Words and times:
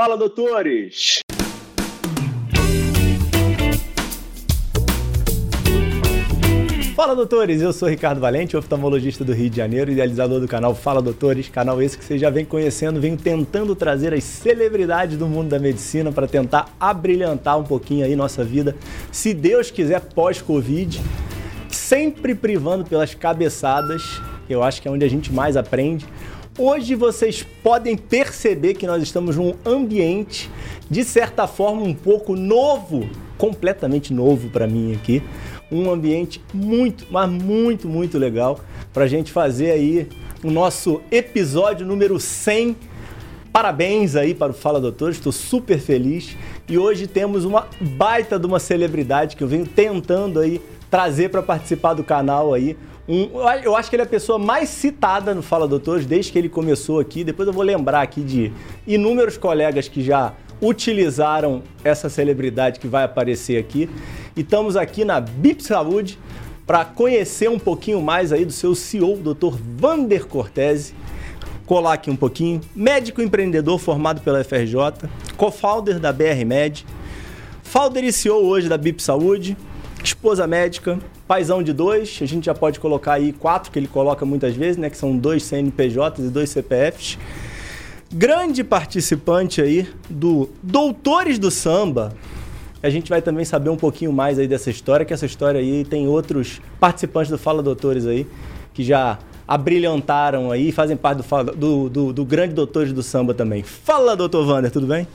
Fala, 0.00 0.16
doutores! 0.16 1.18
Fala 6.94 7.16
doutores, 7.16 7.60
eu 7.60 7.72
sou 7.72 7.88
Ricardo 7.88 8.20
Valente, 8.20 8.56
oftalmologista 8.56 9.24
do 9.24 9.32
Rio 9.32 9.50
de 9.50 9.56
Janeiro, 9.56 9.90
idealizador 9.90 10.38
do 10.38 10.46
canal 10.46 10.72
Fala 10.72 11.02
Doutores, 11.02 11.48
canal 11.48 11.82
esse 11.82 11.98
que 11.98 12.04
você 12.04 12.16
já 12.16 12.30
vem 12.30 12.44
conhecendo, 12.44 13.00
venho 13.00 13.16
tentando 13.16 13.74
trazer 13.74 14.14
as 14.14 14.22
celebridades 14.22 15.16
do 15.16 15.26
mundo 15.26 15.48
da 15.48 15.58
medicina 15.58 16.12
para 16.12 16.28
tentar 16.28 16.72
abrilhantar 16.78 17.58
um 17.58 17.64
pouquinho 17.64 18.04
aí 18.04 18.14
nossa 18.14 18.44
vida, 18.44 18.76
se 19.10 19.34
Deus 19.34 19.68
quiser 19.68 20.00
pós-Covid, 20.14 21.02
sempre 21.68 22.36
privando 22.36 22.84
pelas 22.84 23.16
cabeçadas, 23.16 24.20
eu 24.48 24.62
acho 24.62 24.80
que 24.80 24.86
é 24.86 24.90
onde 24.92 25.04
a 25.04 25.10
gente 25.10 25.32
mais 25.32 25.56
aprende. 25.56 26.06
Hoje 26.60 26.96
vocês 26.96 27.46
podem 27.62 27.96
perceber 27.96 28.74
que 28.74 28.84
nós 28.84 29.00
estamos 29.00 29.36
num 29.36 29.54
ambiente 29.64 30.50
de 30.90 31.04
certa 31.04 31.46
forma 31.46 31.82
um 31.82 31.94
pouco 31.94 32.34
novo, 32.34 33.08
completamente 33.38 34.12
novo 34.12 34.50
para 34.50 34.66
mim 34.66 34.92
aqui 34.92 35.22
um 35.70 35.88
ambiente 35.88 36.42
muito, 36.52 37.06
mas 37.10 37.30
muito, 37.30 37.88
muito 37.88 38.18
legal 38.18 38.58
para 38.92 39.04
a 39.04 39.06
gente 39.06 39.30
fazer 39.30 39.70
aí 39.70 40.08
o 40.42 40.50
nosso 40.50 41.00
episódio 41.12 41.86
número 41.86 42.18
100. 42.18 42.74
Parabéns 43.52 44.16
aí 44.16 44.34
para 44.34 44.50
o 44.50 44.54
Fala 44.54 44.80
Doutor, 44.80 45.10
estou 45.10 45.30
super 45.30 45.78
feliz. 45.78 46.36
E 46.68 46.76
hoje 46.76 47.06
temos 47.06 47.44
uma 47.44 47.68
baita 47.80 48.38
de 48.38 48.46
uma 48.46 48.58
celebridade 48.58 49.36
que 49.36 49.44
eu 49.44 49.48
venho 49.48 49.66
tentando 49.66 50.40
aí 50.40 50.60
trazer 50.90 51.28
para 51.28 51.42
participar 51.42 51.94
do 51.94 52.02
canal 52.02 52.52
aí. 52.52 52.76
Um, 53.08 53.30
eu 53.64 53.74
acho 53.74 53.88
que 53.88 53.96
ele 53.96 54.02
é 54.02 54.04
a 54.04 54.08
pessoa 54.08 54.38
mais 54.38 54.68
citada 54.68 55.34
no 55.34 55.42
Fala 55.42 55.66
Doutores 55.66 56.04
desde 56.04 56.30
que 56.30 56.38
ele 56.38 56.48
começou 56.48 57.00
aqui. 57.00 57.24
Depois 57.24 57.48
eu 57.48 57.54
vou 57.54 57.62
lembrar 57.62 58.02
aqui 58.02 58.20
de 58.20 58.52
inúmeros 58.86 59.38
colegas 59.38 59.88
que 59.88 60.02
já 60.02 60.34
utilizaram 60.60 61.62
essa 61.82 62.10
celebridade 62.10 62.78
que 62.78 62.86
vai 62.86 63.04
aparecer 63.04 63.58
aqui. 63.58 63.88
E 64.36 64.42
estamos 64.42 64.76
aqui 64.76 65.06
na 65.06 65.20
BIP 65.20 65.64
Saúde 65.64 66.18
para 66.66 66.84
conhecer 66.84 67.48
um 67.48 67.58
pouquinho 67.58 68.02
mais 68.02 68.30
aí 68.30 68.44
do 68.44 68.52
seu 68.52 68.74
CEO, 68.74 69.16
Dr. 69.16 69.56
Vander 69.78 70.26
Cortese. 70.26 70.92
Colar 71.64 71.94
aqui 71.94 72.10
um 72.10 72.16
pouquinho. 72.16 72.60
Médico 72.76 73.22
empreendedor 73.22 73.78
formado 73.78 74.20
pela 74.20 74.44
FRJ, 74.44 75.08
co-founder 75.34 75.98
da 75.98 76.12
BR 76.12 76.44
Med, 76.46 76.84
founder 77.62 78.04
e 78.04 78.12
CEO 78.12 78.44
hoje 78.44 78.68
da 78.68 78.76
BIP 78.76 79.02
Saúde, 79.02 79.56
esposa 80.08 80.46
médica, 80.46 80.98
paizão 81.26 81.62
de 81.62 81.72
dois, 81.72 82.18
a 82.20 82.26
gente 82.26 82.46
já 82.46 82.54
pode 82.54 82.80
colocar 82.80 83.14
aí 83.14 83.32
quatro 83.32 83.70
que 83.70 83.78
ele 83.78 83.88
coloca 83.88 84.24
muitas 84.24 84.54
vezes, 84.54 84.76
né, 84.76 84.90
que 84.90 84.96
são 84.96 85.16
dois 85.16 85.42
CNPJs 85.44 86.26
e 86.26 86.30
dois 86.30 86.50
CPFs 86.50 87.18
grande 88.10 88.64
participante 88.64 89.60
aí 89.60 89.86
do 90.08 90.48
Doutores 90.62 91.38
do 91.38 91.50
Samba. 91.50 92.14
A 92.82 92.88
gente 92.88 93.10
vai 93.10 93.20
também 93.20 93.44
saber 93.44 93.70
um 93.70 93.76
pouquinho 93.76 94.12
mais 94.12 94.38
aí 94.38 94.46
dessa 94.46 94.70
história, 94.70 95.04
que 95.04 95.12
essa 95.12 95.26
história 95.26 95.60
aí 95.60 95.84
tem 95.84 96.06
outros 96.06 96.60
participantes 96.80 97.30
do 97.30 97.36
Fala 97.36 97.62
Doutores 97.62 98.06
aí 98.06 98.26
que 98.72 98.84
já 98.84 99.18
abrilhantaram 99.46 100.52
aí, 100.52 100.70
fazem 100.70 100.96
parte 100.96 101.22
do, 101.22 101.52
do, 101.54 101.88
do, 101.88 102.12
do 102.12 102.24
grande 102.24 102.54
Doutores 102.54 102.92
do 102.92 103.02
Samba 103.02 103.34
também. 103.34 103.62
Fala, 103.62 104.16
doutor 104.16 104.46
Wander, 104.46 104.70
tudo 104.70 104.86
bem? 104.86 105.06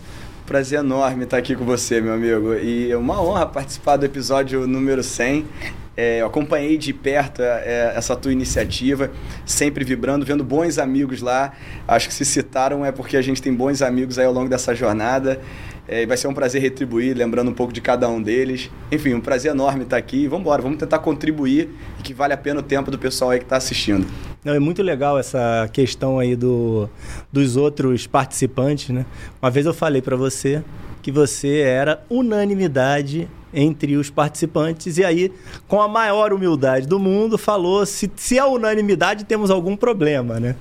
Prazer 0.54 0.82
enorme 0.82 1.24
estar 1.24 1.38
aqui 1.38 1.56
com 1.56 1.66
você, 1.66 2.00
meu 2.00 2.14
amigo. 2.14 2.54
E 2.54 2.92
é 2.92 2.96
uma 2.96 3.20
honra 3.20 3.44
participar 3.44 3.98
do 3.98 4.06
episódio 4.06 4.68
número 4.68 5.02
100. 5.02 5.48
É, 5.96 6.22
eu 6.22 6.28
acompanhei 6.28 6.78
de 6.78 6.92
perto 6.92 7.42
é, 7.42 7.94
essa 7.96 8.16
tua 8.16 8.32
iniciativa, 8.32 9.12
sempre 9.46 9.86
vibrando, 9.86 10.26
vendo 10.26 10.44
bons 10.44 10.80
amigos 10.80 11.22
lá. 11.22 11.54
Acho 11.88 12.08
que 12.08 12.14
se 12.14 12.26
citaram 12.26 12.84
é 12.84 12.92
porque 12.92 13.16
a 13.16 13.22
gente 13.22 13.42
tem 13.42 13.54
bons 13.54 13.82
amigos 13.82 14.18
aí 14.18 14.26
ao 14.26 14.34
longo 14.34 14.50
dessa 14.50 14.74
jornada. 14.74 15.40
É, 15.88 16.06
vai 16.06 16.16
ser 16.16 16.28
um 16.28 16.34
prazer 16.34 16.62
retribuir, 16.62 17.16
lembrando 17.16 17.52
um 17.52 17.54
pouco 17.54 17.74
de 17.74 17.82
cada 17.82 18.08
um 18.08 18.22
deles. 18.22 18.72
Enfim, 18.92 19.14
um 19.14 19.22
prazer 19.22 19.52
enorme 19.52 19.84
estar 19.84 19.98
aqui. 19.98 20.28
Vamos 20.28 20.42
embora, 20.42 20.62
vamos 20.62 20.78
tentar 20.80 21.00
contribuir 21.00 21.70
e 22.00 22.02
que 22.02 22.14
vale 22.14 22.34
a 22.34 22.38
pena 22.38 22.62
o 22.62 22.64
tempo 22.64 22.90
do 22.90 22.98
pessoal 22.98 23.32
aí 23.32 23.40
que 23.40 23.46
está 23.46 23.58
assistindo. 23.58 24.08
Não, 24.44 24.54
é 24.54 24.60
muito 24.60 24.82
legal 24.82 25.20
essa 25.20 25.70
questão 25.72 26.18
aí 26.20 26.36
do, 26.36 26.90
dos 27.32 27.56
outros 27.56 28.08
participantes, 28.08 28.90
né? 28.90 29.06
Uma 29.42 29.52
vez 29.52 29.66
eu 29.66 29.74
falei 29.74 30.02
para 30.02 30.16
você 30.16 30.64
que 31.02 31.12
você 31.12 31.60
era 31.60 32.02
unanimidade 32.10 33.28
entre 33.54 33.96
os 33.96 34.10
participantes 34.10 34.98
e 34.98 35.06
aí, 35.06 35.32
com 35.68 35.82
a 35.82 35.88
maior 35.88 36.34
humildade 36.34 36.88
do 36.88 37.00
mundo, 37.00 37.38
falou 37.38 37.86
se, 37.86 38.12
se 38.16 38.38
é 38.38 38.46
unanimidade 38.46 39.26
temos 39.26 39.52
algum 39.52 39.76
problema, 39.76 40.40
né? 40.40 40.56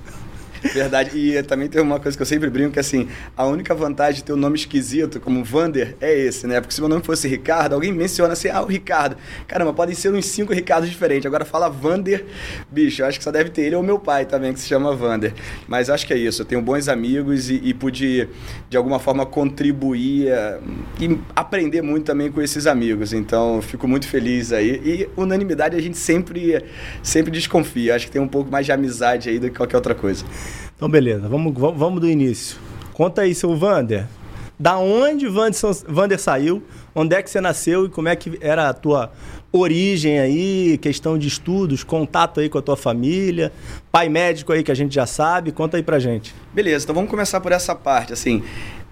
Verdade. 0.73 1.17
E 1.17 1.41
também 1.43 1.67
tem 1.67 1.81
uma 1.81 1.99
coisa 1.99 2.17
que 2.17 2.21
eu 2.21 2.25
sempre 2.25 2.49
brinco, 2.49 2.71
que 2.71 2.79
assim, 2.79 3.07
a 3.35 3.45
única 3.45 3.73
vantagem 3.75 4.15
de 4.15 4.23
ter 4.23 4.33
um 4.33 4.37
nome 4.37 4.57
esquisito, 4.57 5.19
como 5.19 5.43
Vander, 5.43 5.95
é 5.99 6.17
esse, 6.17 6.47
né? 6.47 6.61
Porque 6.61 6.73
se 6.73 6.79
meu 6.79 6.89
nome 6.89 7.03
fosse 7.03 7.27
Ricardo, 7.27 7.73
alguém 7.73 7.91
menciona 7.91 8.33
assim, 8.33 8.49
ah, 8.49 8.61
o 8.61 8.65
Ricardo. 8.65 9.17
Caramba, 9.47 9.73
podem 9.73 9.95
ser 9.95 10.11
uns 10.13 10.25
cinco 10.25 10.53
Ricardos 10.53 10.89
diferentes. 10.89 11.25
Agora 11.25 11.45
fala 11.45 11.69
Vander, 11.69 12.25
bicho, 12.71 13.01
eu 13.01 13.05
acho 13.05 13.17
que 13.17 13.23
só 13.23 13.31
deve 13.31 13.49
ter 13.49 13.63
ele 13.63 13.75
ou 13.75 13.83
meu 13.83 13.99
pai 13.99 14.25
também, 14.25 14.53
que 14.53 14.59
se 14.59 14.67
chama 14.67 14.95
Vander. 14.95 15.33
Mas 15.67 15.89
acho 15.89 16.05
que 16.05 16.13
é 16.13 16.17
isso, 16.17 16.41
eu 16.41 16.45
tenho 16.45 16.61
bons 16.61 16.87
amigos 16.87 17.49
e, 17.49 17.59
e 17.63 17.73
pude, 17.73 18.27
de 18.69 18.77
alguma 18.77 18.99
forma, 18.99 19.25
contribuir 19.25 20.27
uh, 20.27 20.61
e 20.99 21.19
aprender 21.35 21.81
muito 21.81 22.05
também 22.05 22.31
com 22.31 22.41
esses 22.41 22.67
amigos. 22.67 23.13
Então, 23.13 23.61
fico 23.61 23.87
muito 23.87 24.07
feliz 24.07 24.51
aí. 24.51 24.81
E 24.83 25.09
unanimidade 25.15 25.75
a 25.75 25.81
gente 25.81 25.97
sempre, 25.97 26.63
sempre 27.01 27.31
desconfia. 27.31 27.95
Acho 27.95 28.05
que 28.05 28.11
tem 28.11 28.21
um 28.21 28.27
pouco 28.27 28.51
mais 28.51 28.65
de 28.65 28.71
amizade 28.71 29.29
aí 29.29 29.39
do 29.39 29.49
que 29.49 29.57
qualquer 29.57 29.77
outra 29.77 29.95
coisa. 29.95 30.23
Então, 30.75 30.89
beleza, 30.89 31.27
vamos, 31.27 31.53
vamos 31.53 31.99
do 31.99 32.09
início. 32.09 32.57
Conta 32.93 33.21
aí, 33.21 33.33
seu 33.33 33.55
Vander. 33.55 34.05
Da 34.59 34.77
onde 34.77 35.27
Vander 35.27 36.19
saiu? 36.19 36.63
Onde 36.95 37.15
é 37.15 37.21
que 37.23 37.29
você 37.29 37.41
nasceu 37.41 37.85
e 37.85 37.89
como 37.89 38.07
é 38.07 38.15
que 38.15 38.37
era 38.39 38.69
a 38.69 38.73
tua 38.73 39.11
origem 39.51 40.19
aí, 40.19 40.79
questão 40.79 41.15
de 41.15 41.27
estudos, 41.27 41.83
contato 41.83 42.39
aí 42.39 42.49
com 42.49 42.57
a 42.57 42.61
tua 42.61 42.75
família, 42.75 43.51
pai 43.91 44.09
médico 44.09 44.51
aí 44.51 44.63
que 44.63 44.71
a 44.71 44.75
gente 44.75 44.95
já 44.95 45.05
sabe, 45.05 45.51
conta 45.51 45.77
aí 45.77 45.83
pra 45.83 45.99
gente. 45.99 46.33
Beleza, 46.51 46.85
então 46.85 46.95
vamos 46.95 47.09
começar 47.09 47.39
por 47.39 47.51
essa 47.51 47.75
parte, 47.75 48.11
assim, 48.11 48.41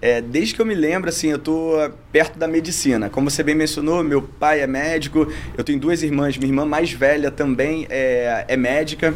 é, 0.00 0.20
desde 0.20 0.54
que 0.54 0.62
eu 0.62 0.66
me 0.66 0.74
lembro, 0.74 1.08
assim, 1.08 1.28
eu 1.28 1.38
tô 1.38 1.74
perto 2.12 2.38
da 2.38 2.46
medicina, 2.46 3.10
como 3.10 3.28
você 3.28 3.42
bem 3.42 3.56
mencionou, 3.56 4.04
meu 4.04 4.22
pai 4.22 4.60
é 4.60 4.66
médico, 4.66 5.26
eu 5.58 5.64
tenho 5.64 5.80
duas 5.80 6.00
irmãs, 6.04 6.36
minha 6.36 6.48
irmã 6.48 6.64
mais 6.64 6.92
velha 6.92 7.32
também 7.32 7.86
é, 7.90 8.44
é 8.46 8.56
médica, 8.56 9.12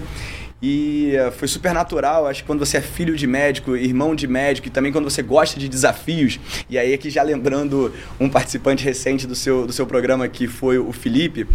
e 0.60 1.14
eh, 1.14 1.30
foi 1.30 1.46
super 1.46 1.74
natural, 1.74 2.26
acho 2.26 2.42
que 2.42 2.46
quando 2.46 2.60
você 2.60 2.78
é 2.78 2.80
filho 2.80 3.14
de 3.14 3.26
médico, 3.26 3.76
irmão 3.76 4.14
de 4.14 4.26
médico, 4.26 4.68
e 4.68 4.70
também 4.70 4.90
quando 4.90 5.04
você 5.04 5.22
gosta 5.22 5.60
de 5.60 5.68
desafios, 5.68 6.40
e 6.68 6.78
aí 6.78 6.94
aqui 6.94 7.10
já 7.10 7.22
lembrando 7.22 7.92
um 8.18 8.28
participante 8.28 8.82
recente 8.82 9.26
do 9.26 9.34
seu, 9.34 9.66
do 9.66 9.72
seu 9.72 9.86
programa 9.86 10.26
que 10.28 10.46
foi 10.46 10.78
o 10.78 10.92
Felipe, 10.92 11.46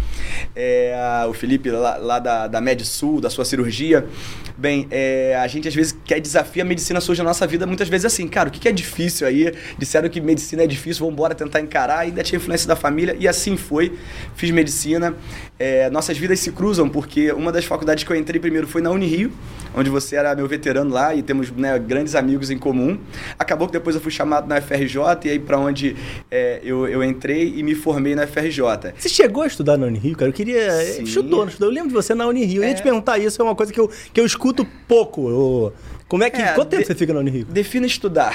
é, 0.54 0.94
o 1.28 1.32
Felipe 1.32 1.70
lá, 1.70 1.96
lá 1.96 2.18
da, 2.18 2.46
da 2.46 2.60
Med 2.60 2.84
Sul, 2.84 3.20
da 3.20 3.28
sua 3.28 3.44
cirurgia, 3.44 4.06
bem, 4.62 4.86
é, 4.92 5.36
a 5.36 5.46
gente 5.48 5.66
às 5.66 5.74
vezes 5.74 5.92
quer 6.04 6.20
desafiar 6.20 6.64
a 6.64 6.68
medicina 6.68 7.00
surge 7.00 7.20
na 7.20 7.28
nossa 7.28 7.44
vida, 7.48 7.66
muitas 7.66 7.88
vezes 7.88 8.04
assim, 8.04 8.28
cara, 8.28 8.48
o 8.48 8.52
que 8.52 8.68
é 8.68 8.72
difícil 8.72 9.26
aí? 9.26 9.52
Disseram 9.76 10.08
que 10.08 10.20
medicina 10.20 10.62
é 10.62 10.68
difícil, 10.68 11.00
vamos 11.00 11.14
embora 11.14 11.34
tentar 11.34 11.60
encarar, 11.60 11.98
ainda 11.98 12.22
tinha 12.22 12.36
influência 12.36 12.68
da 12.68 12.76
família, 12.76 13.16
e 13.18 13.26
assim 13.26 13.56
foi, 13.56 13.98
fiz 14.36 14.52
medicina, 14.52 15.16
é, 15.58 15.90
nossas 15.90 16.16
vidas 16.16 16.38
se 16.38 16.52
cruzam, 16.52 16.88
porque 16.88 17.32
uma 17.32 17.50
das 17.50 17.64
faculdades 17.64 18.04
que 18.04 18.12
eu 18.12 18.16
entrei 18.16 18.40
primeiro 18.40 18.68
foi 18.68 18.80
na 18.80 18.90
Unirio, 18.92 19.32
onde 19.74 19.90
você 19.90 20.14
era 20.14 20.34
meu 20.36 20.46
veterano 20.46 20.92
lá 20.92 21.14
e 21.14 21.22
temos 21.22 21.50
né, 21.50 21.76
grandes 21.78 22.14
amigos 22.14 22.50
em 22.50 22.58
comum. 22.58 22.98
Acabou 23.38 23.66
que 23.66 23.72
depois 23.72 23.96
eu 23.96 24.02
fui 24.02 24.12
chamado 24.12 24.46
na 24.46 24.60
FRJ 24.60 24.96
e 25.24 25.30
aí 25.30 25.38
para 25.38 25.58
onde 25.58 25.96
é, 26.30 26.60
eu, 26.62 26.86
eu 26.86 27.02
entrei 27.02 27.54
e 27.56 27.62
me 27.62 27.74
formei 27.74 28.14
na 28.14 28.26
FRJ. 28.26 28.92
Você 28.96 29.08
chegou 29.08 29.42
a 29.42 29.46
estudar 29.46 29.76
na 29.76 29.86
Unirio, 29.86 30.16
cara? 30.16 30.28
Eu 30.28 30.32
queria... 30.32 30.70
Sim. 30.84 31.04
Estudou, 31.04 31.40
não 31.40 31.48
estudou? 31.48 31.68
Eu 31.68 31.74
lembro 31.74 31.88
de 31.88 31.94
você 31.94 32.14
na 32.14 32.26
Unirio. 32.26 32.62
É. 32.62 32.66
Eu 32.66 32.68
ia 32.68 32.74
te 32.74 32.82
perguntar 32.82 33.18
isso, 33.18 33.40
é 33.40 33.44
uma 33.44 33.54
coisa 33.54 33.72
que 33.72 33.80
eu, 33.80 33.90
que 34.12 34.20
eu 34.20 34.26
escuto 34.26 34.51
pouco. 34.86 35.28
Eu... 35.28 35.72
Como 36.08 36.22
é 36.22 36.30
que... 36.30 36.42
É, 36.42 36.52
Quanto 36.52 36.68
tempo 36.68 36.86
você 36.86 36.94
fica 36.94 37.12
na 37.14 37.20
Unirio? 37.20 37.46
Defina 37.46 37.86
estudar. 37.86 38.34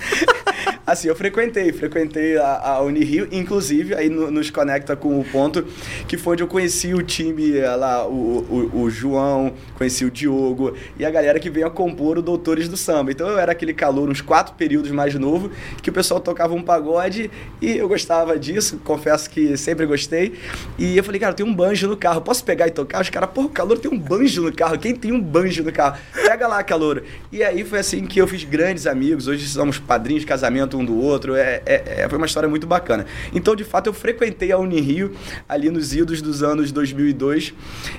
Assim, 0.90 1.06
eu 1.06 1.14
frequentei, 1.14 1.72
frequentei 1.72 2.36
a, 2.36 2.72
a 2.72 2.82
Unirio, 2.82 3.28
inclusive, 3.30 3.94
aí 3.94 4.08
no, 4.08 4.28
nos 4.28 4.50
conecta 4.50 4.96
com 4.96 5.20
o 5.20 5.24
ponto 5.24 5.64
que 6.08 6.18
foi 6.18 6.32
onde 6.32 6.42
eu 6.42 6.48
conheci 6.48 6.92
o 6.92 7.00
time 7.00 7.56
eh, 7.56 7.76
lá, 7.76 8.08
o, 8.08 8.70
o, 8.74 8.82
o 8.82 8.90
João, 8.90 9.54
conheci 9.76 10.04
o 10.04 10.10
Diogo 10.10 10.74
e 10.98 11.04
a 11.04 11.10
galera 11.10 11.38
que 11.38 11.48
veio 11.48 11.68
a 11.68 11.70
compor 11.70 12.18
o 12.18 12.22
Doutores 12.22 12.68
do 12.68 12.76
Samba. 12.76 13.12
Então 13.12 13.28
eu 13.28 13.38
era 13.38 13.52
aquele 13.52 13.72
calor, 13.72 14.10
uns 14.10 14.20
quatro 14.20 14.54
períodos 14.54 14.90
mais 14.90 15.14
novo, 15.14 15.52
que 15.80 15.90
o 15.90 15.92
pessoal 15.92 16.18
tocava 16.18 16.54
um 16.54 16.62
pagode 16.62 17.30
e 17.62 17.76
eu 17.76 17.86
gostava 17.86 18.36
disso, 18.36 18.80
confesso 18.82 19.30
que 19.30 19.56
sempre 19.56 19.86
gostei. 19.86 20.34
E 20.76 20.96
eu 20.96 21.04
falei, 21.04 21.20
cara, 21.20 21.34
tem 21.34 21.46
um 21.46 21.54
banjo 21.54 21.86
no 21.86 21.96
carro, 21.96 22.20
posso 22.20 22.44
pegar 22.44 22.66
e 22.66 22.72
tocar? 22.72 23.00
Os 23.00 23.10
caras, 23.10 23.30
o 23.32 23.48
calor 23.48 23.78
tem 23.78 23.88
um 23.88 23.98
banjo 23.98 24.42
no 24.42 24.52
carro, 24.52 24.76
quem 24.76 24.96
tem 24.96 25.12
um 25.12 25.20
banjo 25.22 25.62
no 25.62 25.70
carro? 25.70 26.00
Pega 26.12 26.48
lá, 26.48 26.60
calor. 26.64 27.04
E 27.30 27.44
aí 27.44 27.64
foi 27.64 27.78
assim 27.78 28.04
que 28.06 28.20
eu 28.20 28.26
fiz 28.26 28.42
grandes 28.42 28.88
amigos, 28.88 29.28
hoje 29.28 29.46
somos 29.46 29.78
padrinhos 29.78 30.22
de 30.22 30.26
casamento 30.26 30.79
um 30.80 30.84
do 30.84 30.98
outro. 30.98 31.34
É, 31.34 31.62
é, 31.64 31.82
é, 31.98 32.08
foi 32.08 32.18
uma 32.18 32.26
história 32.26 32.48
muito 32.48 32.66
bacana. 32.66 33.06
Então, 33.32 33.54
de 33.54 33.64
fato, 33.64 33.88
eu 33.88 33.92
frequentei 33.92 34.52
a 34.52 34.58
Unirio 34.58 35.12
ali 35.48 35.70
nos 35.70 35.94
idos 35.94 36.20
dos 36.20 36.42
anos 36.42 36.72
2002 36.72 37.54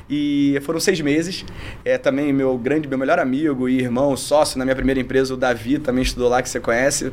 e 0.10 0.60
foram 0.64 0.80
seis 0.80 1.00
meses. 1.02 1.46
É, 1.86 1.98
também 1.98 2.34
meu 2.34 2.58
grande, 2.58 2.88
meu 2.88 2.98
melhor 2.98 3.20
amigo 3.20 3.70
e 3.70 3.80
irmão, 3.80 4.16
sócio 4.18 4.58
na 4.58 4.66
minha 4.66 4.76
primeira 4.76 5.00
empresa, 5.00 5.34
o 5.34 5.38
Davi, 5.38 5.80
também 5.80 6.04
estudou 6.04 6.30
lá, 6.30 6.42
que 6.42 6.50
você 6.50 6.60
conhece. 6.60 7.12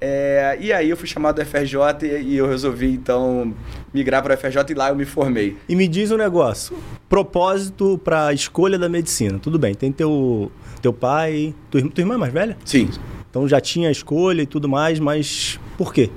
É, 0.00 0.56
e 0.60 0.72
aí 0.72 0.90
eu 0.90 0.96
fui 0.96 1.06
chamado 1.06 1.36
do 1.36 1.46
FRJ 1.46 2.22
e 2.22 2.36
eu 2.36 2.48
resolvi, 2.48 2.92
então, 2.92 3.54
migrar 3.92 4.22
para 4.22 4.34
o 4.34 4.36
FRJ 4.36 4.64
e 4.70 4.74
lá 4.74 4.88
eu 4.88 4.96
me 4.96 5.04
formei. 5.04 5.56
E 5.68 5.76
me 5.76 5.86
diz 5.86 6.10
um 6.10 6.16
negócio, 6.16 6.76
propósito 7.08 8.00
para 8.02 8.28
a 8.28 8.32
escolha 8.32 8.78
da 8.78 8.88
medicina. 8.88 9.38
Tudo 9.38 9.58
bem, 9.58 9.74
tem 9.74 9.92
teu, 9.92 10.50
teu 10.80 10.92
pai, 10.92 11.54
tua, 11.70 11.82
tua 11.82 12.02
irmã 12.02 12.14
é 12.14 12.18
mais 12.18 12.32
velha? 12.32 12.56
Sim. 12.64 12.88
Então 13.32 13.48
já 13.48 13.62
tinha 13.62 13.88
a 13.88 13.90
escolha 13.90 14.42
e 14.42 14.46
tudo 14.46 14.68
mais, 14.68 15.00
mas 15.00 15.58
por 15.78 15.94
quê? 15.94 16.10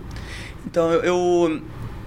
Então, 0.68 0.92
eu, 0.92 1.02
eu, 1.02 1.62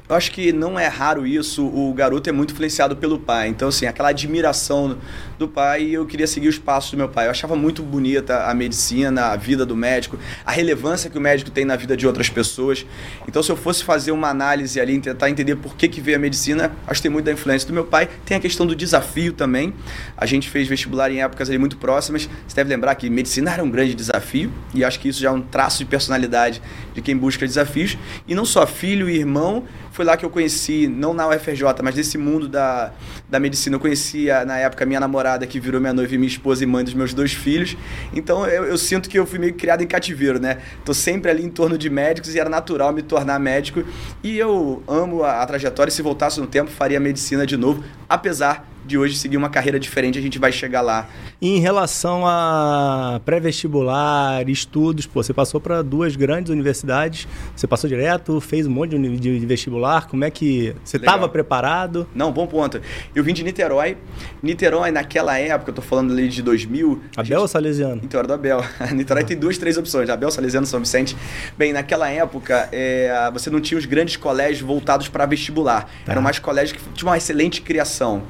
eu 0.06 0.14
acho 0.14 0.30
que 0.30 0.52
não 0.52 0.78
é 0.78 0.86
raro 0.86 1.26
isso, 1.26 1.66
o 1.66 1.94
garoto 1.94 2.28
é 2.28 2.32
muito 2.32 2.52
influenciado 2.52 2.94
pelo 2.94 3.18
pai. 3.18 3.48
Então, 3.48 3.68
assim, 3.68 3.86
aquela 3.86 4.10
admiração 4.10 4.98
do 5.38 5.46
pai 5.46 5.84
e 5.84 5.94
eu 5.94 6.04
queria 6.04 6.26
seguir 6.26 6.48
os 6.48 6.58
passos 6.58 6.90
do 6.90 6.96
meu 6.96 7.08
pai. 7.08 7.26
Eu 7.26 7.30
achava 7.30 7.54
muito 7.54 7.82
bonita 7.82 8.44
a 8.44 8.54
medicina, 8.54 9.26
a 9.26 9.36
vida 9.36 9.64
do 9.64 9.76
médico, 9.76 10.18
a 10.44 10.50
relevância 10.50 11.08
que 11.08 11.16
o 11.16 11.20
médico 11.20 11.50
tem 11.50 11.64
na 11.64 11.76
vida 11.76 11.96
de 11.96 12.06
outras 12.06 12.28
pessoas. 12.28 12.84
Então, 13.26 13.42
se 13.42 13.50
eu 13.50 13.56
fosse 13.56 13.84
fazer 13.84 14.10
uma 14.10 14.28
análise 14.28 14.80
ali, 14.80 14.98
tentar 15.00 15.30
entender 15.30 15.56
por 15.56 15.76
que, 15.76 15.88
que 15.88 16.00
veio 16.00 16.16
a 16.16 16.20
medicina, 16.20 16.72
acho 16.86 17.00
que 17.00 17.02
tem 17.02 17.10
muito 17.10 17.26
da 17.26 17.32
influência 17.32 17.68
do 17.68 17.72
meu 17.72 17.84
pai. 17.84 18.08
Tem 18.26 18.36
a 18.36 18.40
questão 18.40 18.66
do 18.66 18.74
desafio 18.74 19.32
também. 19.32 19.72
A 20.16 20.26
gente 20.26 20.50
fez 20.50 20.66
vestibular 20.66 21.10
em 21.10 21.22
épocas 21.22 21.48
ali 21.48 21.58
muito 21.58 21.76
próximas. 21.76 22.28
Você 22.46 22.56
deve 22.56 22.70
lembrar 22.70 22.94
que 22.96 23.08
medicina 23.08 23.52
era 23.52 23.62
um 23.62 23.70
grande 23.70 23.94
desafio 23.94 24.50
e 24.74 24.84
acho 24.84 24.98
que 24.98 25.08
isso 25.08 25.20
já 25.20 25.28
é 25.28 25.32
um 25.32 25.40
traço 25.40 25.78
de 25.78 25.84
personalidade 25.84 26.60
de 26.94 27.00
quem 27.00 27.16
busca 27.16 27.46
desafios. 27.46 27.96
E 28.26 28.34
não 28.34 28.44
só 28.44 28.66
filho 28.66 29.08
e 29.08 29.16
irmão, 29.16 29.64
foi 29.98 30.04
lá 30.04 30.16
que 30.16 30.24
eu 30.24 30.30
conheci, 30.30 30.86
não 30.86 31.12
na 31.12 31.26
UFRJ, 31.28 31.64
mas 31.82 31.96
nesse 31.96 32.16
mundo 32.16 32.46
da, 32.46 32.92
da 33.28 33.40
medicina. 33.40 33.74
Eu 33.74 33.80
conhecia, 33.80 34.44
na 34.44 34.56
época, 34.56 34.86
minha 34.86 35.00
namorada, 35.00 35.27
que 35.46 35.58
virou 35.60 35.80
minha 35.80 35.92
noiva 35.92 36.14
e 36.14 36.18
minha 36.18 36.28
esposa 36.28 36.62
e 36.62 36.66
mãe 36.66 36.84
dos 36.84 36.94
meus 36.94 37.12
dois 37.12 37.32
filhos. 37.32 37.76
Então 38.12 38.46
eu, 38.46 38.64
eu 38.64 38.78
sinto 38.78 39.08
que 39.08 39.18
eu 39.18 39.26
fui 39.26 39.38
meio 39.38 39.54
criado 39.54 39.82
em 39.82 39.86
cativeiro, 39.86 40.38
né? 40.38 40.58
Tô 40.84 40.94
sempre 40.94 41.30
ali 41.30 41.44
em 41.44 41.50
torno 41.50 41.76
de 41.76 41.90
médicos 41.90 42.34
e 42.34 42.38
era 42.38 42.48
natural 42.48 42.92
me 42.92 43.02
tornar 43.02 43.38
médico. 43.38 43.84
E 44.22 44.38
eu 44.38 44.82
amo 44.86 45.24
a, 45.24 45.42
a 45.42 45.46
trajetória. 45.46 45.90
Se 45.90 46.02
voltasse 46.02 46.40
no 46.40 46.46
tempo, 46.46 46.70
faria 46.70 47.00
medicina 47.00 47.46
de 47.46 47.56
novo, 47.56 47.82
apesar 48.08 48.66
de 48.88 48.98
hoje 48.98 49.16
seguir 49.16 49.36
uma 49.36 49.50
carreira 49.50 49.78
diferente, 49.78 50.18
a 50.18 50.22
gente 50.22 50.38
vai 50.38 50.50
chegar 50.50 50.80
lá. 50.80 51.08
E 51.40 51.56
em 51.56 51.60
relação 51.60 52.26
a 52.26 53.20
pré-vestibular, 53.24 54.48
estudos, 54.48 55.06
pô, 55.06 55.22
você 55.22 55.32
passou 55.32 55.60
para 55.60 55.82
duas 55.82 56.16
grandes 56.16 56.50
universidades, 56.50 57.28
você 57.54 57.66
passou 57.66 57.88
direto, 57.88 58.40
fez 58.40 58.66
um 58.66 58.70
monte 58.70 58.98
de, 58.98 59.46
vestibular, 59.46 60.08
como 60.08 60.24
é 60.24 60.30
que 60.30 60.74
você 60.82 60.96
estava 60.96 61.28
preparado? 61.28 62.08
Não, 62.14 62.32
bom 62.32 62.46
ponto. 62.46 62.80
Eu 63.14 63.22
vim 63.22 63.32
de 63.32 63.44
Niterói. 63.44 63.96
Niterói, 64.42 64.90
naquela 64.90 65.38
época, 65.38 65.70
eu 65.70 65.74
tô 65.74 65.82
falando 65.82 66.12
ali 66.12 66.28
de 66.28 66.42
2000. 66.42 67.02
Abel 67.12 67.24
gente... 67.24 67.36
ou 67.36 67.46
Salesiano? 67.46 68.02
Niterói 68.02 68.26
do 68.26 68.32
Abel. 68.32 68.64
Niterói 68.92 69.24
tem 69.24 69.36
duas, 69.36 69.58
três 69.58 69.76
opções, 69.76 70.08
Abel, 70.08 70.30
Salesiano, 70.30 70.66
São 70.66 70.80
Vicente. 70.80 71.16
Bem, 71.56 71.72
naquela 71.72 72.08
época, 72.08 72.68
é, 72.72 73.30
você 73.32 73.50
não 73.50 73.60
tinha 73.60 73.76
os 73.78 73.84
grandes 73.84 74.16
colégios 74.16 74.62
voltados 74.62 75.08
para 75.08 75.26
vestibular. 75.26 75.88
Tá. 76.04 76.12
Eram 76.12 76.22
mais 76.22 76.38
colégios 76.38 76.72
que 76.72 76.92
tinham 76.94 77.10
uma 77.10 77.18
excelente 77.18 77.60
criação. 77.60 78.22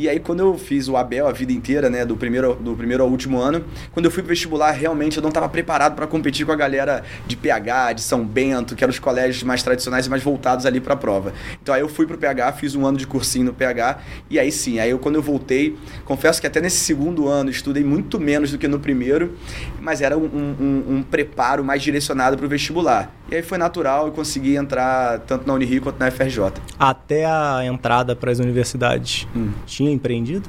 E 0.00 0.08
aí, 0.08 0.18
quando 0.18 0.40
eu 0.40 0.56
fiz 0.56 0.88
o 0.88 0.96
Abel 0.96 1.28
a 1.28 1.30
vida 1.30 1.52
inteira, 1.52 1.90
né, 1.90 2.06
do 2.06 2.16
primeiro, 2.16 2.54
do 2.54 2.74
primeiro 2.74 3.02
ao 3.02 3.10
último 3.10 3.38
ano, 3.38 3.62
quando 3.92 4.06
eu 4.06 4.10
fui 4.10 4.22
pro 4.22 4.30
vestibular, 4.30 4.70
realmente 4.70 5.18
eu 5.18 5.22
não 5.22 5.28
estava 5.28 5.46
preparado 5.46 5.94
para 5.94 6.06
competir 6.06 6.46
com 6.46 6.52
a 6.52 6.56
galera 6.56 7.04
de 7.26 7.36
PH, 7.36 7.92
de 7.92 8.00
São 8.00 8.24
Bento, 8.24 8.74
que 8.74 8.82
eram 8.82 8.90
os 8.90 8.98
colégios 8.98 9.42
mais 9.42 9.62
tradicionais 9.62 10.06
e 10.06 10.08
mais 10.08 10.22
voltados 10.22 10.64
ali 10.64 10.80
para 10.80 10.94
a 10.94 10.96
prova. 10.96 11.34
Então 11.62 11.74
aí 11.74 11.82
eu 11.82 11.88
fui 11.88 12.06
pro 12.06 12.16
PH, 12.16 12.52
fiz 12.54 12.74
um 12.74 12.86
ano 12.86 12.96
de 12.96 13.06
cursinho 13.06 13.44
no 13.44 13.52
PH, 13.52 13.98
e 14.30 14.38
aí 14.38 14.50
sim, 14.50 14.78
aí 14.78 14.88
eu, 14.88 14.98
quando 14.98 15.16
eu 15.16 15.22
voltei, 15.22 15.76
confesso 16.06 16.40
que 16.40 16.46
até 16.46 16.62
nesse 16.62 16.78
segundo 16.78 17.28
ano 17.28 17.50
estudei 17.50 17.84
muito 17.84 18.18
menos 18.18 18.52
do 18.52 18.56
que 18.56 18.66
no 18.66 18.80
primeiro, 18.80 19.36
mas 19.82 20.00
era 20.00 20.16
um, 20.16 20.24
um, 20.24 20.84
um 20.94 21.02
preparo 21.02 21.62
mais 21.62 21.82
direcionado 21.82 22.38
para 22.38 22.46
o 22.46 22.48
vestibular. 22.48 23.14
E 23.30 23.36
aí 23.36 23.42
foi 23.42 23.58
natural 23.58 24.08
e 24.08 24.10
consegui 24.10 24.56
entrar 24.56 25.20
tanto 25.20 25.46
na 25.46 25.54
Unirio 25.54 25.80
quanto 25.80 26.00
na 26.00 26.10
FRJ. 26.10 26.52
Até 26.78 27.24
a 27.24 27.60
entrada 27.64 28.16
para 28.16 28.32
as 28.32 28.40
universidades, 28.40 29.28
hum. 29.36 29.52
tinha 29.66 29.90
empreendido? 29.90 30.48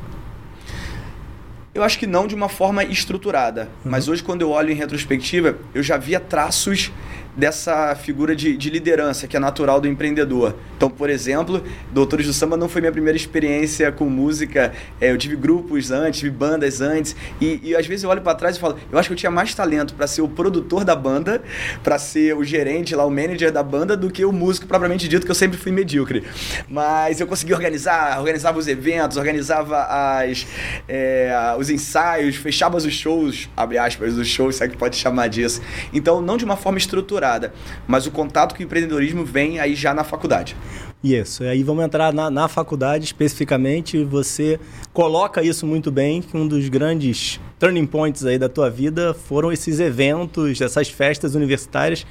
Eu 1.74 1.84
acho 1.84 2.00
que 2.00 2.08
não 2.08 2.26
de 2.28 2.34
uma 2.34 2.50
forma 2.50 2.84
estruturada. 2.84 3.70
Uhum. 3.86 3.92
Mas 3.92 4.08
hoje, 4.08 4.24
quando 4.24 4.42
eu 4.42 4.50
olho 4.50 4.72
em 4.72 4.76
retrospectiva, 4.76 5.58
eu 5.74 5.84
já 5.84 5.96
via 5.96 6.20
traços 6.20 6.92
dessa 7.36 7.96
figura 7.96 8.36
de, 8.36 8.58
de, 8.58 8.70
liderança 8.70 9.28
que 9.28 9.38
é 9.38 9.40
natural 9.40 9.80
do 9.80 9.88
empreendedor. 9.88 10.56
Então, 10.76 10.90
por 10.90 11.10
exemplo, 11.10 11.64
Doutores 11.92 12.26
do 12.26 12.34
Samba 12.34 12.58
não 12.58 12.68
foi 12.68 12.82
minha 12.82 12.92
primeira 12.92 13.16
experiência 13.16 13.92
com 13.92 14.06
música. 14.06 14.74
É, 15.00 15.12
eu 15.12 15.18
tive 15.18 15.36
grupos 15.36 15.92
antes, 15.92 16.20
tive 16.20 16.32
bandas 16.32 16.82
antes. 16.82 17.16
E, 17.40 17.60
e 17.64 17.76
às 17.76 17.86
vezes 17.86 18.04
eu 18.04 18.10
olho 18.10 18.22
para 18.22 18.36
trás 18.36 18.58
e 18.58 18.60
falo, 18.60 18.78
eu 18.92 18.98
acho 18.98 19.10
que 19.10 19.14
eu 19.14 19.18
tinha 19.18 19.32
mais 19.32 19.54
talento 19.56 19.94
para 19.94 20.08
ser 20.08 20.22
o 20.22 20.28
produtor 20.28 20.84
da 20.84 20.96
banda, 20.96 21.42
para 21.84 21.98
ser 21.98 22.36
o 22.36 22.44
gerente 22.44 22.96
lá, 22.96 23.06
o 23.06 23.10
manager 23.10 23.52
da 23.52 23.64
banda, 23.64 23.96
do 23.96 24.10
que 24.10 24.26
o 24.26 24.32
músico 24.32 24.68
propriamente 24.68 25.08
dito, 25.08 25.26
que 25.26 25.32
eu 25.32 25.36
sempre 25.36 25.58
fui 25.58 25.72
medíocre. 25.72 26.24
Mas 26.68 27.22
eu 27.22 27.28
consegui 27.28 27.54
organizar, 27.54 28.20
organizava 28.20 28.60
os 28.60 28.68
eventos, 28.68 29.18
organizava 29.18 29.84
as, 29.84 30.46
é, 30.88 31.56
os 31.58 31.70
ensaios, 31.70 32.36
fechava 32.36 32.78
os 32.78 32.92
shows, 32.92 33.50
abre 33.56 33.78
aspas, 33.78 34.18
os 34.18 34.28
shows, 34.28 34.56
se 34.56 34.64
é 34.64 34.68
que 34.68 34.76
pode 34.76 34.98
chamar 34.98 35.28
disso. 35.28 35.62
Então, 35.94 36.22
não 36.22 36.38
de 36.38 36.44
uma 36.44 36.58
forma 36.58 36.78
estruturada 36.78 37.21
estruturada. 37.22 37.54
Mas 37.88 38.08
o 38.08 38.12
contato 38.12 38.56
com 38.56 38.62
o 38.62 38.66
empreendedorismo 38.66 39.24
vem 39.24 39.60
aí 39.60 39.76
já 39.76 39.94
na 39.94 40.04
faculdade. 40.04 40.56
Isso, 41.04 41.44
aí 41.44 41.64
vamos 41.64 41.84
entrar 41.84 42.14
na, 42.14 42.30
na 42.30 42.48
faculdade 42.48 43.06
especificamente. 43.06 44.04
Você 44.04 44.60
coloca 44.94 45.42
isso 45.42 45.66
muito 45.66 45.92
bem, 45.92 46.22
que 46.22 46.36
um 46.36 46.48
dos 46.48 46.68
grandes 46.70 47.40
turning 47.60 47.86
points 47.86 48.26
aí 48.26 48.38
da 48.38 48.50
tua 48.50 48.70
vida 48.70 49.14
foram 49.14 49.52
esses 49.52 49.80
eventos, 49.80 50.60
essas 50.62 50.90
festas 50.90 51.36
universitárias 51.36 52.06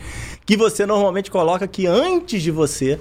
que 0.44 0.56
você 0.56 0.86
normalmente 0.86 1.30
coloca 1.30 1.66
que 1.68 1.86
antes 1.86 2.42
de 2.42 2.50
você 2.50 2.98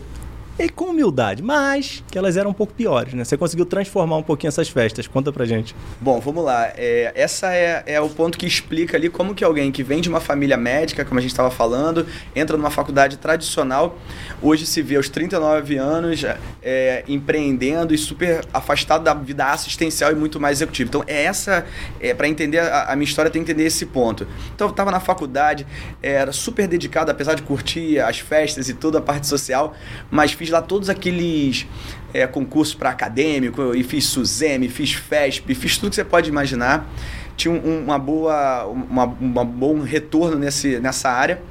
e 0.60 0.68
com 0.68 0.86
humildade, 0.86 1.42
mas 1.42 2.04
que 2.12 2.18
elas 2.18 2.36
eram 2.36 2.50
um 2.50 2.54
pouco 2.54 2.74
piores, 2.74 3.14
né? 3.14 3.24
Você 3.24 3.38
conseguiu 3.38 3.66
transformar 3.66 4.18
um 4.18 4.24
pouquinho 4.24 4.50
essas 4.50 4.68
festas. 4.68 5.08
Conta 5.08 5.32
pra 5.32 5.46
gente. 5.46 5.74
Bom, 6.02 6.20
vamos 6.20 6.44
lá. 6.44 6.68
É, 6.76 7.14
essa 7.16 7.54
é, 7.54 7.82
é 7.86 8.02
o 8.02 8.10
ponto 8.10 8.38
que 8.38 8.46
explica 8.46 8.98
ali 8.98 9.10
como 9.10 9.34
que 9.34 9.42
alguém 9.44 9.72
que 9.72 9.82
vem 9.82 10.02
de 10.02 10.10
uma 10.10 10.20
família 10.20 10.58
médica, 10.58 11.06
como 11.06 11.18
a 11.18 11.22
gente 11.22 11.32
estava 11.32 11.50
falando, 11.50 12.06
entra 12.36 12.58
numa 12.58 12.70
faculdade 12.70 13.16
tradicional, 13.18 13.98
hoje 14.42 14.66
se 14.66 14.82
vê 14.82 14.98
aos 14.98 15.08
39 15.08 15.78
anos 15.78 16.26
é, 16.62 17.06
empreendendo 17.08 17.94
e 17.94 17.98
super 17.98 18.42
afastado 18.54 19.04
da 19.04 19.14
vida 19.14 19.46
assistencial 19.46 20.12
e 20.12 20.16
muito 20.16 20.42
mais 20.42 20.58
executivo. 20.58 20.90
Então, 20.90 21.04
é 21.08 21.24
essa, 21.24 21.66
é, 22.02 22.14
para 22.14 22.28
entender 22.28 22.60
a, 22.60 22.92
a, 22.92 22.96
minha 22.98 23.08
história, 23.08 23.32
tem 23.32 23.44
que 23.44 23.50
entender 23.50 23.66
esse 23.66 23.86
ponto. 23.86 24.28
Então, 24.54 24.68
eu 24.68 24.72
estava 24.72 24.92
na 24.92 25.00
faculdade, 25.00 25.66
era 26.04 26.34
super 26.34 26.68
dedicado, 26.68 27.10
apesar 27.10 27.36
de 27.36 27.44
curtir 27.44 28.00
as 28.00 28.20
festas 28.20 28.68
e 28.68 28.74
toda 28.74 28.98
a 28.98 29.02
parte 29.02 29.26
social, 29.26 29.74
mas 30.12 30.34
fiz 30.34 30.49
fiz 30.50 30.52
lá 30.52 30.62
todos 30.62 30.90
aqueles 30.90 31.68
é, 32.14 32.26
concursos 32.26 32.74
para 32.74 32.90
acadêmico, 32.90 33.76
e 33.76 33.84
fiz 33.84 34.06
SUSEM, 34.06 34.68
fiz 34.68 34.94
FESP, 34.94 35.54
fiz 35.54 35.78
tudo 35.78 35.92
que 35.92 35.96
você 35.96 36.04
pode 36.04 36.30
imaginar. 36.30 36.90
Tinha 37.38 37.54
um, 37.54 37.86
uma 37.86 37.98
boa, 37.98 38.66
uma, 38.66 39.06
uma 39.06 39.46
bom 39.46 39.80
retorno 39.82 40.38
nesse, 40.38 40.80
nessa 40.80 41.10
área. 41.10 41.42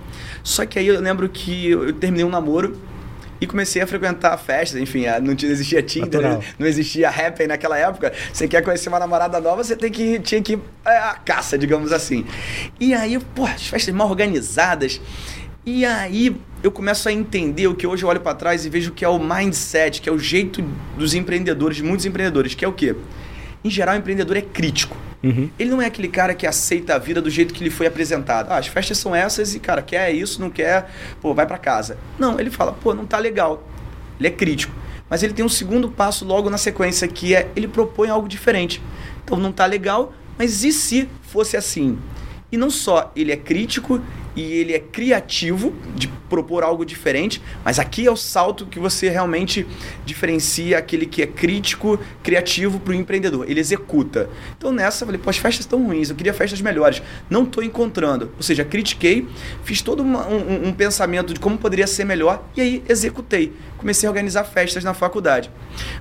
Só 0.42 0.66
que 0.66 0.78
aí 0.78 0.86
eu 0.86 1.00
lembro 1.00 1.28
que 1.28 1.70
eu 1.70 1.92
terminei 1.94 2.24
um 2.24 2.28
namoro 2.28 2.76
e 3.40 3.46
comecei 3.46 3.80
a 3.80 3.86
frequentar 3.86 4.36
festas, 4.36 4.80
enfim, 4.80 5.04
não 5.22 5.32
existia 5.32 5.80
Tinder, 5.80 6.20
Natural. 6.20 6.42
não 6.58 6.66
existia 6.66 7.08
Happn 7.08 7.46
naquela 7.46 7.78
época. 7.78 8.12
Você 8.32 8.48
quer 8.48 8.62
conhecer 8.62 8.88
uma 8.88 8.98
namorada 8.98 9.40
nova, 9.40 9.62
você 9.62 9.76
tem 9.76 9.90
que 9.90 10.18
tinha 10.18 10.42
que 10.42 10.54
ir 10.54 10.60
à 10.84 11.14
caça, 11.14 11.56
digamos 11.56 11.92
assim. 11.92 12.26
E 12.80 12.92
aí, 12.92 13.18
pô, 13.34 13.44
as 13.44 13.68
festas 13.68 13.94
mal 13.94 14.08
organizadas. 14.08 15.00
E 15.70 15.84
aí 15.84 16.34
eu 16.62 16.72
começo 16.72 17.10
a 17.10 17.12
entender 17.12 17.66
o 17.66 17.74
que 17.74 17.86
hoje 17.86 18.02
eu 18.02 18.08
olho 18.08 18.20
para 18.20 18.34
trás 18.34 18.64
e 18.64 18.70
vejo 18.70 18.90
que 18.90 19.04
é 19.04 19.08
o 19.08 19.18
mindset, 19.18 20.00
que 20.00 20.08
é 20.08 20.12
o 20.12 20.18
jeito 20.18 20.62
dos 20.96 21.12
empreendedores, 21.12 21.76
de 21.76 21.82
muitos 21.82 22.06
empreendedores, 22.06 22.54
que 22.54 22.64
é 22.64 22.68
o 22.68 22.72
quê? 22.72 22.96
Em 23.62 23.68
geral, 23.68 23.94
o 23.94 23.98
empreendedor 23.98 24.34
é 24.38 24.40
crítico. 24.40 24.96
Uhum. 25.22 25.50
Ele 25.58 25.68
não 25.68 25.82
é 25.82 25.84
aquele 25.84 26.08
cara 26.08 26.34
que 26.34 26.46
aceita 26.46 26.94
a 26.94 26.98
vida 26.98 27.20
do 27.20 27.28
jeito 27.28 27.52
que 27.52 27.62
lhe 27.62 27.68
foi 27.68 27.86
apresentado. 27.86 28.50
Ah, 28.50 28.56
as 28.56 28.66
festas 28.66 28.96
são 28.96 29.14
essas 29.14 29.54
e, 29.54 29.60
cara, 29.60 29.82
quer 29.82 30.10
isso, 30.10 30.40
não 30.40 30.48
quer, 30.48 30.90
pô, 31.20 31.34
vai 31.34 31.44
para 31.44 31.58
casa. 31.58 31.98
Não, 32.18 32.40
ele 32.40 32.48
fala, 32.48 32.72
pô, 32.72 32.94
não 32.94 33.04
tá 33.04 33.18
legal. 33.18 33.68
Ele 34.18 34.28
é 34.28 34.30
crítico. 34.30 34.74
Mas 35.10 35.22
ele 35.22 35.34
tem 35.34 35.44
um 35.44 35.50
segundo 35.50 35.90
passo 35.90 36.24
logo 36.24 36.48
na 36.48 36.56
sequência, 36.56 37.06
que 37.06 37.34
é 37.34 37.50
ele 37.54 37.68
propõe 37.68 38.08
algo 38.08 38.26
diferente. 38.26 38.82
Então 39.22 39.36
não 39.36 39.52
tá 39.52 39.66
legal, 39.66 40.14
mas 40.38 40.64
e 40.64 40.72
se 40.72 41.06
fosse 41.20 41.58
assim? 41.58 41.98
E 42.50 42.56
não 42.56 42.70
só 42.70 43.12
ele 43.14 43.30
é 43.30 43.36
crítico, 43.36 44.00
e 44.38 44.52
ele 44.52 44.72
é 44.72 44.78
criativo 44.78 45.74
de 45.96 46.06
propor 46.06 46.62
algo 46.62 46.84
diferente, 46.84 47.42
mas 47.64 47.80
aqui 47.80 48.06
é 48.06 48.10
o 48.10 48.16
salto 48.16 48.66
que 48.66 48.78
você 48.78 49.08
realmente 49.08 49.66
diferencia 50.06 50.78
aquele 50.78 51.06
que 51.06 51.22
é 51.22 51.26
crítico, 51.26 51.98
criativo 52.22 52.78
para 52.78 52.92
o 52.92 52.94
empreendedor. 52.94 53.50
Ele 53.50 53.58
executa. 53.58 54.30
Então 54.56 54.70
nessa 54.70 55.02
eu 55.02 55.06
falei, 55.06 55.20
pô, 55.20 55.28
as 55.28 55.38
festas 55.38 55.64
estão 55.66 55.84
ruins, 55.84 56.08
eu 56.08 56.14
queria 56.14 56.32
festas 56.32 56.60
melhores. 56.60 57.02
Não 57.28 57.42
estou 57.42 57.64
encontrando. 57.64 58.30
Ou 58.36 58.42
seja, 58.42 58.64
critiquei, 58.64 59.26
fiz 59.64 59.82
todo 59.82 60.04
uma, 60.04 60.28
um, 60.28 60.68
um 60.68 60.72
pensamento 60.72 61.34
de 61.34 61.40
como 61.40 61.58
poderia 61.58 61.88
ser 61.88 62.04
melhor 62.04 62.48
e 62.56 62.60
aí 62.60 62.84
executei. 62.88 63.52
Comecei 63.76 64.06
a 64.06 64.10
organizar 64.10 64.44
festas 64.44 64.84
na 64.84 64.94
faculdade. 64.94 65.50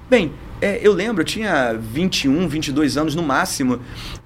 Bem, 0.07 0.31
é, 0.61 0.79
eu 0.83 0.93
lembro, 0.93 1.21
eu 1.21 1.25
tinha 1.25 1.73
21, 1.73 2.47
22 2.47 2.97
anos 2.97 3.15
no 3.15 3.23
máximo, 3.23 3.79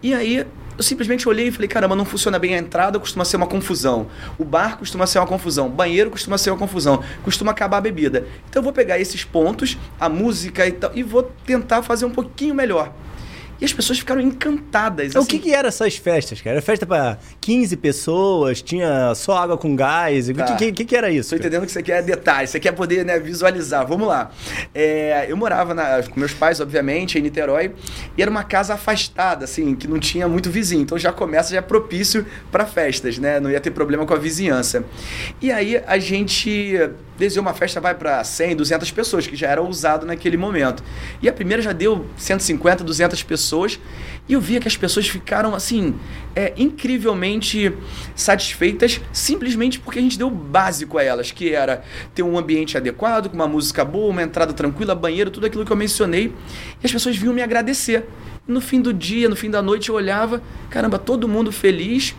e 0.03 0.13
aí 0.13 0.45
eu 0.81 0.83
simplesmente 0.83 1.29
olhei 1.29 1.47
e 1.47 1.51
falei, 1.51 1.67
caramba, 1.67 1.95
não 1.95 2.03
funciona 2.03 2.39
bem 2.39 2.55
a 2.55 2.57
entrada, 2.57 2.99
costuma 2.99 3.23
ser 3.23 3.37
uma 3.37 3.45
confusão. 3.45 4.07
O 4.39 4.43
bar 4.43 4.79
costuma 4.79 5.05
ser 5.05 5.19
uma 5.19 5.27
confusão. 5.27 5.67
O 5.67 5.69
banheiro 5.69 6.09
costuma 6.09 6.39
ser 6.39 6.49
uma 6.49 6.57
confusão. 6.57 7.03
Costuma 7.23 7.51
acabar 7.51 7.77
a 7.77 7.81
bebida. 7.81 8.25
Então 8.49 8.61
eu 8.61 8.63
vou 8.63 8.73
pegar 8.73 8.99
esses 8.99 9.23
pontos, 9.23 9.77
a 9.99 10.09
música 10.09 10.65
e 10.65 10.71
tal, 10.71 10.91
e 10.95 11.03
vou 11.03 11.31
tentar 11.45 11.83
fazer 11.83 12.05
um 12.05 12.09
pouquinho 12.09 12.55
melhor. 12.55 12.91
E 13.61 13.65
as 13.65 13.71
pessoas 13.71 13.99
ficaram 13.99 14.19
encantadas. 14.19 15.15
Assim. 15.15 15.19
O 15.19 15.25
que, 15.25 15.37
que 15.37 15.53
eram 15.53 15.69
essas 15.69 15.95
festas, 15.95 16.41
cara? 16.41 16.55
Era 16.55 16.61
festa 16.63 16.83
para 16.83 17.19
15 17.39 17.77
pessoas, 17.77 18.59
tinha 18.59 19.13
só 19.13 19.37
água 19.37 19.55
com 19.55 19.75
gás. 19.75 20.29
O 20.29 20.33
tá. 20.33 20.55
que, 20.55 20.71
que, 20.71 20.83
que, 20.83 20.95
era 20.95 21.11
isso? 21.11 21.29
Tô 21.29 21.35
entendendo 21.35 21.67
que 21.67 21.71
você 21.71 21.83
quer 21.83 22.01
detalhes, 22.01 22.49
você 22.49 22.59
quer 22.59 22.71
poder 22.71 23.05
né, 23.05 23.19
visualizar. 23.19 23.85
Vamos 23.85 24.07
lá. 24.07 24.31
É, 24.73 25.27
eu 25.29 25.37
morava 25.37 25.75
na, 25.75 26.01
com 26.01 26.19
meus 26.19 26.33
pais, 26.33 26.59
obviamente, 26.59 27.19
em 27.19 27.21
Niterói, 27.21 27.71
e 28.17 28.21
era 28.21 28.31
uma 28.31 28.43
casa 28.43 28.73
afastada, 28.73 29.45
assim, 29.45 29.75
que 29.75 29.87
não 29.87 29.99
tinha 29.99 30.27
muito 30.27 30.49
vizinho. 30.49 30.81
Então 30.81 30.97
já 30.97 31.13
começa, 31.13 31.51
já 31.51 31.59
é 31.59 31.61
propício 31.61 32.25
para 32.51 32.65
festas, 32.65 33.19
né? 33.19 33.39
Não 33.39 33.51
ia 33.51 33.59
ter 33.59 33.69
problema 33.69 34.07
com 34.07 34.13
a 34.15 34.17
vizinhança. 34.17 34.83
E 35.39 35.51
aí 35.51 35.79
a 35.85 35.99
gente 35.99 36.79
desenhou 37.21 37.45
uma 37.45 37.53
festa, 37.53 37.79
vai 37.79 37.93
para 37.93 38.23
100, 38.23 38.55
200 38.55 38.91
pessoas, 38.91 39.27
que 39.27 39.35
já 39.35 39.47
era 39.47 39.61
usado 39.61 40.05
naquele 40.05 40.37
momento. 40.37 40.83
E 41.21 41.29
a 41.29 41.33
primeira 41.33 41.61
já 41.61 41.71
deu 41.71 42.05
150, 42.17 42.83
200 42.83 43.23
pessoas 43.23 43.79
e 44.27 44.33
eu 44.33 44.41
via 44.41 44.59
que 44.59 44.67
as 44.67 44.77
pessoas 44.77 45.07
ficaram 45.07 45.53
assim 45.53 45.95
é, 46.35 46.53
incrivelmente 46.55 47.73
satisfeitas 48.15 49.01
simplesmente 49.11 49.79
porque 49.79 49.99
a 49.99 50.01
gente 50.01 50.17
deu 50.17 50.27
o 50.27 50.31
básico 50.31 50.97
a 50.97 51.03
elas, 51.03 51.31
que 51.31 51.53
era 51.53 51.83
ter 52.13 52.23
um 52.23 52.37
ambiente 52.37 52.77
adequado, 52.77 53.29
com 53.29 53.35
uma 53.35 53.47
música 53.47 53.83
boa, 53.85 54.09
uma 54.09 54.23
entrada 54.23 54.53
tranquila, 54.53 54.95
banheiro, 54.95 55.29
tudo 55.29 55.45
aquilo 55.45 55.65
que 55.65 55.71
eu 55.71 55.77
mencionei. 55.77 56.33
E 56.81 56.85
as 56.85 56.91
pessoas 56.91 57.15
vinham 57.17 57.33
me 57.33 57.41
agradecer. 57.41 58.05
No 58.47 58.59
fim 58.59 58.81
do 58.81 58.93
dia, 58.93 59.29
no 59.29 59.35
fim 59.35 59.49
da 59.49 59.61
noite, 59.61 59.89
eu 59.89 59.95
olhava, 59.95 60.41
caramba, 60.69 60.97
todo 60.97 61.27
mundo 61.27 61.51
feliz 61.51 62.15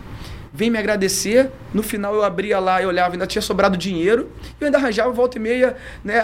vem 0.53 0.69
me 0.69 0.77
agradecer. 0.77 1.49
No 1.73 1.81
final 1.81 2.13
eu 2.13 2.23
abria 2.23 2.59
lá 2.59 2.81
e 2.81 2.85
olhava, 2.85 3.15
ainda 3.15 3.25
tinha 3.25 3.41
sobrado 3.41 3.75
dinheiro. 3.75 4.29
E 4.59 4.63
eu 4.63 4.67
ainda 4.67 4.77
arranjava 4.77 5.11
volta 5.11 5.37
e 5.37 5.41
meia, 5.41 5.75
né? 6.03 6.21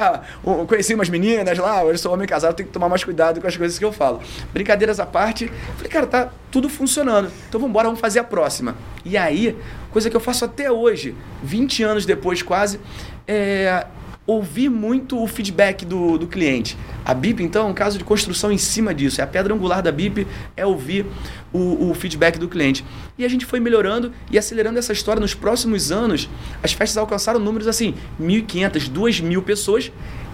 Conheci 0.68 0.94
umas 0.94 1.10
meninas 1.10 1.58
lá, 1.58 1.84
eu 1.84 1.98
sou 1.98 2.14
homem 2.14 2.28
casado, 2.28 2.54
tenho 2.54 2.68
que 2.68 2.74
tomar 2.74 2.88
mais 2.88 3.04
cuidado 3.04 3.42
com 3.42 3.48
as 3.48 3.58
coisas 3.58 3.80
que 3.80 3.84
eu 3.84 3.92
falo. 3.92 4.22
Brincadeiras 4.54 5.00
à 5.00 5.06
parte, 5.06 5.52
falei, 5.76 5.92
cara, 5.92 6.06
tá 6.06 6.30
tudo 6.52 6.70
funcionando. 6.70 7.32
Então 7.48 7.60
vamos 7.60 7.72
embora, 7.72 7.88
vamos 7.88 8.00
fazer 8.00 8.20
a 8.20 8.24
próxima. 8.24 8.76
E 9.04 9.18
aí, 9.18 9.58
coisa 9.92 10.10
que 10.10 10.16
eu 10.16 10.22
faço 10.22 10.46
até 10.46 10.72
hoje, 10.72 11.16
20 11.42 11.84
anos 11.84 12.06
depois 12.06 12.44
quase, 12.44 12.80
é, 13.28 13.86
ouvir 14.30 14.70
muito 14.70 15.22
o 15.22 15.28
feedback 15.28 15.84
do, 15.84 16.18
do 16.18 16.28
cliente. 16.28 16.78
A 17.04 17.16
BIP, 17.16 17.42
então, 17.42 17.68
é 17.68 17.72
um 17.72 17.74
caso 17.74 17.98
de 17.98 18.04
construção 18.04 18.52
em 18.52 18.58
cima 18.60 18.94
disso. 18.94 19.20
É 19.20 19.24
a 19.24 19.28
pedra 19.28 19.54
angular 19.54 19.82
da 19.82 19.92
BIP, 19.92 20.28
é 20.56 20.64
ouvir 20.66 21.06
o, 21.52 21.90
o, 21.90 21.94
feedback 21.96 22.38
do 22.38 22.48
cliente. 22.48 22.86
E 23.18 23.26
a 23.26 23.28
gente 23.28 23.44
foi 23.44 23.60
melhorando 23.60 24.14
e 24.30 24.38
acelerando 24.38 24.78
essa 24.78 24.94
história. 24.94 25.20
Nos 25.20 25.34
próximos 25.34 25.92
anos, 25.92 26.30
as 26.62 26.74
festas 26.74 26.98
alcançaram 26.98 27.40
números 27.40 27.68
assim, 27.68 27.96
1.500, 28.22 28.92
2.000 28.92 29.42
pessoas 29.42 29.92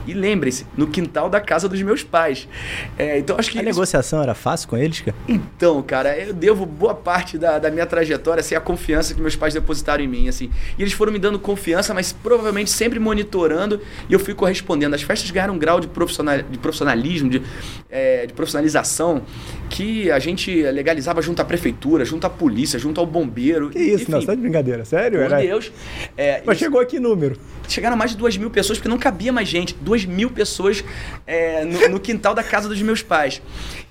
e 0.08 0.14
lembre-se, 0.14 0.66
no 0.78 0.88
quintal 0.88 1.30
da 1.30 1.40
casa 1.40 1.68
dos 1.68 1.82
meus 1.82 2.04
pais. 2.04 2.48
É, 2.98 3.20
então 3.20 3.38
acho 3.38 3.52
que. 3.52 3.60
A 3.60 3.64
negociação 3.64 4.22
era 4.22 4.34
fácil 4.34 4.70
com 4.70 4.78
eles, 4.78 5.02
cara? 5.02 5.16
Então, 5.28 5.82
cara, 5.82 6.18
eu 6.18 6.34
devo 6.34 6.66
boa 6.66 6.94
parte 6.94 7.38
da, 7.38 7.60
da 7.60 7.72
minha 7.72 7.86
trajetória 7.86 8.42
assim, 8.42 8.56
a 8.56 8.62
confiança 8.62 9.14
que 9.14 9.22
meus 9.22 9.36
pais 9.36 9.54
depositaram 9.54 10.04
em 10.04 10.08
mim. 10.08 10.28
assim. 10.28 10.50
E 10.78 10.82
eles 10.82 10.94
foram 10.94 11.12
me 11.12 11.20
dando 11.20 11.40
confiança, 11.40 11.94
mas 11.94 12.12
provavelmente 12.12 12.70
sempre 12.70 13.00
monitorando 13.00 13.82
e 14.10 14.14
eu 14.14 14.20
fui 14.20 14.34
correspondendo. 14.34 14.96
As 14.96 15.02
festas 15.02 15.30
ganharam 15.32 15.54
um 15.54 15.60
grau 15.60 15.80
de, 15.80 15.88
profissional, 15.88 16.42
de 16.42 16.58
profissionalismo, 16.58 17.30
de, 17.30 17.42
é, 17.90 18.26
de 18.26 18.34
profissionalização, 18.34 19.24
que 19.70 20.12
a 20.12 20.20
gente 20.20 20.64
legalizava 20.64 21.22
junto 21.22 21.42
à 21.42 21.46
prefeitura, 21.46 22.06
junto 22.06 22.26
à 22.26 22.30
polícia, 22.30 22.78
junto 22.78 23.00
ao 23.00 23.06
bombeiro. 23.06 23.70
Que 23.70 23.80
isso, 23.80 24.04
enfim, 24.04 24.12
não, 24.12 24.22
só 24.22 24.34
de 24.34 24.42
brincadeira, 24.42 24.86
sério? 24.86 25.20
Meu. 25.20 25.30
Deus. 25.38 25.72
É, 26.18 26.42
mas 26.46 26.56
isso... 26.56 26.66
chegou 26.66 26.80
aqui 26.80 27.00
número? 27.00 27.38
Chegaram 27.68 27.98
mais 27.98 28.12
de 28.12 28.18
duas 28.18 28.38
mil 28.38 28.50
pessoas, 28.50 28.78
porque 28.78 28.90
não 28.90 28.98
cabia 28.98 29.32
mais 29.34 29.48
gente. 29.48 29.76
Duas 29.82 30.06
mil 30.06 30.30
pessoas 30.30 30.84
é, 31.26 31.66
no, 31.66 31.90
no, 31.90 32.00
quintal 32.00 32.34
da 32.34 32.44
casa 32.44 32.70
dos 32.70 32.82
meus 32.82 33.02
pais. 33.02 33.42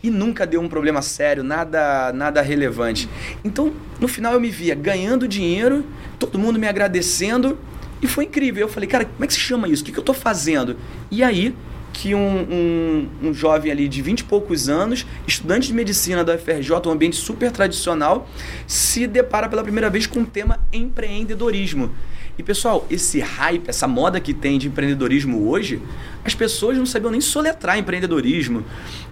E 0.02 0.10
nunca 0.10 0.46
deu 0.46 0.60
um 0.60 0.68
problema 0.68 1.02
sério, 1.02 1.42
nada, 1.42 2.12
nada 2.12 2.40
relevante. 2.40 3.08
Então, 3.44 3.72
no 3.98 4.06
final 4.06 4.32
eu 4.32 4.40
me 4.40 4.50
via 4.50 4.74
ganhando 4.74 5.26
dinheiro, 5.26 5.84
todo 6.18 6.38
mundo 6.38 6.58
me 6.58 6.68
agradecendo, 6.68 7.58
e 8.00 8.06
foi 8.06 8.24
incrível. 8.24 8.62
Eu 8.62 8.68
falei, 8.68 8.88
cara, 8.88 9.04
como 9.04 9.24
é 9.24 9.26
que 9.26 9.34
se 9.34 9.40
chama 9.40 9.68
isso? 9.68 9.82
O 9.82 9.86
que, 9.86 9.92
que 9.92 9.98
eu 9.98 10.02
estou 10.02 10.14
fazendo? 10.14 10.76
E 11.10 11.22
aí 11.22 11.54
que 11.94 12.14
um, 12.14 12.18
um, 12.20 13.08
um, 13.28 13.32
jovem 13.32 13.70
ali 13.70 13.88
de 13.88 14.02
20 14.02 14.20
e 14.20 14.24
poucos 14.24 14.68
anos, 14.68 15.06
estudante 15.26 15.68
de 15.68 15.72
medicina 15.72 16.24
da 16.24 16.34
UFRJ, 16.34 16.72
um 16.86 16.90
ambiente 16.90 17.16
super 17.16 17.50
tradicional, 17.52 18.28
se 18.66 19.06
depara 19.06 19.48
pela 19.48 19.62
primeira 19.62 19.88
vez 19.88 20.06
com 20.06 20.20
o 20.20 20.26
tema 20.26 20.58
empreendedorismo. 20.72 21.94
E 22.38 22.42
pessoal, 22.42 22.86
esse 22.90 23.20
hype, 23.20 23.68
essa 23.68 23.86
moda 23.86 24.20
que 24.20 24.34
tem 24.34 24.58
de 24.58 24.68
empreendedorismo 24.68 25.48
hoje, 25.48 25.80
as 26.24 26.34
pessoas 26.34 26.76
não 26.76 26.86
sabiam 26.86 27.10
nem 27.10 27.20
soletrar 27.20 27.78
empreendedorismo. 27.78 28.64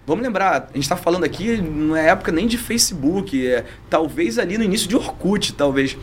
Vamos 0.06 0.24
lembrar, 0.24 0.68
a 0.70 0.74
gente 0.74 0.82
está 0.82 0.96
falando 0.96 1.24
aqui 1.24 1.56
não 1.58 1.96
é 1.96 2.08
época 2.08 2.32
nem 2.32 2.46
de 2.46 2.58
Facebook, 2.58 3.46
é, 3.46 3.64
talvez 3.88 4.38
ali 4.38 4.58
no 4.58 4.64
início 4.64 4.88
de 4.88 4.96
Orkut, 4.96 5.52
talvez. 5.52 5.96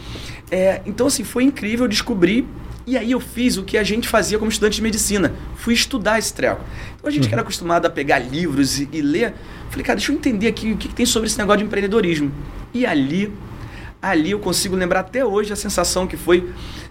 É, 0.50 0.82
então, 0.86 1.08
assim, 1.08 1.24
foi 1.24 1.44
incrível 1.44 1.88
descobrir 1.88 2.48
e 2.90 2.98
aí 2.98 3.12
eu 3.12 3.20
fiz 3.20 3.56
o 3.56 3.62
que 3.62 3.78
a 3.78 3.84
gente 3.84 4.08
fazia 4.08 4.40
como 4.40 4.50
estudante 4.50 4.78
de 4.78 4.82
medicina. 4.82 5.32
Fui 5.58 5.76
estudar 5.76 6.18
esse 6.18 6.34
treco. 6.34 6.64
Então 6.96 7.08
a 7.08 7.12
gente 7.12 7.22
uhum. 7.22 7.28
que 7.30 7.36
era 7.36 7.44
acostumado 7.44 7.86
a 7.86 7.90
pegar 7.90 8.18
livros 8.18 8.80
e, 8.80 8.90
e, 8.92 9.00
ler, 9.00 9.36
falei, 9.70 9.86
cara, 9.86 9.98
deixa 9.98 10.12
eu 10.12 10.16
entender 10.16 10.48
aqui 10.48 10.72
o 10.72 10.78
que, 10.78 10.88
que 10.88 10.96
tem 10.96 11.06
sobre 11.06 11.28
esse 11.28 11.38
negócio 11.38 11.60
de 11.60 11.66
empreendedorismo. 11.66 12.32
E 12.74 12.88
ali, 12.88 13.32
ali 14.02 14.32
eu 14.32 14.40
consigo 14.40 14.76
lembrar 14.76 15.02
até 15.02 15.24
hoje 15.24 15.54
a 15.54 15.56
sensação 15.56 16.08
que 16.08 16.18
foi 16.18 16.50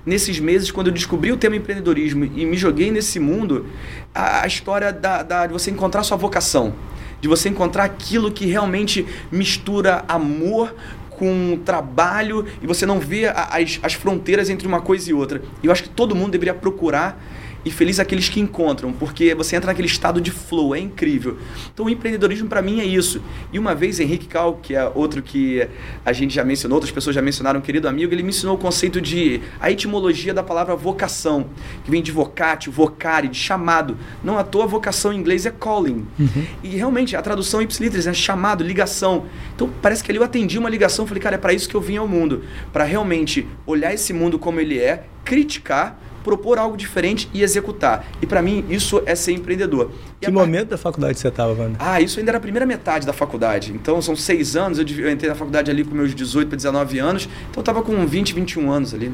nesses 0.08 0.40
meses 0.40 0.70
quando 0.70 0.88
eu 0.88 0.92
descobri 0.92 1.30
o 1.30 1.36
tema 1.36 1.54
empreendedorismo 1.54 2.24
e 2.24 2.44
me 2.44 2.56
joguei 2.56 2.90
nesse 2.90 3.20
mundo, 3.20 3.66
a, 4.14 4.42
a 4.42 4.46
história 4.46 4.92
da, 4.92 5.22
da, 5.22 5.46
de 5.46 5.52
você 5.52 5.70
encontrar 5.70 6.02
sua 6.02 6.16
vocação 6.16 6.74
de 7.20 7.26
você 7.26 7.48
encontrar 7.48 7.84
aquilo 7.84 8.30
que 8.30 8.46
realmente 8.46 9.04
mistura 9.30 10.04
amor 10.06 10.74
com 11.10 11.58
trabalho 11.64 12.46
e 12.62 12.66
você 12.66 12.86
não 12.86 13.00
vê 13.00 13.26
as, 13.26 13.80
as 13.82 13.94
fronteiras 13.94 14.48
entre 14.48 14.68
uma 14.68 14.80
coisa 14.80 15.10
e 15.10 15.12
outra. 15.12 15.42
Eu 15.62 15.72
acho 15.72 15.82
que 15.82 15.88
todo 15.88 16.14
mundo 16.14 16.30
deveria 16.30 16.54
procurar 16.54 17.20
e 17.68 17.70
feliz 17.70 18.00
aqueles 18.00 18.28
que 18.28 18.40
encontram, 18.40 18.92
porque 18.92 19.34
você 19.34 19.54
entra 19.54 19.68
naquele 19.68 19.86
estado 19.86 20.20
de 20.20 20.30
flow, 20.30 20.74
é 20.74 20.78
incrível. 20.80 21.36
Então 21.72 21.86
o 21.86 21.90
empreendedorismo 21.90 22.48
para 22.48 22.62
mim 22.62 22.80
é 22.80 22.84
isso. 22.84 23.22
E 23.52 23.58
uma 23.58 23.74
vez 23.74 24.00
Henrique 24.00 24.26
Cal, 24.26 24.54
que 24.54 24.74
é 24.74 24.90
outro 24.94 25.22
que 25.22 25.68
a 26.04 26.12
gente 26.12 26.34
já 26.34 26.42
mencionou, 26.42 26.76
outras 26.76 26.90
pessoas 26.90 27.14
já 27.14 27.20
mencionaram, 27.20 27.60
um 27.60 27.62
querido 27.62 27.86
amigo, 27.86 28.12
ele 28.12 28.22
me 28.22 28.30
ensinou 28.30 28.56
o 28.56 28.58
conceito 28.58 29.00
de 29.00 29.40
a 29.60 29.70
etimologia 29.70 30.32
da 30.32 30.42
palavra 30.42 30.74
vocação, 30.74 31.46
que 31.84 31.90
vem 31.90 32.02
de 32.02 32.10
vocatio, 32.10 32.72
vocare, 32.72 33.28
de 33.28 33.36
chamado. 33.36 33.96
Não 34.24 34.38
à 34.38 34.44
toa 34.44 34.66
vocação 34.66 35.12
em 35.12 35.18
inglês 35.18 35.44
é 35.44 35.50
calling. 35.50 36.06
Uhum. 36.18 36.46
E 36.62 36.68
realmente 36.70 37.14
a 37.16 37.22
tradução 37.22 37.60
ipsilitris 37.60 38.06
é 38.06 38.14
chamado, 38.14 38.64
ligação. 38.64 39.26
Então 39.54 39.70
parece 39.82 40.02
que 40.02 40.10
ali 40.10 40.18
eu 40.18 40.24
atendi 40.24 40.58
uma 40.58 40.70
ligação, 40.70 41.06
falei, 41.06 41.22
cara, 41.22 41.34
é 41.34 41.38
para 41.38 41.52
isso 41.52 41.68
que 41.68 41.74
eu 41.74 41.80
vim 41.80 41.98
ao 41.98 42.08
mundo, 42.08 42.44
para 42.72 42.84
realmente 42.84 43.46
olhar 43.66 43.92
esse 43.92 44.14
mundo 44.14 44.38
como 44.38 44.58
ele 44.58 44.78
é, 44.78 45.04
criticar 45.22 46.07
propor 46.28 46.58
algo 46.58 46.76
diferente 46.76 47.26
e 47.32 47.42
executar. 47.42 48.06
E 48.20 48.26
para 48.26 48.42
mim, 48.42 48.62
isso 48.68 49.02
é 49.06 49.14
ser 49.14 49.32
empreendedor. 49.32 49.90
E 50.20 50.26
que 50.26 50.30
momento 50.30 50.68
par... 50.68 50.70
da 50.72 50.78
faculdade 50.78 51.18
você 51.18 51.28
estava, 51.28 51.54
Wanda? 51.54 51.78
Ah, 51.78 52.02
isso 52.02 52.18
ainda 52.18 52.32
era 52.32 52.36
a 52.36 52.40
primeira 52.40 52.66
metade 52.66 53.06
da 53.06 53.14
faculdade. 53.14 53.72
Então, 53.72 54.02
são 54.02 54.14
seis 54.14 54.54
anos. 54.56 54.78
Eu, 54.78 54.84
eu 54.86 55.10
entrei 55.10 55.30
na 55.30 55.34
faculdade 55.34 55.70
ali 55.70 55.84
com 55.84 55.94
meus 55.94 56.14
18 56.14 56.48
para 56.48 56.56
19 56.56 56.98
anos. 56.98 57.24
Então, 57.24 57.56
eu 57.56 57.60
estava 57.60 57.80
com 57.80 58.06
20, 58.06 58.34
21 58.34 58.70
anos 58.70 58.92
ali. 58.92 59.10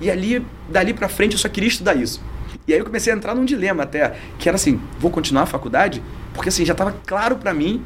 E 0.00 0.10
ali, 0.10 0.44
dali 0.68 0.92
para 0.92 1.08
frente, 1.08 1.34
eu 1.34 1.38
só 1.38 1.48
queria 1.48 1.68
estudar 1.68 1.94
isso. 1.94 2.20
E 2.66 2.72
aí 2.72 2.80
eu 2.80 2.84
comecei 2.84 3.12
a 3.12 3.16
entrar 3.16 3.34
num 3.34 3.44
dilema 3.44 3.84
até, 3.84 4.16
que 4.38 4.48
era 4.48 4.56
assim, 4.56 4.80
vou 4.98 5.10
continuar 5.10 5.42
a 5.42 5.46
faculdade? 5.46 6.02
Porque 6.34 6.48
assim, 6.48 6.64
já 6.64 6.72
estava 6.72 6.94
claro 7.06 7.36
para 7.36 7.54
mim 7.54 7.82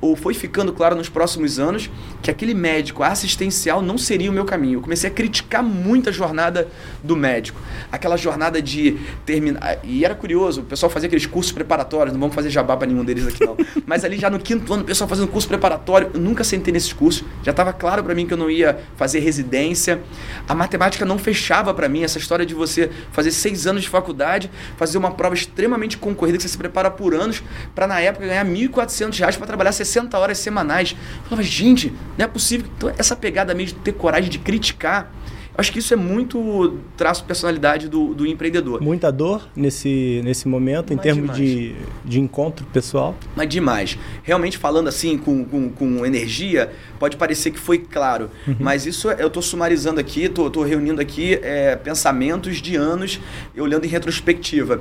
ou 0.00 0.14
foi 0.14 0.34
ficando 0.34 0.72
claro 0.72 0.94
nos 0.94 1.08
próximos 1.08 1.58
anos 1.58 1.90
que 2.22 2.30
aquele 2.30 2.54
médico 2.54 3.02
assistencial 3.02 3.82
não 3.82 3.98
seria 3.98 4.30
o 4.30 4.32
meu 4.32 4.44
caminho. 4.44 4.78
Eu 4.78 4.80
comecei 4.80 5.10
a 5.10 5.12
criticar 5.12 5.62
muito 5.62 6.08
a 6.08 6.12
jornada 6.12 6.68
do 7.02 7.16
médico. 7.16 7.60
Aquela 7.90 8.16
jornada 8.16 8.62
de 8.62 8.98
terminar. 9.26 9.78
E 9.82 10.04
era 10.04 10.14
curioso, 10.14 10.60
o 10.60 10.64
pessoal 10.64 10.90
fazia 10.90 11.06
aqueles 11.06 11.26
cursos 11.26 11.52
preparatórios, 11.52 12.12
não 12.12 12.20
vamos 12.20 12.34
fazer 12.34 12.50
jabá 12.50 12.76
para 12.76 12.86
nenhum 12.86 13.04
deles 13.04 13.26
aqui 13.26 13.44
não. 13.44 13.56
Mas 13.86 14.04
ali 14.04 14.18
já 14.18 14.30
no 14.30 14.38
quinto 14.38 14.72
ano, 14.72 14.82
o 14.82 14.86
pessoal 14.86 15.08
fazendo 15.08 15.28
curso 15.28 15.48
preparatório, 15.48 16.10
eu 16.14 16.20
nunca 16.20 16.44
sentei 16.44 16.72
nesses 16.72 16.92
cursos. 16.92 17.24
Já 17.42 17.50
estava 17.50 17.72
claro 17.72 18.02
para 18.04 18.14
mim 18.14 18.26
que 18.26 18.32
eu 18.32 18.38
não 18.38 18.50
ia 18.50 18.78
fazer 18.96 19.20
residência. 19.20 20.00
A 20.48 20.54
matemática 20.54 21.04
não 21.04 21.18
fechava 21.18 21.74
para 21.74 21.88
mim, 21.88 22.02
essa 22.02 22.18
história 22.18 22.46
de 22.46 22.54
você 22.54 22.90
fazer 23.12 23.30
seis 23.30 23.66
anos 23.66 23.82
de 23.82 23.88
faculdade, 23.88 24.50
fazer 24.76 24.98
uma 24.98 25.10
prova 25.10 25.34
extremamente 25.34 25.96
concorrida, 25.96 26.36
que 26.36 26.42
você 26.42 26.48
se 26.48 26.58
prepara 26.58 26.90
por 26.90 27.14
anos, 27.14 27.42
para 27.74 27.86
na 27.86 28.00
época 28.00 28.26
ganhar 28.26 28.44
R$ 28.44 28.68
1.400 28.68 29.36
para 29.36 29.46
trabalhar 29.46 29.72
60 29.72 29.87
horas 30.18 30.38
semanais. 30.38 30.94
Eu 31.16 31.24
falava, 31.24 31.42
gente, 31.42 31.92
não 32.16 32.24
é 32.24 32.28
possível. 32.28 32.68
Então, 32.76 32.92
essa 32.96 33.16
pegada 33.16 33.54
mesmo 33.54 33.78
de 33.78 33.84
ter 33.84 33.92
coragem 33.92 34.30
de 34.30 34.38
criticar, 34.38 35.12
acho 35.58 35.72
que 35.72 35.80
isso 35.80 35.92
é 35.92 35.96
muito 35.96 36.78
traço 36.96 37.22
de 37.22 37.26
personalidade 37.26 37.88
do, 37.88 38.14
do 38.14 38.24
empreendedor. 38.24 38.80
Muita 38.80 39.10
dor 39.10 39.48
nesse, 39.56 40.20
nesse 40.24 40.46
momento, 40.46 40.94
Mas 40.94 40.98
em 40.98 41.02
termos 41.02 41.36
de, 41.36 41.74
de 42.04 42.20
encontro 42.20 42.64
pessoal? 42.66 43.16
Mas 43.34 43.48
demais. 43.48 43.98
Realmente 44.22 44.56
falando 44.56 44.86
assim, 44.86 45.18
com, 45.18 45.44
com, 45.44 45.68
com 45.68 46.06
energia, 46.06 46.70
pode 47.00 47.16
parecer 47.16 47.50
que 47.50 47.58
foi 47.58 47.78
claro. 47.78 48.30
Uhum. 48.46 48.54
Mas 48.60 48.86
isso 48.86 49.10
eu 49.10 49.26
estou 49.26 49.42
sumarizando 49.42 49.98
aqui, 49.98 50.24
estou 50.24 50.62
reunindo 50.62 51.00
aqui 51.00 51.34
é, 51.42 51.74
pensamentos 51.74 52.62
de 52.62 52.76
anos, 52.76 53.20
olhando 53.56 53.84
em 53.84 53.88
retrospectiva. 53.88 54.80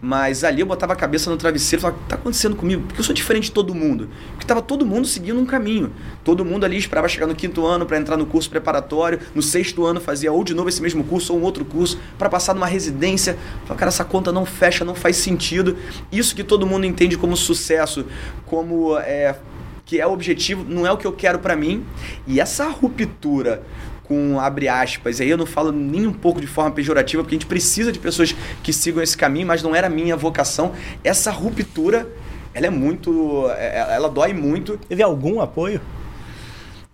Mas 0.00 0.44
ali 0.44 0.60
eu 0.60 0.66
botava 0.66 0.92
a 0.92 0.96
cabeça 0.96 1.30
no 1.30 1.36
travesseiro 1.36 1.80
e 1.80 1.82
falava, 1.82 1.96
o 1.96 2.00
que 2.00 2.06
está 2.06 2.16
acontecendo 2.16 2.56
comigo? 2.56 2.82
Porque 2.82 3.00
eu 3.00 3.04
sou 3.04 3.14
diferente 3.14 3.44
de 3.44 3.52
todo 3.52 3.74
mundo. 3.74 4.08
Porque 4.30 4.44
estava 4.44 4.60
todo 4.60 4.84
mundo 4.84 5.06
seguindo 5.06 5.38
um 5.40 5.46
caminho. 5.46 5.92
Todo 6.24 6.44
mundo 6.44 6.64
ali 6.64 6.78
esperava 6.78 7.06
chegar 7.06 7.26
no 7.26 7.34
quinto 7.34 7.64
ano 7.66 7.84
para 7.84 7.98
entrar 7.98 8.16
no 8.16 8.24
curso 8.24 8.48
preparatório. 8.48 9.20
No 9.34 9.42
sexto 9.42 9.84
ano 9.84 10.00
fazia 10.00 10.32
ou 10.32 10.42
de 10.42 10.54
novo 10.54 10.70
esse 10.70 10.80
mesmo 10.80 11.04
curso 11.04 11.34
ou 11.34 11.38
um 11.38 11.42
outro 11.42 11.64
curso 11.64 12.00
para 12.18 12.30
passar 12.30 12.54
numa 12.54 12.66
residência. 12.66 13.36
Falava, 13.60 13.74
cara, 13.76 13.88
essa 13.90 14.04
conta 14.04 14.32
não 14.32 14.46
fecha, 14.46 14.84
não 14.84 14.94
faz 14.94 15.16
sentido. 15.16 15.76
Isso 16.10 16.34
que 16.34 16.42
todo 16.42 16.66
mundo 16.66 16.86
entende 16.86 17.18
como 17.18 17.36
sucesso, 17.36 18.06
como 18.46 18.98
é, 18.98 19.36
que 19.84 20.00
é 20.00 20.06
o 20.06 20.12
objetivo, 20.12 20.64
não 20.66 20.86
é 20.86 20.90
o 20.90 20.96
que 20.96 21.06
eu 21.06 21.12
quero 21.12 21.38
para 21.38 21.54
mim. 21.54 21.84
E 22.26 22.40
essa 22.40 22.68
ruptura 22.68 23.62
com 24.04 24.38
abre 24.38 24.68
aspas. 24.68 25.20
Aí 25.20 25.28
eu 25.28 25.36
não 25.36 25.46
falo 25.46 25.72
nem 25.72 26.06
um 26.06 26.12
pouco 26.12 26.40
de 26.40 26.46
forma 26.46 26.70
pejorativa, 26.70 27.22
porque 27.22 27.34
a 27.34 27.38
gente 27.38 27.46
precisa 27.46 27.90
de 27.90 27.98
pessoas 27.98 28.34
que 28.62 28.72
sigam 28.72 29.02
esse 29.02 29.16
caminho, 29.16 29.46
mas 29.46 29.62
não 29.62 29.74
era 29.74 29.88
minha 29.88 30.16
vocação. 30.16 30.72
Essa 31.02 31.30
ruptura, 31.30 32.08
ela 32.52 32.66
é 32.66 32.70
muito. 32.70 33.46
É, 33.56 33.94
ela 33.94 34.08
dói 34.08 34.32
muito. 34.32 34.78
Teve 34.88 35.02
algum 35.02 35.40
apoio? 35.40 35.80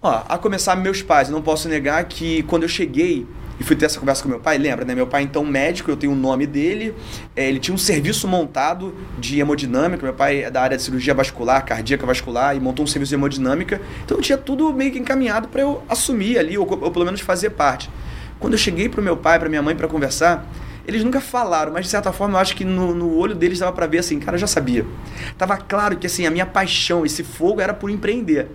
Ó, 0.03 0.23
a 0.27 0.39
começar 0.39 0.75
meus 0.77 1.03
pais, 1.03 1.29
não 1.29 1.43
posso 1.43 1.69
negar 1.69 2.03
que 2.05 2.43
quando 2.45 2.63
eu 2.63 2.69
cheguei 2.71 3.27
e 3.59 3.63
fui 3.63 3.77
ter 3.77 3.85
essa 3.85 4.01
conversa 4.01 4.23
com 4.23 4.31
meu 4.31 4.41
pai, 4.41 4.57
lembra, 4.57 4.83
né? 4.83 4.95
Meu 4.95 5.07
pai, 5.07 5.23
então, 5.23 5.45
médico, 5.45 5.91
eu 5.91 5.97
tenho 5.97 6.15
o 6.15 6.17
nome 6.17 6.47
dele. 6.47 6.95
É, 7.37 7.47
ele 7.47 7.59
tinha 7.59 7.75
um 7.75 7.79
serviço 7.79 8.27
montado 8.27 8.95
de 9.19 9.39
hemodinâmica. 9.39 10.03
Meu 10.03 10.15
pai 10.15 10.45
é 10.45 10.51
da 10.51 10.63
área 10.63 10.75
de 10.75 10.83
cirurgia 10.83 11.13
vascular, 11.13 11.63
cardíaca 11.67 12.07
vascular, 12.07 12.57
e 12.57 12.61
montou 12.61 12.83
um 12.83 12.87
serviço 12.87 13.11
de 13.11 13.17
hemodinâmica. 13.17 13.79
Então, 14.03 14.17
eu 14.17 14.23
tinha 14.23 14.39
tudo 14.39 14.73
meio 14.73 14.91
que 14.91 14.99
encaminhado 14.99 15.49
para 15.49 15.61
eu 15.61 15.83
assumir 15.87 16.39
ali, 16.39 16.57
ou, 16.57 16.67
ou, 16.67 16.91
pelo 16.91 17.05
menos 17.05 17.21
fazer 17.21 17.51
parte. 17.51 17.91
Quando 18.39 18.55
eu 18.55 18.59
cheguei 18.59 18.89
pro 18.89 19.03
meu 19.03 19.19
pai, 19.19 19.39
para 19.39 19.51
minha 19.51 19.61
mãe, 19.61 19.77
para 19.77 19.87
conversar, 19.87 20.51
eles 20.89 21.05
nunca 21.05 21.21
falaram, 21.21 21.75
mas 21.75 21.85
de 21.85 21.91
certa 21.91 22.11
forma 22.11 22.39
eu 22.39 22.41
acho 22.41 22.57
que 22.57 22.65
no, 22.65 22.95
no 22.95 23.15
olho 23.19 23.35
deles 23.35 23.59
dava 23.59 23.73
para 23.73 23.87
ver 23.87 23.99
assim, 23.99 24.19
cara, 24.19 24.37
eu 24.37 24.41
já 24.41 24.47
sabia. 24.47 24.87
Tava 25.37 25.59
claro 25.59 25.99
que 25.99 26.07
assim, 26.07 26.25
a 26.25 26.31
minha 26.31 26.47
paixão, 26.47 27.05
esse 27.05 27.23
fogo 27.23 27.61
era 27.61 27.75
por 27.75 27.91
empreender. 27.91 28.49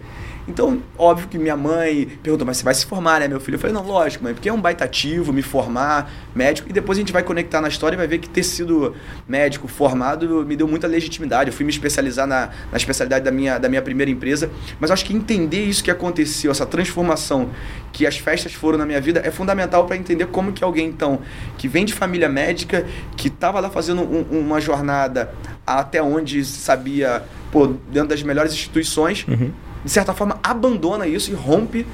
Então, 0.47 0.81
óbvio 0.97 1.27
que 1.27 1.37
minha 1.37 1.57
mãe 1.57 2.07
perguntou, 2.21 2.45
mas 2.45 2.57
você 2.57 2.63
vai 2.63 2.73
se 2.73 2.85
formar, 2.85 3.19
né, 3.19 3.27
meu 3.27 3.39
filho? 3.39 3.55
Eu 3.55 3.59
falei, 3.59 3.73
não, 3.73 3.85
lógico, 3.85 4.23
mãe, 4.23 4.33
porque 4.33 4.47
é 4.47 4.53
um 4.53 4.61
baita 4.61 4.83
ativo, 4.83 5.33
me 5.33 5.41
formar, 5.41 6.11
médico, 6.35 6.69
e 6.69 6.73
depois 6.73 6.97
a 6.97 7.01
gente 7.01 7.11
vai 7.11 7.23
conectar 7.23 7.61
na 7.61 7.67
história 7.67 7.95
e 7.95 7.97
vai 7.97 8.07
ver 8.07 8.19
que 8.19 8.29
ter 8.29 8.43
sido 8.43 8.95
médico 9.27 9.67
formado 9.67 10.45
me 10.45 10.55
deu 10.55 10.67
muita 10.67 10.87
legitimidade. 10.87 11.49
Eu 11.49 11.53
fui 11.53 11.65
me 11.65 11.71
especializar 11.71 12.27
na, 12.27 12.49
na 12.71 12.77
especialidade 12.77 13.25
da 13.25 13.31
minha, 13.31 13.57
da 13.57 13.67
minha 13.67 13.81
primeira 13.81 14.11
empresa, 14.11 14.51
mas 14.79 14.91
acho 14.91 15.03
que 15.05 15.13
entender 15.13 15.63
isso 15.63 15.83
que 15.83 15.89
aconteceu, 15.89 16.51
essa 16.51 16.65
transformação 16.65 17.49
que 17.91 18.05
as 18.05 18.17
festas 18.17 18.53
foram 18.53 18.77
na 18.77 18.85
minha 18.85 19.01
vida, 19.01 19.21
é 19.23 19.31
fundamental 19.31 19.85
para 19.85 19.95
entender 19.95 20.27
como 20.27 20.51
que 20.53 20.63
alguém, 20.63 20.87
então, 20.87 21.19
que 21.57 21.67
vem 21.67 21.85
de 21.85 21.93
família 21.93 22.29
médica, 22.29 22.85
que 23.17 23.29
estava 23.29 23.59
lá 23.59 23.69
fazendo 23.69 24.01
um, 24.01 24.39
uma 24.39 24.59
jornada 24.59 25.33
até 25.65 26.03
onde 26.03 26.43
sabia, 26.45 27.23
pô, 27.51 27.67
dentro 27.91 28.09
das 28.09 28.21
melhores 28.21 28.53
instituições, 28.53 29.25
uhum 29.27 29.51
de 29.85 29.91
certa 29.91 30.13
forma, 30.13 30.39
abandona 30.41 31.07
isso 31.07 31.31
e 31.31 31.35
rompe 31.35 31.85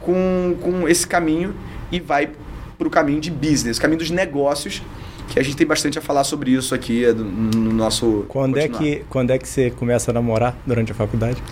com, 0.00 0.54
com 0.60 0.86
esse 0.86 1.06
caminho 1.06 1.54
e 1.90 1.98
vai 1.98 2.30
para 2.78 2.86
o 2.86 2.90
caminho 2.90 3.20
de 3.20 3.30
business, 3.30 3.78
caminho 3.78 3.98
dos 3.98 4.10
negócios, 4.10 4.82
que 5.28 5.40
a 5.40 5.42
gente 5.42 5.56
tem 5.56 5.66
bastante 5.66 5.98
a 5.98 6.02
falar 6.02 6.24
sobre 6.24 6.50
isso 6.50 6.74
aqui 6.74 7.04
no 7.12 7.72
nosso. 7.72 8.26
Quando, 8.28 8.58
é 8.58 8.68
que, 8.68 9.04
quando 9.08 9.30
é 9.30 9.38
que 9.38 9.48
você 9.48 9.70
começa 9.70 10.10
a 10.10 10.14
namorar 10.14 10.56
durante 10.66 10.92
a 10.92 10.94
faculdade? 10.94 11.42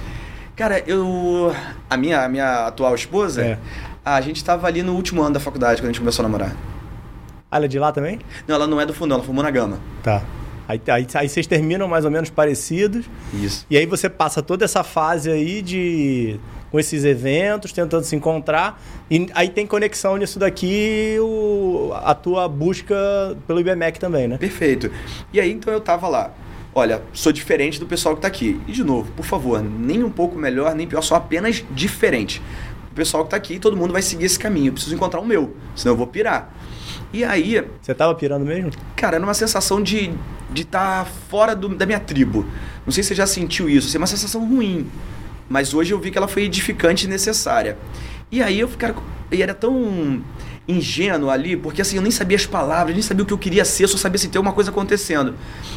Cara, 0.55 0.83
eu. 0.87 1.55
A 1.89 1.97
minha, 1.97 2.23
a 2.23 2.29
minha 2.29 2.67
atual 2.67 2.95
esposa, 2.95 3.43
é. 3.43 3.59
a 4.05 4.21
gente 4.21 4.37
estava 4.37 4.67
ali 4.67 4.83
no 4.83 4.95
último 4.95 5.23
ano 5.23 5.35
da 5.35 5.41
faculdade 5.41 5.81
quando 5.81 5.91
a 5.91 5.93
gente 5.93 6.01
começou 6.01 6.25
a 6.25 6.29
namorar. 6.29 6.55
Ah, 7.51 7.57
ela 7.57 7.65
é 7.65 7.69
de 7.69 7.79
lá 7.79 7.91
também? 7.93 8.19
Não, 8.47 8.55
ela 8.55 8.67
não 8.67 8.81
é 8.81 8.87
do 8.87 8.93
fundão, 8.93 9.17
ela 9.17 9.25
formou 9.25 9.43
na 9.43 9.51
Gama. 9.51 9.79
Tá. 10.03 10.23
Aí, 10.69 10.81
aí, 10.89 11.07
aí 11.15 11.29
vocês 11.29 11.47
terminam 11.47 11.87
mais 11.87 12.05
ou 12.05 12.11
menos 12.11 12.31
parecidos. 12.31 13.07
Isso. 13.33 13.67
E 13.71 13.77
aí 13.77 13.87
você 13.87 14.09
passa 14.09 14.43
toda 14.43 14.65
essa 14.65 14.83
fase 14.83 15.31
aí 15.31 15.63
de 15.63 16.39
com 16.71 16.81
esses 16.81 17.05
eventos, 17.05 17.73
tentando 17.73 18.05
se 18.05 18.17
encontrar. 18.17 18.83
E 19.11 19.29
aí 19.35 19.49
tem 19.49 19.67
conexão 19.67 20.17
nisso 20.17 20.39
daqui, 20.39 21.17
o, 21.21 21.93
a 21.95 22.15
tua 22.15 22.49
busca 22.49 22.95
pelo 23.47 23.61
IBMEC 23.61 23.99
também, 23.99 24.27
né? 24.27 24.37
Perfeito. 24.37 24.91
E 25.33 25.41
aí 25.41 25.53
então 25.53 25.73
eu 25.73 25.81
tava 25.81 26.09
lá. 26.09 26.33
Olha, 26.75 27.03
sou 27.13 27.33
diferente 27.33 27.81
do 27.81 27.87
pessoal 27.87 28.15
que 28.15 28.19
está 28.19 28.29
aqui. 28.29 28.61
E 28.67 28.73
de 28.73 28.85
novo, 28.85 29.11
por 29.13 29.25
favor, 29.25 29.63
nem 29.63 30.05
um 30.05 30.11
pouco 30.11 30.37
melhor, 30.37 30.75
nem 30.75 30.87
pior, 30.87 31.01
só 31.01 31.15
apenas 31.15 31.65
diferente. 31.71 32.43
O 32.91 32.95
pessoal 32.95 33.23
que 33.23 33.29
está 33.29 33.37
aqui, 33.37 33.59
todo 33.59 33.77
mundo 33.77 33.93
vai 33.93 34.03
seguir 34.03 34.27
esse 34.27 34.39
caminho. 34.39 34.69
Eu 34.69 34.73
preciso 34.75 34.95
encontrar 34.95 35.21
o 35.21 35.25
meu, 35.25 35.57
senão 35.75 35.95
eu 35.95 35.97
vou 35.97 36.07
pirar. 36.07 36.53
E 37.13 37.25
aí. 37.25 37.65
Você 37.81 37.95
tava 37.95 38.15
pirando 38.15 38.45
mesmo? 38.45 38.71
Cara, 38.95 39.17
era 39.17 39.25
uma 39.25 39.35
sensação 39.35 39.83
de 39.83 40.13
de 40.51 40.63
estar 40.63 41.05
tá 41.05 41.11
fora 41.29 41.55
do, 41.55 41.69
da 41.69 41.87
minha 41.87 42.01
tribo. 42.01 42.47
Não 42.85 42.93
sei 42.93 43.03
se 43.03 43.09
você 43.09 43.15
já 43.15 43.27
sentiu 43.27 43.69
isso. 43.69 43.95
É 43.97 43.99
uma 43.99 44.07
sensação 44.07 44.47
ruim. 44.47 44.87
Mas 45.49 45.75
hoje 45.75 45.93
eu 45.93 46.01
vi 46.01 46.11
que 46.11 46.19
ela 46.19 46.29
foi 46.29 46.45
edificante 46.45 47.07
e 47.07 47.09
necessária. 47.09 47.77
E 48.31 48.43
aí 48.43 48.59
eu 48.59 48.69
cara, 48.69 48.95
e 49.31 49.43
era 49.43 49.55
tão 49.55 50.23
ingênuo 50.69 51.31
ali, 51.31 51.57
porque 51.57 51.81
assim, 51.81 51.97
eu 51.97 52.03
nem 52.03 52.11
sabia 52.11 52.37
as 52.37 52.47
palavras, 52.47 52.95
nem 52.95 53.03
sabia 53.03 53.23
o 53.23 53.27
que 53.27 53.33
eu 53.33 53.39
queria 53.39 53.65
ser, 53.65 53.87
só 53.87 53.97
sabia 53.97 54.19
se 54.19 54.29
ter 54.29 54.39
uma 54.39 54.53
coisa 54.53 54.71
acontecendo. 54.71 55.35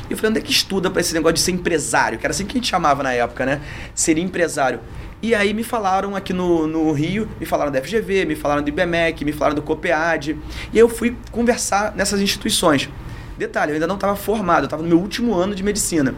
E 0.09 0.13
eu 0.13 0.17
falei, 0.17 0.31
onde 0.31 0.39
é 0.39 0.41
que 0.41 0.51
estuda 0.51 0.89
para 0.89 1.01
esse 1.01 1.13
negócio 1.13 1.35
de 1.35 1.41
ser 1.41 1.51
empresário? 1.51 2.17
Que 2.17 2.25
era 2.25 2.31
assim 2.31 2.45
que 2.45 2.57
a 2.57 2.59
gente 2.59 2.67
chamava 2.67 3.03
na 3.03 3.13
época, 3.13 3.45
né? 3.45 3.61
Seria 3.93 4.23
empresário. 4.23 4.79
E 5.21 5.35
aí 5.35 5.53
me 5.53 5.63
falaram 5.63 6.15
aqui 6.15 6.31
no, 6.31 6.65
no 6.65 6.91
Rio, 6.91 7.27
me 7.39 7.45
falaram 7.45 7.71
da 7.71 7.81
FGV, 7.81 8.25
me 8.25 8.35
falaram 8.35 8.63
do 8.63 8.69
IBMEC, 8.69 9.25
me 9.25 9.33
falaram 9.33 9.55
do 9.55 9.61
COPEAD. 9.61 10.37
E 10.71 10.79
eu 10.79 10.87
fui 10.87 11.15
conversar 11.31 11.93
nessas 11.95 12.21
instituições. 12.21 12.89
Detalhe, 13.37 13.71
eu 13.71 13.75
ainda 13.75 13.87
não 13.87 13.95
estava 13.95 14.15
formado, 14.15 14.61
eu 14.61 14.65
estava 14.65 14.81
no 14.81 14.87
meu 14.87 14.99
último 14.99 15.33
ano 15.35 15.53
de 15.53 15.61
medicina. 15.61 16.15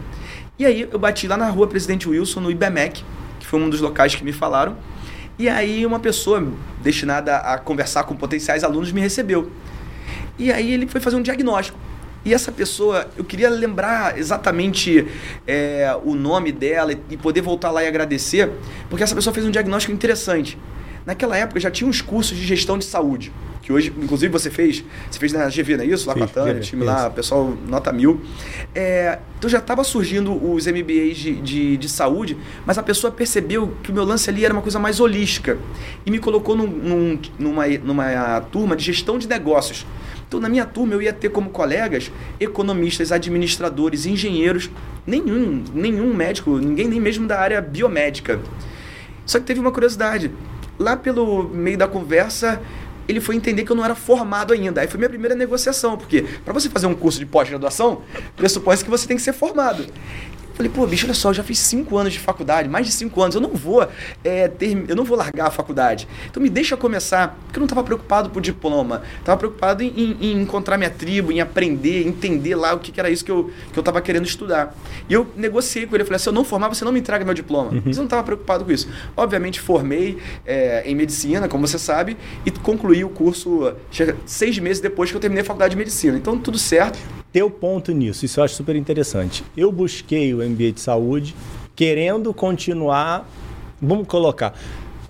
E 0.58 0.64
aí 0.64 0.88
eu 0.90 0.98
bati 0.98 1.26
lá 1.26 1.36
na 1.36 1.48
rua 1.50 1.66
Presidente 1.66 2.08
Wilson, 2.08 2.40
no 2.40 2.50
IBMEC, 2.50 3.04
que 3.40 3.46
foi 3.46 3.60
um 3.60 3.68
dos 3.68 3.80
locais 3.80 4.14
que 4.14 4.24
me 4.24 4.32
falaram. 4.32 4.76
E 5.42 5.48
aí 5.48 5.84
uma 5.84 5.98
pessoa 5.98 6.52
destinada 6.80 7.38
a 7.38 7.58
conversar 7.58 8.04
com 8.04 8.14
potenciais 8.14 8.62
alunos 8.62 8.92
me 8.92 9.00
recebeu. 9.00 9.50
E 10.38 10.52
aí 10.52 10.72
ele 10.72 10.86
foi 10.86 11.00
fazer 11.00 11.16
um 11.16 11.20
diagnóstico. 11.20 11.76
E 12.24 12.32
essa 12.32 12.52
pessoa, 12.52 13.10
eu 13.16 13.24
queria 13.24 13.50
lembrar 13.50 14.16
exatamente 14.16 15.04
é, 15.44 15.98
o 16.04 16.14
nome 16.14 16.52
dela 16.52 16.92
e 17.10 17.16
poder 17.16 17.40
voltar 17.40 17.72
lá 17.72 17.82
e 17.82 17.88
agradecer, 17.88 18.52
porque 18.88 19.02
essa 19.02 19.16
pessoa 19.16 19.34
fez 19.34 19.44
um 19.44 19.50
diagnóstico 19.50 19.92
interessante. 19.92 20.56
Naquela 21.04 21.36
época 21.36 21.58
já 21.58 21.70
tinha 21.70 21.88
uns 21.88 22.00
cursos 22.00 22.36
de 22.36 22.46
gestão 22.46 22.78
de 22.78 22.84
saúde, 22.84 23.32
que 23.62 23.72
hoje, 23.72 23.92
inclusive, 23.96 24.32
você 24.32 24.50
fez, 24.50 24.84
você 25.10 25.18
fez 25.18 25.32
na 25.32 25.46
GV, 25.48 25.76
não 25.76 25.84
é 25.84 25.86
isso? 25.86 26.08
Lá 26.08 26.14
Fiz, 26.14 26.24
com 26.24 26.30
a 26.30 26.44
Tânia, 26.44 26.60
time 26.60 26.84
lá, 26.84 27.08
pessoal 27.10 27.56
nota 27.68 27.92
mil. 27.92 28.20
É, 28.74 29.18
então 29.38 29.48
já 29.48 29.58
estava 29.58 29.84
surgindo 29.84 30.32
os 30.32 30.66
MBAs 30.66 31.16
de, 31.16 31.34
de, 31.36 31.76
de, 31.76 31.88
saúde, 31.88 32.36
mas 32.66 32.76
a 32.76 32.82
pessoa 32.82 33.12
percebeu 33.12 33.72
que 33.82 33.90
o 33.90 33.94
meu 33.94 34.04
lance 34.04 34.28
ali 34.28 34.44
era 34.44 34.52
uma 34.52 34.62
coisa 34.62 34.78
mais 34.78 34.98
holística 34.98 35.58
e 36.04 36.10
me 36.10 36.18
colocou 36.18 36.56
num, 36.56 36.66
num, 36.66 37.18
numa, 37.38 37.66
numa 37.68 38.40
turma 38.40 38.74
de 38.74 38.84
gestão 38.84 39.18
de 39.18 39.28
negócios. 39.28 39.86
Então, 40.26 40.40
na 40.40 40.48
minha 40.48 40.64
turma, 40.64 40.94
eu 40.94 41.02
ia 41.02 41.12
ter 41.12 41.28
como 41.28 41.50
colegas 41.50 42.10
economistas, 42.40 43.12
administradores, 43.12 44.06
engenheiros, 44.06 44.70
nenhum, 45.06 45.62
nenhum 45.74 46.14
médico, 46.14 46.56
ninguém 46.56 46.88
nem 46.88 46.98
mesmo 46.98 47.28
da 47.28 47.38
área 47.38 47.60
biomédica. 47.60 48.40
Só 49.26 49.38
que 49.38 49.44
teve 49.44 49.60
uma 49.60 49.70
curiosidade. 49.70 50.30
Lá 50.82 50.96
pelo 50.96 51.44
meio 51.48 51.78
da 51.78 51.86
conversa, 51.86 52.60
ele 53.06 53.20
foi 53.20 53.36
entender 53.36 53.64
que 53.64 53.70
eu 53.70 53.76
não 53.76 53.84
era 53.84 53.94
formado 53.94 54.52
ainda. 54.52 54.80
Aí 54.80 54.88
foi 54.88 54.98
minha 54.98 55.08
primeira 55.08 55.34
negociação, 55.34 55.96
porque 55.96 56.22
para 56.44 56.52
você 56.52 56.68
fazer 56.68 56.86
um 56.86 56.94
curso 56.94 57.18
de 57.20 57.26
pós-graduação, 57.26 58.02
pressupõe 58.36 58.76
que 58.78 58.90
você 58.90 59.06
tem 59.06 59.16
que 59.16 59.22
ser 59.22 59.32
formado. 59.32 59.86
Falei, 60.62 60.70
pô, 60.72 60.86
bicho, 60.86 61.06
olha 61.06 61.14
só, 61.14 61.30
eu 61.30 61.34
já 61.34 61.42
fiz 61.42 61.58
cinco 61.58 61.98
anos 61.98 62.12
de 62.12 62.20
faculdade, 62.20 62.68
mais 62.68 62.86
de 62.86 62.92
cinco 62.92 63.20
anos, 63.20 63.34
eu 63.34 63.40
não 63.40 63.50
vou 63.50 63.84
é, 64.22 64.46
ter, 64.46 64.84
eu 64.88 64.94
não 64.94 65.02
vou 65.02 65.16
largar 65.16 65.48
a 65.48 65.50
faculdade. 65.50 66.06
Então 66.30 66.40
me 66.40 66.48
deixa 66.48 66.76
começar, 66.76 67.36
porque 67.46 67.58
eu 67.58 67.60
não 67.60 67.64
estava 67.64 67.82
preocupado 67.82 68.30
por 68.30 68.40
diploma, 68.40 69.02
estava 69.18 69.36
preocupado 69.36 69.82
em, 69.82 70.16
em, 70.20 70.40
encontrar 70.40 70.78
minha 70.78 70.90
tribo, 70.90 71.32
em 71.32 71.40
aprender, 71.40 72.06
entender 72.06 72.54
lá 72.54 72.74
o 72.74 72.78
que, 72.78 72.92
que 72.92 73.00
era 73.00 73.10
isso 73.10 73.24
que 73.24 73.30
eu 73.32 73.50
que 73.72 73.78
eu 73.78 73.80
estava 73.80 74.00
querendo 74.00 74.24
estudar. 74.24 74.72
E 75.08 75.12
eu 75.12 75.26
negociei 75.34 75.84
com 75.84 75.96
ele, 75.96 76.04
falei, 76.04 76.20
se 76.20 76.28
eu 76.28 76.32
não 76.32 76.44
formar, 76.44 76.68
você 76.68 76.84
não 76.84 76.92
me 76.92 77.00
entrega 77.00 77.24
meu 77.24 77.34
diploma. 77.34 77.72
Uhum. 77.72 77.82
Mas 77.84 77.96
eu 77.96 78.02
não 78.02 78.06
estava 78.06 78.22
preocupado 78.22 78.64
com 78.64 78.70
isso. 78.70 78.88
Obviamente 79.16 79.60
formei 79.60 80.18
é, 80.46 80.84
em 80.86 80.94
medicina, 80.94 81.48
como 81.48 81.66
você 81.66 81.78
sabe, 81.78 82.16
e 82.46 82.52
concluí 82.52 83.02
o 83.02 83.08
curso 83.08 83.74
seis 84.24 84.58
meses 84.60 84.80
depois 84.80 85.10
que 85.10 85.16
eu 85.16 85.20
terminei 85.20 85.42
a 85.42 85.44
faculdade 85.44 85.72
de 85.72 85.76
medicina. 85.76 86.16
Então 86.16 86.38
tudo 86.38 86.56
certo 86.56 87.00
teu 87.32 87.50
ponto 87.50 87.92
nisso, 87.92 88.24
isso 88.24 88.38
eu 88.40 88.44
acho 88.44 88.54
super 88.54 88.76
interessante. 88.76 89.42
Eu 89.56 89.72
busquei 89.72 90.34
o 90.34 90.38
MBA 90.38 90.72
de 90.72 90.80
saúde 90.80 91.34
querendo 91.74 92.32
continuar, 92.34 93.28
vamos 93.80 94.06
colocar, 94.06 94.54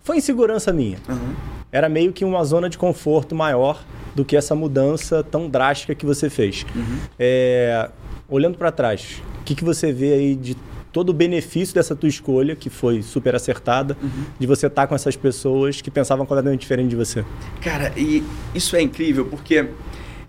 foi 0.02 0.18
insegurança 0.18 0.72
minha. 0.72 0.98
Uhum. 1.08 1.35
Era 1.70 1.88
meio 1.88 2.12
que 2.12 2.24
uma 2.24 2.44
zona 2.44 2.68
de 2.68 2.78
conforto 2.78 3.35
maior 3.35 3.82
do 4.14 4.24
que 4.24 4.37
essa 4.37 4.54
mudança 4.54 5.24
tão 5.24 5.48
drástica 5.48 5.94
que 5.94 6.04
você 6.04 6.28
fez. 6.28 6.64
Uhum. 6.74 6.98
É, 7.18 7.90
olhando 8.28 8.58
para 8.58 8.70
trás, 8.70 9.22
o 9.40 9.44
que, 9.44 9.54
que 9.54 9.64
você 9.64 9.92
vê 9.92 10.12
aí 10.12 10.37
de 10.37 10.56
todo 10.92 11.08
o 11.08 11.12
benefício 11.12 11.74
dessa 11.74 11.96
tua 11.96 12.08
escolha, 12.08 12.54
que 12.54 12.68
foi 12.68 13.02
super 13.02 13.35
acertada, 13.35 13.96
uhum. 14.02 14.24
de 14.38 14.46
você 14.46 14.66
estar 14.66 14.82
tá 14.82 14.87
com 14.87 14.94
essas 14.94 15.16
pessoas 15.16 15.80
que 15.80 15.90
pensavam 15.90 16.26
completamente 16.26 16.61
diferente 16.61 16.90
de 16.90 16.96
você? 16.96 17.24
Cara, 17.62 17.92
e 17.96 18.22
isso 18.54 18.76
é 18.76 18.82
incrível 18.82 19.24
porque 19.24 19.68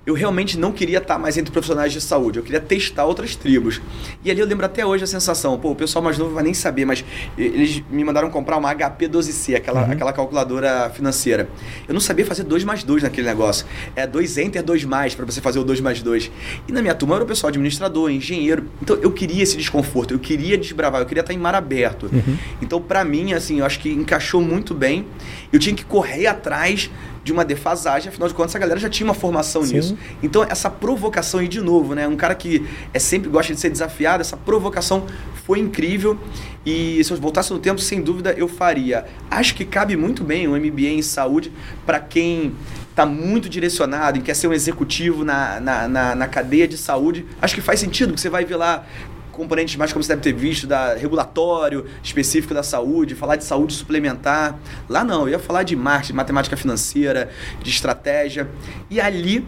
eu 0.05 0.13
realmente 0.13 0.57
não 0.57 0.71
queria 0.71 0.97
estar 0.97 1.17
mais 1.17 1.37
entre 1.37 1.51
profissionais 1.51 1.93
de 1.93 2.01
saúde, 2.01 2.37
eu 2.39 2.43
queria 2.43 2.59
testar 2.59 3.05
outras 3.05 3.35
tribos. 3.35 3.81
E 4.23 4.29
ali 4.29 4.39
eu 4.41 4.45
lembro 4.45 4.65
até 4.65 4.85
hoje 4.85 5.03
a 5.03 5.07
sensação, 5.07 5.57
pô, 5.57 5.71
o 5.71 5.75
pessoal 5.75 6.03
mais 6.03 6.17
novo 6.17 6.33
vai 6.33 6.43
nem 6.43 6.53
saber, 6.53 6.83
mas 6.83 7.05
eles 7.37 7.81
me 7.89 8.03
mandaram 8.03 8.29
comprar 8.29 8.57
uma 8.57 8.73
HP12C, 8.75 9.55
aquela, 9.55 9.85
uhum. 9.85 9.91
aquela 9.91 10.11
calculadora 10.11 10.89
financeira. 10.89 11.47
Eu 11.87 11.93
não 11.93 12.01
sabia 12.01 12.25
fazer 12.25 12.43
2 12.43 12.65
mais 12.65 12.83
2 12.83 13.03
naquele 13.03 13.27
negócio. 13.27 13.65
É 13.95 14.05
2 14.05 14.37
enter, 14.39 14.61
2 14.61 14.83
mais, 14.83 15.15
para 15.15 15.25
você 15.25 15.39
fazer 15.39 15.59
o 15.59 15.63
2 15.63 15.79
mais 15.79 16.01
2. 16.01 16.29
E 16.67 16.71
na 16.71 16.81
minha 16.81 16.93
turma 16.93 17.15
era 17.15 17.23
o 17.23 17.27
pessoal 17.27 17.49
administrador, 17.49 18.11
engenheiro. 18.11 18.65
Então 18.81 18.97
eu 18.97 19.11
queria 19.11 19.41
esse 19.41 19.55
desconforto, 19.55 20.13
eu 20.13 20.19
queria 20.19 20.57
desbravar, 20.57 21.01
eu 21.01 21.05
queria 21.05 21.21
estar 21.21 21.33
em 21.33 21.37
mar 21.37 21.55
aberto. 21.55 22.09
Uhum. 22.11 22.37
Então 22.61 22.81
para 22.81 23.05
mim, 23.05 23.31
assim, 23.33 23.59
eu 23.59 23.65
acho 23.65 23.79
que 23.79 23.89
encaixou 23.89 24.41
muito 24.41 24.73
bem. 24.73 25.07
Eu 25.51 25.59
tinha 25.59 25.75
que 25.75 25.85
correr 25.85 26.27
atrás 26.27 26.89
de 27.23 27.31
uma 27.31 27.45
defasagem, 27.45 28.09
afinal 28.09 28.27
de 28.27 28.33
contas 28.33 28.55
a 28.55 28.59
galera 28.59 28.79
já 28.79 28.89
tinha 28.89 29.07
uma 29.07 29.13
formação 29.13 29.63
Sim. 29.63 29.75
nisso. 29.75 29.97
Então 30.21 30.43
essa 30.43 30.69
provocação 30.69 31.41
e 31.41 31.47
de 31.47 31.61
novo, 31.61 31.95
né, 31.95 32.07
um 32.07 32.15
cara 32.15 32.35
que 32.35 32.65
é 32.93 32.99
sempre 32.99 33.29
gosta 33.29 33.53
de 33.53 33.59
ser 33.59 33.69
desafiado, 33.69 34.21
essa 34.21 34.35
provocação 34.35 35.05
foi 35.45 35.59
incrível 35.59 36.17
e 36.65 37.03
se 37.03 37.11
eu 37.11 37.17
voltasse 37.17 37.51
no 37.51 37.59
tempo, 37.59 37.79
sem 37.79 38.01
dúvida 38.01 38.33
eu 38.37 38.47
faria. 38.47 39.05
Acho 39.29 39.55
que 39.55 39.65
cabe 39.65 39.95
muito 39.95 40.23
bem 40.23 40.47
um 40.47 40.57
MBA 40.57 40.89
em 40.89 41.01
saúde 41.01 41.51
para 41.85 41.99
quem 41.99 42.53
está 42.89 43.05
muito 43.05 43.49
direcionado 43.49 44.19
e 44.19 44.21
quer 44.21 44.35
ser 44.35 44.47
um 44.47 44.53
executivo 44.53 45.25
na, 45.25 45.59
na, 45.59 45.87
na, 45.87 46.15
na, 46.15 46.27
cadeia 46.27 46.67
de 46.67 46.77
saúde, 46.77 47.25
acho 47.41 47.55
que 47.55 47.61
faz 47.61 47.79
sentido, 47.79 48.13
que 48.13 48.21
você 48.21 48.29
vai 48.29 48.45
ver 48.45 48.55
lá 48.55 48.85
componentes 49.33 49.75
mais 49.75 49.91
como 49.91 50.01
você 50.01 50.15
deve 50.15 50.21
ter 50.21 50.33
visto, 50.33 50.65
da 50.65 50.93
regulatório 50.93 51.85
específico 52.01 52.53
da 52.53 52.63
saúde, 52.63 53.15
falar 53.15 53.35
de 53.35 53.43
saúde 53.43 53.73
suplementar. 53.73 54.57
Lá 54.87 55.03
não, 55.03 55.23
eu 55.23 55.29
ia 55.29 55.39
falar 55.39 55.63
de 55.63 55.75
marketing, 55.75 56.13
matemática 56.13 56.55
financeira, 56.55 57.29
de 57.61 57.69
estratégia. 57.69 58.47
E 58.89 59.01
ali, 59.01 59.45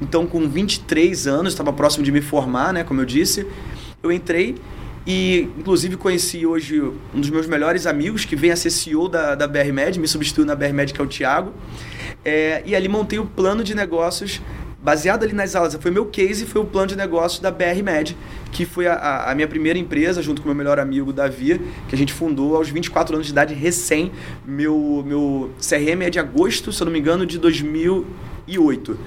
então 0.00 0.26
com 0.26 0.48
23 0.48 1.26
anos, 1.26 1.52
estava 1.52 1.72
próximo 1.72 2.04
de 2.04 2.12
me 2.12 2.20
formar, 2.20 2.72
né, 2.72 2.84
como 2.84 3.00
eu 3.00 3.04
disse, 3.04 3.46
eu 4.02 4.12
entrei 4.12 4.56
e, 5.06 5.48
inclusive, 5.58 5.96
conheci 5.96 6.46
hoje 6.46 6.80
um 6.80 7.20
dos 7.20 7.28
meus 7.28 7.46
melhores 7.46 7.86
amigos, 7.86 8.24
que 8.24 8.36
vem 8.36 8.52
a 8.52 8.56
ser 8.56 8.70
CEO 8.70 9.08
da, 9.08 9.34
da 9.34 9.48
BRMed, 9.48 9.98
me 9.98 10.06
substituiu 10.06 10.46
na 10.46 10.54
BRMed, 10.54 10.92
que 10.92 11.00
é 11.00 11.04
o 11.04 11.08
Thiago. 11.08 11.52
É, 12.24 12.62
e 12.64 12.76
ali 12.76 12.88
montei 12.88 13.18
o 13.18 13.26
plano 13.26 13.64
de 13.64 13.74
negócios 13.74 14.40
baseado 14.82 15.22
ali 15.22 15.32
nas 15.32 15.54
aulas, 15.54 15.74
foi 15.80 15.90
meu 15.90 16.06
case, 16.06 16.44
foi 16.44 16.60
o 16.60 16.64
plano 16.64 16.88
de 16.88 16.96
negócio 16.96 17.40
da 17.40 17.50
BR 17.50 17.82
Med, 17.84 18.16
que 18.50 18.66
foi 18.66 18.88
a, 18.88 19.30
a, 19.30 19.34
minha 19.34 19.46
primeira 19.46 19.78
empresa, 19.78 20.20
junto 20.20 20.42
com 20.42 20.48
meu 20.48 20.56
melhor 20.56 20.78
amigo 20.80 21.12
Davi, 21.12 21.60
que 21.88 21.94
a 21.94 21.98
gente 21.98 22.12
fundou 22.12 22.56
aos 22.56 22.68
24 22.68 23.14
anos 23.14 23.26
de 23.26 23.32
idade, 23.32 23.54
recém. 23.54 24.10
Meu, 24.44 25.04
meu 25.06 25.52
CRM 25.60 26.02
é 26.02 26.10
de 26.10 26.18
agosto, 26.18 26.72
se 26.72 26.82
eu 26.82 26.86
não 26.86 26.92
me 26.92 26.98
engano, 26.98 27.24
de 27.24 27.38
2008. 27.38 28.98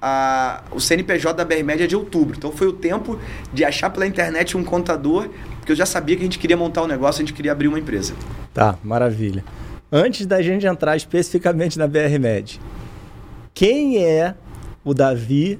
A, 0.00 0.62
o 0.70 0.80
CNPJ 0.80 1.34
da 1.34 1.44
BR 1.44 1.64
Med 1.64 1.82
é 1.82 1.86
de 1.86 1.96
outubro, 1.96 2.36
então 2.36 2.52
foi 2.52 2.68
o 2.68 2.72
tempo 2.72 3.18
de 3.52 3.64
achar 3.64 3.90
pela 3.90 4.06
internet 4.06 4.56
um 4.56 4.62
contador, 4.62 5.28
porque 5.58 5.72
eu 5.72 5.76
já 5.76 5.86
sabia 5.86 6.14
que 6.14 6.22
a 6.22 6.26
gente 6.26 6.38
queria 6.38 6.56
montar 6.56 6.82
um 6.82 6.86
negócio, 6.86 7.22
a 7.22 7.26
gente 7.26 7.34
queria 7.34 7.52
abrir 7.52 7.66
uma 7.66 7.78
empresa. 7.78 8.14
Tá, 8.52 8.78
maravilha. 8.84 9.42
Antes 9.90 10.26
da 10.26 10.40
gente 10.42 10.66
entrar 10.66 10.96
especificamente 10.96 11.78
na 11.78 11.88
BR 11.88 12.18
Med, 12.20 12.60
quem 13.54 14.04
é 14.04 14.34
o 14.84 14.92
Davi 14.92 15.58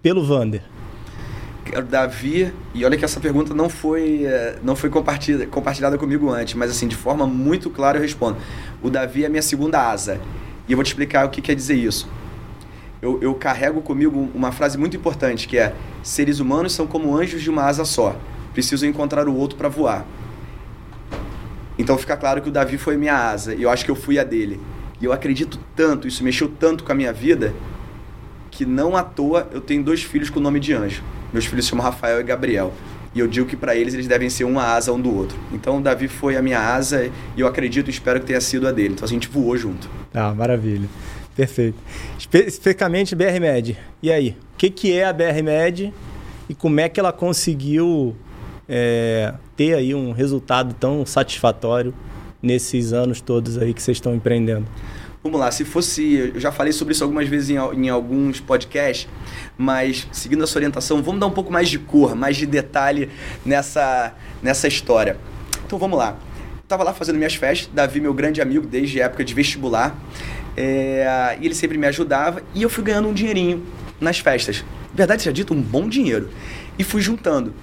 pelo 0.00 0.24
Vander? 0.24 0.62
O 1.76 1.82
Davi, 1.82 2.52
e 2.72 2.84
olha 2.84 2.96
que 2.96 3.04
essa 3.04 3.18
pergunta 3.18 3.52
não 3.52 3.68
foi, 3.68 4.24
eh, 4.24 4.58
não 4.62 4.76
foi 4.76 4.88
compartilhada, 4.88 5.46
compartilhada 5.46 5.98
comigo 5.98 6.30
antes, 6.30 6.54
mas 6.54 6.70
assim, 6.70 6.86
de 6.86 6.94
forma 6.94 7.26
muito 7.26 7.68
clara 7.70 7.98
eu 7.98 8.02
respondo. 8.02 8.36
O 8.82 8.90
Davi 8.90 9.24
é 9.24 9.28
minha 9.28 9.42
segunda 9.42 9.80
asa. 9.80 10.20
E 10.68 10.72
eu 10.72 10.76
vou 10.76 10.84
te 10.84 10.88
explicar 10.88 11.26
o 11.26 11.30
que 11.30 11.40
quer 11.40 11.54
dizer 11.56 11.74
isso. 11.74 12.08
Eu, 13.02 13.18
eu 13.20 13.34
carrego 13.34 13.80
comigo 13.82 14.30
uma 14.34 14.52
frase 14.52 14.78
muito 14.78 14.96
importante 14.96 15.48
que 15.48 15.58
é: 15.58 15.74
seres 16.02 16.38
humanos 16.38 16.72
são 16.72 16.86
como 16.86 17.16
anjos 17.16 17.42
de 17.42 17.50
uma 17.50 17.64
asa 17.64 17.84
só. 17.84 18.14
Precisam 18.52 18.88
encontrar 18.88 19.26
o 19.26 19.34
outro 19.34 19.58
para 19.58 19.68
voar. 19.68 20.06
Então 21.76 21.98
fica 21.98 22.16
claro 22.16 22.40
que 22.40 22.48
o 22.48 22.52
Davi 22.52 22.78
foi 22.78 22.96
minha 22.96 23.16
asa 23.16 23.54
e 23.54 23.62
eu 23.62 23.70
acho 23.70 23.84
que 23.84 23.90
eu 23.90 23.96
fui 23.96 24.18
a 24.18 24.24
dele. 24.24 24.60
E 25.00 25.04
eu 25.04 25.12
acredito 25.12 25.58
tanto, 25.74 26.06
isso 26.06 26.22
mexeu 26.22 26.48
tanto 26.48 26.84
com 26.84 26.92
a 26.92 26.94
minha 26.94 27.12
vida, 27.12 27.52
que 28.54 28.64
não 28.64 28.96
à 28.96 29.02
toa 29.02 29.48
eu 29.52 29.60
tenho 29.60 29.82
dois 29.82 30.02
filhos 30.02 30.30
com 30.30 30.38
o 30.38 30.42
nome 30.42 30.60
de 30.60 30.72
anjo. 30.72 31.02
Meus 31.32 31.44
filhos 31.44 31.64
se 31.64 31.70
chamam 31.70 31.84
Rafael 31.84 32.20
e 32.20 32.22
Gabriel. 32.22 32.72
E 33.12 33.18
eu 33.18 33.26
digo 33.26 33.46
que 33.46 33.56
para 33.56 33.74
eles 33.74 33.94
eles 33.94 34.06
devem 34.06 34.30
ser 34.30 34.44
uma 34.44 34.62
asa 34.62 34.92
um 34.92 35.00
do 35.00 35.14
outro. 35.14 35.36
Então 35.52 35.82
Davi 35.82 36.06
foi 36.06 36.36
a 36.36 36.42
minha 36.42 36.60
asa 36.60 37.10
e 37.36 37.40
eu 37.40 37.46
acredito 37.46 37.88
e 37.88 37.90
espero 37.90 38.20
que 38.20 38.26
tenha 38.26 38.40
sido 38.40 38.66
a 38.68 38.72
dele. 38.72 38.94
Então 38.94 39.04
a 39.04 39.08
gente 39.08 39.28
voou 39.28 39.56
junto. 39.56 39.90
Ah, 40.12 40.32
maravilha. 40.32 40.88
Perfeito. 41.34 41.76
Especificamente 42.16 43.14
BR-Med. 43.16 43.76
E 44.00 44.12
aí? 44.12 44.36
O 44.54 44.56
que, 44.56 44.70
que 44.70 44.92
é 44.92 45.04
a 45.04 45.12
BR-Med 45.12 45.92
e 46.48 46.54
como 46.54 46.78
é 46.78 46.88
que 46.88 47.00
ela 47.00 47.12
conseguiu 47.12 48.14
é, 48.68 49.34
ter 49.56 49.74
aí 49.74 49.94
um 49.94 50.12
resultado 50.12 50.74
tão 50.74 51.04
satisfatório 51.04 51.92
nesses 52.40 52.92
anos 52.92 53.20
todos 53.20 53.58
aí 53.58 53.74
que 53.74 53.82
vocês 53.82 53.96
estão 53.96 54.14
empreendendo? 54.14 54.66
Vamos 55.24 55.40
lá, 55.40 55.50
se 55.50 55.64
fosse. 55.64 56.32
Eu 56.34 56.38
já 56.38 56.52
falei 56.52 56.70
sobre 56.70 56.92
isso 56.92 57.02
algumas 57.02 57.26
vezes 57.26 57.48
em, 57.48 57.54
em, 57.54 57.88
alguns 57.88 58.40
podcasts, 58.40 59.08
mas 59.56 60.06
seguindo 60.12 60.44
a 60.44 60.46
sua 60.46 60.58
orientação, 60.58 61.02
vamos 61.02 61.18
dar 61.18 61.26
um 61.26 61.30
pouco 61.30 61.50
mais 61.50 61.70
de 61.70 61.78
cor, 61.78 62.14
mais 62.14 62.36
de 62.36 62.44
detalhe 62.44 63.08
nessa, 63.42 64.12
nessa 64.42 64.68
história. 64.68 65.16
Então 65.64 65.78
vamos 65.78 65.98
lá. 65.98 66.18
Estava 66.62 66.84
lá 66.84 66.92
fazendo 66.92 67.16
minhas 67.16 67.34
festas, 67.36 67.70
Davi, 67.72 68.02
meu 68.02 68.12
grande 68.12 68.42
amigo, 68.42 68.66
desde 68.66 69.00
a 69.00 69.06
época 69.06 69.24
de 69.24 69.32
vestibular, 69.32 69.96
é, 70.58 71.38
e 71.40 71.46
ele 71.46 71.54
sempre 71.54 71.78
me 71.78 71.86
ajudava, 71.86 72.42
e 72.54 72.62
eu 72.62 72.68
fui 72.68 72.84
ganhando 72.84 73.08
um 73.08 73.14
dinheirinho 73.14 73.64
nas 73.98 74.18
festas. 74.18 74.62
Verdade 74.92 75.22
seja 75.22 75.32
dito, 75.32 75.54
um 75.54 75.62
bom 75.62 75.88
dinheiro. 75.88 76.28
E 76.78 76.84
fui 76.84 77.00
juntando. 77.00 77.54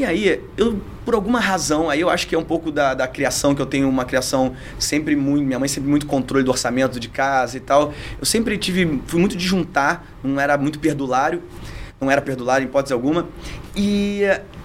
E 0.00 0.04
aí, 0.06 0.42
eu, 0.56 0.80
por 1.04 1.12
alguma 1.12 1.38
razão, 1.38 1.90
aí 1.90 2.00
eu 2.00 2.08
acho 2.08 2.26
que 2.26 2.34
é 2.34 2.38
um 2.38 2.44
pouco 2.44 2.72
da, 2.72 2.94
da 2.94 3.06
criação, 3.06 3.54
que 3.54 3.60
eu 3.60 3.66
tenho 3.66 3.86
uma 3.86 4.06
criação 4.06 4.54
sempre 4.78 5.14
muito. 5.14 5.44
Minha 5.44 5.58
mãe 5.58 5.68
sempre 5.68 5.90
muito 5.90 6.06
controle 6.06 6.42
do 6.42 6.50
orçamento 6.50 6.98
de 6.98 7.06
casa 7.06 7.58
e 7.58 7.60
tal. 7.60 7.92
Eu 8.18 8.24
sempre 8.24 8.56
tive. 8.56 9.02
Fui 9.06 9.20
muito 9.20 9.36
de 9.36 9.46
juntar, 9.46 10.10
não 10.24 10.40
era 10.40 10.56
muito 10.56 10.78
perdulário, 10.78 11.42
não 12.00 12.10
era 12.10 12.22
perdulário 12.22 12.64
em 12.64 12.66
hipótese 12.66 12.94
alguma. 12.94 13.28
E 13.76 14.22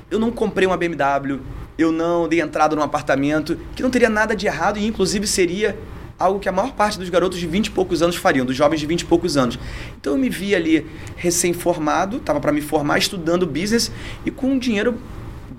eu 0.09 0.17
não 0.17 0.31
comprei 0.31 0.65
uma 0.65 0.77
BMW, 0.77 1.41
eu 1.77 1.91
não 1.91 2.29
dei 2.29 2.39
entrada 2.39 2.73
num 2.73 2.81
apartamento, 2.81 3.59
que 3.75 3.83
não 3.83 3.89
teria 3.89 4.09
nada 4.09 4.33
de 4.37 4.47
errado 4.47 4.79
e 4.79 4.87
inclusive 4.87 5.27
seria 5.27 5.77
algo 6.17 6.39
que 6.39 6.47
a 6.47 6.51
maior 6.53 6.71
parte 6.71 6.97
dos 6.97 7.09
garotos 7.09 7.37
de 7.37 7.45
20 7.45 7.67
e 7.67 7.71
poucos 7.71 8.01
anos 8.01 8.15
fariam, 8.15 8.45
dos 8.45 8.55
jovens 8.55 8.79
de 8.79 8.85
20 8.85 9.01
e 9.01 9.05
poucos 9.05 9.35
anos. 9.35 9.59
Então 9.99 10.13
eu 10.13 10.17
me 10.17 10.29
vi 10.29 10.55
ali 10.55 10.87
recém-formado, 11.17 12.17
estava 12.17 12.39
para 12.39 12.53
me 12.53 12.61
formar, 12.61 12.97
estudando 12.97 13.45
business 13.45 13.91
e 14.25 14.31
com 14.31 14.57
dinheiro 14.57 14.97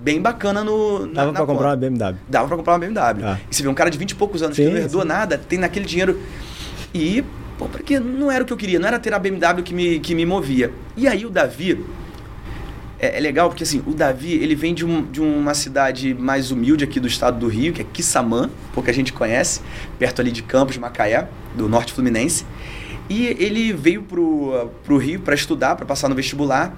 bem 0.07 0.21
bacana 0.21 0.63
no. 0.63 1.05
Na, 1.05 1.25
Dava 1.25 1.33
para 1.33 1.45
comprar 1.45 1.67
uma 1.67 1.75
BMW. 1.75 2.15
Dava 2.29 2.47
para 2.47 2.55
comprar 2.55 2.73
uma 2.73 2.79
BMW. 2.79 3.25
Ah. 3.25 3.37
E 3.51 3.53
você 3.53 3.61
vê 3.61 3.67
um 3.67 3.73
cara 3.73 3.89
de 3.89 3.97
20 3.97 4.11
e 4.11 4.15
poucos 4.15 4.41
anos 4.41 4.55
sim, 4.55 4.63
que 4.63 4.69
não 4.69 4.77
herdou 4.77 5.01
sim. 5.01 5.07
nada, 5.07 5.37
tem 5.37 5.59
naquele 5.59 5.85
dinheiro. 5.85 6.17
E, 6.93 7.25
pô, 7.57 7.65
porque 7.65 7.99
não 7.99 8.31
era 8.31 8.41
o 8.41 8.47
que 8.47 8.53
eu 8.53 8.57
queria, 8.57 8.79
não 8.79 8.87
era 8.87 8.97
ter 8.99 9.13
a 9.13 9.19
BMW 9.19 9.61
que 9.65 9.73
me, 9.73 9.99
que 9.99 10.15
me 10.15 10.25
movia. 10.25 10.71
E 10.95 11.09
aí 11.09 11.25
o 11.25 11.29
Davi. 11.29 11.83
É, 12.99 13.17
é 13.17 13.19
legal 13.19 13.49
porque 13.49 13.63
assim, 13.63 13.83
o 13.85 13.93
Davi 13.93 14.33
ele 14.33 14.55
vem 14.55 14.73
de, 14.73 14.83
um, 14.83 15.03
de 15.03 15.21
uma 15.21 15.53
cidade 15.53 16.15
mais 16.15 16.49
humilde 16.49 16.83
aqui 16.83 16.99
do 16.99 17.07
estado 17.07 17.37
do 17.37 17.47
Rio, 17.47 17.71
que 17.73 17.81
é 17.81 17.85
Quissamã, 17.85 18.49
pouca 18.73 18.91
gente 18.91 19.13
conhece, 19.13 19.61
perto 19.99 20.21
ali 20.21 20.31
de 20.31 20.41
Campos, 20.41 20.77
Macaé, 20.77 21.27
do 21.53 21.67
norte 21.69 21.93
fluminense. 21.93 22.43
E 23.09 23.25
ele 23.25 23.71
veio 23.71 24.03
pro, 24.03 24.69
pro 24.83 24.97
Rio 24.97 25.21
para 25.21 25.33
estudar, 25.33 25.75
para 25.75 25.85
passar 25.85 26.09
no 26.09 26.15
vestibular. 26.15 26.75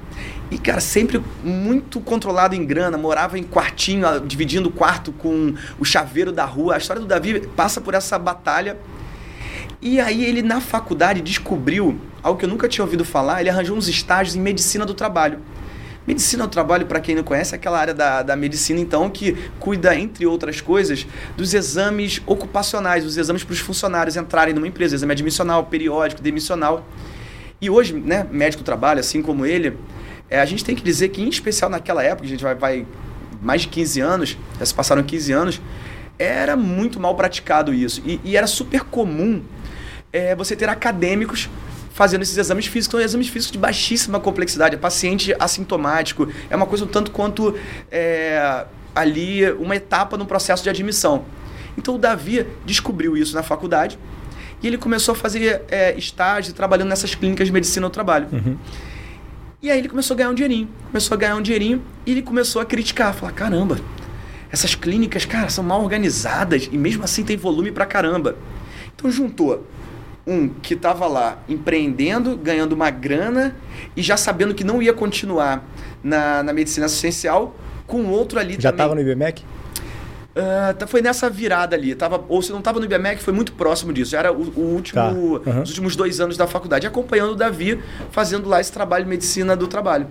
E, 0.52 0.58
cara, 0.58 0.80
sempre 0.80 1.22
muito 1.44 2.00
controlado 2.00 2.56
em 2.56 2.64
grana, 2.66 2.98
morava 2.98 3.38
em 3.38 3.44
quartinho, 3.44 4.06
dividindo 4.26 4.70
o 4.70 4.72
quarto 4.72 5.12
com 5.12 5.54
o 5.80 5.86
chaveiro 5.86 6.32
da 6.32 6.46
rua. 6.46 6.76
A 6.76 6.78
história 6.78 7.02
do 7.02 7.08
Davi 7.08 7.40
passa 7.56 7.82
por 7.82 7.94
essa 7.94 8.18
batalha. 8.20 8.78
E 9.82 10.00
aí 10.00 10.24
ele, 10.24 10.42
na 10.42 10.62
faculdade, 10.62 11.22
descobriu 11.22 12.00
algo 12.22 12.38
que 12.38 12.46
eu 12.46 12.50
nunca 12.50 12.68
tinha 12.68 12.84
ouvido 12.84 13.04
falar. 13.04 13.42
Ele 13.42 13.50
arranjou 13.50 13.76
uns 13.76 13.88
estágios 13.88 14.36
em 14.36 14.42
medicina 14.42 14.86
do 14.86 14.94
trabalho. 14.94 15.40
Medicina 16.10 16.48
do 16.48 16.50
trabalho, 16.50 16.88
para 16.88 17.00
quem 17.00 17.14
não 17.14 17.22
conhece, 17.22 17.54
é 17.54 17.56
aquela 17.56 17.78
área 17.80 17.94
da, 17.94 18.24
da 18.24 18.36
medicina, 18.36 18.80
então, 18.80 19.12
que 19.12 19.38
cuida, 19.60 19.96
entre 19.96 20.26
outras 20.26 20.60
coisas, 20.60 21.06
dos 21.38 21.54
exames 21.54 22.20
ocupacionais, 22.26 23.06
os 23.06 23.16
exames 23.16 23.44
para 23.44 23.54
os 23.54 23.60
funcionários 23.60 24.18
entrarem 24.18 24.52
numa 24.52 24.68
empresa, 24.68 24.96
exame 24.96 25.12
admissional, 25.12 25.66
periódico, 25.66 26.20
demissional. 26.20 26.84
E 27.62 27.70
hoje, 27.70 27.94
né, 27.94 28.26
médico 28.32 28.64
do 28.64 28.66
trabalho, 28.66 29.00
assim 29.00 29.22
como 29.22 29.46
ele, 29.46 29.78
é, 30.28 30.42
a 30.42 30.46
gente 30.46 30.66
tem 30.66 30.76
que 30.76 30.82
dizer 30.82 31.10
que, 31.10 31.22
em 31.22 31.30
especial 31.30 31.70
naquela 31.70 32.04
época, 32.04 32.26
a 32.26 32.30
gente 32.30 32.42
vai, 32.42 32.56
vai 32.56 32.88
mais 33.40 33.62
de 33.62 33.68
15 33.68 34.02
anos, 34.02 34.38
já 34.58 34.66
se 34.66 34.74
passaram 34.74 35.04
15 35.04 35.32
anos, 35.32 35.62
era 36.18 36.56
muito 36.56 37.00
mal 37.00 37.14
praticado 37.14 37.72
isso. 37.72 38.02
E, 38.04 38.20
e 38.24 38.36
era 38.36 38.48
super 38.48 38.82
comum 38.82 39.44
é, 40.12 40.34
você 40.34 40.56
ter 40.56 40.70
acadêmicos 40.70 41.48
fazendo 42.00 42.22
esses 42.22 42.38
exames 42.38 42.66
físicos. 42.66 42.92
São 42.92 43.02
exames 43.02 43.28
físicos 43.28 43.52
de 43.52 43.58
baixíssima 43.58 44.22
complexidade. 44.22 44.76
É 44.76 44.78
paciente 44.78 45.36
assintomático. 45.38 46.30
É 46.50 46.56
uma 46.56 46.66
coisa 46.66 46.86
um 46.86 46.88
tanto 46.88 47.12
quanto 47.12 47.54
é, 47.92 48.66
ali 48.96 49.52
uma 49.52 49.76
etapa 49.76 50.16
no 50.16 50.26
processo 50.26 50.64
de 50.64 50.70
admissão. 50.70 51.26
Então 51.78 51.96
o 51.96 51.98
Davi 51.98 52.48
descobriu 52.66 53.18
isso 53.18 53.36
na 53.36 53.44
faculdade 53.44 54.00
e 54.64 54.68
ele 54.68 54.78
começou 54.78 55.12
a 55.12 55.16
fazer 55.16 55.64
é, 55.70 55.94
estágio 55.98 56.54
trabalhando 56.54 56.88
nessas 56.88 57.14
clínicas 57.14 57.48
de 57.48 57.52
medicina 57.52 57.90
do 57.90 57.92
trabalho. 57.92 58.30
Uhum. 58.32 58.58
E 59.62 59.70
aí 59.70 59.78
ele 59.78 59.90
começou 59.90 60.16
a 60.16 60.18
ganhar 60.18 60.30
um 60.30 60.34
dinheirinho. 60.34 60.70
Começou 60.88 61.16
a 61.16 61.18
ganhar 61.18 61.36
um 61.36 61.42
dinheirinho 61.42 61.82
e 62.06 62.12
ele 62.12 62.22
começou 62.22 62.62
a 62.62 62.66
criticar. 62.66 63.14
Falar, 63.14 63.34
caramba, 63.34 63.78
essas 64.50 64.74
clínicas, 64.74 65.26
cara, 65.26 65.50
são 65.50 65.66
mal 65.66 65.84
organizadas 65.84 66.70
e 66.72 66.78
mesmo 66.78 67.04
assim 67.04 67.26
tem 67.26 67.36
volume 67.36 67.74
pra 67.74 67.86
caramba. 67.86 68.38
Então 68.96 69.12
juntou 69.12 69.68
um 70.30 70.48
que 70.48 70.76
estava 70.76 71.08
lá 71.08 71.40
empreendendo, 71.50 72.38
ganhando 72.38 72.74
uma 72.74 72.90
grana 72.90 73.56
e 73.96 74.02
já 74.02 74.16
sabendo 74.16 74.54
que 74.54 74.64
não 74.64 74.82
ia 74.82 74.94
continuar 74.94 75.68
na, 76.04 76.44
na 76.44 76.54
medicina 76.54 76.86
assistencial, 76.86 77.56
com 77.88 78.06
outro 78.06 78.40
ali 78.40 78.54
já 78.54 78.58
também. 78.58 78.64
Já 78.64 78.70
estava 78.70 78.96
no 78.96 79.02
IBMEC? 79.02 79.44
Uh, 80.30 80.88
foi 80.88 81.02
nessa 81.02 81.30
virada 81.30 81.76
ali. 81.76 81.96
Tava, 81.96 82.24
ou 82.30 82.42
se 82.42 82.52
não 82.52 82.60
estava 82.60 82.80
no 82.80 82.86
IBMEC, 82.86 83.22
foi 83.22 83.34
muito 83.34 83.52
próximo 83.54 83.92
disso. 83.92 84.12
Já 84.12 84.20
era 84.20 84.32
o, 84.32 84.42
o 84.56 84.62
último, 84.76 85.40
tá. 85.40 85.52
uhum. 85.52 85.64
os 85.64 85.70
últimos 85.70 85.96
dois 85.96 86.20
anos 86.20 86.38
da 86.38 86.46
faculdade, 86.46 86.86
acompanhando 86.86 87.32
o 87.32 87.36
Davi, 87.36 87.80
fazendo 88.12 88.48
lá 88.48 88.62
esse 88.62 88.72
trabalho 88.72 89.04
de 89.06 89.10
medicina 89.10 89.56
do 89.56 89.68
trabalho. 89.68 90.08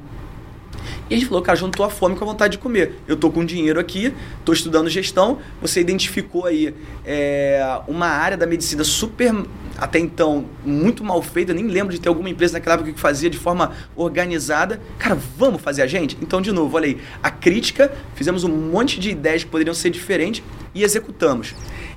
E 1.09 1.15
a 1.15 1.17
gente 1.17 1.27
falou, 1.27 1.43
cara, 1.43 1.57
juntou 1.57 1.85
a 1.85 1.91
fome 1.91 2.17
com 2.17 2.25
a 2.25 2.27
vontade 2.27 2.53
de 2.53 2.59
comer. 2.59 2.97
Eu 3.07 3.17
tô 3.17 3.31
com 3.31 3.45
dinheiro 3.45 3.81
aqui, 3.81 4.13
tô 4.45 4.53
estudando 4.53 4.91
gestão. 4.91 5.39
Você 5.61 5.81
identificou 5.81 6.45
aí 6.45 6.75
é, 7.05 7.81
uma 7.87 8.09
área 8.09 8.37
da 8.37 8.47
medicina 8.47 8.85
super, 8.85 9.33
até 9.79 9.99
então, 9.99 10.45
muito 10.65 11.05
mal 11.05 11.23
feita. 11.23 11.55
Nem 11.55 11.67
lembro 11.67 11.95
de 11.95 12.01
ter 12.01 12.09
alguma 12.09 12.29
empresa 12.29 12.55
naquela 12.55 12.75
época 12.75 12.93
que 12.93 13.01
fazia 13.01 13.31
de 13.31 13.39
forma 13.39 13.73
organizada. 13.95 14.81
Cara, 14.99 15.17
vamos 15.37 15.63
fazer 15.63 15.83
a 15.83 15.87
gente? 15.87 16.19
Então, 16.21 16.43
de 16.43 16.53
novo, 16.53 16.77
olha 16.77 16.87
aí, 16.87 16.99
a 17.23 17.31
crítica, 17.31 17.93
fizemos 18.15 18.45
um 18.45 18.49
monte 18.49 18.99
de 18.99 19.11
ideias 19.11 19.45
que 19.45 19.51
poderiam 19.51 19.75
ser 19.75 19.91
diferentes 19.91 20.43
e 20.75 20.83
executamos. 20.83 21.55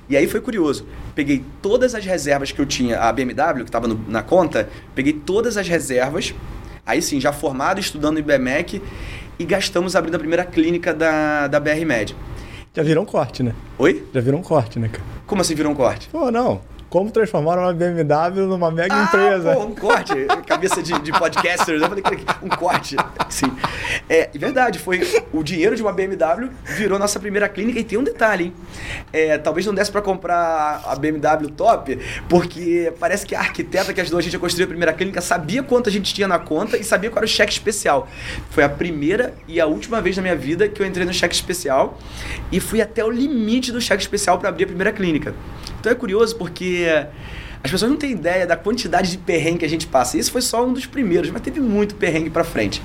E 0.08 0.16
aí 0.16 0.26
foi 0.26 0.40
curioso. 0.40 0.86
Peguei 1.14 1.44
todas 1.60 1.94
as 1.94 2.04
reservas 2.04 2.52
que 2.52 2.60
eu 2.60 2.66
tinha, 2.66 3.00
a 3.00 3.12
BMW, 3.12 3.58
que 3.58 3.62
estava 3.64 3.88
na 4.08 4.22
conta, 4.22 4.68
peguei 4.94 5.12
todas 5.12 5.56
as 5.56 5.66
reservas 5.68 6.34
Aí 6.84 7.00
sim, 7.00 7.20
já 7.20 7.32
formado, 7.32 7.78
estudando 7.78 8.18
em 8.18 8.22
BMEC 8.22 8.82
e 9.38 9.44
gastamos 9.44 9.94
abrindo 9.94 10.16
a 10.16 10.18
primeira 10.18 10.44
clínica 10.44 10.92
da, 10.92 11.46
da 11.46 11.60
BR 11.60 11.86
Med. 11.86 12.14
Já 12.74 12.82
virou 12.82 13.04
um 13.04 13.06
corte, 13.06 13.42
né? 13.42 13.54
Oi? 13.78 14.04
Já 14.12 14.20
virou 14.20 14.40
um 14.40 14.42
corte, 14.42 14.80
né, 14.80 14.88
cara? 14.88 15.04
Como 15.24 15.40
assim 15.40 15.54
virou 15.54 15.70
um 15.70 15.76
corte? 15.76 16.08
Pô, 16.08 16.30
não 16.30 16.71
como 16.92 17.10
transformar 17.10 17.58
uma 17.58 17.72
BMW 17.72 18.46
numa 18.46 18.70
mega 18.70 18.94
ah, 18.94 19.04
empresa. 19.04 19.54
Pô, 19.54 19.64
um 19.64 19.74
corte, 19.74 20.12
cabeça 20.46 20.82
de, 20.82 20.92
de 21.00 21.10
podcaster, 21.10 21.74
eu 21.74 21.80
falei, 21.88 22.04
um 22.42 22.50
corte. 22.50 22.96
Sim. 23.30 23.50
É 24.10 24.28
verdade, 24.34 24.78
foi 24.78 25.00
o 25.32 25.42
dinheiro 25.42 25.74
de 25.74 25.80
uma 25.80 25.90
BMW 25.90 26.50
virou 26.66 26.98
nossa 26.98 27.18
primeira 27.18 27.48
clínica 27.48 27.80
e 27.80 27.84
tem 27.84 27.98
um 27.98 28.04
detalhe, 28.04 28.44
hein? 28.44 28.54
É, 29.10 29.38
talvez 29.38 29.64
não 29.64 29.72
desse 29.72 29.90
para 29.90 30.02
comprar 30.02 30.82
a 30.84 30.94
BMW 30.94 31.48
top, 31.56 31.98
porque 32.28 32.92
parece 33.00 33.24
que 33.24 33.34
a 33.34 33.40
arquiteta 33.40 33.94
que 33.94 34.00
ajudou 34.02 34.18
a 34.18 34.22
gente 34.22 34.36
a 34.36 34.38
construir 34.38 34.64
a 34.64 34.68
primeira 34.68 34.92
clínica 34.92 35.22
sabia 35.22 35.62
quanto 35.62 35.88
a 35.88 35.92
gente 35.92 36.12
tinha 36.12 36.28
na 36.28 36.38
conta 36.38 36.76
e 36.76 36.84
sabia 36.84 37.08
qual 37.08 37.20
era 37.20 37.26
o 37.26 37.28
cheque 37.28 37.52
especial. 37.52 38.06
Foi 38.50 38.64
a 38.64 38.68
primeira 38.68 39.32
e 39.48 39.58
a 39.58 39.64
última 39.64 39.98
vez 40.02 40.18
na 40.18 40.22
minha 40.22 40.36
vida 40.36 40.68
que 40.68 40.82
eu 40.82 40.86
entrei 40.86 41.06
no 41.06 41.14
cheque 41.14 41.34
especial 41.34 41.98
e 42.50 42.60
fui 42.60 42.82
até 42.82 43.02
o 43.02 43.10
limite 43.10 43.72
do 43.72 43.80
cheque 43.80 44.02
especial 44.02 44.38
para 44.38 44.50
abrir 44.50 44.64
a 44.64 44.66
primeira 44.66 44.92
clínica. 44.92 45.34
Então 45.80 45.90
é 45.90 45.96
curioso 45.96 46.36
porque 46.36 46.81
as 46.88 47.70
pessoas 47.70 47.90
não 47.90 47.96
têm 47.96 48.12
ideia 48.12 48.46
da 48.46 48.56
quantidade 48.56 49.10
de 49.10 49.18
perrengue 49.18 49.58
que 49.58 49.64
a 49.64 49.68
gente 49.68 49.86
passa. 49.86 50.18
Isso 50.18 50.32
foi 50.32 50.42
só 50.42 50.66
um 50.66 50.72
dos 50.72 50.84
primeiros, 50.86 51.30
mas 51.30 51.40
teve 51.42 51.60
muito 51.60 51.94
perrengue 51.94 52.28
para 52.28 52.42
frente. 52.42 52.82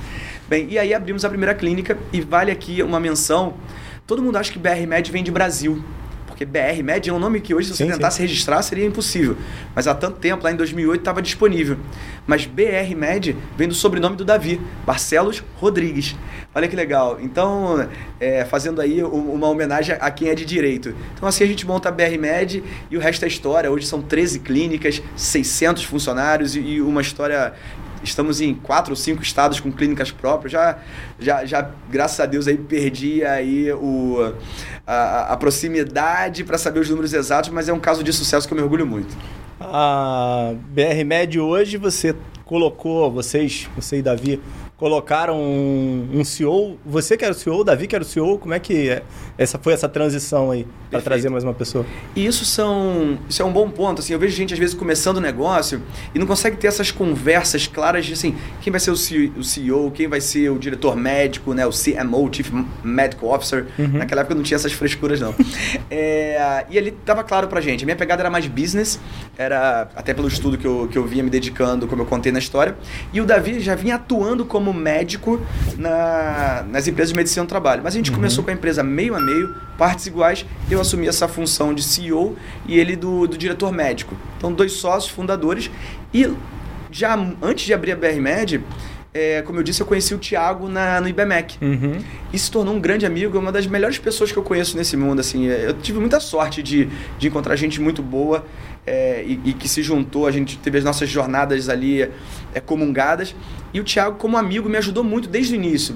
Bem, 0.48 0.68
e 0.70 0.78
aí 0.78 0.94
abrimos 0.94 1.26
a 1.26 1.30
primeira 1.30 1.54
clínica 1.54 1.98
e 2.14 2.22
vale 2.22 2.52
aqui 2.52 2.82
uma 2.84 3.00
menção. 3.00 3.56
Todo 4.06 4.22
mundo 4.22 4.38
acha 4.38 4.52
que 4.52 4.60
BR 4.60 4.88
Med 4.88 5.12
vem 5.12 5.24
de 5.24 5.32
Brasil. 5.32 5.84
Porque 6.38 6.46
BR 6.46 6.84
Med 6.84 7.10
é 7.10 7.12
um 7.12 7.18
nome 7.18 7.42
que 7.42 7.52
hoje, 7.56 7.70
se 7.70 7.78
você 7.78 7.86
sim, 7.86 7.92
tentasse 7.92 8.18
sim. 8.18 8.22
registrar, 8.22 8.62
seria 8.62 8.86
impossível. 8.86 9.36
Mas 9.74 9.88
há 9.88 9.96
tanto 9.96 10.20
tempo, 10.20 10.44
lá 10.44 10.52
em 10.52 10.56
2008, 10.56 11.00
estava 11.00 11.20
disponível. 11.20 11.78
Mas 12.28 12.46
BR 12.46 12.96
Med 12.96 13.36
vem 13.58 13.68
do 13.68 13.74
sobrenome 13.74 14.16
do 14.16 14.24
Davi, 14.24 14.62
Barcelos 14.86 15.44
Rodrigues. 15.56 16.16
Olha 16.54 16.68
que 16.68 16.76
legal. 16.76 17.18
Então, 17.20 17.90
é, 18.20 18.46
fazendo 18.46 18.80
aí 18.80 19.02
uma 19.02 19.48
homenagem 19.48 19.98
a 20.00 20.12
quem 20.12 20.30
é 20.30 20.36
de 20.36 20.46
direito. 20.46 20.94
Então, 21.16 21.28
assim 21.28 21.44
a 21.44 21.48
gente 21.48 21.66
monta 21.66 21.90
a 21.90 21.92
BR 21.92 22.20
Med 22.20 22.64
e 22.92 22.96
o 22.96 23.00
resto 23.00 23.26
é 23.26 23.28
história. 23.28 23.72
Hoje 23.72 23.88
são 23.88 24.00
13 24.00 24.38
clínicas, 24.42 25.02
600 25.16 25.86
funcionários 25.86 26.56
e 26.56 26.80
uma 26.82 27.02
história 27.02 27.54
estamos 28.04 28.42
em 28.42 28.54
quatro 28.54 28.92
ou 28.92 28.96
cinco 28.96 29.22
estados 29.22 29.60
com 29.60 29.72
clínicas 29.72 30.12
próprias. 30.12 30.52
Já, 30.52 30.78
já, 31.20 31.46
já 31.46 31.72
graças 31.90 32.20
a 32.20 32.26
Deus, 32.26 32.48
aí 32.48 32.58
perdi 32.58 33.24
aí 33.24 33.72
o, 33.74 34.34
a, 34.86 35.34
a 35.34 35.38
proximidade 35.38 36.44
para 36.44 36.58
saber 36.58 36.80
os 36.80 36.90
números 36.90 37.14
exatos, 37.14 37.50
mas 37.50 37.70
é 37.70 37.74
um 37.74 37.80
caso 37.80 38.04
de 38.04 38.12
sucesso 38.14 38.48
que 38.48 38.54
eu 38.54 38.58
me 38.58 38.64
orgulho 38.64 38.86
muito. 38.86 39.16
A 39.60 40.54
BR 40.70 41.04
Med 41.06 41.40
hoje 41.40 41.78
você 41.78 42.16
colocou, 42.46 43.12
vocês, 43.12 43.68
você 43.76 43.98
e 43.98 44.02
Davi, 44.02 44.40
colocaram 44.78 45.40
um, 45.40 46.10
um 46.14 46.24
CEO. 46.24 46.78
Você 46.86 47.18
que 47.18 47.26
era 47.26 47.34
o 47.34 47.38
CEO, 47.38 47.60
o 47.60 47.64
Davi 47.64 47.88
que 47.88 47.96
era 47.96 48.04
o 48.04 48.08
CEO, 48.08 48.38
como 48.38 48.54
é 48.54 48.60
que 48.60 48.90
é? 48.90 49.04
essa 49.38 49.60
foi 49.60 49.74
essa 49.74 49.88
transição 49.88 50.50
aí 50.50 50.66
para 50.90 51.02
trazer 51.02 51.30
mais 51.30 51.44
uma 51.44 51.54
pessoa? 51.54 51.86
E 52.16 52.26
isso 52.26 52.44
são 52.44 53.18
isso 53.30 53.42
é 53.42 53.46
um 53.46 53.52
bom 53.52 53.70
ponto. 53.70 54.00
Assim, 54.00 54.14
eu 54.14 54.20
vejo 54.20 54.36
gente 54.36 54.54
às 54.54 54.60
vezes 54.60 54.74
começando 54.74 55.18
o 55.18 55.22
negócio 55.22 55.82
e 56.14 56.20
não 56.20 56.26
consegue 56.26 56.58
ter 56.58 56.68
essas 56.68 56.92
conversas 56.92 57.68
claras 57.68 58.06
de 58.06 58.14
assim 58.14 58.36
quem 58.62 58.72
vai 58.72 58.80
ser 58.80 58.92
o 58.92 59.44
CEO, 59.44 59.92
quem 59.92 60.08
vai 60.08 60.20
ser 60.20 60.50
o 60.50 60.58
diretor 60.58 60.96
médico, 60.96 61.54
né, 61.54 61.66
o 61.66 61.72
CMO, 61.72 62.34
Chief 62.34 62.50
Medical 62.84 63.30
Officer. 63.30 63.68
Uhum. 63.78 64.00
Naquela 64.00 64.22
época 64.22 64.36
não 64.36 64.44
tinha 64.44 64.56
essas 64.56 64.74
frescuras 64.74 65.20
não. 65.20 65.36
é, 65.90 66.66
e 66.70 66.78
ali 66.78 66.92
tava 66.92 67.24
claro 67.24 67.48
para 67.48 67.62
gente. 67.62 67.84
A 67.84 67.86
minha 67.86 67.96
pegada 67.96 68.22
era 68.22 68.30
mais 68.30 68.48
business, 68.48 69.00
era 69.38 69.90
até 69.96 70.14
pelo 70.14 70.28
estudo 70.28 70.58
que 70.58 70.66
eu, 70.66 70.88
que 70.92 70.98
eu 70.98 71.06
vinha 71.06 71.24
me 71.24 71.30
dedicando, 71.30 71.88
como 71.88 72.02
eu 72.02 72.06
contei 72.06 72.32
na 72.32 72.40
história. 72.40 72.76
E 73.14 73.22
o 73.22 73.26
Davi 73.26 73.60
já 73.60 73.76
vinha 73.76 73.96
atuando 73.96 74.46
como 74.46 74.67
como 74.68 74.78
médico 74.78 75.40
na, 75.78 76.66
nas 76.70 76.88
empresas 76.88 77.12
de 77.12 77.16
medicina 77.16 77.46
do 77.46 77.48
trabalho. 77.48 77.82
Mas 77.84 77.94
a 77.94 77.98
gente 77.98 78.10
uhum. 78.10 78.18
começou 78.18 78.44
com 78.44 78.50
a 78.50 78.54
empresa 78.54 78.84
meio 78.84 79.16
a 79.16 79.20
meio, 79.20 79.56
partes 79.78 80.08
iguais, 80.08 80.46
eu 80.70 80.82
assumi 80.82 81.08
essa 81.08 81.28
função 81.28 81.74
de 81.74 81.82
CEO 81.82 82.36
e 82.68 82.78
ele 82.78 82.96
do, 82.96 83.28
do 83.28 83.38
diretor 83.38 83.72
médico. 83.72 84.16
Então, 84.38 84.52
dois 84.52 84.74
sócios 84.74 85.12
fundadores. 85.12 85.72
E 86.14 86.30
já 86.92 87.16
antes 87.42 87.66
de 87.66 87.74
abrir 87.74 87.94
a 87.94 87.96
BRMed, 87.96 88.62
é, 89.14 89.42
como 89.42 89.60
eu 89.60 89.64
disse, 89.64 89.82
eu 89.82 89.88
conheci 89.88 90.14
o 90.14 90.20
Thiago 90.20 90.68
na, 90.68 91.00
no 91.00 91.08
IBMEC. 91.08 91.58
Uhum. 91.62 91.98
E 92.32 92.38
se 92.38 92.52
tornou 92.52 92.76
um 92.76 92.80
grande 92.80 93.06
amigo, 93.06 93.38
é 93.38 93.40
uma 93.40 93.52
das 93.52 93.66
melhores 93.66 93.98
pessoas 93.98 94.32
que 94.32 94.38
eu 94.38 94.44
conheço 94.44 94.78
nesse 94.78 94.96
mundo. 94.98 95.20
Assim, 95.20 95.46
eu 95.46 95.74
tive 95.74 96.00
muita 96.00 96.20
sorte 96.20 96.62
de, 96.62 96.90
de 97.18 97.28
encontrar 97.28 97.56
gente 97.56 97.82
muito 97.82 98.04
boa 98.04 98.46
é, 98.86 99.24
e, 99.26 99.40
e, 99.44 99.54
que 99.54 99.68
se 99.68 99.82
juntou, 99.82 100.28
a 100.28 100.32
gente 100.32 100.58
teve 100.58 100.78
as 100.78 100.84
nossas 100.84 101.10
jornadas 101.10 101.68
ali 101.68 102.04
é, 102.54 102.60
comungadas. 102.64 103.36
E 103.74 103.80
o 103.80 103.84
Thiago, 103.84 104.18
como 104.18 104.38
amigo, 104.38 104.70
me 104.70 104.78
ajudou 104.78 105.04
muito 105.04 105.28
desde 105.28 105.54
o 105.54 105.56
início. 105.56 105.96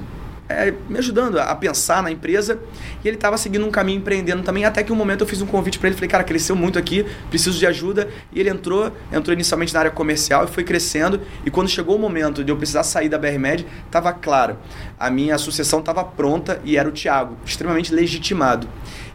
É, 0.49 0.73
me 0.89 0.97
ajudando 0.99 1.39
a 1.39 1.55
pensar 1.55 2.03
na 2.03 2.11
empresa. 2.11 2.59
E 3.03 3.07
ele 3.07 3.15
estava 3.15 3.37
seguindo 3.37 3.65
um 3.65 3.71
caminho 3.71 3.99
empreendendo 3.99 4.43
também 4.43 4.65
até 4.65 4.83
que 4.83 4.91
um 4.91 4.95
momento 4.95 5.21
eu 5.21 5.27
fiz 5.27 5.41
um 5.41 5.45
convite 5.45 5.79
para 5.79 5.87
ele. 5.87 5.95
Falei 5.95 6.09
cara 6.09 6.23
cresceu 6.23 6.55
muito 6.55 6.77
aqui 6.77 7.05
preciso 7.29 7.57
de 7.57 7.65
ajuda. 7.65 8.09
E 8.33 8.39
ele 8.39 8.49
entrou 8.49 8.91
entrou 9.11 9.33
inicialmente 9.33 9.73
na 9.73 9.79
área 9.79 9.91
comercial 9.91 10.43
e 10.43 10.47
foi 10.47 10.63
crescendo. 10.63 11.21
E 11.45 11.49
quando 11.49 11.69
chegou 11.69 11.95
o 11.95 11.99
momento 11.99 12.43
de 12.43 12.51
eu 12.51 12.57
precisar 12.57 12.83
sair 12.83 13.07
da 13.07 13.17
BR 13.17 13.39
Med 13.39 13.65
estava 13.85 14.11
claro. 14.11 14.57
A 14.99 15.09
minha 15.09 15.37
sucessão 15.37 15.79
estava 15.79 16.03
pronta 16.03 16.59
e 16.65 16.75
era 16.77 16.89
o 16.89 16.91
Thiago 16.91 17.37
extremamente 17.45 17.93
legitimado. 17.93 18.67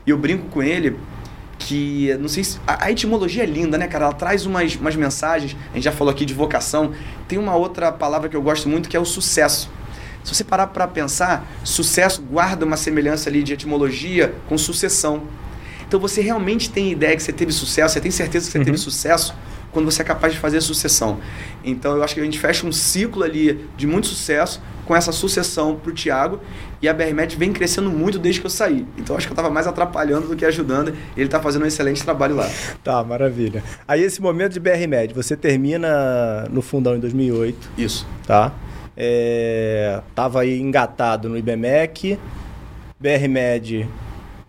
E 0.07 0.11
eu 0.11 0.17
brinco 0.17 0.49
com 0.49 0.63
ele 0.63 0.97
que, 1.67 2.17
não 2.21 2.29
sei 2.29 2.45
se. 2.45 2.61
A, 2.65 2.85
a, 2.85 2.93
etimologia 2.93 3.43
é 3.43 3.47
linda, 3.47 3.77
né, 3.77 3.89
cara? 3.89 4.05
Ela 4.05 4.15
traz 4.15 4.47
umas, 4.47 4.77
umas 4.77 4.95
mensagens. 4.95 5.57
A 5.73 5.75
gente 5.75 5.85
já 5.85 5.91
falou 5.91 6.13
aqui 6.13 6.25
de 6.25 6.33
vocação. 6.33 6.93
Tem 7.27 7.39
uma 7.39 7.57
outra 7.57 7.91
palavra 7.91 8.29
que 8.29 8.37
eu 8.37 8.43
gosto 8.43 8.69
muito 8.69 8.89
que 8.89 8.97
é 8.97 9.01
o 9.01 9.05
sucesso. 9.05 9.69
Se 10.23 10.33
você 10.33 10.45
parar 10.45 10.69
para 10.69 10.87
pensar, 10.87 11.45
sucesso 11.65 12.23
guarda 12.23 12.65
uma 12.65 12.77
semelhança 12.77 13.29
ali 13.29 13.43
de 13.43 13.53
etimologia 13.53 14.33
com 14.49 14.57
sucessão. 14.57 15.25
Então 15.87 15.99
você 15.99 16.21
realmente 16.21 16.71
tem 16.71 16.93
ideia 16.93 17.17
que 17.17 17.23
você 17.23 17.33
teve 17.33 17.53
sucesso, 17.53 17.95
você 17.95 18.01
tem 18.01 18.11
certeza 18.13 18.47
que 18.47 18.53
você 18.53 18.59
uhum. 18.59 18.65
teve 18.65 18.79
sucesso 18.79 19.35
quando 19.73 19.91
você 19.91 20.03
é 20.03 20.05
capaz 20.05 20.33
de 20.33 20.39
fazer 20.39 20.61
sucessão. 20.61 21.19
Então 21.65 21.97
eu 21.97 22.03
acho 22.03 22.15
que 22.15 22.21
a 22.21 22.25
gente 22.25 22.39
fecha 22.39 22.65
um 22.65 22.73
ciclo 22.73 23.25
ali 23.25 23.69
de 23.77 23.87
muito 23.87 24.07
sucesso 24.07 24.63
com 24.85 24.95
essa 24.95 25.11
sucessão 25.11 25.77
para 25.77 25.91
o 25.91 25.95
Thiago 25.95 26.41
e 26.81 26.89
a 26.89 26.95
BRMET 26.95 27.37
vem 27.37 27.53
crescendo 27.53 27.91
muito 27.91 28.19
desde 28.19 28.41
que 28.41 28.47
eu 28.47 28.51
saí. 28.51 28.87
Então 28.99 29.17
acho 29.17 29.27
que 29.27 29.33
eu 29.33 29.35
estava 29.35 29.51
mais 29.51 29.67
atrapalhando 29.67 30.29
do 30.29 30.37
que 30.37 30.45
ajudando. 30.45 30.91
E 30.91 31.21
ele 31.21 31.27
está 31.27 31.41
fazendo 31.41 31.63
um 31.63 31.67
excelente 31.67 32.03
trabalho 32.03 32.37
lá. 32.37 32.49
Tá, 32.85 33.03
maravilha. 33.03 33.63
Aí 33.89 34.03
esse 34.03 34.21
momento 34.21 34.53
de 34.53 34.61
BRMED, 34.61 35.15
você 35.15 35.37
termina 35.37 36.47
no 36.51 36.61
fundão 36.61 36.97
em 36.97 37.01
2008. 37.01 37.71
Isso. 37.79 38.07
Tá. 38.27 38.53
É, 38.97 40.01
tava 40.15 40.41
aí 40.41 40.61
engatado 40.61 41.29
no 41.29 41.37
IBMEC, 41.37 42.19
BRMED 42.99 43.87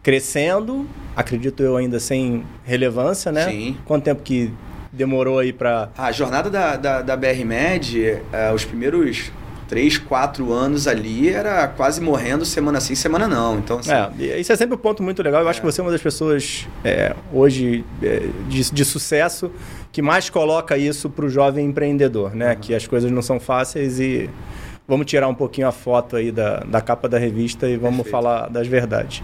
crescendo, 0.02 0.88
acredito 1.16 1.62
eu 1.62 1.76
ainda 1.76 2.00
sem 2.00 2.46
relevância, 2.64 3.30
né? 3.30 3.50
Sim. 3.50 3.78
Quanto 3.84 4.06
tempo 4.06 4.22
que 4.24 4.54
demorou 4.92 5.40
aí 5.40 5.52
para 5.52 5.90
A 5.98 6.12
jornada 6.12 6.50
da, 6.50 6.78
da, 6.78 7.02
da 7.02 7.18
BR-Med, 7.18 8.22
é, 8.32 8.52
os 8.54 8.64
primeiros 8.64 9.32
três, 9.68 9.98
quatro 9.98 10.54
anos 10.54 10.88
ali, 10.88 11.30
era 11.30 11.68
quase 11.68 12.02
morrendo 12.02 12.46
semana 12.46 12.80
sim, 12.80 12.96
semana 12.96 13.28
não. 13.28 13.60
Então, 13.60 13.80
assim, 13.80 13.92
é, 13.92 14.40
isso 14.40 14.52
é 14.52 14.56
sempre 14.56 14.76
um 14.76 14.80
ponto 14.80 15.04
muito 15.04 15.22
legal. 15.22 15.42
Eu 15.42 15.50
acho 15.50 15.60
é. 15.60 15.62
que 15.62 15.66
você 15.66 15.82
é 15.82 15.84
uma 15.84 15.92
das 15.92 16.02
pessoas 16.02 16.68
é, 16.84 17.16
hoje 17.34 17.84
é, 18.02 18.28
de, 18.48 18.72
de, 18.72 18.86
sucesso 18.86 19.52
que 19.92 20.02
mais 20.02 20.30
coloca 20.30 20.78
isso 20.78 21.10
para 21.10 21.26
o 21.26 21.30
jovem 21.30 21.66
empreendedor, 21.66 22.36
né? 22.36 22.54
Uhum. 22.54 22.60
Que 22.60 22.74
as 22.74 22.88
coisas 22.88 23.12
não 23.12 23.22
são 23.22 23.40
fáceis 23.40 24.00
e 24.00 24.30
vamos 24.88 25.06
tirar 25.06 25.28
um 25.28 25.36
pouquinho 25.36 25.68
a 25.68 25.72
foto 25.72 26.16
aí 26.16 26.32
da, 26.32 26.60
da 26.62 26.82
capa 26.82 27.10
da 27.10 27.18
revista 27.18 27.68
e 27.68 27.76
vamos 27.76 28.04
Perfeito. 28.04 28.12
falar 28.12 28.50
das 28.50 28.68
verdades. 28.68 29.22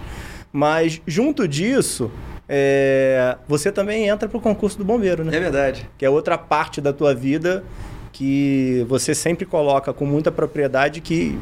Mas 0.51 1.01
junto 1.07 1.47
disso, 1.47 2.11
é, 2.47 3.37
você 3.47 3.71
também 3.71 4.07
entra 4.07 4.27
para 4.27 4.37
o 4.37 4.41
concurso 4.41 4.77
do 4.77 4.83
bombeiro, 4.83 5.23
né? 5.23 5.35
É 5.35 5.39
verdade. 5.39 5.89
Que 5.97 6.05
é 6.05 6.09
outra 6.09 6.37
parte 6.37 6.81
da 6.81 6.91
tua 6.91 7.15
vida 7.15 7.63
que 8.13 8.85
você 8.87 9.13
sempre 9.13 9.45
coloca 9.45 9.91
com 9.91 10.05
muita 10.05 10.31
propriedade 10.31 11.01
que 11.01 11.37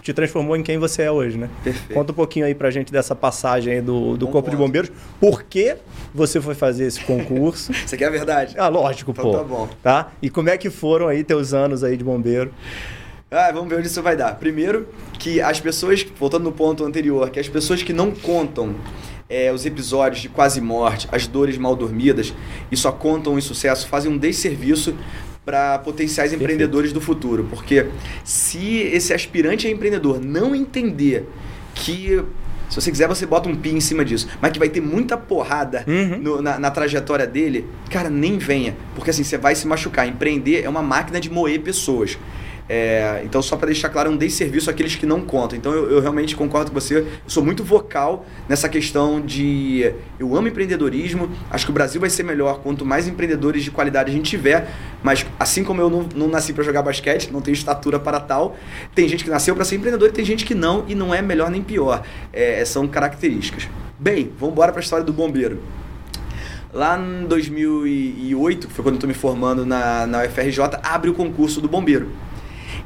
te 0.00 0.14
transformou 0.14 0.56
em 0.56 0.62
quem 0.62 0.78
você 0.78 1.02
é 1.02 1.10
hoje, 1.10 1.36
né? 1.36 1.50
Perfeito. 1.62 1.92
Conta 1.92 2.12
um 2.12 2.14
pouquinho 2.14 2.46
aí 2.46 2.54
pra 2.54 2.70
gente 2.70 2.90
dessa 2.90 3.14
passagem 3.14 3.74
aí 3.74 3.80
do, 3.82 4.16
do 4.16 4.26
Corpo 4.26 4.46
ponto. 4.46 4.50
de 4.50 4.56
Bombeiros. 4.56 4.90
Por 5.20 5.42
que 5.42 5.76
você 6.14 6.40
foi 6.40 6.54
fazer 6.54 6.86
esse 6.86 7.04
concurso? 7.04 7.72
Isso 7.84 7.94
aqui 7.94 8.04
é 8.04 8.06
a 8.06 8.10
verdade. 8.10 8.54
Ah, 8.56 8.68
lógico, 8.68 9.10
então, 9.10 9.24
pô. 9.24 9.36
Tá 9.36 9.44
bom. 9.44 9.68
Tá? 9.82 10.12
E 10.22 10.30
como 10.30 10.48
é 10.48 10.56
que 10.56 10.70
foram 10.70 11.08
aí 11.08 11.22
teus 11.22 11.52
anos 11.52 11.84
aí 11.84 11.96
de 11.96 12.04
bombeiro? 12.04 12.52
Ah, 13.30 13.50
vamos 13.52 13.68
ver 13.68 13.76
onde 13.76 13.86
isso 13.86 14.02
vai 14.02 14.16
dar. 14.16 14.34
Primeiro, 14.36 14.88
que 15.16 15.40
as 15.40 15.60
pessoas, 15.60 16.04
voltando 16.18 16.42
no 16.42 16.52
ponto 16.52 16.84
anterior, 16.84 17.30
que 17.30 17.38
as 17.38 17.48
pessoas 17.48 17.80
que 17.80 17.92
não 17.92 18.10
contam 18.10 18.74
é, 19.28 19.52
os 19.52 19.64
episódios 19.64 20.20
de 20.20 20.28
quase 20.28 20.60
morte, 20.60 21.08
as 21.12 21.28
dores 21.28 21.56
mal 21.56 21.76
dormidas 21.76 22.34
e 22.72 22.76
só 22.76 22.90
contam 22.90 23.34
o 23.34 23.40
sucesso, 23.40 23.86
fazem 23.86 24.10
um 24.10 24.18
desserviço 24.18 24.96
para 25.44 25.78
potenciais 25.78 26.30
Perfeito. 26.30 26.42
empreendedores 26.42 26.92
do 26.92 27.00
futuro. 27.00 27.46
Porque 27.50 27.86
se 28.24 28.78
esse 28.92 29.12
aspirante 29.12 29.66
a 29.66 29.70
empreendedor 29.70 30.20
não 30.20 30.54
entender 30.54 31.26
que 31.74 32.22
se 32.70 32.80
você 32.80 32.90
quiser, 32.92 33.08
você 33.08 33.26
bota 33.26 33.48
um 33.48 33.56
pi 33.56 33.70
em 33.70 33.80
cima 33.80 34.04
disso. 34.04 34.28
Mas 34.40 34.52
que 34.52 34.58
vai 34.58 34.68
ter 34.68 34.80
muita 34.80 35.16
porrada 35.16 35.84
uhum. 35.88 36.18
no, 36.18 36.42
na, 36.42 36.56
na, 36.56 36.70
trajetória 36.70 37.26
dele, 37.26 37.66
cara, 37.90 38.08
nem 38.08 38.38
venha. 38.38 38.76
Porque 38.94 39.10
assim, 39.10 39.24
você 39.24 39.36
vai 39.36 39.56
se 39.56 39.66
machucar. 39.66 40.06
Empreender 40.06 40.62
é 40.62 40.68
uma 40.68 40.82
máquina 40.82 41.20
de 41.20 41.28
moer 41.28 41.60
pessoas. 41.60 42.16
É, 42.72 43.20
então, 43.24 43.42
só 43.42 43.56
para 43.56 43.66
deixar 43.66 43.88
claro, 43.88 44.06
eu 44.06 44.12
não 44.12 44.16
dei 44.16 44.30
serviço 44.30 44.70
àqueles 44.70 44.94
que 44.94 45.04
não 45.04 45.22
contam. 45.22 45.58
Então, 45.58 45.72
eu, 45.72 45.90
eu, 45.90 46.00
realmente 46.00 46.36
concordo 46.36 46.70
com 46.70 46.78
você. 46.78 46.98
Eu 47.00 47.06
sou 47.26 47.44
muito 47.44 47.64
vocal 47.64 48.24
nessa 48.48 48.68
questão 48.68 49.20
de. 49.20 49.92
Eu 50.20 50.36
amo 50.36 50.46
empreendedorismo. 50.46 51.28
Acho 51.50 51.64
que 51.64 51.72
o 51.72 51.74
Brasil 51.74 52.00
vai 52.00 52.08
ser 52.08 52.22
melhor 52.22 52.60
quanto 52.60 52.86
mais 52.86 53.08
empreendedores 53.08 53.64
de 53.64 53.72
qualidade 53.72 54.12
a 54.12 54.14
gente 54.14 54.30
tiver. 54.30 54.68
Mas, 55.02 55.26
assim 55.36 55.64
como 55.64 55.80
eu 55.80 55.90
não, 55.90 56.08
não 56.14 56.28
nasci 56.28 56.52
para 56.52 56.62
jogar 56.62 56.82
basquete, 56.82 57.32
não 57.32 57.40
tenho 57.40 57.54
estatura 57.54 57.98
para 57.98 58.20
tal, 58.20 58.56
tem 58.94 59.08
gente 59.08 59.24
que 59.24 59.30
nasceu 59.30 59.56
para 59.56 59.64
ser 59.64 59.74
empreendedor 59.74 60.08
e 60.08 60.12
tem 60.12 60.24
gente 60.24 60.44
que 60.44 60.54
não, 60.54 60.84
e 60.86 60.94
não 60.94 61.12
é 61.12 61.20
melhor 61.20 61.50
nem 61.50 61.64
pior. 61.64 62.04
É, 62.32 62.64
são 62.64 62.86
características. 62.86 63.68
Bem, 63.98 64.30
vamos 64.38 64.52
embora 64.52 64.70
para 64.70 64.80
a 64.80 64.84
história 64.84 65.04
do 65.04 65.12
bombeiro. 65.12 65.60
Lá 66.72 66.96
em 66.96 67.26
2008, 67.26 68.68
que 68.68 68.72
foi 68.72 68.84
quando 68.84 68.94
eu 68.94 68.98
estou 68.98 69.08
me 69.08 69.14
formando 69.14 69.66
na, 69.66 70.06
na 70.06 70.22
UFRJ, 70.22 70.78
abre 70.84 71.10
o 71.10 71.14
concurso 71.14 71.60
do 71.60 71.68
bombeiro. 71.68 72.29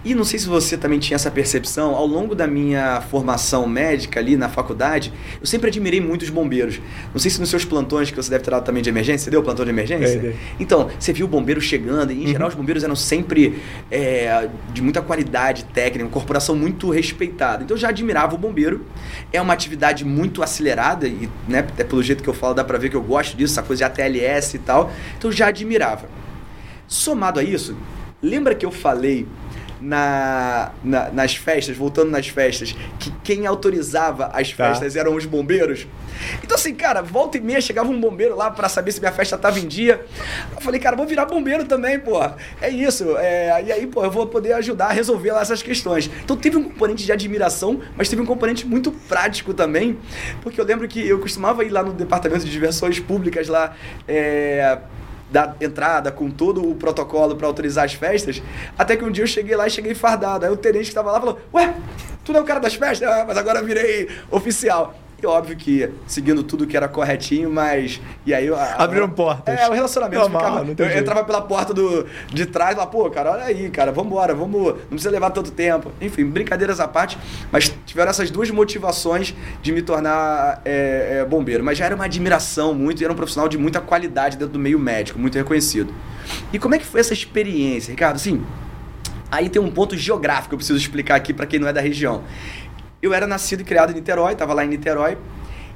E 0.05 0.15
não 0.15 0.25
sei 0.25 0.39
se 0.39 0.47
você 0.47 0.77
também 0.77 0.99
tinha 0.99 1.17
essa 1.17 1.31
percepção, 1.31 1.95
ao 1.95 2.07
longo 2.07 2.35
da 2.35 2.47
minha 2.47 3.01
formação 3.01 3.67
médica 3.67 4.21
ali 4.21 4.37
na 4.37 4.49
faculdade, 4.49 5.13
eu 5.41 5.47
sempre 5.47 5.69
admirei 5.69 6.01
muito 6.01 6.23
os 6.23 6.31
bombeiros. 6.31 6.81
Não 7.13 7.19
sei 7.19 7.31
se 7.31 7.41
nos 7.41 7.49
seus 7.49 7.65
plantões, 7.65 8.11
que 8.11 8.17
você 8.17 8.31
deve 8.31 8.45
ter 8.45 8.51
dado 8.51 8.65
também 8.65 8.83
de 8.83 8.89
emergência, 8.89 9.25
você 9.25 9.31
deu 9.31 9.43
plantão 9.43 9.65
de 9.65 9.71
emergência? 9.71 10.19
É, 10.19 10.35
então, 10.61 10.91
você 10.99 11.13
viu 11.13 11.27
o 11.27 11.29
bombeiro 11.29 11.61
chegando, 11.61 12.13
e 12.13 12.17
em 12.17 12.27
uhum. 12.27 12.33
geral 12.33 12.49
os 12.49 12.55
bombeiros 12.55 12.85
eram 12.85 12.97
sempre 12.97 13.63
é, 13.91 14.49
de 14.73 14.83
muita 14.83 15.01
qualidade 15.01 15.65
técnica, 15.67 16.05
uma 16.05 16.11
corporação 16.11 16.55
muito 16.55 16.91
respeitada. 16.91 17.65
Então 17.65 17.77
eu 17.77 17.81
já 17.81 17.89
admirava 17.89 18.35
o 18.35 18.39
bombeiro. 18.39 18.85
É 19.33 19.41
uma 19.41 19.53
atividade 19.53 20.05
muito 20.05 20.43
acelerada, 20.43 21.07
e 21.07 21.29
né, 21.49 21.61
até 21.61 21.85
pelo 21.85 22.03
jeito 22.03 22.23
que 22.23 22.29
eu 22.29 22.35
falo, 22.35 22.55
dá 22.55 22.65
pra 22.65 22.79
ver 22.79 22.91
que 22.91 22.97
eu 22.97 23.03
gosto 23.03 23.37
disso, 23.37 23.55
essa 23.55 23.63
coisa 23.63 23.89
de 23.89 24.03
ATLS 24.03 24.57
e 24.57 24.59
tal. 24.59 24.93
Então 25.17 25.31
eu 25.31 25.37
já 25.37 25.49
admirava. 25.49 26.09
Somado 26.87 27.41
a 27.41 27.43
isso, 27.43 27.77
lembra 28.23 28.55
que 28.55 28.65
eu 28.65 28.71
falei 28.71 29.27
na, 29.85 30.73
na, 30.83 31.11
nas 31.11 31.37
festas, 31.37 31.77
voltando 31.77 32.11
nas 32.11 32.27
festas, 32.27 32.75
que 32.99 33.13
quem 33.23 33.47
autorizava 33.47 34.31
as 34.33 34.51
tá. 34.51 34.69
festas 34.69 34.97
eram 34.97 35.15
os 35.15 35.27
bombeiros. 35.27 35.87
Então, 36.43 36.57
assim, 36.57 36.75
cara, 36.75 37.03
volta 37.03 37.37
e 37.37 37.41
meia 37.41 37.61
chegava 37.61 37.91
um 37.91 38.01
bombeiro 38.01 38.35
lá 38.35 38.51
para 38.51 38.69
saber 38.69 38.93
se 38.93 39.01
minha 39.01 39.13
festa 39.13 39.37
tava 39.37 39.59
em 39.59 39.67
dia. 39.67 40.05
Eu 40.55 40.61
falei, 40.63 40.81
cara, 40.81 40.97
vou 40.97 41.07
virar 41.07 41.27
bombeiro 41.27 41.67
também, 41.67 41.99
pô. 41.99 42.19
É 42.63 42.71
isso. 42.71 43.17
É, 43.19 43.63
e 43.63 43.73
aí, 43.73 43.87
pô, 43.87 44.03
eu 44.03 44.11
vou 44.11 44.27
poder 44.27 44.55
ajudar 44.55 44.87
a 44.87 44.93
resolver 44.93 45.33
lá 45.33 45.43
essas 45.43 45.63
questões. 45.63 46.11
Então, 46.25 46.37
teve 46.37 46.57
um 46.57 46.65
componente 46.65 47.05
de 47.05 47.13
admiração, 47.13 47.81
mas 47.97 48.09
teve 48.09 48.23
um 48.23 48.27
componente 48.27 48.67
muito 48.67 48.91
prático 48.91 49.53
também, 49.53 49.99
porque 50.43 50.59
eu 50.59 50.65
lembro 50.65 50.89
que 50.89 51.07
eu 51.07 51.19
costumava 51.19 51.63
ir 51.63 51.71
lá 51.71 51.83
no 51.83 51.93
departamento 51.93 52.45
de 52.45 52.51
diversões 52.51 52.99
públicas 53.01 53.49
lá. 53.49 53.77
É, 54.09 54.79
da 55.35 55.53
entrada, 55.61 56.13
com 56.13 56.31
todo 56.31 56.65
o 56.65 56.77
protocolo 56.77 57.35
para 57.35 57.49
autorizar 57.49 57.85
as 57.85 57.93
festas, 57.93 58.41
até 58.79 58.97
que 58.97 59.05
um 59.05 59.11
dia 59.11 59.25
eu 59.25 59.27
cheguei 59.27 59.57
lá 59.57 59.67
e 59.67 59.71
cheguei 59.71 59.93
fardado. 59.93 60.47
Aí 60.47 60.53
o 60.53 60.57
tenente 60.57 60.85
que 60.85 60.91
estava 60.91 61.11
lá 61.11 61.19
falou: 61.19 61.41
Ué, 61.53 61.75
tu 62.25 62.33
não 62.33 62.39
é 62.39 62.43
o 62.45 62.47
cara 62.47 62.61
das 62.61 62.77
festas? 62.77 63.09
Ah, 63.09 63.25
mas 63.27 63.37
agora 63.37 63.61
virei 63.61 64.09
oficial. 64.31 64.95
E 65.25 65.27
óbvio 65.27 65.57
que 65.57 65.89
seguindo 66.07 66.43
tudo 66.43 66.67
que 66.67 66.77
era 66.77 66.87
corretinho, 66.87 67.51
mas. 67.51 67.99
E 68.27 68.35
aí. 68.35 68.47
A, 68.51 68.75
Abriram 68.75 69.09
portas. 69.09 69.59
É, 69.59 69.67
o 69.71 69.73
relacionamento 69.73 70.21
Normal, 70.21 70.67
ficava. 70.67 70.83
Eu 70.83 70.99
entrava 70.99 71.25
pela 71.25 71.41
porta 71.41 71.73
do, 71.73 72.07
de 72.29 72.45
trás 72.45 72.77
lá, 72.77 72.87
pô, 72.87 73.09
cara, 73.11 73.33
olha 73.33 73.45
aí, 73.45 73.71
cara, 73.71 73.91
vambora, 73.91 74.35
vamos. 74.35 74.75
Não 74.75 74.89
precisa 74.91 75.11
levar 75.11 75.31
tanto 75.31 75.51
tempo. 75.51 75.91
Enfim, 75.99 76.27
brincadeiras 76.27 76.79
à 76.79 76.87
parte, 76.87 77.17
mas 77.51 77.75
tiveram 77.87 78.11
essas 78.11 78.31
duas 78.31 78.51
motivações 78.51 79.35
de 79.63 79.73
me 79.73 79.81
tornar 79.81 80.61
é, 80.63 81.21
é, 81.21 81.25
bombeiro. 81.25 81.65
Mas 81.65 81.79
já 81.79 81.87
era 81.87 81.95
uma 81.95 82.05
admiração 82.05 82.75
muito, 82.75 83.01
e 83.01 83.05
era 83.05 83.13
um 83.13 83.17
profissional 83.17 83.49
de 83.49 83.57
muita 83.57 83.81
qualidade 83.81 84.37
dentro 84.37 84.53
do 84.53 84.59
meio 84.59 84.79
médico, 84.79 85.19
muito 85.19 85.39
reconhecido. 85.39 85.91
E 86.53 86.59
como 86.59 86.75
é 86.75 86.79
que 86.79 86.85
foi 86.85 87.01
essa 87.01 87.15
experiência, 87.15 87.93
Ricardo? 87.93 88.17
Assim. 88.17 88.45
Aí 89.31 89.49
tem 89.49 89.61
um 89.61 89.71
ponto 89.71 89.97
geográfico 89.97 90.51
que 90.51 90.55
eu 90.55 90.59
preciso 90.59 90.79
explicar 90.79 91.17
aqui 91.17 91.33
para 91.33 91.45
quem 91.45 91.59
não 91.59 91.67
é 91.67 91.73
da 91.73 91.81
região. 91.81 92.23
Eu 93.05 93.13
era 93.13 93.27
nascido 93.27 93.61
e 93.61 93.65
criado 93.65 93.91
em 93.91 93.97
Niterói, 93.97 94.33
estava 94.33 94.55
lá 94.55 94.65
em 94.65 94.69
Niterói. 94.69 95.19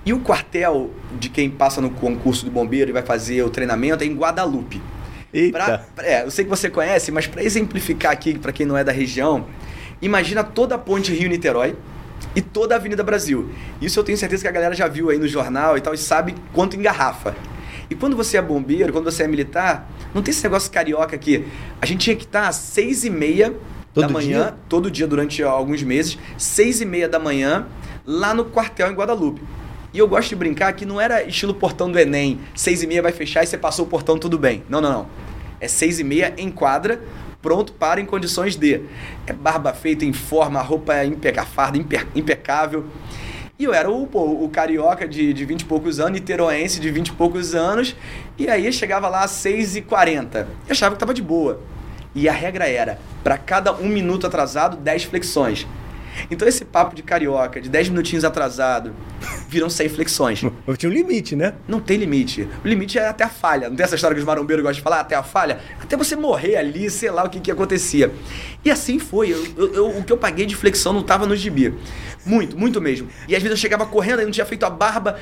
E 0.02 0.14
o 0.14 0.20
quartel 0.20 0.90
de 1.20 1.28
quem 1.28 1.50
passa 1.50 1.78
no 1.78 1.90
concurso 1.90 2.42
do 2.46 2.50
bombeiro 2.50 2.90
e 2.90 2.92
vai 2.94 3.02
fazer 3.02 3.42
o 3.42 3.50
treinamento 3.50 4.02
é 4.02 4.06
em 4.06 4.14
Guadalupe. 4.16 4.80
Pra, 5.52 5.84
é, 5.98 6.24
eu 6.24 6.30
sei 6.30 6.46
que 6.46 6.48
você 6.48 6.70
conhece, 6.70 7.12
mas 7.12 7.26
para 7.26 7.44
exemplificar 7.44 8.12
aqui, 8.12 8.38
para 8.38 8.50
quem 8.50 8.64
não 8.64 8.78
é 8.78 8.82
da 8.82 8.92
região, 8.92 9.46
imagina 10.00 10.42
toda 10.42 10.76
a 10.76 10.78
ponte 10.78 11.12
Rio-Niterói 11.12 11.76
e 12.34 12.40
toda 12.40 12.74
a 12.74 12.78
Avenida 12.78 13.02
Brasil. 13.02 13.50
Isso 13.78 14.00
eu 14.00 14.04
tenho 14.04 14.16
certeza 14.16 14.40
que 14.40 14.48
a 14.48 14.52
galera 14.52 14.74
já 14.74 14.88
viu 14.88 15.10
aí 15.10 15.18
no 15.18 15.28
jornal 15.28 15.76
e 15.76 15.82
tal 15.82 15.92
e 15.92 15.98
sabe 15.98 16.34
quanto 16.54 16.76
engarrafa. 16.76 17.36
E 17.90 17.94
quando 17.94 18.16
você 18.16 18.38
é 18.38 18.42
bombeiro, 18.42 18.90
quando 18.90 19.04
você 19.04 19.24
é 19.24 19.28
militar, 19.28 19.86
não 20.14 20.22
tem 20.22 20.32
esse 20.32 20.42
negócio 20.44 20.72
carioca 20.72 21.14
aqui. 21.14 21.44
A 21.78 21.84
gente 21.84 22.00
tinha 22.00 22.16
que 22.16 22.24
estar 22.24 22.48
às 22.48 22.56
seis 22.56 23.04
e 23.04 23.10
meia 23.10 23.54
Todo 24.02 24.08
da 24.08 24.12
manhã, 24.12 24.42
dia? 24.42 24.54
todo 24.68 24.90
dia 24.90 25.06
durante 25.06 25.42
alguns 25.42 25.82
meses, 25.82 26.18
seis 26.36 26.80
e 26.80 26.84
meia 26.84 27.08
da 27.08 27.18
manhã, 27.18 27.66
lá 28.06 28.32
no 28.32 28.44
quartel 28.44 28.90
em 28.90 28.94
Guadalupe. 28.94 29.42
E 29.92 29.98
eu 29.98 30.06
gosto 30.06 30.28
de 30.28 30.36
brincar 30.36 30.72
que 30.74 30.84
não 30.84 31.00
era 31.00 31.22
estilo 31.22 31.54
portão 31.54 31.90
do 31.90 31.98
Enem, 31.98 32.40
seis 32.54 32.82
e 32.82 32.86
meia 32.86 33.02
vai 33.02 33.12
fechar 33.12 33.42
e 33.42 33.46
você 33.46 33.56
passou 33.56 33.86
o 33.86 33.88
portão 33.88 34.18
tudo 34.18 34.38
bem. 34.38 34.62
Não, 34.68 34.80
não, 34.80 34.92
não. 34.92 35.06
É 35.60 35.66
seis 35.66 35.98
e 35.98 36.04
meia 36.04 36.34
em 36.36 36.50
quadra, 36.50 37.02
pronto 37.40 37.72
para 37.72 38.00
em 38.00 38.06
condições 38.06 38.54
de. 38.54 38.82
É 39.26 39.32
barba 39.32 39.72
feita 39.72 40.04
em 40.04 40.12
forma, 40.12 40.60
roupa 40.60 41.04
impecável, 41.04 41.50
farda 41.52 41.78
impecável. 42.14 42.84
E 43.58 43.64
eu 43.64 43.74
era 43.74 43.90
o, 43.90 44.06
pô, 44.06 44.22
o 44.22 44.48
carioca 44.48 45.08
de, 45.08 45.32
de 45.32 45.44
20 45.44 45.62
e 45.62 45.64
poucos 45.64 45.98
anos, 45.98 46.12
niteroense 46.12 46.78
de 46.78 46.92
20 46.92 47.08
e 47.08 47.12
poucos 47.12 47.56
anos. 47.56 47.96
E 48.38 48.48
aí 48.48 48.72
chegava 48.72 49.08
lá 49.08 49.24
às 49.24 49.32
6h40. 49.32 50.46
E 50.68 50.70
achava 50.70 50.94
que 50.94 51.00
tava 51.00 51.12
de 51.12 51.22
boa. 51.22 51.60
E 52.14 52.28
a 52.28 52.32
regra 52.32 52.68
era, 52.68 52.98
para 53.22 53.36
cada 53.38 53.72
um 53.74 53.88
minuto 53.88 54.26
atrasado, 54.26 54.76
10 54.76 55.04
flexões. 55.04 55.66
Então 56.30 56.48
esse 56.48 56.64
papo 56.64 56.94
de 56.94 57.02
carioca, 57.02 57.60
de 57.60 57.68
10 57.68 57.90
minutinhos 57.90 58.24
atrasado, 58.24 58.92
viram 59.48 59.70
100 59.70 59.88
flexões. 59.88 60.42
Eu 60.66 60.76
tinha 60.76 60.90
um 60.90 60.92
limite, 60.92 61.36
né? 61.36 61.54
Não 61.66 61.80
tem 61.80 61.96
limite. 61.96 62.48
O 62.64 62.68
limite 62.68 62.98
é 62.98 63.08
até 63.08 63.24
a 63.24 63.28
falha. 63.28 63.68
Não 63.68 63.76
tem 63.76 63.84
essa 63.84 63.94
história 63.94 64.14
que 64.14 64.20
os 64.20 64.26
marombeiros 64.26 64.62
gostam 64.62 64.78
de 64.78 64.82
falar, 64.82 65.00
até 65.00 65.14
a 65.14 65.22
falha? 65.22 65.60
Até 65.80 65.96
você 65.96 66.16
morrer 66.16 66.56
ali, 66.56 66.90
sei 66.90 67.10
lá 67.10 67.24
o 67.24 67.30
que, 67.30 67.40
que 67.40 67.50
acontecia. 67.50 68.12
E 68.64 68.70
assim 68.70 68.98
foi. 68.98 69.32
Eu, 69.32 69.46
eu, 69.56 69.74
eu, 69.74 69.98
o 69.98 70.04
que 70.04 70.12
eu 70.12 70.18
paguei 70.18 70.46
de 70.46 70.56
flexão 70.56 70.92
não 70.92 71.02
tava 71.02 71.26
no 71.26 71.36
gibi. 71.36 71.74
Muito, 72.24 72.58
muito 72.58 72.80
mesmo. 72.80 73.08
E 73.26 73.34
às 73.34 73.42
vezes 73.42 73.56
eu 73.56 73.60
chegava 73.60 73.86
correndo, 73.86 74.20
aí 74.20 74.24
não 74.24 74.32
tinha 74.32 74.46
feito 74.46 74.64
a 74.64 74.70
barba. 74.70 75.18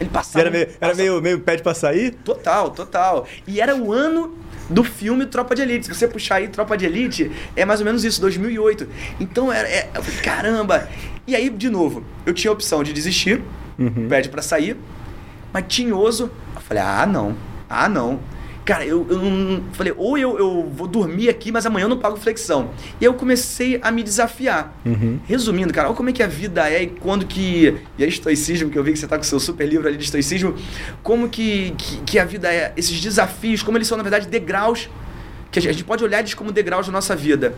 Ele 0.00 0.10
passava. 0.10 0.40
Era 0.40 0.50
meio, 0.50 0.62
era 0.64 0.78
passava... 0.78 0.96
meio, 0.96 1.20
meio 1.20 1.40
pede 1.40 1.62
pra 1.62 1.74
sair? 1.74 2.12
Total, 2.24 2.70
total. 2.70 3.26
E 3.46 3.60
era 3.60 3.74
o 3.76 3.92
ano 3.92 4.36
do 4.68 4.84
filme 4.84 5.26
Tropa 5.26 5.54
de 5.54 5.62
Elite. 5.62 5.86
Se 5.86 5.94
você 5.94 6.06
puxar 6.06 6.36
aí 6.36 6.48
Tropa 6.48 6.76
de 6.76 6.86
Elite, 6.86 7.30
é 7.56 7.64
mais 7.64 7.80
ou 7.80 7.86
menos 7.86 8.04
isso, 8.04 8.20
2008. 8.20 8.88
Então, 9.20 9.52
era, 9.52 9.68
é, 9.68 9.90
caramba. 10.22 10.88
E 11.26 11.34
aí, 11.34 11.48
de 11.50 11.68
novo, 11.68 12.04
eu 12.26 12.32
tinha 12.34 12.50
a 12.50 12.54
opção 12.54 12.82
de 12.82 12.92
desistir, 12.92 13.42
uhum. 13.78 14.08
pede 14.08 14.28
para 14.28 14.42
sair, 14.42 14.76
mas 15.52 15.64
tinhoso, 15.68 16.30
eu 16.54 16.60
falei, 16.60 16.82
ah, 16.82 17.06
não, 17.06 17.36
ah, 17.68 17.88
não. 17.88 18.20
Cara, 18.68 18.84
eu, 18.84 19.06
eu 19.08 19.16
não. 19.16 19.62
Falei, 19.72 19.94
ou 19.96 20.18
eu, 20.18 20.38
eu 20.38 20.70
vou 20.70 20.86
dormir 20.86 21.30
aqui, 21.30 21.50
mas 21.50 21.64
amanhã 21.64 21.84
eu 21.84 21.88
não 21.88 21.96
pago 21.96 22.18
flexão. 22.18 22.68
E 23.00 23.06
aí 23.06 23.06
eu 23.06 23.14
comecei 23.14 23.80
a 23.80 23.90
me 23.90 24.02
desafiar. 24.02 24.78
Uhum. 24.84 25.18
Resumindo, 25.24 25.72
cara, 25.72 25.88
olha 25.88 25.96
como 25.96 26.10
é 26.10 26.12
que 26.12 26.22
a 26.22 26.26
vida 26.26 26.68
é 26.68 26.82
e 26.82 26.86
quando 26.88 27.24
que. 27.24 27.78
E 27.96 28.04
aí, 28.04 28.08
estoicismo, 28.10 28.68
que 28.68 28.78
eu 28.78 28.84
vi 28.84 28.92
que 28.92 28.98
você 28.98 29.06
tá 29.06 29.16
com 29.16 29.22
o 29.22 29.26
seu 29.26 29.40
super 29.40 29.66
livro 29.66 29.88
ali 29.88 29.96
de 29.96 30.04
estoicismo. 30.04 30.54
Como 31.02 31.30
que, 31.30 31.70
que, 31.78 31.96
que 32.02 32.18
a 32.18 32.26
vida 32.26 32.52
é. 32.52 32.74
Esses 32.76 33.00
desafios, 33.00 33.62
como 33.62 33.78
eles 33.78 33.88
são, 33.88 33.96
na 33.96 34.02
verdade, 34.02 34.28
degraus. 34.28 34.90
Que 35.50 35.58
a 35.58 35.62
gente 35.62 35.82
pode 35.82 36.04
olhar 36.04 36.18
eles 36.18 36.34
como 36.34 36.52
degraus 36.52 36.84
da 36.84 36.92
nossa 36.92 37.16
vida. 37.16 37.54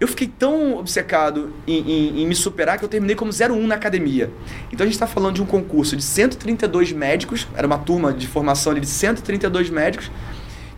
Eu 0.00 0.06
fiquei 0.06 0.28
tão 0.28 0.76
obcecado 0.76 1.52
em, 1.66 1.78
em, 1.78 2.22
em, 2.22 2.26
me 2.26 2.34
superar 2.34 2.78
que 2.78 2.84
eu 2.84 2.88
terminei 2.88 3.16
como 3.16 3.32
01 3.32 3.66
na 3.66 3.74
academia. 3.74 4.30
Então 4.72 4.84
a 4.84 4.86
gente 4.86 4.94
está 4.94 5.08
falando 5.08 5.34
de 5.34 5.42
um 5.42 5.46
concurso 5.46 5.96
de 5.96 6.02
132 6.04 6.92
médicos, 6.92 7.48
era 7.56 7.66
uma 7.66 7.78
turma 7.78 8.12
de 8.12 8.26
formação 8.26 8.72
de 8.74 8.86
132 8.86 9.70
médicos, 9.70 10.10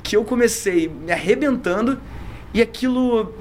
que 0.03 0.17
eu 0.17 0.25
comecei 0.25 0.89
me 0.89 1.13
arrebentando 1.13 2.01
e 2.55 2.63
aquilo, 2.63 3.35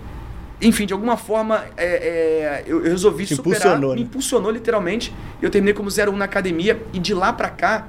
enfim, 0.61 0.85
de 0.85 0.91
alguma 0.91 1.15
forma 1.15 1.63
é, 1.77 1.85
é, 1.85 2.63
eu, 2.67 2.83
eu, 2.83 2.91
resolvi 2.91 3.25
Te 3.25 3.35
superar. 3.35 3.59
Impulsionou, 3.59 3.89
me 3.91 4.01
né? 4.01 4.05
impulsionou 4.05 4.51
literalmente. 4.51 5.13
Eu 5.41 5.49
terminei 5.49 5.73
como 5.73 5.89
01 5.89 6.15
na 6.17 6.25
academia 6.25 6.81
e 6.91 6.99
de 6.99 7.13
lá 7.13 7.31
para 7.31 7.49
cá, 7.49 7.87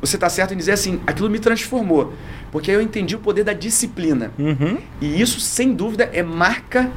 você 0.00 0.16
está 0.16 0.28
certo 0.28 0.54
em 0.54 0.56
dizer 0.56 0.72
assim, 0.72 1.00
aquilo 1.06 1.30
me 1.30 1.38
transformou. 1.38 2.12
Porque 2.50 2.70
aí 2.70 2.76
eu 2.76 2.82
entendi 2.82 3.14
o 3.14 3.18
poder 3.18 3.44
da 3.44 3.52
disciplina. 3.52 4.32
Uhum. 4.38 4.78
E 5.00 5.20
isso, 5.20 5.40
sem 5.40 5.72
dúvida, 5.72 6.10
é 6.12 6.22
marca 6.22 6.90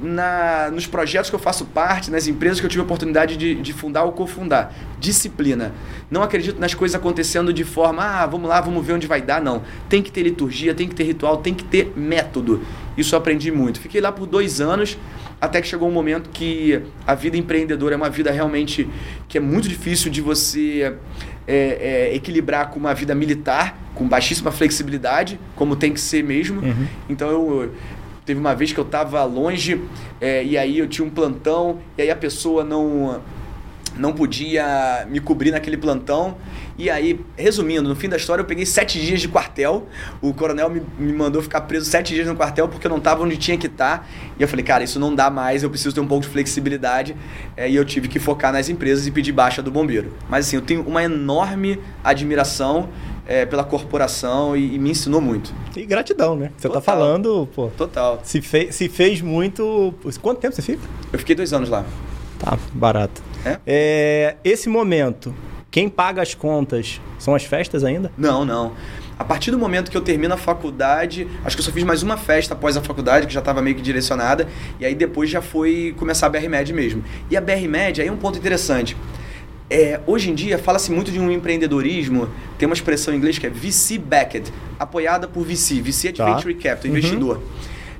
na, 0.00 0.70
nos 0.70 0.86
projetos 0.86 1.28
que 1.28 1.34
eu 1.34 1.40
faço 1.40 1.64
parte, 1.64 2.10
nas 2.10 2.26
empresas 2.26 2.60
que 2.60 2.66
eu 2.66 2.70
tive 2.70 2.80
a 2.80 2.84
oportunidade 2.84 3.36
de, 3.36 3.54
de 3.56 3.72
fundar 3.72 4.04
ou 4.04 4.12
cofundar. 4.12 4.72
Disciplina. 5.00 5.72
Não 6.10 6.22
acredito 6.22 6.60
nas 6.60 6.74
coisas 6.74 6.94
acontecendo 6.94 7.52
de 7.52 7.64
forma, 7.64 8.02
ah, 8.02 8.26
vamos 8.26 8.48
lá, 8.48 8.60
vamos 8.60 8.84
ver 8.86 8.92
onde 8.92 9.06
vai 9.06 9.20
dar. 9.20 9.42
Não. 9.42 9.62
Tem 9.88 10.02
que 10.02 10.12
ter 10.12 10.22
liturgia, 10.22 10.74
tem 10.74 10.88
que 10.88 10.94
ter 10.94 11.04
ritual, 11.04 11.38
tem 11.38 11.54
que 11.54 11.64
ter 11.64 11.92
método. 11.96 12.62
Isso 12.96 13.14
eu 13.14 13.18
aprendi 13.18 13.50
muito. 13.50 13.80
Fiquei 13.80 14.00
lá 14.00 14.12
por 14.12 14.26
dois 14.26 14.60
anos, 14.60 14.96
até 15.40 15.60
que 15.60 15.66
chegou 15.66 15.88
um 15.88 15.92
momento 15.92 16.30
que 16.30 16.80
a 17.06 17.14
vida 17.14 17.36
empreendedora 17.36 17.94
é 17.94 17.96
uma 17.96 18.10
vida 18.10 18.30
realmente 18.30 18.88
que 19.28 19.38
é 19.38 19.40
muito 19.40 19.68
difícil 19.68 20.10
de 20.10 20.20
você 20.20 20.94
é, 21.48 22.10
é, 22.12 22.14
equilibrar 22.14 22.70
com 22.70 22.78
uma 22.78 22.94
vida 22.94 23.14
militar, 23.14 23.76
com 23.94 24.06
baixíssima 24.06 24.52
flexibilidade, 24.52 25.40
como 25.56 25.74
tem 25.74 25.92
que 25.92 26.00
ser 26.00 26.22
mesmo. 26.22 26.60
Uhum. 26.60 26.86
Então 27.08 27.28
eu 27.28 27.72
Teve 28.24 28.38
uma 28.38 28.54
vez 28.54 28.72
que 28.72 28.78
eu 28.78 28.84
estava 28.84 29.24
longe 29.24 29.80
é, 30.20 30.44
e 30.44 30.56
aí 30.56 30.78
eu 30.78 30.88
tinha 30.88 31.06
um 31.06 31.10
plantão 31.10 31.80
e 31.98 32.02
aí 32.02 32.10
a 32.10 32.16
pessoa 32.16 32.62
não 32.62 33.20
não 33.96 34.12
podia 34.12 35.06
me 35.10 35.20
cobrir 35.20 35.50
naquele 35.50 35.76
plantão. 35.76 36.36
E 36.78 36.88
aí, 36.88 37.20
resumindo, 37.36 37.88
no 37.88 37.94
fim 37.94 38.08
da 38.08 38.16
história 38.16 38.40
eu 38.40 38.46
peguei 38.46 38.64
sete 38.64 38.98
dias 39.00 39.20
de 39.20 39.28
quartel. 39.28 39.86
O 40.20 40.32
coronel 40.32 40.70
me, 40.70 40.82
me 40.98 41.12
mandou 41.12 41.42
ficar 41.42 41.62
preso 41.62 41.88
sete 41.88 42.14
dias 42.14 42.26
no 42.26 42.34
quartel 42.34 42.68
porque 42.68 42.86
eu 42.86 42.90
não 42.90 42.98
estava 42.98 43.22
onde 43.22 43.36
tinha 43.36 43.58
que 43.58 43.66
estar. 43.66 43.98
Tá. 43.98 44.06
E 44.38 44.42
eu 44.42 44.48
falei, 44.48 44.64
cara, 44.64 44.82
isso 44.82 44.98
não 44.98 45.14
dá 45.14 45.30
mais, 45.30 45.62
eu 45.62 45.70
preciso 45.70 45.94
ter 45.94 46.00
um 46.00 46.06
pouco 46.06 46.24
de 46.24 46.30
flexibilidade. 46.30 47.14
É, 47.56 47.68
e 47.68 47.76
eu 47.76 47.84
tive 47.84 48.08
que 48.08 48.18
focar 48.18 48.52
nas 48.52 48.68
empresas 48.68 49.06
e 49.06 49.10
pedir 49.10 49.32
baixa 49.32 49.62
do 49.62 49.70
bombeiro. 49.70 50.14
Mas 50.28 50.46
assim, 50.46 50.56
eu 50.56 50.62
tenho 50.62 50.82
uma 50.82 51.02
enorme 51.02 51.78
admiração 52.02 52.88
é, 53.26 53.46
pela 53.46 53.64
corporação 53.64 54.56
e, 54.56 54.74
e, 54.74 54.78
me 54.78 54.90
ensinou 54.90 55.20
muito. 55.20 55.52
E 55.76 55.84
gratidão, 55.84 56.36
né? 56.36 56.50
Você 56.56 56.68
tá 56.68 56.74
Total. 56.74 56.80
tá 56.80 56.80
falando, 56.80 57.48
pô. 57.54 57.68
Total. 57.68 58.20
Se, 58.24 58.40
fe 58.40 58.72
se 58.72 58.88
fez 58.88 59.20
muito. 59.20 59.94
Quanto 60.20 60.38
tempo 60.38 60.54
você 60.54 60.62
fica? 60.62 60.82
Eu 61.12 61.18
fiquei 61.18 61.34
dois 61.34 61.52
anos 61.52 61.68
lá. 61.68 61.84
Tá, 62.38 62.58
barato. 62.72 63.22
É? 63.44 63.58
é 63.66 64.36
esse 64.44 64.68
momento, 64.68 65.34
quem 65.70 65.88
paga 65.88 66.22
as 66.22 66.34
contas 66.34 67.00
são 67.18 67.34
as 67.34 67.44
festas 67.44 67.84
ainda? 67.84 68.10
Não, 68.16 68.44
não. 68.44 68.72
A 69.18 69.24
partir 69.24 69.52
do 69.52 69.58
momento 69.58 69.90
que 69.90 69.96
eu 69.96 70.00
termino 70.00 70.34
a 70.34 70.36
faculdade, 70.36 71.28
acho 71.44 71.56
que 71.56 71.60
eu 71.60 71.64
só 71.64 71.70
fiz 71.70 71.84
mais 71.84 72.02
uma 72.02 72.16
festa 72.16 72.54
após 72.54 72.76
a 72.76 72.82
faculdade, 72.82 73.26
que 73.26 73.32
já 73.32 73.38
estava 73.38 73.62
meio 73.62 73.76
que 73.76 73.82
direcionada, 73.82 74.48
e 74.80 74.84
aí 74.84 74.94
depois 74.96 75.30
já 75.30 75.40
foi 75.40 75.94
começar 75.96 76.26
a 76.26 76.28
BR-Med 76.28 76.72
mesmo. 76.72 77.04
E 77.30 77.36
a 77.36 77.40
BR-Med, 77.40 78.00
aí 78.00 78.08
é 78.08 78.12
um 78.12 78.16
ponto 78.16 78.36
interessante. 78.36 78.96
É, 79.72 79.98
hoje 80.06 80.30
em 80.30 80.34
dia 80.34 80.58
fala-se 80.58 80.92
muito 80.92 81.10
de 81.10 81.18
um 81.18 81.30
empreendedorismo, 81.30 82.28
tem 82.58 82.68
uma 82.68 82.74
expressão 82.74 83.14
em 83.14 83.16
inglês 83.16 83.38
que 83.38 83.46
é 83.46 83.50
VC 83.50 83.96
backed, 83.96 84.52
apoiada 84.78 85.26
por 85.26 85.46
VC, 85.46 85.80
VC 85.80 86.08
é 86.08 86.12
tá. 86.12 86.34
Venture 86.34 86.54
Capital, 86.56 86.90
uhum. 86.90 86.98
investidor. 86.98 87.42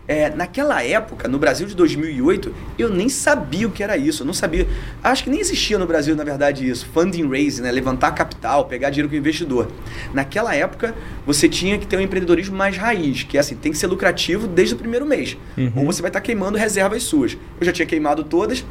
É, 0.07 0.29
naquela 0.29 0.83
época, 0.83 1.27
no 1.29 1.39
Brasil 1.39 1.67
de 1.67 1.75
2008, 1.75 2.55
eu 2.79 2.91
nem 2.91 3.09
sabia 3.09 3.67
o 3.67 3.71
que 3.71 3.83
era 3.83 3.97
isso. 3.97 4.23
Eu 4.23 4.27
não 4.27 4.35
sabia. 4.35 4.67
Acho 5.03 5.25
que 5.25 5.31
nem 5.31 5.41
existia 5.41 5.79
no 5.79 5.87
Brasil, 5.87 6.15
na 6.15 6.25
verdade, 6.25 6.69
isso. 6.69 6.87
Funding 6.93 7.27
raise, 7.27 7.63
né? 7.63 7.71
levantar 7.71 8.11
capital, 8.11 8.67
pegar 8.67 8.91
dinheiro 8.91 9.09
com 9.09 9.15
o 9.15 9.19
investidor. 9.19 9.69
Naquela 10.13 10.55
época, 10.55 10.95
você 11.25 11.49
tinha 11.49 11.79
que 11.79 11.87
ter 11.87 11.97
um 11.97 12.01
empreendedorismo 12.01 12.55
mais 12.55 12.77
raiz, 12.77 13.23
que 13.23 13.39
é 13.39 13.41
assim, 13.41 13.55
tem 13.55 13.73
que 13.73 13.79
ser 13.79 13.87
lucrativo 13.87 14.47
desde 14.47 14.75
o 14.75 14.77
primeiro 14.77 15.07
mês. 15.07 15.39
Uhum. 15.57 15.73
Ou 15.77 15.87
você 15.87 16.03
vai 16.03 16.11
estar 16.11 16.21
queimando 16.21 16.59
reservas 16.59 17.05
suas. 17.05 17.39
Eu 17.59 17.65
já 17.65 17.73
tinha 17.73 17.87
queimado 17.87 18.25
todas, 18.25 18.65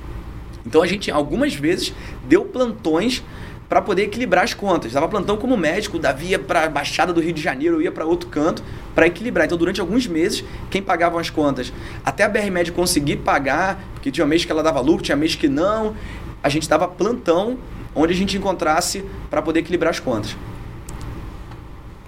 então 0.66 0.82
a 0.82 0.88
gente 0.88 1.09
algumas 1.09 1.53
vezes 1.53 1.93
deu 2.28 2.45
plantões 2.45 3.24
para 3.72 3.82
poder 3.82 4.03
equilibrar 4.03 4.43
as 4.43 4.53
contas. 4.53 4.91
Dava 4.91 5.07
plantão 5.07 5.38
como 5.38 5.55
médico, 5.55 5.97
Davi 5.97 6.28
ia 6.28 6.39
para 6.39 6.66
a 6.66 6.70
Baixada 6.70 7.14
do 7.14 7.22
Rio 7.22 7.32
de 7.32 7.41
Janeiro, 7.41 7.78
eu 7.78 7.82
ia 7.82 7.91
para 7.91 8.05
outro 8.05 8.28
canto 8.28 8.62
para 8.93 9.07
equilibrar. 9.07 9.45
Então 9.45 9.57
durante 9.57 9.80
alguns 9.80 10.05
meses, 10.07 10.43
quem 10.70 10.82
pagava 10.82 11.20
as 11.22 11.30
contas, 11.30 11.72
até 12.03 12.26
a 12.26 12.30
BR 12.30 12.51
Med 12.51 12.72
conseguir 12.74 13.18
pagar, 13.18 13.82
porque 13.93 14.12
tinha 14.12 14.28
mês 14.28 14.43
que 14.43 14.51
ela 14.51 14.62
dava 14.62 14.82
lucro, 14.82 15.03
tinha 15.03 15.16
mês 15.16 15.36
que 15.36 15.47
não, 15.47 15.95
a 16.43 16.49
gente 16.49 16.68
dava 16.68 16.86
plantão 16.86 17.57
onde 17.95 18.12
a 18.12 18.16
gente 18.16 18.38
encontrasse 18.38 19.05
para 19.30 19.41
poder 19.41 19.62
equilibrar 19.62 19.91
as 19.91 20.01
contas. 20.01 20.36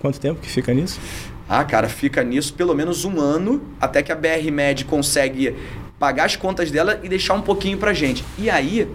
Quanto 0.01 0.19
tempo 0.19 0.41
que 0.41 0.49
fica 0.49 0.73
nisso? 0.73 0.99
Ah, 1.47 1.63
cara, 1.63 1.87
fica 1.87 2.23
nisso 2.25 2.53
pelo 2.53 2.75
menos 2.75 3.05
um 3.05 3.21
ano, 3.21 3.61
até 3.79 4.03
que 4.03 4.11
a 4.11 4.15
BR 4.15 4.51
Med 4.51 4.83
consegue 4.83 5.55
pagar 6.03 6.25
as 6.25 6.35
contas 6.35 6.69
dela 6.69 6.99
e 7.01 7.07
deixar 7.07 7.33
um 7.33 7.41
pouquinho 7.41 7.77
pra 7.77 7.93
gente. 7.93 8.25
E 8.37 8.49
aí, 8.49 8.89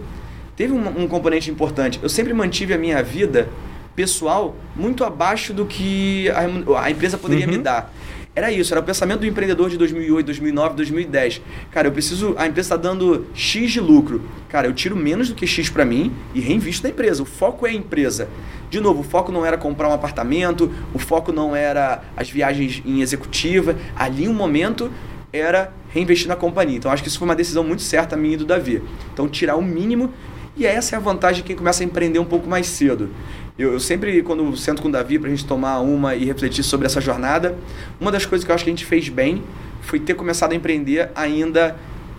teve 0.54 0.74
um, 0.74 1.04
um 1.04 1.08
componente 1.08 1.50
importante. 1.50 1.98
Eu 2.02 2.08
sempre 2.10 2.34
mantive 2.34 2.74
a 2.74 2.76
minha 2.76 3.02
vida 3.02 3.48
pessoal 3.96 4.54
muito 4.76 5.02
abaixo 5.04 5.54
do 5.54 5.64
que 5.64 6.28
a, 6.28 6.82
a 6.82 6.90
empresa 6.90 7.16
poderia 7.16 7.46
uhum. 7.46 7.52
me 7.52 7.58
dar. 7.60 7.90
Era 8.36 8.52
isso, 8.52 8.74
era 8.74 8.80
o 8.82 8.84
pensamento 8.84 9.20
do 9.20 9.26
empreendedor 9.26 9.70
de 9.70 9.78
2008, 9.78 10.26
2009, 10.26 10.76
2010. 10.76 11.40
Cara, 11.70 11.88
eu 11.88 11.92
preciso, 11.92 12.34
a 12.36 12.46
empresa 12.46 12.66
está 12.66 12.76
dando 12.76 13.26
X 13.32 13.72
de 13.72 13.80
lucro. 13.80 14.28
Cara, 14.50 14.66
eu 14.66 14.74
tiro 14.74 14.94
menos 14.94 15.30
do 15.30 15.34
que 15.34 15.46
X 15.46 15.70
para 15.70 15.86
mim 15.86 16.12
e 16.34 16.40
reinvisto 16.40 16.82
na 16.82 16.90
empresa. 16.90 17.22
O 17.22 17.26
foco 17.26 17.66
é 17.66 17.70
a 17.70 17.72
empresa. 17.72 18.28
De 18.68 18.80
novo, 18.80 19.00
o 19.00 19.02
foco 19.02 19.32
não 19.32 19.46
era 19.46 19.56
comprar 19.56 19.88
um 19.88 19.94
apartamento, 19.94 20.70
o 20.92 20.98
foco 20.98 21.32
não 21.32 21.56
era 21.56 22.02
as 22.14 22.28
viagens 22.28 22.82
em 22.84 23.00
executiva. 23.00 23.74
Ali, 23.96 24.28
um 24.28 24.34
momento, 24.34 24.92
era 25.32 25.72
reinvestir 25.90 26.28
na 26.28 26.36
companhia. 26.36 26.76
Então 26.76 26.90
acho 26.90 27.02
que 27.02 27.08
isso 27.08 27.18
foi 27.18 27.28
uma 27.28 27.36
decisão 27.36 27.64
muito 27.64 27.82
certa 27.82 28.16
minha 28.16 28.34
e 28.34 28.36
do 28.36 28.44
Davi. 28.44 28.82
Então 29.12 29.28
tirar 29.28 29.56
o 29.56 29.62
mínimo 29.62 30.12
e 30.56 30.66
essa 30.66 30.96
é 30.96 30.98
a 30.98 31.00
vantagem 31.00 31.42
de 31.42 31.46
quem 31.46 31.54
começa 31.54 31.82
a 31.82 31.86
empreender 31.86 32.18
um 32.18 32.24
pouco 32.24 32.48
mais 32.48 32.66
cedo. 32.66 33.10
Eu, 33.58 33.72
eu 33.72 33.80
sempre, 33.80 34.22
quando 34.22 34.56
sento 34.56 34.82
com 34.82 34.88
o 34.88 34.92
Davi 34.92 35.18
para 35.18 35.28
a 35.28 35.30
gente 35.30 35.44
tomar 35.44 35.78
uma 35.80 36.14
e 36.14 36.24
refletir 36.24 36.62
sobre 36.62 36.86
essa 36.86 37.00
jornada, 37.00 37.56
uma 38.00 38.10
das 38.10 38.26
coisas 38.26 38.44
que 38.44 38.50
eu 38.50 38.54
acho 38.54 38.64
que 38.64 38.70
a 38.70 38.72
gente 38.72 38.84
fez 38.84 39.08
bem 39.08 39.42
foi 39.80 40.00
ter 40.00 40.14
começado 40.14 40.52
a 40.52 40.54
empreender 40.54 41.10
ainda 41.14 41.76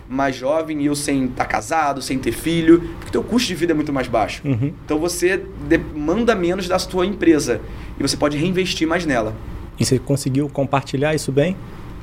mais 0.08 0.34
jovem 0.34 0.82
e 0.82 0.86
eu 0.86 0.96
sem 0.96 1.26
estar 1.26 1.44
tá 1.44 1.50
casado, 1.50 2.02
sem 2.02 2.18
ter 2.18 2.32
filho, 2.32 2.80
porque 2.98 3.12
teu 3.12 3.22
custo 3.22 3.46
de 3.46 3.54
vida 3.54 3.72
é 3.72 3.74
muito 3.74 3.92
mais 3.92 4.08
baixo. 4.08 4.42
Uhum. 4.44 4.72
Então 4.84 4.98
você 4.98 5.44
demanda 5.68 6.34
menos 6.34 6.66
da 6.66 6.78
sua 6.78 7.06
empresa 7.06 7.60
e 7.98 8.02
você 8.02 8.16
pode 8.16 8.36
reinvestir 8.36 8.88
mais 8.88 9.06
nela. 9.06 9.34
E 9.78 9.84
você 9.84 9.98
conseguiu 9.98 10.48
compartilhar 10.48 11.14
isso 11.14 11.30
bem? 11.30 11.56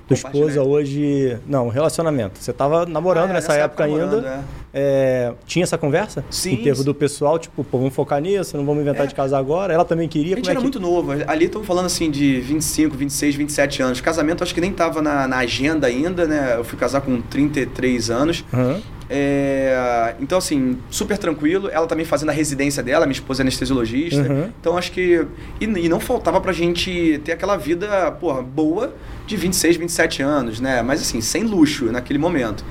Tua 0.08 0.16
esposa 0.16 0.64
hoje. 0.64 1.38
Não, 1.45 1.68
relacionamento. 1.68 2.39
Você 2.39 2.51
estava 2.51 2.86
namorando 2.86 3.32
ah, 3.32 3.34
nessa, 3.34 3.53
época, 3.53 3.86
época, 3.86 4.03
ainda. 4.16 4.28
É. 4.28 4.39
é, 4.80 5.34
tinha 5.47 5.63
essa 5.63 5.75
conversa? 5.75 6.23
Sim. 6.30 6.53
Em 6.53 6.57
termos 6.57 6.86
do 6.86 6.93
pessoal, 6.93 7.39
tipo, 7.39 7.63
pô, 7.63 7.80
vamos 7.80 7.95
focar 7.95 8.21
nisso, 8.21 8.55
não 8.55 8.63
vamos 8.63 8.84
inventar 8.84 9.05
É. 9.05 9.07
de 9.07 9.15
casar 9.15 9.39
agora. 9.39 9.73
Ela 9.73 9.84
também 9.84 10.07
queria. 10.07 10.36
A 10.36 10.38
gente 10.38 10.49
é 10.49 10.51
era 10.51 10.59
que... 10.59 10.63
muito 10.63 10.80
novo. 10.80 11.13
Ali 11.25 11.45
estamos 11.45 11.65
falando 11.65 11.88
assim 11.88 12.11
de 12.11 12.39
25, 12.41 12.95
26, 12.95 13.36
27 13.36 13.82
anos. 13.82 14.01
Casamento 14.01 14.43
acho 14.43 14.53
que 14.53 14.61
nem 14.61 14.71
tava 14.71 15.01
na, 15.01 15.28
na 15.28 15.38
agenda 15.38 15.88
ainda, 15.88 16.28
né? 16.28 16.53
Eu 16.57 16.63
fui 16.63 16.78
casar 16.78 17.01
com 17.01 17.19
33 17.19 18.11
anos. 18.11 18.45
Aham. 18.53 18.80
É, 19.09 20.13
então, 20.19 20.38
assim, 20.38 20.78
super 20.91 21.17
tranquilo. 21.17 21.69
Ela 21.71 21.88
também 21.88 22.05
fazendo 22.05 22.30
a 22.30 22.34
residência 22.34 22.84
dela, 22.84 23.05
minha 23.07 23.13
esposa 23.13 23.41
é 23.41 23.43
anestesiologista. 23.43 24.21
Uhum. 24.21 24.51
Então, 24.59 24.78
acho 24.78 24.91
que. 24.91 25.25
E, 25.59 25.65
e 25.65 25.89
não 25.89 25.99
faltava 25.99 26.39
pra 26.39 26.53
gente 26.53 27.19
ter 27.23 27.32
aquela 27.32 27.57
vida, 27.57 28.11
porra, 28.11 28.43
boa 28.43 28.93
de 29.25 29.36
26, 29.36 29.78
27 29.78 30.21
anos, 30.21 30.59
né? 30.59 30.84
Mas, 30.84 31.01
assim, 31.01 31.19
sem 31.19 31.43
luxo 31.43 31.86
naquele 31.86 32.19
momento. 32.19 32.63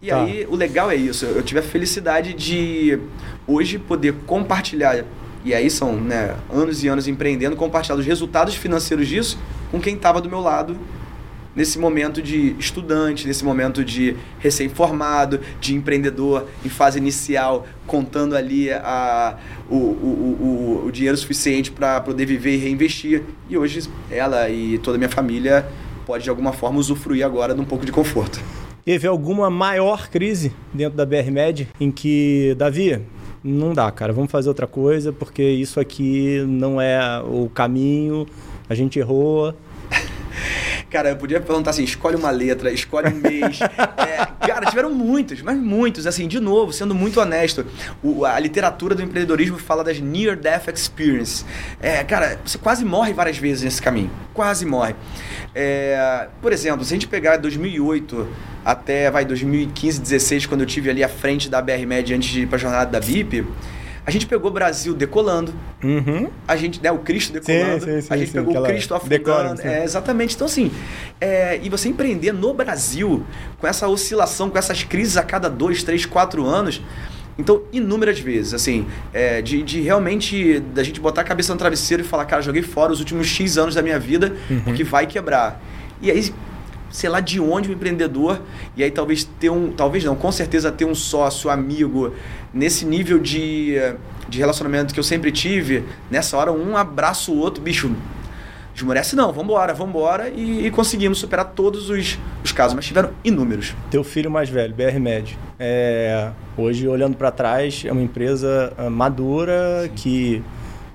E 0.00 0.08
Tá. 0.08 0.22
aí, 0.22 0.46
o 0.48 0.54
legal 0.54 0.90
é 0.90 0.96
isso. 0.96 1.24
Eu 1.24 1.42
tive 1.42 1.60
a 1.60 1.62
felicidade 1.62 2.32
de 2.34 2.98
hoje 3.46 3.78
poder 3.78 4.14
compartilhar. 4.26 5.04
E 5.44 5.54
aí 5.54 5.70
são 5.70 5.96
né, 5.96 6.36
anos 6.50 6.82
e 6.82 6.88
anos 6.88 7.06
empreendendo, 7.06 7.56
compartilhar 7.56 7.96
os 7.96 8.04
resultados 8.04 8.54
financeiros 8.54 9.06
disso 9.06 9.38
com 9.70 9.80
quem 9.80 9.94
estava 9.94 10.20
do 10.20 10.28
meu 10.28 10.40
lado 10.40 10.76
nesse 11.56 11.78
momento 11.78 12.20
de 12.20 12.54
estudante, 12.58 13.26
nesse 13.26 13.42
momento 13.42 13.82
de 13.82 14.14
recém-formado, 14.38 15.40
de 15.58 15.74
empreendedor 15.74 16.46
em 16.62 16.68
fase 16.68 16.98
inicial, 16.98 17.66
contando 17.86 18.36
ali 18.36 18.70
a, 18.70 19.38
o, 19.70 19.74
o, 19.74 20.82
o, 20.82 20.86
o 20.86 20.92
dinheiro 20.92 21.16
suficiente 21.16 21.70
para 21.70 21.98
poder 22.02 22.26
viver 22.26 22.56
e 22.56 22.58
reinvestir. 22.58 23.22
E 23.48 23.56
hoje 23.56 23.88
ela 24.10 24.50
e 24.50 24.76
toda 24.78 24.96
a 24.96 24.98
minha 24.98 25.08
família 25.08 25.66
pode 26.04 26.24
de 26.24 26.30
alguma 26.30 26.52
forma 26.52 26.78
usufruir 26.78 27.24
agora 27.24 27.54
de 27.54 27.60
um 27.60 27.64
pouco 27.64 27.86
de 27.86 27.90
conforto. 27.90 28.38
Teve 28.86 29.08
alguma 29.08 29.50
maior 29.50 30.08
crise 30.08 30.52
dentro 30.72 30.96
da 30.96 31.04
BR-Med 31.04 31.66
em 31.80 31.90
que, 31.90 32.54
Davi, 32.56 33.02
não 33.42 33.72
dá, 33.72 33.90
cara, 33.90 34.12
vamos 34.12 34.30
fazer 34.30 34.48
outra 34.48 34.68
coisa, 34.68 35.12
porque 35.12 35.42
isso 35.42 35.80
aqui 35.80 36.44
não 36.46 36.80
é 36.80 37.20
o 37.20 37.50
caminho, 37.52 38.28
a 38.68 38.76
gente 38.76 39.00
errou. 39.00 39.52
Cara, 40.90 41.08
eu 41.10 41.16
podia 41.16 41.40
perguntar 41.40 41.70
assim, 41.70 41.82
escolhe 41.82 42.14
uma 42.16 42.30
letra, 42.30 42.70
escolhe 42.70 43.08
um 43.12 43.16
mês. 43.16 43.58
É, 44.06 44.24
cara, 44.46 44.66
tiveram 44.66 44.90
muitos, 44.94 45.42
mas 45.42 45.56
muitos. 45.58 46.06
Assim, 46.06 46.28
de 46.28 46.38
novo, 46.40 46.72
sendo 46.72 46.94
muito 46.94 47.20
honesto, 47.20 47.66
o- 48.02 48.24
a 48.24 48.38
literatura 48.38 48.94
do 48.94 49.02
empreendedorismo 49.02 49.58
fala 49.58 49.82
das 49.82 49.98
Near 50.00 50.36
Death 50.36 50.68
Experience. 50.68 51.44
É, 51.80 52.02
cara, 52.04 52.38
você 52.44 52.56
quase 52.56 52.84
morre 52.84 53.12
várias 53.12 53.36
vezes 53.36 53.64
nesse 53.64 53.82
caminho. 53.82 54.10
Quase 54.32 54.64
morre. 54.64 54.94
É, 55.54 56.28
por 56.40 56.52
exemplo, 56.52 56.84
se 56.84 56.94
a 56.94 56.96
gente 56.96 57.08
pegar 57.08 57.36
2008 57.38 58.28
até, 58.64 59.10
vai, 59.10 59.24
2015, 59.24 60.00
16, 60.00 60.46
quando 60.46 60.60
eu 60.62 60.66
tive 60.66 60.88
ali 60.90 61.02
à 61.02 61.08
frente 61.08 61.48
da 61.50 61.60
BR-Med 61.60 62.14
antes 62.14 62.28
de 62.30 62.42
ir 62.42 62.46
pra 62.46 62.58
jornada 62.58 62.90
da 62.90 63.00
BIP, 63.00 63.44
a 64.06 64.10
gente 64.10 64.26
pegou 64.26 64.50
o 64.50 64.54
Brasil 64.54 64.94
decolando, 64.94 65.52
Uhum. 65.82 66.28
a 66.46 66.54
gente, 66.56 66.80
né, 66.80 66.92
o 66.92 66.98
Cristo 66.98 67.32
decolando, 67.32 67.84
Sim, 67.84 67.92
sim, 67.96 68.00
sim, 68.02 68.08
a 68.10 68.16
gente 68.16 68.30
pegou 68.30 68.56
o 68.56 68.62
Cristo 68.62 68.94
afundando. 68.94 69.60
É, 69.62 69.82
exatamente. 69.84 70.34
Então, 70.36 70.46
assim, 70.46 70.70
é, 71.20 71.58
e 71.62 71.68
você 71.68 71.88
empreender 71.88 72.32
no 72.32 72.54
Brasil, 72.54 73.24
com 73.58 73.66
essa 73.66 73.88
oscilação, 73.88 74.48
com 74.48 74.56
essas 74.56 74.84
crises 74.84 75.16
a 75.16 75.22
cada 75.24 75.50
dois, 75.50 75.82
três, 75.82 76.06
quatro 76.06 76.46
anos. 76.46 76.80
Então, 77.38 77.62
inúmeras 77.72 78.18
vezes, 78.18 78.54
assim, 78.54 78.86
é, 79.12 79.42
de, 79.42 79.62
de 79.62 79.80
realmente 79.82 80.60
da 80.72 80.82
gente 80.82 80.98
botar 81.00 81.20
a 81.20 81.24
cabeça 81.24 81.52
no 81.52 81.58
travesseiro 81.58 82.02
e 82.02 82.06
falar, 82.06 82.24
cara, 82.24 82.40
joguei 82.40 82.62
fora 82.62 82.92
os 82.92 83.00
últimos 83.00 83.26
X 83.26 83.58
anos 83.58 83.74
da 83.74 83.82
minha 83.82 83.98
vida, 83.98 84.34
Uhum. 84.48 84.60
porque 84.60 84.82
vai 84.84 85.06
quebrar. 85.06 85.60
E 86.00 86.10
aí, 86.10 86.32
sei 86.90 87.10
lá 87.10 87.20
de 87.20 87.40
onde 87.40 87.68
o 87.68 87.72
empreendedor, 87.72 88.40
e 88.76 88.82
aí 88.82 88.90
talvez 88.90 89.24
ter 89.24 89.50
um, 89.50 89.70
talvez 89.72 90.04
não, 90.04 90.14
com 90.14 90.30
certeza 90.32 90.70
ter 90.72 90.84
um 90.84 90.94
sócio, 90.94 91.50
amigo, 91.50 92.12
nesse 92.52 92.84
nível 92.84 93.18
de, 93.18 93.74
de 94.28 94.38
relacionamento 94.38 94.94
que 94.94 95.00
eu 95.00 95.04
sempre 95.04 95.30
tive, 95.30 95.84
nessa 96.10 96.36
hora 96.36 96.52
um 96.52 96.76
abraça 96.76 97.30
o 97.30 97.38
outro, 97.38 97.62
bicho, 97.62 97.94
desmorece 98.76 99.16
não, 99.16 99.32
vambora, 99.32 99.72
vambora, 99.72 100.28
e, 100.28 100.66
e 100.66 100.70
conseguimos 100.70 101.18
superar 101.18 101.46
todos 101.46 101.88
os, 101.88 102.18
os 102.44 102.52
casos, 102.52 102.74
mas 102.74 102.84
tiveram 102.84 103.10
inúmeros. 103.24 103.74
Teu 103.90 104.04
filho 104.04 104.30
mais 104.30 104.50
velho, 104.50 104.74
BR-Med. 104.74 105.38
É, 105.58 106.30
hoje, 106.56 106.86
olhando 106.86 107.16
para 107.16 107.30
trás, 107.30 107.84
é 107.86 107.90
uma 107.90 108.02
empresa 108.02 108.72
ah, 108.76 108.90
madura 108.90 109.90
que 109.96 110.42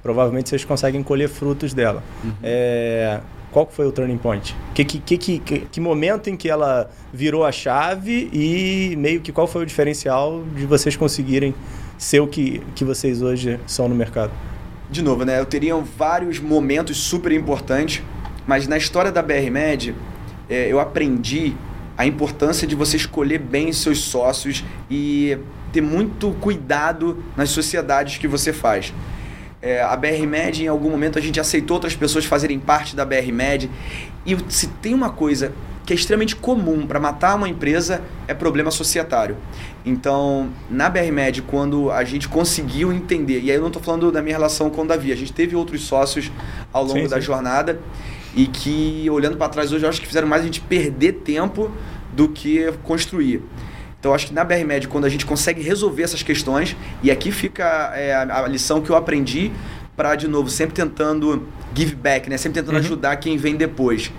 provavelmente 0.04 0.50
vocês 0.50 0.64
conseguem 0.64 1.02
colher 1.02 1.28
frutos 1.28 1.74
dela. 1.74 2.04
É, 2.44 3.20
qual 3.52 3.70
foi 3.70 3.86
o 3.86 3.92
turning 3.92 4.18
point? 4.18 4.56
Que, 4.74 4.86
que, 4.86 5.18
que, 5.18 5.40
que, 5.40 5.82
momento 5.82 6.30
em 6.30 6.38
que 6.38 6.50
ela 6.50 6.90
virou 7.14 7.46
a 7.46 7.52
chave 7.52 8.30
e 8.32 8.96
meio 8.98 9.22
que 9.22 9.32
qual 9.32 9.46
foi 9.46 9.64
o 9.64 9.66
diferencial 9.66 10.44
de 10.56 10.66
vocês 10.66 10.96
conseguirem 10.96 11.54
ser 11.98 12.22
o 12.22 12.28
que, 12.28 12.64
que 12.74 12.86
vocês 12.86 13.22
hoje 13.22 13.60
são 13.68 13.88
no 13.90 13.96
mercado? 13.96 14.32
De 14.90 15.02
novo, 15.02 15.24
né? 15.26 15.40
Eu 15.40 15.46
teria 15.46 15.76
vários 15.76 16.40
momentos 16.40 16.98
super 16.98 17.32
importantes, 17.32 18.02
mas 18.48 18.68
na 18.68 18.78
história 18.78 19.12
da 19.12 19.22
BR-Med, 19.22 19.94
é, 20.50 20.68
eu 20.72 20.80
aprendi 20.80 21.54
a 21.98 22.06
importância 22.06 22.66
de 22.66 22.76
você 22.76 22.98
escolher 22.98 23.38
bem 23.38 23.72
seus 23.72 24.00
sócios 24.00 24.64
e 24.90 25.38
ter 25.72 25.82
muito 25.82 26.32
cuidado 26.42 27.24
nas 27.38 27.50
sociedades 27.50 28.18
que 28.18 28.28
você 28.28 28.52
faz. 28.52 28.94
É, 29.62 29.82
a 29.82 29.96
BR-Med, 29.96 30.64
em 30.64 30.68
algum 30.68 30.90
momento, 30.90 31.20
a 31.20 31.22
gente 31.22 31.40
aceitou 31.40 31.76
outras 31.76 31.96
pessoas 31.96 32.26
fazerem 32.26 32.60
parte 32.60 32.96
da 32.96 33.06
BR-Med. 33.06 33.70
E 34.26 34.36
se 34.50 34.68
tem 34.68 34.94
uma 34.94 35.12
coisa 35.12 35.54
que 35.86 35.94
é 35.94 35.96
extremamente 35.96 36.36
comum 36.36 36.86
para 36.86 37.00
matar 37.00 37.36
uma 37.36 37.50
empresa, 37.50 38.02
é 38.28 38.34
problema 38.34 38.72
societário. 38.72 39.38
Então, 39.86 40.50
na 40.70 40.90
BR-Med, 40.90 41.42
quando 41.44 41.92
a 41.92 42.04
gente 42.04 42.28
conseguiu 42.28 42.92
entender, 42.94 43.42
e 43.42 43.50
aí 43.50 43.58
eu 43.58 43.62
não 43.62 43.68
estou 43.68 43.82
falando 43.82 44.12
da 44.12 44.22
minha 44.22 44.36
relação 44.36 44.70
com 44.70 44.84
o 44.84 44.88
Davi, 44.88 45.12
a 45.12 45.16
gente 45.16 45.34
teve 45.34 45.56
outros 45.56 45.84
sócios 45.84 46.32
ao 46.72 46.84
longo 46.84 47.02
Sim, 47.02 47.08
da 47.08 47.18
sim. 47.18 47.22
jornada 47.24 47.80
e 48.36 48.48
que, 48.48 49.08
olhando 49.10 49.38
para 49.38 49.50
trás 49.50 49.72
hoje, 49.74 49.86
eu 49.86 49.90
acho 49.90 50.00
que 50.00 50.08
fizeram 50.08 50.28
mais 50.28 50.42
a 50.42 50.46
gente 50.46 50.62
perder 50.62 51.14
tempo 51.24 51.72
do 52.14 52.30
que 52.30 52.72
construir. 52.84 53.42
Então, 54.02 54.16
acho 54.16 54.26
que 54.28 54.34
na 54.34 54.44
BR-Med, 54.44 54.88
quando 54.88 55.06
a 55.06 55.10
gente 55.10 55.28
consegue 55.28 55.62
resolver 55.62 56.02
essas 56.02 56.24
questões, 56.24 56.76
e 57.04 57.12
aqui 57.12 57.32
fica 57.32 57.92
é, 57.96 58.16
a, 58.16 58.44
a 58.44 58.48
lição 58.48 58.82
que 58.82 58.90
eu 58.90 58.96
aprendi 58.96 59.52
para, 59.96 60.16
de 60.16 60.28
novo, 60.28 60.50
sempre 60.50 60.74
tentando 60.74 61.48
give 61.76 61.94
back, 61.94 62.28
né? 62.28 62.36
sempre 62.36 62.60
tentando 62.62 62.74
Uhum. 62.78 62.82
ajudar 62.82 63.16
quem 63.18 63.38
vem 63.38 63.56
depois. 63.56 64.12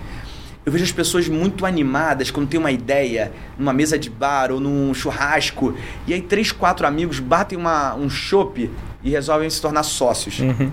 Eu 0.65 0.71
vejo 0.71 0.85
as 0.85 0.91
pessoas 0.93 1.27
muito 1.27 1.65
animadas 1.65 2.31
quando 2.31 2.47
tem 2.47 2.57
uma 2.57 2.71
ideia, 2.71 3.33
numa 3.59 3.73
mesa 3.73 3.99
de 3.99 4.09
bar 4.09 4.53
ou 4.53 4.61
num 4.61 4.93
churrasco, 4.93 5.75
e 6.07 6.13
aí 6.13 6.21
três, 6.21 6.53
quatro 6.53 6.87
amigos 6.87 7.19
batem 7.19 7.57
uma, 7.59 7.93
um 7.95 8.09
chopp 8.09 8.71
e 9.03 9.09
resolvem 9.09 9.49
se 9.49 9.61
tornar 9.61 9.83
sócios. 9.83 10.39
Uhum. 10.39 10.71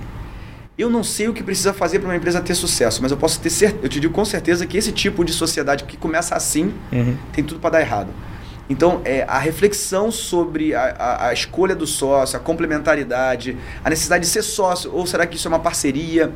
Eu 0.79 0.89
não 0.89 1.03
sei 1.03 1.27
o 1.27 1.33
que 1.33 1.43
precisa 1.43 1.73
fazer 1.73 1.99
para 1.99 2.09
uma 2.09 2.17
empresa 2.17 2.41
ter 2.41 2.55
sucesso, 2.55 3.03
mas 3.03 3.11
eu 3.11 3.19
posso 3.19 3.41
ter 3.41 3.51
certeza, 3.51 3.81
eu 3.85 3.89
te 3.89 3.99
digo 3.99 4.15
com 4.15 4.25
certeza 4.25 4.65
que 4.65 4.79
esse 4.79 4.93
tipo 4.93 5.25
de 5.25 5.33
sociedade 5.33 5.83
que 5.83 5.97
começa 5.97 6.37
assim 6.37 6.73
Uhum. 6.93 7.17
tem 7.33 7.43
tudo 7.43 7.59
para 7.59 7.71
dar 7.71 7.81
errado. 7.81 8.09
Então, 8.71 9.01
é, 9.05 9.25
a 9.25 9.39
reflexão 9.39 10.13
sobre 10.13 10.75
a, 10.75 10.95
a- 10.97 11.27
a 11.29 11.33
escolha 11.33 11.75
do 11.75 11.87
sócio, 11.89 12.39
a 12.39 12.41
complementaridade, 12.41 13.59
a 13.85 13.91
necessidade 13.91 14.25
de 14.25 14.31
ser 14.31 14.43
sócio, 14.43 14.95
ou 14.95 15.05
será 15.07 15.27
que 15.27 15.35
isso 15.37 15.49
é 15.49 15.51
uma 15.51 15.59
parceria? 15.59 16.33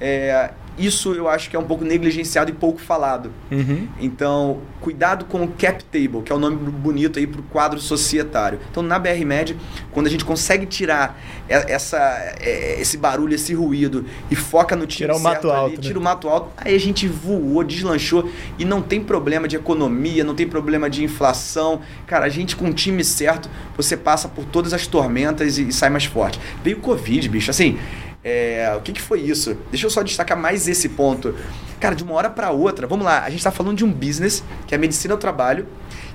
É, 0.00 0.50
isso 0.78 1.12
eu 1.12 1.28
acho 1.28 1.50
que 1.50 1.56
é 1.56 1.58
um 1.58 1.64
pouco 1.64 1.84
negligenciado 1.84 2.50
e 2.50 2.54
pouco 2.54 2.80
falado. 2.80 3.30
Uhum. 3.50 3.88
Então, 4.00 4.60
cuidado 4.80 5.24
com 5.26 5.44
o 5.44 5.48
cap 5.48 5.84
table, 5.84 6.22
que 6.22 6.32
é 6.32 6.34
o 6.34 6.38
nome 6.38 6.56
bonito 6.56 7.18
aí 7.18 7.26
para 7.26 7.40
o 7.40 7.44
quadro 7.44 7.78
societário. 7.78 8.58
Então, 8.70 8.82
na 8.82 8.98
BR 8.98 9.24
Med, 9.24 9.56
quando 9.90 10.06
a 10.06 10.10
gente 10.10 10.24
consegue 10.24 10.66
tirar 10.66 11.20
essa, 11.48 11.98
é, 12.40 12.80
esse 12.80 12.96
barulho, 12.96 13.34
esse 13.34 13.54
ruído 13.54 14.06
e 14.30 14.36
foca 14.36 14.74
no 14.74 14.86
time 14.86 15.08
Tirar 15.08 15.16
o 15.16 15.20
mato 15.20 15.42
certo 15.42 15.50
ali, 15.50 15.60
alto, 15.60 15.76
né? 15.76 15.82
tira 15.82 15.98
o 15.98 16.02
mato 16.02 16.28
alto, 16.28 16.50
aí 16.56 16.74
a 16.74 16.80
gente 16.80 17.06
voou, 17.06 17.62
deslanchou 17.62 18.30
e 18.58 18.64
não 18.64 18.80
tem 18.80 19.02
problema 19.02 19.46
de 19.46 19.56
economia, 19.56 20.24
não 20.24 20.34
tem 20.34 20.48
problema 20.48 20.88
de 20.88 21.04
inflação. 21.04 21.80
Cara, 22.06 22.26
a 22.26 22.28
gente 22.28 22.56
com 22.56 22.66
o 22.66 22.72
time 22.72 23.04
certo, 23.04 23.50
você 23.76 23.96
passa 23.96 24.28
por 24.28 24.44
todas 24.44 24.72
as 24.72 24.86
tormentas 24.86 25.58
e, 25.58 25.68
e 25.68 25.72
sai 25.72 25.90
mais 25.90 26.04
forte. 26.04 26.40
Veio 26.64 26.78
o 26.78 26.80
Covid, 26.80 27.28
bicho, 27.28 27.50
assim, 27.50 27.78
é, 28.24 28.72
o 28.76 28.80
que, 28.80 28.92
que 28.92 29.00
foi 29.02 29.20
isso? 29.20 29.56
Deixa 29.70 29.86
eu 29.86 29.90
só 29.90 30.02
destacar 30.02 30.38
mais 30.38 30.68
esse 30.68 30.88
ponto. 30.90 31.34
Cara, 31.80 31.94
de 31.94 32.04
uma 32.04 32.14
hora 32.14 32.30
para 32.30 32.50
outra, 32.50 32.86
vamos 32.86 33.04
lá, 33.04 33.22
a 33.24 33.28
gente 33.30 33.38
está 33.38 33.50
falando 33.50 33.76
de 33.76 33.84
um 33.84 33.92
business, 33.92 34.42
que 34.66 34.74
é 34.74 34.76
a 34.76 34.80
medicina 34.80 35.14
ao 35.14 35.18
trabalho, 35.18 35.66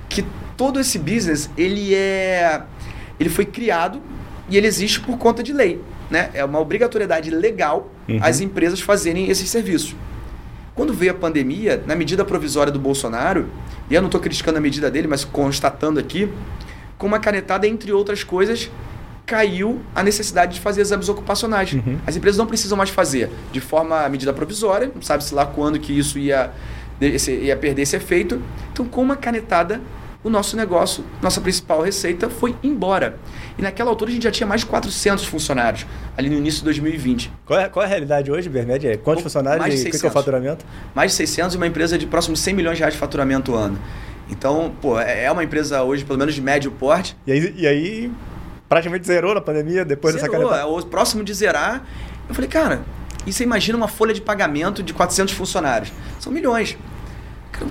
que 0.08 0.24
todo 0.56 0.80
esse 0.80 0.98
business, 0.98 1.50
ele 1.56 1.94
é 1.94 2.62
ele 3.20 3.28
foi 3.28 3.44
criado 3.44 4.00
e 4.48 4.56
ele 4.56 4.66
existe 4.66 5.00
por 5.00 5.18
conta 5.18 5.42
de 5.42 5.52
lei, 5.52 5.82
né? 6.10 6.30
É 6.32 6.44
uma 6.44 6.58
obrigatoriedade 6.60 7.30
legal 7.30 7.90
Uhum. 8.08 8.20
as 8.22 8.40
empresas 8.40 8.80
fazerem 8.80 9.28
esses 9.28 9.50
serviços. 9.50 9.94
Quando 10.74 10.94
veio 10.94 11.10
a 11.10 11.14
pandemia, 11.14 11.82
na 11.86 11.94
medida 11.94 12.24
provisória 12.24 12.72
do 12.72 12.78
Bolsonaro, 12.78 13.46
e 13.90 13.94
eu 13.94 14.00
não 14.00 14.08
estou 14.08 14.18
criticando 14.18 14.56
a 14.56 14.60
medida 14.62 14.90
dele, 14.90 15.06
mas 15.06 15.26
constatando 15.26 16.00
aqui, 16.00 16.26
com 16.96 17.06
uma 17.06 17.18
canetada, 17.18 17.66
entre 17.66 17.92
outras 17.92 18.24
coisas, 18.24 18.70
caiu 19.28 19.78
a 19.94 20.02
necessidade 20.02 20.54
de 20.54 20.60
fazer 20.60 20.80
exames 20.80 21.06
ocupacionais. 21.10 21.74
Uhum. 21.74 21.98
As 22.06 22.16
empresas 22.16 22.38
não 22.38 22.46
precisam 22.46 22.78
mais 22.78 22.88
fazer 22.88 23.30
de 23.52 23.60
forma 23.60 24.08
medida 24.08 24.32
provisória, 24.32 24.90
não 24.92 25.02
sabe-se 25.02 25.34
lá 25.34 25.44
quando 25.44 25.78
que 25.78 25.92
isso 25.96 26.18
ia, 26.18 26.50
ia 26.98 27.56
perder 27.56 27.82
esse 27.82 27.94
efeito. 27.94 28.42
Então, 28.72 28.86
com 28.86 29.02
uma 29.02 29.16
canetada, 29.16 29.82
o 30.24 30.30
nosso 30.30 30.56
negócio, 30.56 31.04
nossa 31.20 31.42
principal 31.42 31.82
receita 31.82 32.30
foi 32.30 32.56
embora. 32.62 33.18
E 33.58 33.62
naquela 33.62 33.90
altura 33.90 34.10
a 34.10 34.14
gente 34.14 34.22
já 34.22 34.30
tinha 34.30 34.46
mais 34.46 34.62
de 34.62 34.66
400 34.66 35.26
funcionários, 35.26 35.86
ali 36.16 36.30
no 36.30 36.36
início 36.36 36.60
de 36.60 36.64
2020. 36.64 37.30
Qual 37.44 37.60
é, 37.60 37.68
qual 37.68 37.82
é 37.82 37.86
a 37.86 37.88
realidade 37.88 38.32
hoje, 38.32 38.48
Bermed? 38.48 38.86
É 38.86 38.96
quantos 38.96 39.22
funcionários 39.22 39.60
mais 39.60 39.74
de 39.74 39.80
e 39.80 39.82
600. 39.82 39.98
o 39.98 40.00
que 40.00 40.06
é 40.06 40.10
o 40.10 40.12
faturamento? 40.12 40.64
Mais 40.94 41.10
de 41.10 41.18
600 41.18 41.54
e 41.54 41.56
uma 41.58 41.66
empresa 41.66 41.98
de 41.98 42.06
próximo 42.06 42.32
de 42.32 42.40
100 42.40 42.54
milhões 42.54 42.76
de 42.76 42.80
reais 42.80 42.94
de 42.94 43.00
faturamento 43.00 43.54
ano. 43.54 43.78
Então, 44.30 44.72
pô, 44.80 44.98
é 44.98 45.24
é 45.24 45.30
uma 45.30 45.44
empresa 45.44 45.82
hoje, 45.82 46.04
pelo 46.04 46.18
menos 46.18 46.34
de 46.34 46.40
médio 46.40 46.70
porte. 46.70 47.14
E 47.26 47.32
aí, 47.32 47.54
e 47.56 47.66
aí 47.66 48.10
praticamente 48.68 49.06
zerou 49.06 49.34
na 49.34 49.40
pandemia 49.40 49.84
depois 49.84 50.14
dessa 50.14 50.26
Zerou, 50.26 50.50
caneta. 50.50 50.62
é 50.62 50.66
o 50.66 50.82
próximo 50.84 51.24
de 51.24 51.32
zerar. 51.32 51.84
Eu 52.28 52.34
falei, 52.34 52.48
cara, 52.50 52.82
e 53.26 53.32
você 53.32 53.44
imagina 53.44 53.76
uma 53.76 53.88
folha 53.88 54.12
de 54.12 54.20
pagamento 54.20 54.82
de 54.82 54.92
400 54.92 55.34
funcionários? 55.34 55.92
São 56.20 56.32
milhões. 56.32 56.76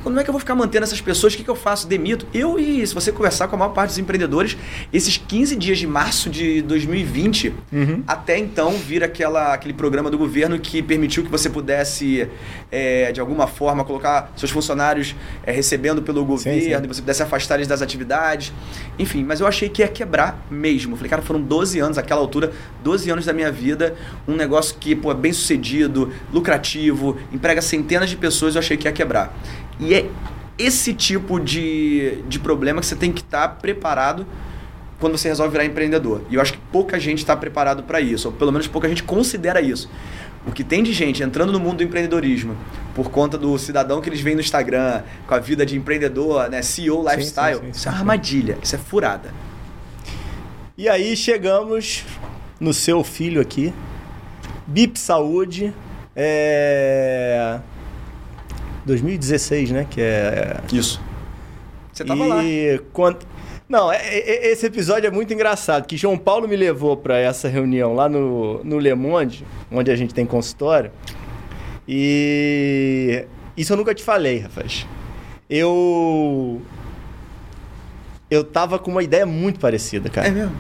Como 0.04 0.20
é 0.20 0.24
que 0.24 0.30
eu 0.30 0.34
vou 0.34 0.40
ficar 0.40 0.56
mantendo 0.56 0.84
essas 0.84 1.02
pessoas? 1.02 1.34
O 1.34 1.38
que, 1.38 1.44
que 1.44 1.50
eu 1.50 1.56
faço? 1.56 1.88
Demito? 1.88 2.26
Eu 2.34 2.60
e 2.60 2.86
se 2.86 2.94
você 2.94 3.12
conversar 3.12 3.48
com 3.48 3.56
a 3.56 3.60
maior 3.60 3.72
parte 3.72 3.90
dos 3.90 3.98
empreendedores, 3.98 4.58
esses 4.92 5.18
15 5.18 5.56
dias 5.56 5.78
de 5.78 5.88
março 5.88 6.30
de 6.30 6.62
2020, 6.62 7.54
Uhum. 7.72 8.04
até 8.08 8.38
então 8.38 8.72
vir 8.72 9.04
aquela, 9.04 9.54
aquele 9.54 9.74
programa 9.74 10.10
do 10.10 10.18
governo 10.18 10.58
que 10.60 10.82
permitiu 10.82 11.24
que 11.24 11.30
você 11.30 11.50
pudesse, 11.50 12.28
é, 12.72 13.12
de 13.12 13.20
alguma 13.20 13.48
forma, 13.48 13.84
colocar 13.84 14.32
seus 14.36 14.52
funcionários 14.52 15.16
é, 15.46 15.52
recebendo 15.52 16.02
pelo 16.02 16.24
governo, 16.26 16.62
sim. 16.62 16.70
e 16.72 16.88
você 16.88 17.02
pudesse 17.02 17.24
afastar 17.24 17.56
eles 17.56 17.68
das 17.68 17.82
atividades. 17.82 18.54
Enfim, 18.98 19.24
mas 19.24 19.40
eu 19.40 19.48
achei 19.48 19.70
que 19.70 19.82
ia 19.82 19.88
quebrar 19.88 20.46
mesmo. 20.50 20.94
Eu 20.94 20.98
falei, 20.98 21.10
cara, 21.10 21.22
foram 21.22 21.42
12 21.42 21.80
anos, 21.80 21.98
aquela 21.98 22.22
altura, 22.22 22.52
12 22.84 23.10
anos 23.10 23.26
da 23.26 23.34
minha 23.34 23.52
vida, 23.52 23.96
um 24.28 24.36
negócio 24.36 24.76
que 24.80 24.96
pô, 24.96 25.12
é 25.12 25.16
bem 25.16 25.34
sucedido, 25.34 26.12
lucrativo, 26.34 27.18
emprega 27.32 27.62
centenas 27.62 28.10
de 28.10 28.16
pessoas, 28.16 28.56
eu 28.56 28.60
achei 28.60 28.78
que 28.78 28.88
ia 28.88 28.92
quebrar. 28.92 29.36
E 29.80 29.94
é 29.94 30.10
esse 30.58 30.94
tipo 30.94 31.40
de, 31.40 32.24
de 32.28 32.40
problema 32.40 32.80
que 32.80 32.88
você 32.88 32.96
tem 32.96 33.12
que 33.12 33.22
estar 33.22 33.48
preparado 33.48 34.26
quando 35.00 35.18
você 35.18 35.28
resolve 35.28 35.52
virar 35.52 35.66
empreendedor. 35.66 36.22
E 36.30 36.36
eu 36.36 36.42
acho 36.42 36.54
que 36.54 36.60
pouca 36.72 37.00
gente 37.00 37.20
está 37.20 37.36
preparado 37.36 37.84
para 37.84 38.02
isso, 38.02 38.30
ou 38.30 38.34
pelo 38.34 38.52
menos 38.52 38.68
pouca 38.68 38.90
gente 38.90 39.04
considera 39.04 39.62
isso. 39.62 39.90
O 40.48 40.52
que 40.52 40.64
tem 40.64 40.82
de 40.82 40.94
gente 40.94 41.22
entrando 41.22 41.52
no 41.52 41.60
mundo 41.60 41.78
do 41.78 41.84
empreendedorismo 41.84 42.56
por 42.96 43.12
conta 43.12 43.38
do 43.38 43.58
cidadão 43.60 44.02
que 44.02 44.10
eles 44.10 44.22
veem 44.22 44.36
no 44.36 44.42
Instagram, 44.42 45.04
com 45.28 45.36
a 45.36 45.40
vida 45.40 45.66
de 45.66 45.78
empreendedor, 45.78 46.50
né, 46.50 46.62
CEO, 46.62 47.08
lifestyle, 47.08 47.58
sim, 47.58 47.64
sim, 47.66 47.70
isso 47.70 47.82
sim, 47.82 47.90
é 47.90 47.92
uma 47.92 48.00
armadilha, 48.00 48.58
isso 48.64 48.76
é 48.76 48.80
furada. 48.80 49.34
E 50.76 50.88
aí 50.88 51.16
chegamos 51.16 52.06
no 52.60 52.74
seu 52.74 53.04
filho 53.04 53.42
aqui, 53.42 53.74
BIP 54.66 54.98
Saúde, 54.98 55.74
é... 56.16 57.60
2016, 58.88 59.72
né? 59.72 59.86
Que 59.90 60.02
é 60.02 60.58
Isso. 60.72 61.00
Você 61.94 62.04
tava 62.06 62.26
lá. 62.26 62.44
e 62.44 62.80
quando... 62.94 63.20
Não, 63.70 63.92
é- 63.92 63.98
é- 63.98 64.52
esse 64.52 64.66
episódio 64.66 65.08
é 65.08 65.12
muito 65.12 65.34
engraçado, 65.34 65.86
que 65.86 65.98
João 65.98 66.18
Paulo 66.18 66.48
me 66.48 66.56
levou 66.56 66.96
para 66.96 67.18
essa 67.18 67.48
reunião 67.50 67.94
lá 67.94 68.08
no, 68.08 68.64
no 68.64 68.80
Le 68.80 68.94
Monde, 68.96 69.46
onde 69.70 69.92
a 69.92 69.96
gente 69.96 70.14
tem 70.14 70.26
consultório. 70.26 70.90
E 71.88 73.26
isso 73.58 73.74
eu 73.74 73.78
nunca 73.78 73.94
te 73.94 74.04
falei, 74.04 74.40
Rafael. 74.40 74.68
Eu 75.50 76.62
eu 78.30 78.44
tava 78.44 78.78
com 78.78 78.92
uma 78.92 79.04
ideia 79.04 79.26
muito 79.26 79.60
parecida, 79.60 80.10
cara. 80.10 80.28
É 80.28 80.32
mesmo? 80.32 80.56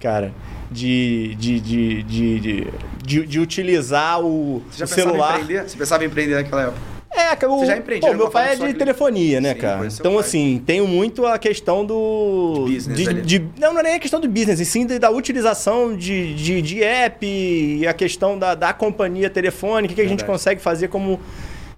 Cara, 0.00 0.32
de 0.70 1.34
de, 1.36 1.60
de, 1.60 2.02
de, 2.02 3.26
de, 3.26 3.40
utilizar 3.40 4.20
o, 4.20 4.62
Você 4.70 4.78
já 4.78 4.84
o 4.84 4.88
pensava 4.88 5.08
celular. 5.10 5.38
em 5.38 5.42
empreender? 5.42 5.68
Você 5.68 5.76
pensava 5.76 6.04
em 6.04 6.06
empreender 6.08 6.34
naquela 6.34 6.62
época? 6.62 6.97
É, 7.10 7.46
o, 7.46 7.58
Você 7.58 7.66
já 7.66 7.76
empreendia 7.78 8.10
pô, 8.10 8.14
meu 8.16 8.30
pai 8.30 8.52
é 8.52 8.56
de 8.56 8.66
que- 8.66 8.74
telefonia, 8.74 9.40
né, 9.40 9.54
Sim, 9.54 9.60
cara? 9.60 9.86
Então, 9.86 10.12
pai. 10.12 10.20
assim, 10.20 10.62
tenho 10.64 10.86
muito 10.86 11.24
a 11.26 11.38
questão 11.38 11.84
do. 11.84 12.64
De 12.66 12.74
business 12.74 12.96
de, 12.98 13.22
de- 13.22 13.48
não, 13.58 13.72
não 13.72 13.80
é 13.80 13.82
nem 13.82 13.94
a 13.94 13.98
questão 13.98 14.20
do 14.20 14.28
business, 14.28 14.60
e 14.60 14.64
sim 14.64 14.86
da 14.86 15.10
utilização 15.10 15.96
de, 15.96 16.34
de, 16.34 16.60
de 16.62 16.82
app 16.82 17.26
e 17.26 17.86
a 17.86 17.94
questão 17.94 18.38
da, 18.38 18.54
da 18.54 18.72
companhia 18.72 19.30
telefônica, 19.30 19.92
o 19.92 19.94
que 19.96 20.02
a 20.02 20.08
gente 20.08 20.24
consegue 20.24 20.60
fazer 20.60 20.88
como. 20.88 21.18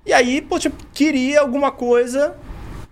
E 0.05 0.13
aí, 0.13 0.41
pô, 0.41 0.59
tipo, 0.59 0.77
queria 0.93 1.41
alguma 1.41 1.71
coisa 1.71 2.35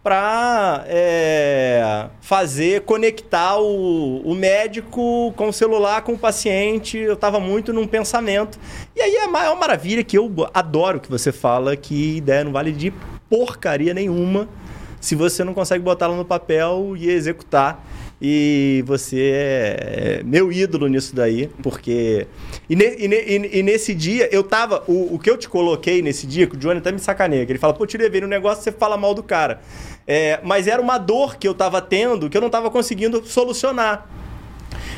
pra 0.09 0.85
é, 0.89 2.07
fazer, 2.23 2.81
conectar 2.81 3.59
o, 3.61 4.23
o 4.25 4.35
médico 4.35 5.35
com 5.37 5.49
o 5.49 5.53
celular, 5.53 6.01
com 6.01 6.13
o 6.13 6.19
paciente. 6.19 6.97
Eu 6.97 7.15
tava 7.15 7.39
muito 7.39 7.75
num 7.75 7.87
pensamento. 7.87 8.59
E 8.97 9.03
aí 9.03 9.17
é 9.17 9.25
a 9.25 9.29
maior 9.29 9.55
maravilha 9.55 10.03
que 10.03 10.17
eu 10.17 10.33
adoro 10.55 10.99
que 10.99 11.11
você 11.11 11.31
fala 11.31 11.77
que 11.77 12.17
ideia 12.17 12.43
não 12.43 12.53
vale 12.53 12.73
de 12.73 12.91
porcaria 13.29 13.93
nenhuma 13.93 14.49
se 14.99 15.15
você 15.15 15.45
não 15.45 15.53
consegue 15.53 15.85
botá-la 15.85 16.17
no 16.17 16.25
papel 16.25 16.95
e 16.97 17.11
executar. 17.11 17.85
E 18.21 18.83
você 18.85 19.31
é 19.35 20.23
meu 20.25 20.51
ídolo 20.51 20.89
nisso 20.89 21.15
daí, 21.15 21.49
porque. 21.63 22.27
E, 22.69 22.75
ne- 22.75 22.97
e 22.99 23.07
ne- 23.07 23.49
e 23.53 23.63
nesse 23.63 23.95
dia, 23.95 24.29
eu 24.33 24.43
tava. 24.43 24.83
O, 24.89 25.15
o 25.15 25.19
que 25.21 25.31
eu 25.31 25.37
te 25.37 25.49
coloquei 25.49 26.03
nesse 26.03 26.27
dia, 26.27 26.45
que 26.49 26.57
o 26.57 26.59
Johnny 26.59 26.79
até 26.79 26.91
me 26.91 26.99
sacaneia, 26.99 27.47
que 27.47 27.53
ele 27.53 27.61
fala, 27.61 27.75
pô, 27.75 27.87
te 27.87 27.97
levei 27.97 28.21
no 28.21 28.27
negócio, 28.27 28.65
você 28.65 28.73
fala 28.73 28.97
mal 28.97 29.15
do 29.15 29.23
cara. 29.23 29.61
É, 30.11 30.41
mas 30.43 30.67
era 30.67 30.81
uma 30.81 30.97
dor 30.97 31.37
que 31.37 31.47
eu 31.47 31.53
tava 31.53 31.83
tendo 31.83 32.31
que 32.31 32.37
eu 32.37 32.41
não 32.41 32.49
tava 32.49 32.71
conseguindo 32.71 33.23
solucionar 33.27 34.09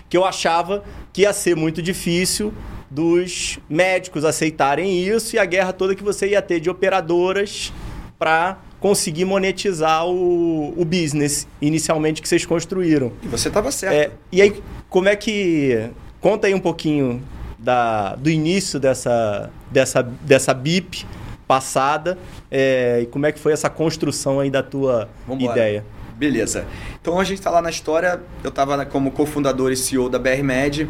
que 0.09 0.17
eu 0.17 0.25
achava 0.25 0.85
que 1.13 1.23
ia 1.23 1.33
ser 1.33 1.57
muito 1.57 1.83
difícil 1.83 2.55
dos 2.91 3.59
médicos 3.69 4.25
aceitarem 4.25 5.03
isso 5.05 5.37
e 5.37 5.39
a 5.39 5.45
guerra 5.45 5.73
toda 5.73 5.95
que 5.95 6.03
você 6.03 6.29
ia 6.29 6.43
ter 6.43 6.61
de 6.61 6.69
operadoras 6.69 7.73
para 8.19 8.59
conseguir 8.81 9.25
monetizar 9.25 10.07
o, 10.07 10.75
o 10.77 10.85
business 10.85 11.47
inicialmente 11.61 12.21
que 12.21 12.29
vocês 12.29 12.45
construíram. 12.45 13.13
E 13.23 13.29
você 13.29 13.49
tava 13.49 13.71
certo. 13.71 13.95
É, 13.95 14.11
e 14.33 14.43
aí, 14.43 14.63
como 14.89 15.09
é 15.09 15.15
que. 15.15 15.91
Conta 16.21 16.47
aí 16.47 16.55
um 16.55 16.61
pouquinho 16.61 17.23
da, 17.59 18.15
do 18.17 18.29
início 18.29 18.79
dessa, 18.79 19.51
dessa, 19.71 20.03
dessa 20.03 20.53
BIP 20.53 21.07
passada 21.51 22.17
é, 22.49 23.01
e 23.03 23.07
como 23.07 23.27
é 23.27 23.33
que 23.33 23.41
foi 23.41 23.53
essa 23.53 23.69
construção 23.69 24.39
aí 24.39 24.49
da 24.49 24.63
tua 24.63 25.09
Vambora. 25.27 25.51
ideia. 25.51 25.85
Beleza. 26.17 26.65
Então 27.03 27.19
a 27.19 27.25
gente 27.25 27.39
está 27.39 27.51
lá 27.51 27.61
na 27.61 27.71
história, 27.71 28.21
eu 28.45 28.51
estava 28.51 28.87
como 28.87 29.11
cofundador 29.11 29.73
e 29.73 29.77
CEO 29.77 30.09
da 30.09 30.17
BRMed, 30.17 30.89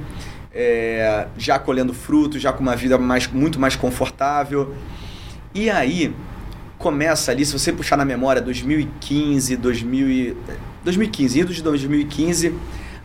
é, 0.52 1.28
já 1.38 1.58
colhendo 1.58 1.94
frutos, 1.94 2.42
já 2.42 2.52
com 2.52 2.62
uma 2.62 2.76
vida 2.76 2.98
mais, 2.98 3.26
muito 3.26 3.58
mais 3.58 3.74
confortável. 3.74 4.74
E 5.54 5.70
aí 5.70 6.14
começa 6.76 7.30
ali, 7.30 7.46
se 7.46 7.58
você 7.58 7.72
puxar 7.72 7.96
na 7.96 8.04
memória 8.04 8.42
2015, 8.42 9.56
2000 9.56 10.11
e- 10.11 10.36
2015, 10.84 11.40
indo 11.40 11.54
de 11.54 11.62
2015, 11.62 12.54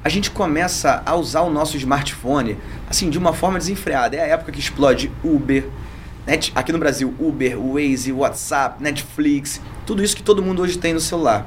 a 0.04 0.10
gente 0.10 0.30
começa 0.30 1.02
a 1.06 1.16
usar 1.16 1.44
o 1.44 1.50
nosso 1.50 1.78
smartphone 1.78 2.58
assim 2.90 3.10
de 3.10 3.18
uma 3.18 3.32
forma 3.32 3.58
desenfreada. 3.58 4.18
É 4.18 4.24
a 4.24 4.28
época 4.28 4.52
que 4.52 4.60
explode 4.60 5.10
Uber, 5.24 5.64
Aqui 6.56 6.72
no 6.72 6.80
Brasil, 6.80 7.14
Uber, 7.20 7.56
Waze, 7.60 8.12
WhatsApp, 8.12 8.82
Netflix, 8.82 9.62
tudo 9.86 10.04
isso 10.04 10.16
que 10.16 10.24
todo 10.24 10.42
mundo 10.42 10.60
hoje 10.62 10.76
tem 10.76 10.92
no 10.92 11.00
celular. 11.00 11.46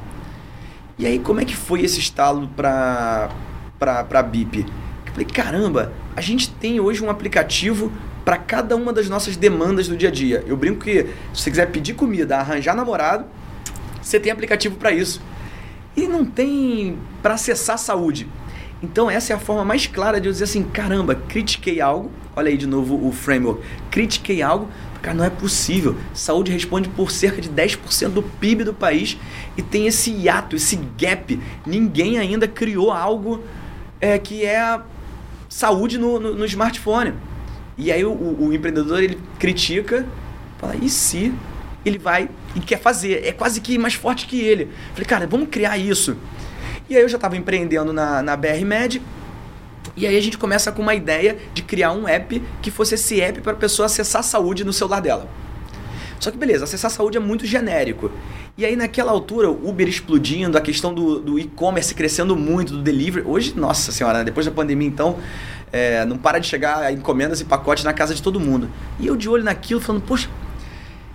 E 0.96 1.04
aí, 1.04 1.18
como 1.18 1.40
é 1.40 1.44
que 1.44 1.56
foi 1.56 1.82
esse 1.82 1.98
estalo 1.98 2.48
pra, 2.56 3.28
pra, 3.76 4.04
pra 4.04 4.22
BIP? 4.22 4.64
Eu 5.06 5.12
falei, 5.12 5.26
caramba, 5.26 5.92
a 6.14 6.20
gente 6.20 6.50
tem 6.50 6.78
hoje 6.78 7.04
um 7.04 7.10
aplicativo 7.10 7.92
para 8.24 8.36
cada 8.36 8.76
uma 8.76 8.92
das 8.92 9.08
nossas 9.08 9.36
demandas 9.36 9.88
do 9.88 9.96
dia 9.96 10.10
a 10.10 10.12
dia. 10.12 10.44
Eu 10.46 10.56
brinco 10.56 10.84
que 10.84 11.06
se 11.32 11.42
você 11.42 11.50
quiser 11.50 11.66
pedir 11.72 11.94
comida, 11.94 12.36
arranjar 12.36 12.76
namorado, 12.76 13.24
você 14.00 14.20
tem 14.20 14.30
aplicativo 14.30 14.76
para 14.76 14.92
isso. 14.92 15.20
E 15.96 16.06
não 16.06 16.24
tem 16.24 16.96
para 17.20 17.34
acessar 17.34 17.74
a 17.74 17.78
saúde. 17.78 18.28
Então 18.82 19.10
essa 19.10 19.32
é 19.32 19.36
a 19.36 19.38
forma 19.38 19.64
mais 19.64 19.86
clara 19.86 20.20
de 20.20 20.28
eu 20.28 20.32
dizer 20.32 20.44
assim, 20.44 20.62
caramba, 20.62 21.14
critiquei 21.14 21.80
algo. 21.80 22.10
Olha 22.36 22.48
aí 22.48 22.56
de 22.56 22.66
novo 22.66 23.06
o 23.06 23.10
framework. 23.10 23.60
Critiquei 23.90 24.42
algo, 24.42 24.68
cara, 25.02 25.16
não 25.16 25.24
é 25.24 25.30
possível. 25.30 25.96
Saúde 26.14 26.52
responde 26.52 26.88
por 26.88 27.10
cerca 27.10 27.40
de 27.40 27.48
10% 27.48 28.10
do 28.10 28.22
PIB 28.22 28.62
do 28.62 28.72
país 28.72 29.16
e 29.56 29.62
tem 29.62 29.86
esse 29.88 30.10
hiato, 30.10 30.54
esse 30.54 30.76
gap. 30.96 31.40
Ninguém 31.66 32.18
ainda 32.18 32.46
criou 32.46 32.92
algo 32.92 33.42
é, 34.00 34.16
que 34.18 34.44
é 34.44 34.80
saúde 35.48 35.98
no, 35.98 36.20
no, 36.20 36.34
no 36.34 36.44
smartphone. 36.44 37.14
E 37.76 37.90
aí 37.90 38.04
o, 38.04 38.12
o 38.12 38.52
empreendedor 38.52 39.02
ele 39.02 39.18
critica, 39.38 40.06
fala, 40.58 40.76
e 40.76 40.88
se 40.88 41.32
ele 41.84 41.98
vai 41.98 42.28
e 42.54 42.60
quer 42.60 42.78
fazer? 42.78 43.24
É 43.24 43.32
quase 43.32 43.60
que 43.60 43.78
mais 43.78 43.94
forte 43.94 44.26
que 44.26 44.40
ele. 44.40 44.68
Falei, 44.92 45.06
cara, 45.06 45.26
vamos 45.26 45.48
criar 45.48 45.78
isso. 45.78 46.16
E 46.88 46.96
aí 46.96 47.02
eu 47.02 47.08
já 47.08 47.16
estava 47.16 47.36
empreendendo 47.36 47.92
na, 47.92 48.22
na 48.22 48.36
BR 48.36 48.64
Med. 48.64 49.02
E 49.96 50.06
aí 50.06 50.16
a 50.16 50.20
gente 50.20 50.38
começa 50.38 50.72
com 50.72 50.80
uma 50.80 50.94
ideia 50.94 51.36
de 51.52 51.62
criar 51.62 51.92
um 51.92 52.08
app 52.08 52.42
que 52.62 52.70
fosse 52.70 52.94
esse 52.94 53.20
app 53.20 53.40
para 53.40 53.52
a 53.52 53.56
pessoa 53.56 53.86
acessar 53.86 54.20
a 54.20 54.22
saúde 54.22 54.64
no 54.64 54.72
celular 54.72 55.00
dela. 55.00 55.28
Só 56.20 56.30
que 56.30 56.36
beleza, 56.36 56.64
acessar 56.64 56.90
a 56.90 56.94
saúde 56.94 57.16
é 57.16 57.20
muito 57.20 57.46
genérico. 57.46 58.10
E 58.56 58.64
aí 58.64 58.74
naquela 58.74 59.12
altura, 59.12 59.50
o 59.50 59.68
Uber 59.68 59.86
explodindo, 59.86 60.56
a 60.56 60.60
questão 60.60 60.92
do, 60.92 61.20
do 61.20 61.38
e-commerce 61.38 61.94
crescendo 61.94 62.34
muito, 62.34 62.72
do 62.72 62.82
delivery. 62.82 63.24
Hoje, 63.26 63.54
nossa 63.56 63.92
senhora, 63.92 64.18
né? 64.18 64.24
depois 64.24 64.46
da 64.46 64.52
pandemia 64.52 64.88
então, 64.88 65.18
é, 65.70 66.04
não 66.04 66.16
para 66.16 66.38
de 66.38 66.46
chegar 66.46 66.92
encomendas 66.92 67.40
e 67.40 67.44
pacotes 67.44 67.84
na 67.84 67.92
casa 67.92 68.14
de 68.14 68.22
todo 68.22 68.40
mundo. 68.40 68.68
E 68.98 69.06
eu 69.06 69.16
de 69.16 69.28
olho 69.28 69.44
naquilo, 69.44 69.80
falando, 69.80 70.02
poxa, 70.02 70.28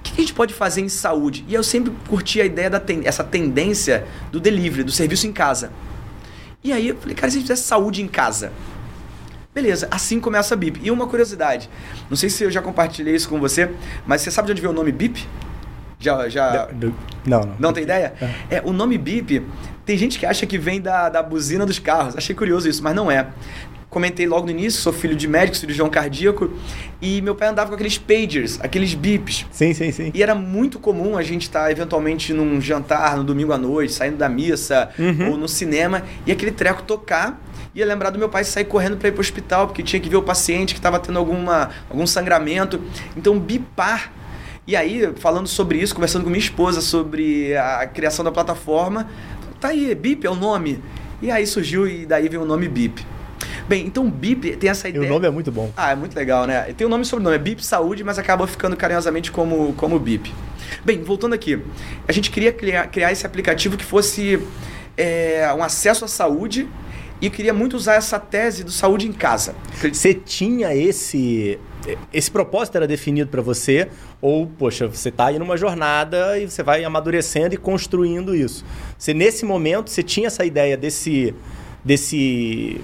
o 0.04 0.14
que, 0.14 0.22
a 0.22 0.22
gente 0.22 0.34
pode 0.34 0.54
fazer 0.54 0.82
em 0.82 0.90
saúde? 0.90 1.46
E 1.48 1.54
eu 1.54 1.64
sempre 1.64 1.94
curti 2.10 2.42
a 2.42 2.46
ideia 2.46 2.70
da 2.70 2.80
ten 2.80 3.02
essa 3.06 3.24
tendência 3.24 4.06
do 4.32 4.40
delivery, 4.40 4.84
do 4.84 4.92
serviço 4.92 5.26
em 5.26 5.32
casa. 5.32 5.72
E 6.62 6.74
aí 6.74 6.90
eu 6.90 6.98
falei, 6.98 7.16
cara, 7.16 7.32
se 7.32 7.38
a 7.38 7.40
gente 7.40 7.48
fizesse 7.48 7.68
saúde 7.68 8.02
em 8.02 8.08
casa? 8.08 8.52
Beleza, 9.56 9.88
assim 9.90 10.20
começa 10.20 10.56
a 10.56 10.58
BIP. 10.58 10.82
E 10.84 10.92
uma 10.92 11.08
curiosidade, 11.08 11.70
não 12.10 12.18
sei 12.18 12.30
se 12.30 12.44
eu 12.44 12.52
já 12.52 12.62
compartilhei 12.62 13.16
isso 13.16 13.30
com 13.30 13.40
você, 13.40 13.72
mas 14.06 14.22
você 14.22 14.30
sabe 14.30 14.48
de 14.48 14.52
onde 14.52 14.62
veio 14.62 14.74
o 14.74 14.76
nome 14.76 14.92
BIP? 14.92 15.26
Já, 16.00 16.28
já... 16.28 16.68
Não, 17.26 17.42
não. 17.42 17.56
Não 17.58 17.74
tem 17.74 17.84
ideia? 17.84 18.14
É. 18.50 18.58
é, 18.58 18.62
o 18.66 18.74
nome 18.74 18.98
BIP, 18.98 19.46
tem 19.86 19.98
gente 19.98 20.20
que 20.20 20.26
acha 20.26 20.46
que 20.46 20.58
vem 20.58 20.82
da, 20.82 21.08
da 21.08 21.24
buzina 21.24 21.66
dos 21.66 21.80
carros. 21.80 22.18
Achei 22.18 22.36
curioso 22.36 22.68
isso, 22.68 22.84
mas 22.84 22.94
não 22.94 23.10
é 23.10 23.28
comentei 23.94 24.26
logo 24.26 24.46
no 24.46 24.52
início, 24.52 24.82
sou 24.82 24.92
filho 24.92 25.16
de 25.16 25.28
médico, 25.28 25.56
cirurgião 25.56 25.90
cardíaco, 25.90 26.52
e 27.02 27.22
meu 27.22 27.36
pai 27.36 27.50
andava 27.50 27.70
com 27.70 27.76
aqueles 27.76 27.98
pagers, 27.98 28.60
aqueles 28.62 28.94
bips. 28.96 29.46
Sim, 29.52 29.74
sim, 29.74 29.92
sim. 29.92 30.12
E 30.14 30.24
era 30.24 30.34
muito 30.34 30.80
comum 30.80 31.16
a 31.16 31.22
gente 31.22 31.44
estar 31.44 31.66
tá, 31.66 31.72
eventualmente 31.72 32.34
num 32.34 32.60
jantar 32.60 33.16
no 33.16 33.24
domingo 33.24 33.54
à 33.54 33.58
noite, 33.58 33.94
saindo 33.94 34.18
da 34.18 34.28
missa 34.28 34.90
uhum. 34.98 35.32
ou 35.32 35.38
no 35.38 35.48
cinema, 35.48 36.04
e 36.26 36.32
aquele 36.32 36.52
treco 36.52 36.82
tocar 36.82 37.40
ia 37.76 37.86
lembrar 37.86 38.10
do 38.10 38.20
meu 38.20 38.30
pai 38.30 38.44
sair 38.44 38.66
correndo 38.66 38.98
para 38.98 39.08
ir 39.08 39.12
para 39.12 39.20
o 39.20 39.22
hospital, 39.22 39.68
porque 39.68 39.82
tinha 39.82 40.00
que 40.00 40.10
ver 40.10 40.18
o 40.18 40.24
paciente 40.24 40.74
que 40.74 40.80
estava 40.80 41.00
tendo 41.00 41.18
alguma, 41.18 41.70
algum 41.90 42.06
sangramento. 42.06 42.82
Então, 43.16 43.40
bipar. 43.40 44.12
E 44.66 44.76
aí, 44.76 45.12
falando 45.16 45.48
sobre 45.48 45.80
isso, 45.80 45.94
conversando 45.94 46.24
com 46.24 46.30
minha 46.30 46.40
esposa 46.40 46.82
sobre 46.82 47.56
a 47.58 47.86
criação 47.88 48.24
da 48.24 48.32
plataforma, 48.32 49.10
tá 49.60 49.70
aí, 49.70 49.94
BIP 49.96 50.26
é 50.26 50.30
o 50.30 50.36
nome. 50.36 50.80
E 51.22 51.32
aí 51.32 51.48
surgiu 51.48 51.88
e 51.88 52.06
daí 52.06 52.30
veio 52.30 52.44
o 52.44 52.46
nome 52.46 52.68
BIP. 52.68 53.06
Bem, 53.68 53.86
então 53.86 54.10
BIP 54.10 54.58
tem 54.58 54.70
essa 54.70 54.90
ideia. 54.90 55.04
E 55.04 55.06
o 55.06 55.10
nome 55.10 55.28
é 55.28 55.30
muito 55.30 55.52
bom. 55.52 55.72
Ah, 55.76 55.92
é 55.92 55.96
muito 55.96 56.16
legal, 56.16 56.46
né? 56.46 56.74
Tem 56.74 56.86
o 56.86 56.90
nome 56.90 57.04
e 57.04 57.06
sobrenome, 57.06 57.36
é 57.36 57.40
BIP 57.40 57.66
Saúde, 57.66 58.04
mas 58.04 58.20
acaba 58.20 58.46
ficando 58.46 58.76
carinhosamente 58.76 59.32
como, 59.32 59.74
como 59.74 60.00
BIP. 60.00 60.34
Bem, 60.84 61.02
voltando 61.04 61.34
aqui, 61.34 61.62
a 62.08 62.12
gente 62.12 62.32
queria 62.32 62.52
criar, 62.52 62.88
criar 62.88 63.12
esse 63.12 63.26
aplicativo 63.26 63.78
que 63.78 63.86
fosse 63.86 64.40
é, 64.98 65.54
um 65.58 65.64
acesso 65.64 66.06
à 66.06 66.08
saúde 66.08 66.68
e 67.22 67.30
queria 67.30 67.54
muito 67.54 67.76
usar 67.76 67.96
essa 67.96 68.20
tese 68.20 68.64
do 68.64 68.72
saúde 68.72 69.08
em 69.08 69.14
casa. 69.14 69.56
Você 69.82 70.14
tinha 70.14 70.76
esse 70.76 71.58
esse 72.14 72.32
propósito 72.32 72.78
era 72.78 72.88
definido 72.88 73.30
para 73.30 73.42
você 73.42 73.90
ou 74.22 74.48
poxa 74.48 74.88
você 74.88 75.10
está 75.10 75.26
aí 75.28 75.38
numa 75.38 75.58
jornada 75.58 76.40
e 76.40 76.50
você 76.50 76.64
vai 76.64 76.84
amadurecendo 76.84 77.54
e 77.54 77.58
construindo 77.58 78.34
isso. 78.34 78.66
Você 78.98 79.14
nesse 79.14 79.46
momento 79.46 79.90
você 79.90 80.02
tinha 80.02 80.28
essa 80.28 80.46
ideia 80.46 80.78
desse 80.78 81.36
desse 81.84 82.80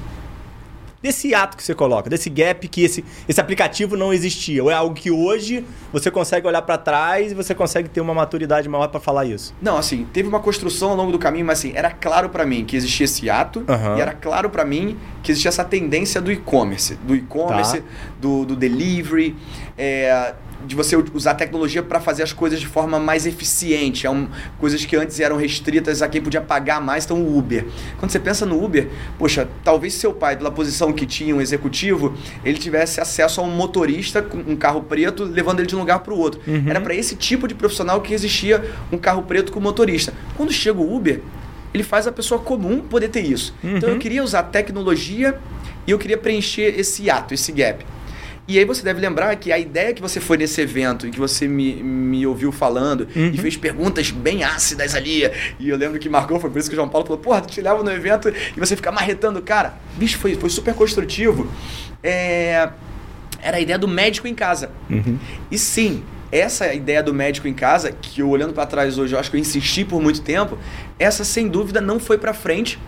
desse 1.02 1.34
ato 1.34 1.56
que 1.56 1.64
você 1.64 1.74
coloca, 1.74 2.10
desse 2.10 2.30
gap 2.30 2.68
que 2.68 2.84
esse, 2.84 3.04
esse 3.28 3.40
aplicativo 3.40 3.96
não 3.96 4.14
existia? 4.14 4.64
Ou 4.64 4.70
é 4.70 4.74
algo 4.74 4.94
que 4.94 5.10
hoje 5.10 5.66
você 5.92 6.12
consegue 6.12 6.48
olhar 6.48 6.62
para 6.62 6.78
trás 6.78 7.32
e 7.32 7.36
você 7.36 7.56
consegue 7.56 7.90
ter 7.90 8.02
uma 8.02 8.14
maturidade 8.14 8.68
maior 8.68 8.88
para 8.88 9.00
falar 9.00 9.26
isso? 9.26 9.54
Não, 9.62 9.78
assim, 9.78 10.08
teve 10.12 10.28
uma 10.28 10.40
construção 10.40 10.92
ao 10.92 10.96
longo 10.96 11.12
do 11.12 11.20
caminho, 11.20 11.46
mas 11.46 11.60
assim, 11.60 11.72
era 11.76 11.92
claro 11.92 12.30
para 12.30 12.46
mim 12.46 12.66
que 12.66 12.76
existia 12.76 13.06
esse 13.06 13.30
ato 13.30 13.60
uhum. 13.60 13.98
e 13.98 14.02
era 14.02 14.14
claro 14.14 14.50
para 14.50 14.66
mim 14.66 14.98
que 15.24 15.32
existia 15.32 15.50
essa 15.50 15.64
tendência 15.64 16.22
do 16.22 16.32
e-commerce, 16.32 16.96
do 16.96 17.16
e-commerce, 17.16 17.82
tá. 17.82 17.88
do, 18.20 18.46
do 18.46 18.56
delivery, 18.56 19.36
é, 19.78 20.34
de 20.66 20.76
você 20.76 20.96
usar 21.14 21.32
a 21.32 21.36
tecnologia 21.36 21.82
para 21.82 22.00
fazer 22.00 22.24
as 22.24 22.34
coisas 22.34 22.60
de 22.60 22.68
forma 22.68 23.00
mais 23.00 23.26
eficiente. 23.26 24.06
É 24.06 24.10
um, 24.10 24.28
coisas 24.58 24.86
que 24.86 24.96
antes 24.96 25.20
eram 25.20 25.38
restritas 25.38 26.02
a 26.02 26.08
quem 26.08 26.22
podia 26.22 26.42
pagar 26.42 26.82
mais, 26.82 27.06
então 27.06 27.22
o 27.22 27.38
Uber. 27.38 27.66
Quando 27.98 28.12
você 28.12 28.20
pensa 28.20 28.46
no 28.46 28.64
Uber, 28.64 28.88
poxa, 29.18 29.48
talvez 29.64 29.94
seu 29.94 30.14
pai, 30.14 30.36
pela 30.36 30.52
posição 30.52 30.92
que 30.92 31.06
tinha, 31.06 31.36
um 31.36 31.42
executivo, 31.42 32.18
ele 32.44 32.58
tivesse 32.58 33.00
acesso 33.00 33.42
a 33.42 33.44
um 33.44 33.52
motorista 33.52 34.22
com 34.22 34.38
um 34.38 34.56
carro 34.56 34.82
preto, 34.84 35.24
levando 35.24 35.60
ele 35.60 35.68
de 35.68 35.76
um 35.76 35.80
lugar 35.80 36.00
para 36.00 36.14
o 36.14 36.18
outro. 36.18 36.42
Uhum. 36.48 36.66
Era 36.68 36.82
para 36.82 36.94
esse 36.94 37.16
tipo 37.16 37.48
de 37.48 37.56
profissional 37.56 38.02
que 38.02 38.14
existia 38.14 38.64
um 38.92 38.98
carro 38.98 39.24
preto 39.24 39.52
com 39.52 39.60
motorista. 39.60 40.14
Quando 40.36 40.52
chega 40.52 40.80
o 40.80 40.96
Uber, 40.96 41.22
ele 41.74 41.84
faz 41.84 42.08
a 42.08 42.12
pessoa 42.12 42.40
comum 42.40 42.80
poder 42.82 43.10
ter 43.10 43.22
isso. 43.22 43.54
Uhum. 43.64 43.78
Então 43.78 43.90
eu 43.90 43.94
uhum. 43.94 44.00
queria 44.00 44.24
usar 44.24 44.44
tecnologia 44.44 45.40
e 45.86 45.92
eu 45.92 46.00
queria 46.00 46.18
preencher 46.18 46.80
esse 46.80 47.10
ato, 47.10 47.34
esse 47.34 47.52
gap. 47.52 47.86
E 48.50 48.58
aí 48.58 48.66
você 48.66 48.82
deve 48.82 49.00
lembrar 49.00 49.36
que 49.36 49.52
a 49.52 49.60
ideia 49.60 49.94
que 49.94 50.02
você 50.02 50.20
foi 50.20 50.36
nesse 50.36 50.60
evento 50.60 51.06
e 51.06 51.12
que 51.12 51.20
você 51.20 51.48
me, 51.48 51.76
me 51.84 52.26
ouviu 52.26 52.52
falando 52.52 53.08
uhum. 53.16 53.30
e 53.32 53.38
fez 53.38 53.56
perguntas 53.56 54.10
bem 54.10 54.44
ácidas 54.44 54.96
ali, 54.96 55.22
e 55.60 55.70
eu 55.70 55.78
lembro 55.78 56.00
que 56.00 56.10
marcou, 56.10 56.40
foi 56.40 56.50
por 56.50 56.58
isso 56.58 56.68
que 56.68 56.74
o 56.74 56.76
João 56.76 56.90
Paulo 56.90 57.06
falou, 57.06 57.22
porra, 57.22 57.42
tu 57.42 57.50
te 57.50 57.62
leva 57.62 57.84
no 57.84 57.92
evento 57.92 58.28
e 58.28 58.60
você 58.60 58.76
fica 58.76 58.92
marretando 58.92 59.40
cara. 59.40 59.76
Bicho, 59.98 60.18
foi, 60.18 60.34
foi 60.34 60.50
super 60.50 60.74
construtivo. 60.74 61.48
É... 62.02 62.70
Era 63.40 63.58
a 63.58 63.60
ideia 63.60 63.78
do 63.78 63.88
médico 63.88 64.28
em 64.28 64.34
casa. 64.34 64.72
Uhum. 64.90 65.20
E 65.52 65.58
sim, 65.60 66.04
essa 66.32 66.74
ideia 66.74 67.04
do 67.04 67.14
médico 67.14 67.48
em 67.48 67.54
casa, 67.54 67.92
que 67.92 68.20
eu 68.22 68.30
olhando 68.30 68.54
para 68.54 68.66
trás 68.66 68.98
hoje, 68.98 69.14
eu 69.14 69.20
acho 69.20 69.30
que 69.30 69.38
eu 69.38 69.42
insisti 69.42 69.86
por 69.86 70.02
muito 70.02 70.22
tempo, 70.22 70.58
essa 70.98 71.24
sem 71.24 71.48
dúvida 71.48 71.80
não 71.80 72.00
foi 72.00 72.18
para 72.18 72.34
frente 72.34 72.80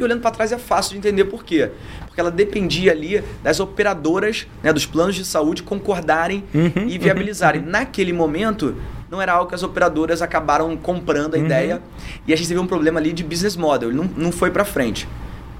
e 0.00 0.04
olhando 0.04 0.20
para 0.20 0.30
trás 0.30 0.52
é 0.52 0.58
fácil 0.58 0.92
de 0.92 0.98
entender 0.98 1.24
por 1.24 1.44
quê. 1.44 1.70
Porque 2.06 2.20
ela 2.20 2.30
dependia 2.30 2.92
ali 2.92 3.22
das 3.42 3.60
operadoras, 3.60 4.46
né, 4.62 4.72
dos 4.72 4.86
planos 4.86 5.14
de 5.14 5.24
saúde 5.24 5.62
concordarem 5.62 6.44
uhum, 6.54 6.88
e 6.88 6.98
viabilizarem. 6.98 7.62
Uhum. 7.62 7.68
Naquele 7.68 8.12
momento, 8.12 8.74
não 9.10 9.20
era 9.20 9.32
algo 9.32 9.48
que 9.48 9.54
as 9.54 9.62
operadoras 9.62 10.22
acabaram 10.22 10.76
comprando 10.76 11.34
a 11.34 11.38
uhum. 11.38 11.44
ideia 11.44 11.82
e 12.26 12.32
a 12.32 12.36
gente 12.36 12.48
teve 12.48 12.60
um 12.60 12.66
problema 12.66 13.00
ali 13.00 13.12
de 13.12 13.22
business 13.22 13.56
model, 13.56 13.92
não, 13.92 14.04
não 14.16 14.32
foi 14.32 14.50
para 14.50 14.64
frente. 14.64 15.06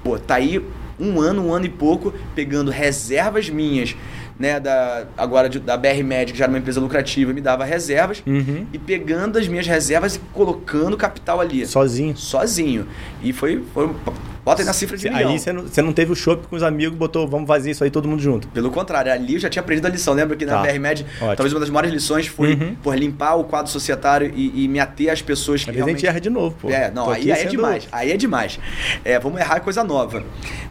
Pô, 0.03 0.17
tá 0.17 0.35
aí 0.35 0.63
um 0.99 1.19
ano, 1.19 1.47
um 1.47 1.53
ano 1.53 1.65
e 1.65 1.69
pouco, 1.69 2.13
pegando 2.35 2.69
reservas 2.69 3.49
minhas 3.49 3.95
né, 4.41 4.59
da, 4.59 5.05
agora 5.15 5.47
de, 5.47 5.59
da 5.59 5.77
BR 5.77 6.03
Med, 6.03 6.31
que 6.33 6.37
já 6.37 6.45
era 6.45 6.51
uma 6.51 6.57
empresa 6.57 6.81
lucrativa, 6.81 7.31
me 7.31 7.39
dava 7.39 7.63
reservas 7.63 8.23
uhum. 8.25 8.65
e 8.73 8.79
pegando 8.79 9.37
as 9.37 9.47
minhas 9.47 9.67
reservas 9.67 10.15
e 10.15 10.19
colocando 10.33 10.97
capital 10.97 11.39
ali. 11.39 11.65
Sozinho? 11.67 12.17
Sozinho. 12.17 12.87
E 13.21 13.31
foi, 13.31 13.63
foi 13.71 13.91
Bota 14.43 14.61
aí 14.61 14.65
na 14.65 14.73
cifra 14.73 14.97
de 14.97 15.09
milhão. 15.09 15.29
Aí 15.31 15.39
você 15.39 15.53
não, 15.53 15.63
você 15.63 15.81
não 15.81 15.93
teve 15.93 16.11
o 16.11 16.15
shopping 16.15 16.47
com 16.47 16.55
os 16.55 16.63
amigos, 16.63 16.97
botou, 16.97 17.27
vamos 17.27 17.47
fazer 17.47 17.71
isso 17.71 17.83
aí 17.83 17.91
todo 17.91 18.07
mundo 18.07 18.21
junto. 18.21 18.47
Pelo 18.47 18.71
contrário, 18.71 19.11
ali 19.11 19.35
eu 19.35 19.39
já 19.39 19.49
tinha 19.49 19.61
aprendido 19.61 19.85
a 19.85 19.89
lição. 19.89 20.13
Lembra 20.13 20.35
que 20.35 20.45
na 20.45 20.53
tá. 20.53 20.61
BR-Med, 20.63 21.05
talvez 21.19 21.53
uma 21.53 21.59
das 21.59 21.69
maiores 21.69 21.93
lições 21.93 22.27
foi 22.27 22.53
uhum. 22.53 22.75
por 22.81 22.95
limpar 22.95 23.35
o 23.35 23.43
quadro 23.43 23.71
societário 23.71 24.31
e, 24.35 24.63
e 24.63 24.67
me 24.67 24.79
ater 24.79 25.11
às 25.11 25.21
pessoas 25.21 25.63
que 25.63 25.69
Às 25.69 25.75
realmente... 25.75 25.95
a 25.95 25.99
gente 25.99 26.07
erra 26.07 26.19
de 26.19 26.29
novo, 26.29 26.55
pô. 26.59 26.69
É, 26.69 26.89
não, 26.91 27.09
aí, 27.09 27.31
aí 27.31 27.41
é 27.41 27.45
demais. 27.45 27.87
Aí 27.91 28.11
é 28.11 28.17
demais. 28.17 28.59
É, 29.05 29.19
vamos 29.19 29.39
errar 29.39 29.59
coisa 29.59 29.83
nova. 29.83 30.23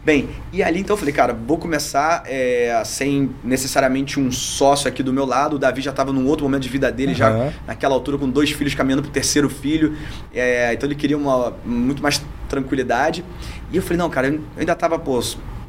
Bem, 0.03 0.29
e 0.51 0.61
ali 0.63 0.79
então 0.79 0.95
eu 0.95 0.97
falei, 0.97 1.13
cara, 1.13 1.33
vou 1.33 1.57
começar 1.57 2.23
é, 2.25 2.81
sem 2.85 3.29
necessariamente 3.43 4.19
um 4.19 4.31
sócio 4.31 4.87
aqui 4.87 5.01
do 5.03 5.13
meu 5.13 5.25
lado. 5.25 5.55
O 5.55 5.59
Davi 5.59 5.81
já 5.81 5.91
estava 5.91 6.11
num 6.11 6.27
outro 6.27 6.45
momento 6.45 6.63
de 6.63 6.69
vida 6.69 6.91
dele, 6.91 7.11
uhum. 7.11 7.17
já 7.17 7.53
naquela 7.65 7.95
altura, 7.95 8.17
com 8.17 8.29
dois 8.29 8.51
filhos 8.51 8.75
caminhando 8.75 9.03
pro 9.03 9.11
terceiro 9.11 9.49
filho. 9.49 9.95
É, 10.33 10.73
então 10.73 10.87
ele 10.87 10.95
queria 10.95 11.17
uma 11.17 11.53
muito 11.63 12.01
mais 12.01 12.21
tranquilidade. 12.49 13.23
E 13.71 13.77
eu 13.77 13.81
falei, 13.81 13.97
não, 13.97 14.09
cara, 14.09 14.27
eu 14.27 14.41
ainda 14.57 14.75
tava, 14.75 14.99
pô, 14.99 15.21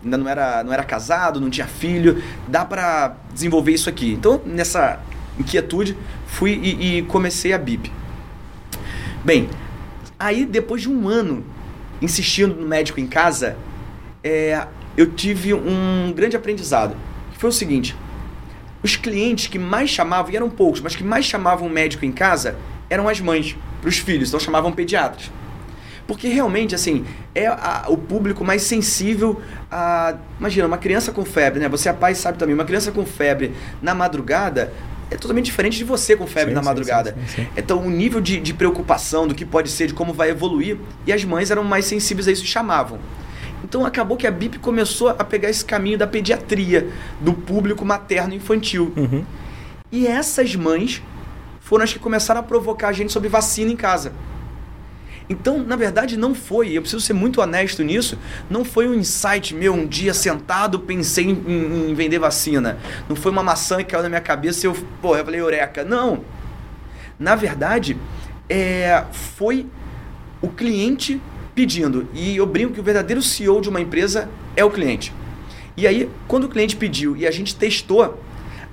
ainda 0.05 0.17
não 0.17 0.29
era, 0.29 0.65
não 0.65 0.73
era 0.73 0.83
casado, 0.83 1.41
não 1.41 1.49
tinha 1.49 1.67
filho, 1.67 2.23
dá 2.49 2.65
para 2.65 3.17
desenvolver 3.33 3.73
isso 3.73 3.89
aqui. 3.89 4.13
Então, 4.13 4.41
nessa 4.45 5.01
inquietude, 5.39 5.97
fui 6.27 6.53
e, 6.53 6.99
e 6.99 7.03
comecei 7.03 7.53
a 7.53 7.59
BIP. 7.59 7.93
Bem, 9.25 9.49
aí 10.19 10.45
depois 10.45 10.83
de 10.83 10.91
um 10.91 11.09
ano 11.09 11.45
insistindo 12.01 12.55
no 12.55 12.67
médico 12.67 12.99
em 12.99 13.07
casa, 13.07 13.57
é, 14.25 14.67
eu 14.97 15.07
tive 15.07 15.55
um 15.55 16.13
grande 16.15 16.37
aprendizado. 16.37 16.97
Que 17.33 17.39
foi 17.39 17.51
o 17.51 17.53
seguinte: 17.53 17.97
os 18.83 18.97
clientes 18.97 19.47
que 19.47 19.59
mais 19.59 19.89
chamavam, 19.89 20.33
e 20.33 20.37
eram 20.37 20.51
poucos, 20.51 20.81
mas 20.81 20.97
que 20.97 21.05
mais 21.05 21.25
chamavam 21.25 21.69
o 21.69 21.71
médico 21.71 22.05
em 22.05 22.13
casa 22.13 22.57
eram 22.91 23.09
as 23.09 23.21
mães, 23.21 23.57
para 23.81 23.89
os 23.89 23.97
filhos, 23.97 24.29
então 24.29 24.39
chamavam 24.39 24.71
pediatras. 24.73 25.31
Porque 26.13 26.29
realmente, 26.29 26.75
assim, 26.75 27.07
é 27.35 27.47
a, 27.47 27.87
o 27.89 27.97
público 27.97 28.45
mais 28.45 28.61
sensível 28.65 29.41
a. 29.71 30.15
Imagina, 30.39 30.67
uma 30.67 30.77
criança 30.77 31.11
com 31.11 31.25
febre, 31.25 31.59
né? 31.59 31.71
Você 31.71 31.89
é 31.89 31.93
pai 31.95 32.15
sabe 32.15 32.37
também, 32.37 32.55
uma 32.55 32.67
criança 32.67 32.93
com 32.93 33.07
febre 33.07 33.55
na 33.81 33.95
madrugada 33.95 34.71
é 35.11 35.17
totalmente 35.17 35.47
diferente 35.47 35.79
de 35.79 35.85
você 35.85 36.15
com 36.15 36.27
febre 36.27 36.51
sim, 36.51 36.55
na 36.55 36.63
madrugada. 36.63 37.17
Sim, 37.27 37.45
sim, 37.45 37.49
então, 37.57 37.79
o 37.79 37.91
nível 37.91 38.21
de, 38.21 38.39
de 38.41 38.53
preocupação 38.53 39.27
do 39.27 39.35
que 39.35 39.47
pode 39.47 39.71
ser, 39.71 39.87
de 39.87 39.95
como 39.95 40.13
vai 40.13 40.29
evoluir, 40.29 40.77
e 41.07 41.13
as 41.15 41.25
mães 41.25 41.51
eram 41.51 41.65
mais 41.65 41.87
sensíveis 41.87 42.29
a 42.29 42.33
isso 42.33 42.45
e 42.45 42.47
chamavam. 42.47 42.99
Então 43.65 43.87
acabou 43.87 44.19
que 44.19 44.27
a 44.27 44.31
BIP 44.31 44.59
começou 44.59 45.09
a 45.09 45.25
pegar 45.25 45.49
esse 45.49 45.65
caminho 45.65 45.97
da 45.97 46.07
pediatria, 46.07 46.89
do 47.23 47.33
público 47.33 47.87
materno 47.87 48.35
infantil. 48.35 48.93
Uhum. 48.95 49.25
E 49.91 50.07
essas 50.07 50.55
mães 50.55 51.03
foram 51.61 51.85
as 51.85 51.93
que 51.93 51.99
começaram 51.99 52.41
a 52.41 52.43
provocar 52.43 52.89
a 52.89 52.93
gente 52.93 53.13
sobre 53.13 53.31
vacina 53.31 53.73
em 53.73 53.77
casa. 53.77 54.13
Então, 55.29 55.59
na 55.59 55.77
verdade, 55.77 56.17
não 56.17 56.35
foi, 56.35 56.73
eu 56.73 56.83
preciso 56.83 57.01
ser 57.01 57.13
muito 57.13 57.41
honesto 57.41 57.83
nisso, 57.83 58.19
não 58.51 58.65
foi 58.65 58.89
um 58.89 58.95
insight 58.95 59.55
meu, 59.55 59.73
um 59.73 59.87
dia 59.87 60.13
sentado, 60.13 60.81
pensei 60.81 61.27
em, 61.27 61.45
em, 61.47 61.91
em 61.91 61.95
vender 61.95 62.19
vacina. 62.19 62.79
Não 63.09 63.17
foi 63.17 63.31
uma 63.33 63.43
maçã 63.43 63.79
que 63.79 63.85
caiu 63.85 64.03
na 64.03 64.09
minha 64.09 64.21
cabeça 64.21 64.67
e 64.67 64.69
eu, 64.69 64.77
pô, 65.01 65.17
eu 65.17 65.25
falei, 65.25 65.41
eureka. 65.41 65.85
Não. 65.85 66.25
Na 67.19 67.35
verdade, 67.35 67.97
é, 68.49 69.05
foi 69.13 69.67
o 70.41 70.49
cliente 70.49 71.21
pedindo. 71.55 72.09
E 72.13 72.37
eu 72.37 72.47
brinco 72.47 72.75
que 72.75 72.81
o 72.81 72.83
verdadeiro 72.83 73.23
CEO 73.23 73.61
de 73.61 73.69
uma 73.69 73.81
empresa 73.81 74.29
é 74.57 74.65
o 74.65 74.71
cliente. 74.71 75.13
E 75.77 75.87
aí, 75.87 76.11
quando 76.29 76.45
o 76.45 76.49
cliente 76.49 76.77
pediu 76.77 77.17
e 77.17 77.27
a 77.27 77.31
gente 77.31 77.55
testou, 77.57 78.23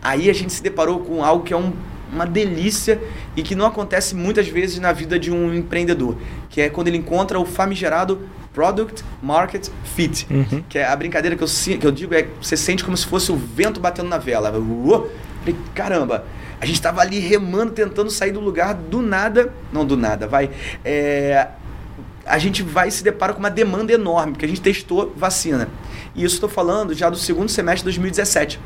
aí 0.02 0.30
a 0.30 0.34
gente 0.34 0.52
se 0.52 0.62
deparou 0.62 1.00
com 1.00 1.24
algo 1.24 1.44
que 1.44 1.54
é 1.54 1.58
um 1.58 1.74
uma 2.12 2.26
delícia 2.26 3.02
e 3.36 3.42
que 3.42 3.56
não 3.56 3.66
acontece 3.66 4.16
muitas 4.16 4.48
vezes 4.48 4.80
na 4.80 4.92
vida 4.92 5.20
de 5.20 5.32
um 5.32 5.54
empreendedor, 5.54 6.18
que 6.50 6.62
é 6.62 6.70
quando 6.70 6.88
ele 6.88 6.98
encontra 6.98 7.40
o 7.40 7.46
famigerado 7.46 8.28
Product 8.54 9.04
Market 9.22 9.70
Fit, 9.84 10.28
uhum. 10.30 10.64
que 10.68 10.78
é 10.78 10.86
a 10.86 10.96
brincadeira 10.96 11.36
que 11.36 11.44
eu, 11.44 11.48
que 11.80 11.86
eu 11.86 11.92
digo 11.92 12.14
é 12.14 12.28
você 12.42 12.58
sente 12.58 12.84
como 12.84 12.98
se 12.98 13.06
fosse 13.06 13.32
o 13.32 13.36
vento 13.36 13.80
batendo 13.80 14.10
na 14.10 14.18
vela. 14.18 14.52
Uou! 14.58 15.10
Falei, 15.40 15.56
caramba, 15.74 16.26
a 16.60 16.66
gente 16.66 16.76
estava 16.76 17.02
ali 17.02 17.20
remando, 17.20 17.72
tentando 17.72 18.10
sair 18.10 18.32
do 18.32 18.40
lugar, 18.40 18.74
do 18.74 19.02
nada, 19.02 19.54
não 19.72 19.86
do 19.86 19.96
nada, 19.96 20.28
vai. 20.28 20.50
É, 20.84 21.48
a 22.26 22.38
gente 22.38 22.62
vai 22.62 22.92
se 22.92 23.04
depara 23.04 23.34
com 23.34 23.40
uma 23.40 23.50
demanda 23.50 23.94
enorme, 23.94 24.34
porque 24.34 24.46
a 24.46 24.48
gente 24.48 24.62
testou 24.62 25.14
vacina. 25.16 25.70
E 26.16 26.24
isso 26.24 26.36
estou 26.36 26.50
falando 26.50 26.94
já 26.94 27.10
do 27.10 27.18
segundo 27.18 27.50
semestre 27.50 27.80
de 27.80 27.86
2017. 27.86 28.60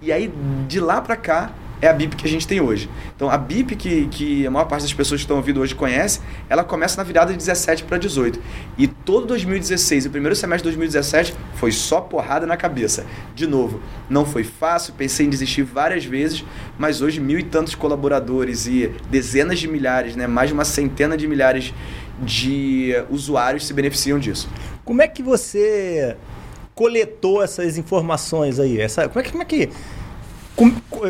E 0.00 0.12
aí, 0.12 0.32
de 0.68 0.80
lá 0.80 1.00
para 1.00 1.16
cá, 1.16 1.50
é 1.84 1.88
a 1.88 1.92
BIP 1.92 2.16
que 2.16 2.26
a 2.26 2.30
gente 2.30 2.46
tem 2.46 2.60
hoje. 2.60 2.88
Então, 3.14 3.28
a 3.28 3.36
BIP 3.36 3.76
que, 3.76 4.06
que 4.06 4.46
a 4.46 4.50
maior 4.50 4.64
parte 4.64 4.82
das 4.82 4.92
pessoas 4.92 5.20
que 5.20 5.24
estão 5.24 5.36
ouvindo 5.36 5.60
hoje 5.60 5.74
conhece, 5.74 6.20
ela 6.48 6.64
começa 6.64 6.96
na 6.96 7.02
virada 7.02 7.32
de 7.32 7.38
17 7.38 7.84
para 7.84 7.98
18. 7.98 8.40
E 8.78 8.86
todo 8.86 9.26
2016 9.26 10.06
e 10.06 10.08
o 10.08 10.10
primeiro 10.10 10.34
semestre 10.34 10.70
de 10.70 10.76
2017 10.76 11.34
foi 11.54 11.72
só 11.72 12.00
porrada 12.00 12.46
na 12.46 12.56
cabeça. 12.56 13.04
De 13.34 13.46
novo, 13.46 13.80
não 14.08 14.24
foi 14.24 14.44
fácil, 14.44 14.94
pensei 14.94 15.26
em 15.26 15.30
desistir 15.30 15.62
várias 15.62 16.04
vezes, 16.04 16.44
mas 16.78 17.02
hoje 17.02 17.20
mil 17.20 17.38
e 17.38 17.42
tantos 17.42 17.74
colaboradores 17.74 18.66
e 18.66 18.90
dezenas 19.10 19.58
de 19.58 19.68
milhares, 19.68 20.16
né, 20.16 20.26
mais 20.26 20.48
de 20.48 20.54
uma 20.54 20.64
centena 20.64 21.16
de 21.16 21.26
milhares 21.26 21.74
de 22.18 22.94
usuários 23.10 23.66
se 23.66 23.74
beneficiam 23.74 24.18
disso. 24.18 24.48
Como 24.84 25.02
é 25.02 25.08
que 25.08 25.22
você 25.22 26.16
coletou 26.74 27.42
essas 27.42 27.76
informações 27.76 28.58
aí? 28.58 28.80
Essa, 28.80 29.08
como, 29.08 29.20
é 29.20 29.22
que, 29.22 29.30
como 29.30 29.42
é 29.42 29.46
que 29.46 29.70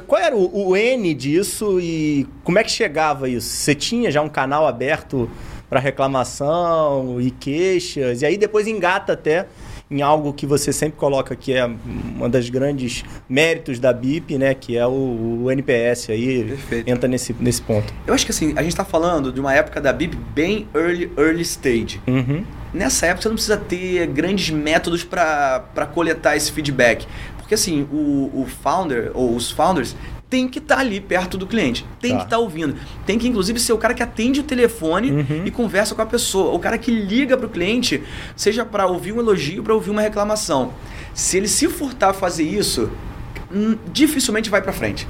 qual 0.07 0.21
era 0.21 0.37
o, 0.37 0.69
o, 0.69 0.77
N 0.77 1.13
disso 1.15 1.79
e 1.81 2.27
como 2.43 2.59
é 2.59 2.65
que 2.65 2.71
chegava 2.71 3.29
isso? 3.29 3.49
Você 3.49 3.75
tinha 3.75 4.11
já 4.11 4.23
um 4.23 4.29
canal 4.29 4.67
aberto 4.67 5.29
para 5.69 5.81
reclamação 5.81 7.21
e 7.21 7.31
queixas, 7.31 8.23
e 8.23 8.27
aí 8.27 8.37
depois 8.37 8.67
engata 8.67 9.13
até 9.13 9.47
em 9.91 10.03
algo 10.03 10.33
que 10.33 10.47
você 10.47 10.73
sempre 10.73 10.99
coloca 10.99 11.37
que 11.37 11.53
é 11.53 11.65
uma 11.65 12.29
das 12.29 12.49
grandes 12.49 13.05
méritos 13.29 13.79
da 13.79 13.93
BIP, 13.93 14.39
né? 14.39 14.55
Que 14.55 14.77
é 14.77 14.87
o, 14.87 15.43
o 15.45 15.51
NPS 15.51 16.11
aí. 16.11 16.45
Perfeito. 16.45 16.89
Entra 16.91 17.09
nesse, 17.09 17.35
nesse 17.39 17.61
ponto. 17.61 17.93
Eu 18.07 18.15
acho 18.15 18.25
que 18.25 18.33
assim, 18.33 18.55
a 18.57 18.63
gente 18.63 18.73
está 18.73 18.85
falando 18.85 19.31
de 19.31 19.41
uma 19.41 19.55
época 19.55 19.81
da 19.81 19.93
BIP 19.93 20.17
bem 20.35 20.67
early, 20.75 21.13
early 21.17 21.43
stage. 21.43 22.01
Uhum. 22.07 22.45
Nessa 22.73 23.07
época 23.07 23.23
você 23.23 23.29
não 23.29 23.37
precisa 23.37 23.57
ter 23.57 24.07
grandes 24.09 24.51
métodos 24.51 25.05
para 25.05 25.89
coletar 25.95 26.37
esse 26.37 26.51
feedback. 26.51 27.07
Porque 27.45 27.55
assim, 27.55 27.87
o, 27.93 28.31
o 28.33 28.47
founder 28.63 29.11
ou 29.13 29.37
os 29.37 29.51
founders 29.51 29.95
tem 30.31 30.49
que 30.49 30.59
estar 30.59 30.77
tá 30.77 30.81
ali 30.81 30.99
perto 30.99 31.37
do 31.37 31.47
cliente, 31.47 31.85
tem 32.01 32.13
tá. 32.13 32.17
que 32.17 32.25
estar 32.25 32.37
tá 32.37 32.43
ouvindo, 32.43 32.75
tem 33.05 33.19
que 33.19 33.29
inclusive 33.29 33.61
ser 33.61 33.75
o 33.75 33.79
cara 33.79 33.93
que 33.93 34.03
atende 34.03 34.41
o 34.41 34.43
telefone 34.43 35.11
uhum. 35.11 35.43
e 35.45 35.51
conversa 35.51 35.95
com 35.95 36.01
a 36.01 36.07
pessoa, 36.07 36.53
o 36.55 36.59
cara 36.59 36.79
que 36.79 36.91
liga 36.91 37.37
para 37.37 37.47
o 37.47 37.49
cliente, 37.49 38.03
seja 38.35 38.65
para 38.65 38.87
ouvir 38.87 39.13
um 39.13 39.21
elogio, 39.21 39.63
para 39.63 39.75
ouvir 39.75 39.91
uma 39.91 40.01
reclamação. 40.01 40.73
Se 41.13 41.37
ele 41.37 41.47
se 41.47 41.69
furtar 41.69 42.11
a 42.11 42.15
fazer 42.15 42.45
isso, 42.45 42.91
hum, 43.55 43.77
dificilmente 43.93 44.49
vai 44.49 44.63
para 44.63 44.73
frente. 44.73 45.07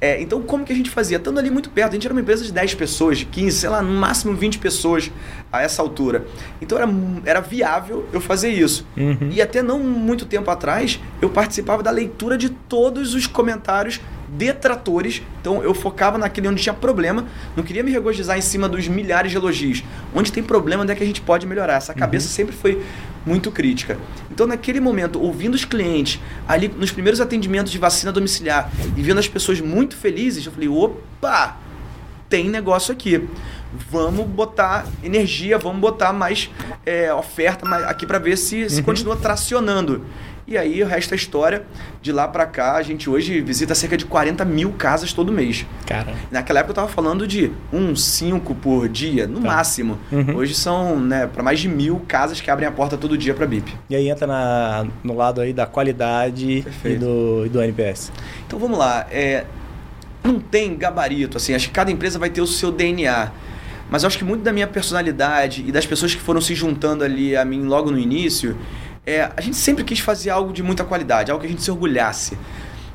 É, 0.00 0.20
então, 0.20 0.42
como 0.42 0.64
que 0.64 0.72
a 0.72 0.76
gente 0.76 0.90
fazia? 0.90 1.16
Estando 1.16 1.38
ali 1.38 1.50
muito 1.50 1.70
perto, 1.70 1.90
a 1.90 1.94
gente 1.94 2.06
era 2.06 2.12
uma 2.12 2.20
empresa 2.20 2.44
de 2.44 2.52
10 2.52 2.74
pessoas, 2.74 3.18
de 3.18 3.24
15, 3.24 3.58
sei 3.58 3.68
lá, 3.68 3.80
no 3.80 3.92
máximo 3.98 4.34
20 4.34 4.58
pessoas 4.58 5.10
a 5.50 5.62
essa 5.62 5.80
altura. 5.80 6.26
Então, 6.60 6.78
era, 6.78 6.88
era 7.24 7.40
viável 7.40 8.06
eu 8.12 8.20
fazer 8.20 8.50
isso. 8.50 8.86
Uhum. 8.96 9.30
E 9.30 9.40
até 9.40 9.62
não 9.62 9.78
muito 9.78 10.26
tempo 10.26 10.50
atrás, 10.50 11.00
eu 11.20 11.30
participava 11.30 11.82
da 11.82 11.90
leitura 11.90 12.36
de 12.36 12.50
todos 12.50 13.14
os 13.14 13.26
comentários 13.26 14.00
detratores. 14.28 15.22
Então 15.40 15.62
eu 15.62 15.72
focava 15.72 16.18
naquele 16.18 16.48
onde 16.48 16.62
tinha 16.62 16.74
problema, 16.74 17.26
não 17.56 17.62
queria 17.62 17.82
me 17.82 17.90
regozijar 17.90 18.36
em 18.36 18.42
cima 18.42 18.68
dos 18.68 18.86
milhares 18.88 19.30
de 19.30 19.36
elogios. 19.36 19.84
Onde 20.14 20.32
tem 20.32 20.42
problema, 20.42 20.82
onde 20.82 20.92
é 20.92 20.94
que 20.94 21.02
a 21.02 21.06
gente 21.06 21.20
pode 21.20 21.46
melhorar? 21.46 21.74
Essa 21.74 21.94
cabeça 21.94 22.26
uhum. 22.26 22.32
sempre 22.32 22.54
foi 22.54 22.82
muito 23.26 23.50
crítica. 23.50 23.98
Então 24.30 24.46
naquele 24.46 24.78
momento, 24.80 25.20
ouvindo 25.20 25.54
os 25.54 25.64
clientes, 25.64 26.20
ali 26.46 26.68
nos 26.68 26.92
primeiros 26.92 27.20
atendimentos 27.20 27.72
de 27.72 27.78
vacina 27.78 28.12
domiciliar 28.12 28.70
e 28.96 29.02
vendo 29.02 29.18
as 29.18 29.28
pessoas 29.28 29.60
muito 29.60 29.96
felizes, 29.96 30.46
eu 30.46 30.52
falei: 30.52 30.68
opa, 30.68 31.58
tem 32.28 32.48
negócio 32.48 32.92
aqui. 32.92 33.28
Vamos 33.90 34.26
botar 34.26 34.86
energia, 35.02 35.58
vamos 35.58 35.80
botar 35.80 36.12
mais 36.12 36.48
é, 36.86 37.12
oferta 37.12 37.68
aqui 37.88 38.06
para 38.06 38.18
ver 38.18 38.38
se, 38.38 38.70
se 38.70 38.78
uhum. 38.78 38.84
continua 38.84 39.16
tracionando. 39.16 40.04
E 40.48 40.56
aí 40.56 40.80
o 40.80 40.86
resto 40.86 41.12
é 41.12 41.16
história. 41.16 41.64
De 42.00 42.12
lá 42.12 42.28
para 42.28 42.46
cá, 42.46 42.76
a 42.76 42.82
gente 42.82 43.10
hoje 43.10 43.40
visita 43.40 43.74
cerca 43.74 43.96
de 43.96 44.04
40 44.04 44.44
mil 44.44 44.72
casas 44.72 45.12
todo 45.12 45.32
mês. 45.32 45.66
Cara. 45.86 46.14
Naquela 46.30 46.60
época 46.60 46.70
eu 46.70 46.74
tava 46.76 46.88
falando 46.88 47.26
de 47.26 47.50
uns 47.72 48.04
5 48.04 48.54
por 48.54 48.88
dia, 48.88 49.26
no 49.26 49.40
tá. 49.40 49.48
máximo. 49.48 49.98
Uhum. 50.12 50.36
Hoje 50.36 50.54
são 50.54 51.00
né, 51.00 51.26
para 51.26 51.42
mais 51.42 51.58
de 51.58 51.68
mil 51.68 52.00
casas 52.06 52.40
que 52.40 52.48
abrem 52.48 52.68
a 52.68 52.70
porta 52.70 52.96
todo 52.96 53.18
dia 53.18 53.34
para 53.34 53.44
BIP. 53.44 53.74
E 53.90 53.96
aí 53.96 54.08
entra 54.08 54.26
na, 54.26 54.86
no 55.02 55.16
lado 55.16 55.40
aí 55.40 55.52
da 55.52 55.66
qualidade 55.66 56.64
e 56.84 56.94
do, 56.94 57.44
e 57.46 57.48
do 57.48 57.60
NPS. 57.60 58.12
Então 58.46 58.56
vamos 58.56 58.78
lá. 58.78 59.04
É, 59.10 59.46
não 60.22 60.38
tem 60.38 60.76
gabarito, 60.76 61.38
assim, 61.38 61.54
acho 61.54 61.68
que 61.68 61.74
cada 61.74 61.90
empresa 61.90 62.20
vai 62.20 62.30
ter 62.30 62.40
o 62.40 62.46
seu 62.46 62.70
DNA. 62.70 63.32
Mas 63.90 64.02
eu 64.02 64.08
acho 64.08 64.18
que 64.18 64.24
muito 64.24 64.42
da 64.42 64.52
minha 64.52 64.66
personalidade 64.66 65.64
e 65.66 65.70
das 65.70 65.86
pessoas 65.86 66.14
que 66.14 66.20
foram 66.20 66.40
se 66.40 66.54
juntando 66.54 67.04
ali 67.04 67.36
a 67.36 67.44
mim 67.44 67.62
logo 67.62 67.90
no 67.90 67.98
início 67.98 68.56
é, 69.06 69.30
a 69.36 69.40
gente 69.40 69.56
sempre 69.56 69.84
quis 69.84 70.00
fazer 70.00 70.30
algo 70.30 70.52
de 70.52 70.64
muita 70.64 70.84
qualidade, 70.84 71.30
algo 71.30 71.40
que 71.40 71.46
a 71.46 71.50
gente 71.50 71.62
se 71.62 71.70
orgulhasse. 71.70 72.36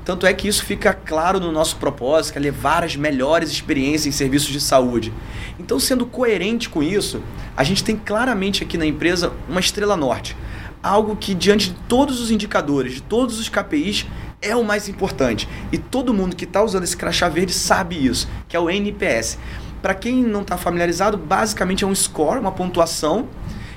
Tanto 0.04 0.26
é 0.26 0.34
que 0.34 0.48
isso 0.48 0.66
fica 0.66 0.94
claro 0.94 1.40
no 1.40 1.52
nosso 1.52 1.78
propósito, 1.78 2.34
que 2.34 2.40
é 2.40 2.42
levar 2.42 2.84
as 2.84 2.98
melhores 2.98 3.50
experiências 3.50 4.08
em 4.08 4.12
serviços 4.12 4.50
de 4.50 4.60
saúde. 4.60 5.14
Então, 5.58 5.80
sendo 5.80 6.06
coerente 6.06 6.68
com 6.68 6.84
isso, 6.84 7.24
a 7.56 7.64
gente 7.64 7.84
tem 7.84 7.96
claramente 7.96 8.62
aqui 8.64 8.78
na 8.78 8.86
empresa 8.86 9.32
uma 9.48 9.60
estrela 9.60 9.96
norte. 9.96 10.36
Algo 10.84 11.16
que, 11.16 11.34
diante 11.34 11.70
de 11.70 11.76
todos 11.88 12.20
os 12.20 12.30
indicadores, 12.30 12.96
de 12.96 13.02
todos 13.04 13.40
os 13.40 13.48
KPIs, 13.48 14.08
é 14.42 14.56
o 14.56 14.64
mais 14.66 14.90
importante. 14.90 15.48
E 15.72 15.78
todo 15.78 16.14
mundo 16.14 16.36
que 16.36 16.46
está 16.46 16.62
usando 16.64 16.84
esse 16.84 16.98
crachá 16.98 17.30
verde 17.30 17.54
sabe 17.54 18.04
isso, 18.04 18.28
que 18.50 18.58
é 18.58 18.60
o 18.60 18.70
NPS. 18.70 19.38
Para 19.82 19.94
quem 19.94 20.24
não 20.24 20.42
está 20.42 20.58
familiarizado, 20.58 21.16
basicamente 21.16 21.84
é 21.84 21.88
um 21.88 21.96
score, 21.96 22.40
uma 22.40 22.52
pontuação 22.52 23.30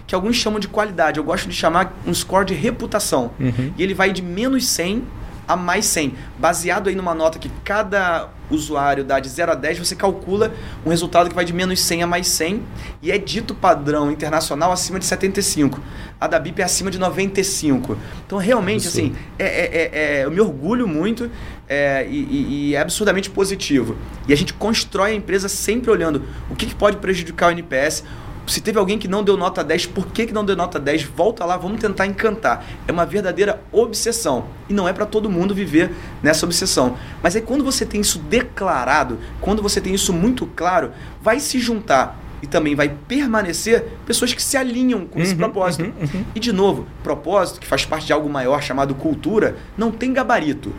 que 0.07 0.15
alguns 0.15 0.37
chamam 0.37 0.61
de 0.61 0.69
qualidade. 0.69 1.19
Eu 1.19 1.25
gosto 1.25 1.49
de 1.49 1.55
chamar 1.55 1.95
um 2.07 2.13
score 2.13 2.45
de 2.45 2.55
reputação. 2.55 3.31
Uhum. 3.41 3.73
E 3.77 3.83
ele 3.83 3.95
vai 3.95 4.13
de 4.13 4.23
menos 4.23 4.67
100 4.67 5.05
a 5.47 5.57
mais 5.57 5.87
100. 5.87 6.15
Baseado 6.39 6.89
aí 6.89 6.95
numa 6.95 7.15
nota 7.15 7.39
que 7.39 7.51
cada 7.65 8.29
usuário 8.51 9.05
dá 9.05 9.19
de 9.21 9.29
0 9.29 9.53
a 9.53 9.55
10, 9.55 9.79
você 9.79 9.97
calcula 9.97 10.53
um 10.85 10.91
resultado 10.91 11.29
que 11.29 11.35
vai 11.35 11.45
de 11.45 11.53
menos 11.53 11.81
100 11.81 12.03
a 12.03 12.07
mais 12.07 12.29
100 12.29 12.63
e 13.03 13.11
é 13.11 13.19
dito 13.19 13.55
padrão 13.55 14.11
internacional 14.11 14.71
acima 14.73 14.99
de 14.99 15.07
75. 15.07 15.81
A 16.21 16.27
da 16.27 16.39
BIP 16.39 16.61
é 16.61 16.65
acima 16.65 16.91
de 16.91 16.99
95. 16.99 17.97
Então, 18.27 18.39
realmente, 18.39 18.89
assim, 18.89 19.15
é, 19.39 19.45
é, 19.45 19.49
é, 19.49 19.91
é, 20.21 20.25
eu 20.25 20.31
me 20.31 20.41
orgulho 20.41 20.87
muito 20.87 21.31
é, 21.69 22.07
e, 22.09 22.71
e, 22.71 22.75
é 22.75 22.81
absurdamente 22.81 23.31
positivo. 23.31 23.97
E 24.29 24.33
a 24.33 24.37
gente 24.37 24.53
constrói 24.55 25.13
a 25.13 25.15
empresa 25.15 25.49
sempre 25.49 25.91
olhando 25.91 26.23
o 26.51 26.55
que, 26.55 26.67
que 26.67 26.75
pode 26.75 26.99
prejudicar 26.99 27.49
o 27.49 27.51
NPS, 27.53 28.05
se 28.47 28.61
teve 28.61 28.79
alguém 28.79 28.99
que 28.99 29.09
não 29.09 29.23
deu 29.23 29.37
nota 29.37 29.65
10, 29.65 29.87
por 29.87 30.07
que, 30.09 30.27
que 30.27 30.33
não 30.33 30.45
deu 30.45 30.55
nota 30.55 30.79
10? 30.79 31.05
Volta 31.05 31.45
lá, 31.45 31.57
vamos 31.57 31.81
tentar 31.81 32.07
encantar. 32.07 32.65
É 32.87 32.93
uma 32.93 33.07
verdadeira 33.07 33.63
obsessão. 33.73 34.47
E 34.69 34.75
não 34.75 34.89
é 34.89 34.93
para 34.93 35.07
todo 35.07 35.31
mundo 35.31 35.55
viver 35.55 35.91
nessa 36.23 36.45
obsessão. 36.45 36.97
Mas 37.23 37.35
aí 37.35 37.43
quando 37.43 37.65
você 37.65 37.87
tem 37.87 38.01
isso 38.01 38.19
declarado, 38.19 39.19
quando 39.41 39.63
você 39.63 39.81
tem 39.81 39.95
isso 39.95 40.13
muito 40.13 40.47
claro, 40.47 40.93
vai 41.23 41.41
se 41.41 41.59
juntar 41.59 42.21
e 42.43 42.47
também 42.47 42.75
vai 42.75 42.91
permanecer 43.09 43.87
pessoas 44.05 44.35
que 44.35 44.43
se 44.43 44.57
alinham 44.57 45.07
com 45.07 45.19
esse 45.19 45.33
uhum, 45.33 45.39
propósito. 45.39 45.85
Uhum, 45.85 45.93
uhum. 46.03 46.25
E 46.35 46.41
de 46.41 46.53
novo, 46.53 46.87
propósito, 47.03 47.59
que 47.61 47.67
faz 47.67 47.87
parte 47.87 48.07
de 48.07 48.13
algo 48.13 48.29
maior 48.29 48.63
chamado 48.63 48.95
cultura, 48.95 49.57
não 49.79 49.91
tem 49.91 50.13
gabarito. 50.13 50.71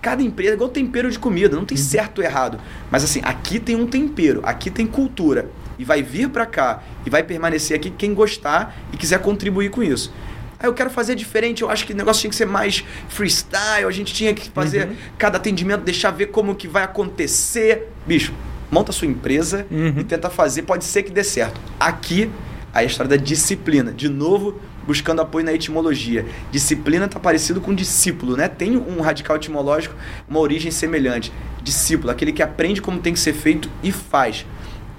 Cada 0.00 0.22
empresa 0.22 0.52
é 0.52 0.54
igual 0.54 0.70
tempero 0.70 1.10
de 1.10 1.18
comida, 1.18 1.54
não 1.54 1.66
tem 1.66 1.76
uhum. 1.76 1.84
certo 1.84 2.18
ou 2.20 2.24
errado. 2.24 2.58
Mas 2.90 3.04
assim, 3.04 3.20
aqui 3.22 3.60
tem 3.60 3.76
um 3.76 3.86
tempero, 3.86 4.40
aqui 4.42 4.70
tem 4.70 4.86
cultura 4.86 5.50
e 5.78 5.84
vai 5.84 6.02
vir 6.02 6.28
para 6.28 6.46
cá 6.46 6.82
e 7.04 7.10
vai 7.10 7.22
permanecer 7.22 7.76
aqui 7.76 7.90
quem 7.90 8.14
gostar 8.14 8.76
e 8.92 8.96
quiser 8.96 9.20
contribuir 9.20 9.70
com 9.70 9.82
isso. 9.82 10.12
Aí 10.58 10.68
eu 10.68 10.74
quero 10.74 10.88
fazer 10.88 11.14
diferente, 11.14 11.62
eu 11.62 11.70
acho 11.70 11.86
que 11.86 11.92
o 11.92 11.96
negócio 11.96 12.22
tinha 12.22 12.30
que 12.30 12.36
ser 12.36 12.46
mais 12.46 12.82
freestyle, 13.08 13.86
a 13.86 13.90
gente 13.90 14.14
tinha 14.14 14.32
que 14.32 14.48
fazer 14.50 14.88
uhum. 14.88 14.96
cada 15.18 15.36
atendimento, 15.36 15.82
deixar 15.82 16.10
ver 16.10 16.26
como 16.26 16.54
que 16.54 16.66
vai 16.66 16.82
acontecer. 16.82 17.88
Bicho, 18.06 18.32
monta 18.70 18.90
a 18.90 18.94
sua 18.94 19.06
empresa 19.06 19.66
uhum. 19.70 19.94
e 19.98 20.04
tenta 20.04 20.30
fazer, 20.30 20.62
pode 20.62 20.84
ser 20.84 21.02
que 21.02 21.10
dê 21.10 21.22
certo. 21.22 21.60
Aqui, 21.78 22.30
a 22.72 22.82
história 22.82 23.10
da 23.10 23.16
disciplina. 23.22 23.92
De 23.92 24.08
novo, 24.08 24.58
buscando 24.86 25.20
apoio 25.20 25.44
na 25.44 25.52
etimologia. 25.52 26.24
Disciplina 26.50 27.04
está 27.04 27.20
parecido 27.20 27.60
com 27.60 27.74
discípulo, 27.74 28.36
né? 28.36 28.48
Tem 28.48 28.76
um 28.76 29.00
radical 29.00 29.36
etimológico, 29.36 29.94
uma 30.28 30.40
origem 30.40 30.70
semelhante. 30.70 31.32
Discípulo, 31.62 32.10
aquele 32.10 32.32
que 32.32 32.42
aprende 32.42 32.80
como 32.80 32.98
tem 32.98 33.12
que 33.12 33.18
ser 33.18 33.34
feito 33.34 33.68
e 33.82 33.92
faz 33.92 34.46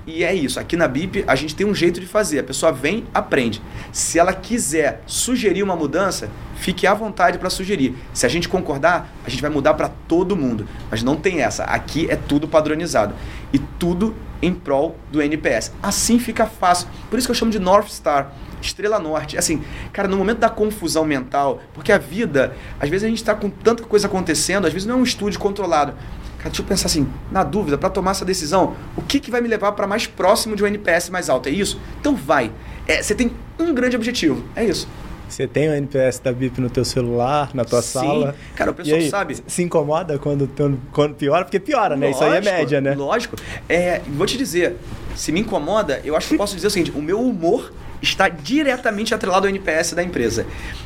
E 0.07 0.23
é 0.23 0.33
isso. 0.33 0.57
Aqui 0.57 0.77
na 0.77 0.87
BIP, 0.87 1.25
a 1.27 1.35
gente 1.35 1.53
tem 1.53 1.67
um 1.67 1.75
jeito 1.75 1.99
de 1.99 2.07
fazer. 2.07 2.39
A 2.39 2.43
pessoa 2.43 2.71
vem, 2.71 3.03
aprende. 3.13 3.61
Se 3.91 4.17
ela 4.17 4.31
quiser 4.31 5.03
sugerir 5.05 5.61
uma 5.61 5.75
mudança, 5.75 6.29
fique 6.55 6.87
à 6.87 6.93
vontade 6.93 7.37
para 7.37 7.49
sugerir. 7.49 7.93
Se 8.13 8.25
a 8.25 8.29
gente 8.29 8.47
concordar, 8.47 9.13
a 9.25 9.29
gente 9.29 9.41
vai 9.41 9.51
mudar 9.51 9.73
para 9.73 9.89
todo 10.07 10.33
mundo. 10.33 10.65
Mas 10.89 11.03
não 11.03 11.17
tem 11.17 11.41
essa. 11.41 11.65
Aqui 11.65 12.07
é 12.09 12.15
tudo 12.15 12.47
padronizado. 12.47 13.13
E 13.51 13.59
tudo 13.59 14.15
em 14.41 14.53
prol 14.53 14.95
do 15.11 15.21
NPS. 15.21 15.73
Assim 15.83 16.17
fica 16.17 16.45
fácil. 16.45 16.87
Por 17.09 17.19
isso 17.19 17.27
que 17.27 17.31
eu 17.31 17.35
chamo 17.35 17.51
de 17.51 17.59
North 17.59 17.89
Star. 17.89 18.31
Estrela 18.61 18.99
Norte. 18.99 19.37
Assim, 19.37 19.61
cara, 19.91 20.07
no 20.07 20.15
momento 20.15 20.39
da 20.39 20.49
confusão 20.49 21.03
mental, 21.03 21.61
porque 21.73 21.91
a 21.91 21.97
vida, 21.97 22.55
às 22.79 22.89
vezes 22.89 23.03
a 23.03 23.07
gente 23.09 23.17
está 23.17 23.35
com 23.35 23.49
tanta 23.49 23.83
coisa 23.83 24.07
acontecendo, 24.07 24.65
às 24.65 24.73
vezes 24.73 24.87
não 24.87 24.95
é 24.95 24.97
um 24.99 25.03
estúdio 25.03 25.39
controlado. 25.39 25.93
Cara, 26.37 26.49
deixa 26.49 26.61
eu 26.61 26.65
pensar 26.65 26.85
assim, 26.87 27.07
na 27.31 27.43
dúvida, 27.43 27.77
para 27.77 27.89
tomar 27.89 28.11
essa 28.11 28.25
decisão, 28.25 28.75
o 28.95 29.01
que, 29.01 29.19
que 29.19 29.31
vai 29.31 29.41
me 29.41 29.47
levar 29.47 29.71
para 29.71 29.87
mais 29.87 30.05
próximo 30.05 30.55
de 30.55 30.63
um 30.63 30.67
NPS 30.67 31.09
mais 31.09 31.29
alto? 31.29 31.49
É 31.49 31.51
isso? 31.51 31.79
Então 31.99 32.15
vai. 32.15 32.51
É, 32.87 33.01
você 33.01 33.15
tem 33.15 33.31
um 33.59 33.73
grande 33.73 33.95
objetivo. 33.95 34.43
É 34.55 34.63
isso. 34.63 34.87
Você 35.27 35.45
tem 35.45 35.67
o 35.69 35.73
NPS 35.73 36.19
da 36.19 36.31
BIP 36.31 36.61
no 36.61 36.69
teu 36.69 36.85
celular, 36.85 37.49
na 37.53 37.65
tua 37.65 37.81
Sim. 37.81 37.99
sala. 37.99 38.35
Cara, 38.55 38.71
o 38.71 38.73
pessoal 38.73 38.97
aí, 38.97 39.09
sabe. 39.09 39.37
Se 39.45 39.61
incomoda 39.61 40.17
quando, 40.17 40.49
quando 40.91 41.15
piora? 41.15 41.43
Porque 41.43 41.59
piora, 41.59 41.97
né? 41.97 42.11
Isso 42.11 42.23
aí 42.23 42.29
é 42.29 42.35
Lógico, 42.35 42.55
média, 42.55 42.81
né? 42.81 42.95
Lógico. 42.95 43.35
É, 43.67 44.01
vou 44.07 44.25
te 44.25 44.37
dizer, 44.37 44.77
se 45.15 45.31
me 45.31 45.41
incomoda, 45.41 46.01
eu 46.05 46.15
acho 46.15 46.29
que 46.29 46.35
eu 46.35 46.37
posso 46.37 46.55
dizer 46.55 46.67
o 46.67 46.71
seguinte: 46.71 46.91
o 46.95 47.01
meu 47.01 47.19
humor 47.19 47.73
está 48.01 48.29
diretamente 48.29 49.13
atrelado 49.13 49.47
ao 49.47 49.49
NPS 49.49 49.93
da 49.93 50.03
empresa. 50.03 50.45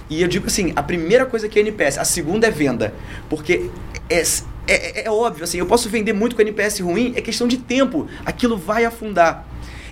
E 0.10 0.22
eu 0.22 0.28
digo 0.28 0.47
assim, 0.47 0.74
a 0.76 0.82
primeira 0.82 1.26
coisa 1.26 1.47
que 1.47 1.60
é 1.60 1.62
NPS, 1.62 1.97
a 1.97 2.06
segunda 2.06 2.47
é 2.47 2.52
venda. 2.52 2.93
Porque 3.30 3.70
é, 4.10 4.24
é, 4.68 5.05
é 5.05 5.12
óbvio, 5.12 5.43
assim, 5.43 5.57
eu 5.57 5.66
posso 5.66 5.89
vender 5.89 6.14
muito 6.14 6.36
com 6.36 6.41
NPS 6.41 6.80
ruim, 6.80 7.14
é 7.16 7.22
questão 7.22 7.47
de 7.47 7.57
tempo. 7.57 8.07
Aquilo 8.26 8.57
vai 8.57 8.86
afundar. 8.86 9.45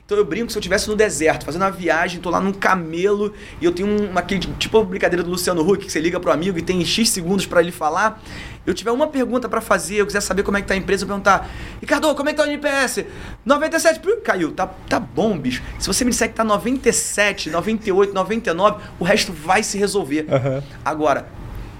Então 0.09 0.17
eu 0.17 0.25
brinco 0.25 0.47
que 0.47 0.53
se 0.53 0.57
eu 0.57 0.59
estivesse 0.59 0.89
no 0.89 0.95
deserto, 0.95 1.45
fazendo 1.45 1.61
uma 1.61 1.69
viagem, 1.69 2.19
tô 2.19 2.31
lá 2.31 2.41
num 2.41 2.51
camelo 2.51 3.31
e 3.61 3.65
eu 3.65 3.71
tenho 3.71 4.09
uma 4.09 4.23
tipo 4.23 4.79
a 4.79 4.83
brincadeira 4.83 5.21
do 5.21 5.29
Luciano 5.29 5.61
Huck, 5.61 5.85
que 5.85 5.91
você 5.91 5.99
liga 5.99 6.19
pro 6.19 6.31
amigo 6.31 6.57
e 6.57 6.63
tem 6.63 6.83
X 6.83 7.11
segundos 7.11 7.45
para 7.45 7.61
ele 7.61 7.71
falar. 7.71 8.19
Eu 8.65 8.73
tiver 8.73 8.89
uma 8.89 9.05
pergunta 9.05 9.47
para 9.47 9.61
fazer, 9.61 9.97
eu 9.97 10.07
quiser 10.07 10.21
saber 10.21 10.41
como 10.41 10.57
é 10.57 10.63
que 10.63 10.67
tá 10.67 10.73
a 10.73 10.77
empresa, 10.77 11.03
eu 11.03 11.07
perguntar: 11.07 11.47
"Ricardo, 11.79 12.15
como 12.15 12.27
é 12.27 12.33
que 12.33 12.37
tá 12.39 12.43
o 12.43 12.47
NPS?" 12.47 13.05
97, 13.45 13.99
Pum, 13.99 14.19
caiu. 14.23 14.51
Tá 14.51 14.65
tá 14.65 14.99
bom, 14.99 15.37
bicho. 15.37 15.61
Se 15.77 15.85
você 15.85 16.03
me 16.03 16.09
disser 16.09 16.29
que 16.29 16.33
tá 16.33 16.43
97, 16.43 17.51
98, 17.51 18.11
99, 18.11 18.81
o 18.97 19.03
resto 19.03 19.31
vai 19.31 19.61
se 19.61 19.77
resolver. 19.77 20.25
Uhum. 20.27 20.63
Agora, 20.83 21.27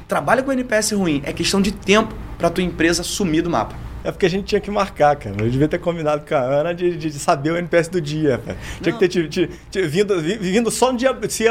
trabalha 0.10 0.44
com 0.44 0.52
NPS 0.52 0.92
ruim, 0.92 1.22
é 1.24 1.32
questão 1.32 1.62
de 1.62 1.72
tempo 1.72 2.14
para 2.38 2.50
tua 2.50 2.64
empresa 2.64 3.04
sumir 3.04 3.42
do 3.44 3.50
mapa. 3.50 3.76
É 4.04 4.12
porque 4.12 4.26
a 4.26 4.30
gente 4.30 4.46
tinha 4.46 4.60
que 4.62 4.72
marcar, 4.72 5.16
cara. 5.18 5.36
Eu 5.40 5.50
devia 5.50 5.68
ter 5.68 5.78
combinado 5.78 6.26
com 6.28 6.34
a 6.34 6.40
Ana 6.40 6.74
de, 6.74 6.98
de, 6.98 7.10
de 7.12 7.20
saber 7.20 7.52
o 7.52 7.58
NPS 7.58 7.90
do 7.90 8.02
dia. 8.02 8.42
Cara. 8.46 8.58
Tinha 8.82 8.94
Não. 8.94 9.00
que 9.00 9.08
ter 9.08 9.28
te, 9.28 9.28
te, 9.48 9.50
te, 9.70 9.82
vindo, 9.88 10.20
vi- 10.22 10.38
vindo 10.38 10.72
só 10.72 10.92
no 10.94 10.98
dia. 10.98 11.16
Se, 11.28 11.44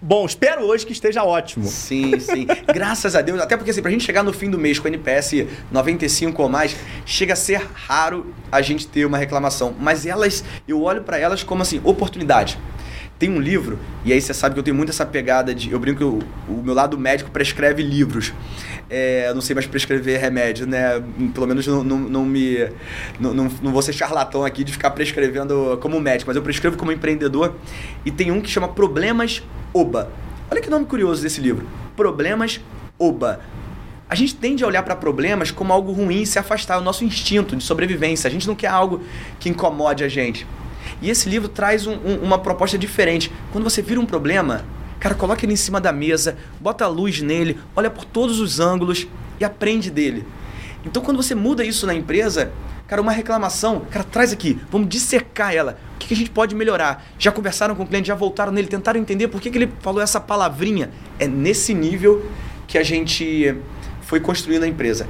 bom, 0.00 0.24
espero 0.24 0.62
hoje 0.64 0.86
que 0.86 0.92
esteja 0.92 1.24
ótimo. 1.24 1.66
Sim, 1.66 2.20
sim. 2.20 2.46
Graças 2.72 3.16
a 3.16 3.20
Deus. 3.20 3.40
Até 3.40 3.56
porque 3.56 3.72
assim, 3.72 3.82
pra 3.82 3.90
gente 3.90 4.04
chegar 4.04 4.22
no 4.22 4.32
fim 4.32 4.48
do 4.48 4.56
mês 4.56 4.78
com 4.78 4.86
NPS 4.86 5.44
95 5.72 6.40
ou 6.40 6.48
mais, 6.48 6.76
chega 7.04 7.32
a 7.32 7.36
ser 7.36 7.66
raro 7.74 8.32
a 8.50 8.62
gente 8.62 8.86
ter 8.86 9.04
uma 9.04 9.18
reclamação. 9.18 9.74
Mas 9.78 10.06
elas, 10.06 10.44
eu 10.68 10.80
olho 10.82 11.02
pra 11.02 11.18
elas 11.18 11.42
como 11.42 11.62
assim, 11.62 11.80
oportunidade. 11.82 12.56
Tem 13.18 13.28
um 13.28 13.40
livro, 13.40 13.80
e 14.04 14.12
aí 14.12 14.20
você 14.20 14.32
sabe 14.32 14.54
que 14.54 14.60
eu 14.60 14.62
tenho 14.62 14.76
muito 14.76 14.90
essa 14.90 15.04
pegada 15.04 15.52
de. 15.52 15.72
Eu 15.72 15.80
brinco 15.80 15.98
que 15.98 16.04
o, 16.04 16.62
meu 16.62 16.72
lado 16.72 16.96
médico 16.96 17.30
prescreve 17.32 17.82
livros. 17.82 18.32
É, 18.88 19.28
eu 19.28 19.34
não 19.34 19.42
sei 19.42 19.54
mais 19.54 19.66
prescrever 19.66 20.20
remédio, 20.20 20.68
né? 20.68 21.02
Pelo 21.34 21.46
menos 21.48 21.66
não, 21.66 21.82
não, 21.82 21.98
não 21.98 22.24
me. 22.24 22.68
Não, 23.18 23.34
não, 23.34 23.50
não 23.60 23.72
vou 23.72 23.82
ser 23.82 23.92
charlatão 23.92 24.44
aqui 24.44 24.62
de 24.62 24.70
ficar 24.70 24.92
prescrevendo 24.92 25.76
como 25.82 26.00
médico, 26.00 26.30
mas 26.30 26.36
eu 26.36 26.42
prescrevo 26.42 26.76
como 26.76 26.92
empreendedor. 26.92 27.56
E 28.04 28.10
tem 28.12 28.30
um 28.30 28.40
que 28.40 28.48
chama 28.48 28.68
Problemas 28.68 29.42
Oba. 29.74 30.12
Olha 30.48 30.60
que 30.60 30.70
nome 30.70 30.86
curioso 30.86 31.20
desse 31.20 31.40
livro. 31.40 31.66
Problemas 31.96 32.60
Oba. 32.96 33.40
A 34.08 34.14
gente 34.14 34.36
tende 34.36 34.62
a 34.62 34.66
olhar 34.66 34.84
para 34.84 34.94
problemas 34.94 35.50
como 35.50 35.72
algo 35.72 35.90
ruim 35.92 36.22
e 36.22 36.26
se 36.26 36.38
afastar, 36.38 36.76
é 36.76 36.78
o 36.78 36.84
nosso 36.84 37.04
instinto 37.04 37.56
de 37.56 37.64
sobrevivência. 37.64 38.28
A 38.28 38.30
gente 38.30 38.46
não 38.46 38.54
quer 38.54 38.68
algo 38.68 39.02
que 39.40 39.48
incomode 39.48 40.04
a 40.04 40.08
gente. 40.08 40.46
E 41.00 41.10
esse 41.10 41.28
livro 41.28 41.48
traz 41.48 41.86
um- 41.86 41.94
um- 42.04 42.18
uma 42.22 42.38
proposta 42.38 42.76
diferente. 42.78 43.30
Quando 43.52 43.64
você 43.64 43.80
vira 43.82 44.00
um 44.00 44.06
problema, 44.06 44.64
cara, 45.00 45.14
coloca 45.14 45.44
ele 45.44 45.52
em 45.52 45.56
cima 45.56 45.80
da 45.80 45.92
mesa, 45.92 46.36
bota 46.60 46.84
a 46.84 46.88
luz 46.88 47.20
nele, 47.20 47.58
olha 47.76 47.90
por 47.90 48.04
todos 48.04 48.40
os 48.40 48.60
ângulos 48.60 49.06
e 49.40 49.44
aprende 49.44 49.90
dele. 49.90 50.24
Então, 50.84 51.02
quando 51.02 51.16
você 51.16 51.34
muda 51.34 51.64
isso 51.64 51.86
na 51.86 51.94
empresa, 51.94 52.50
cara, 52.86 53.02
uma 53.02 53.12
reclamação, 53.12 53.82
cara, 53.90 54.04
traz 54.04 54.32
aqui, 54.32 54.58
vamos 54.70 54.88
dissecar 54.88 55.54
ela. 55.54 55.78
O 55.94 55.98
que, 55.98 56.08
que 56.08 56.14
a 56.14 56.16
gente 56.16 56.30
pode 56.30 56.54
melhorar? 56.54 57.04
Já 57.18 57.30
conversaram 57.32 57.74
com 57.74 57.82
o 57.82 57.86
cliente, 57.86 58.08
já 58.08 58.14
voltaram 58.14 58.52
nele, 58.52 58.68
tentaram 58.68 58.98
entender 58.98 59.28
por 59.28 59.40
que, 59.40 59.50
que 59.50 59.58
ele 59.58 59.72
falou 59.80 60.00
essa 60.00 60.20
palavrinha. 60.20 60.90
É 61.18 61.26
nesse 61.26 61.74
nível 61.74 62.24
que 62.66 62.78
a 62.78 62.82
gente 62.82 63.54
foi 64.02 64.20
construindo 64.20 64.62
a 64.62 64.68
empresa. 64.68 65.06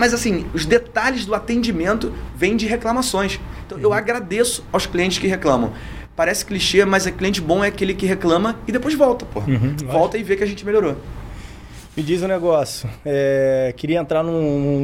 Mas 0.00 0.14
assim, 0.14 0.46
os 0.54 0.64
detalhes 0.64 1.26
do 1.26 1.34
atendimento 1.34 2.10
vêm 2.34 2.56
de 2.56 2.66
reclamações. 2.66 3.38
Então 3.66 3.78
eu 3.78 3.92
agradeço 3.92 4.64
aos 4.72 4.86
clientes 4.86 5.18
que 5.18 5.26
reclamam. 5.26 5.74
Parece 6.16 6.42
clichê, 6.42 6.86
mas 6.86 7.06
é 7.06 7.10
cliente 7.10 7.38
bom 7.38 7.62
é 7.62 7.68
aquele 7.68 7.92
que 7.92 8.06
reclama 8.06 8.58
e 8.66 8.72
depois 8.72 8.94
volta, 8.94 9.26
pô. 9.26 9.40
Uhum, 9.40 9.76
volta 9.86 10.16
e 10.16 10.22
vê 10.22 10.36
que 10.36 10.42
a 10.42 10.46
gente 10.46 10.64
melhorou. 10.64 10.96
Me 11.94 12.02
diz 12.02 12.22
um 12.22 12.26
negócio. 12.28 12.88
é, 13.04 13.74
queria 13.76 13.98
entrar 14.00 14.22
num, 14.22 14.32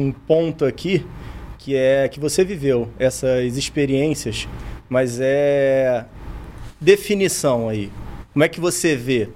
num 0.05 0.11
ponto 0.27 0.63
aqui 0.65 1.03
que 1.57 1.75
é 1.75 2.07
que 2.07 2.19
você 2.19 2.45
viveu 2.45 2.87
essas 2.99 3.57
experiências, 3.57 4.47
mas 4.87 5.17
é 5.19 6.05
definição 6.79 7.67
aí. 7.69 7.91
Como 8.33 8.43
é 8.45 8.47
que 8.47 8.59
você 8.59 8.95
vê 8.95 9.29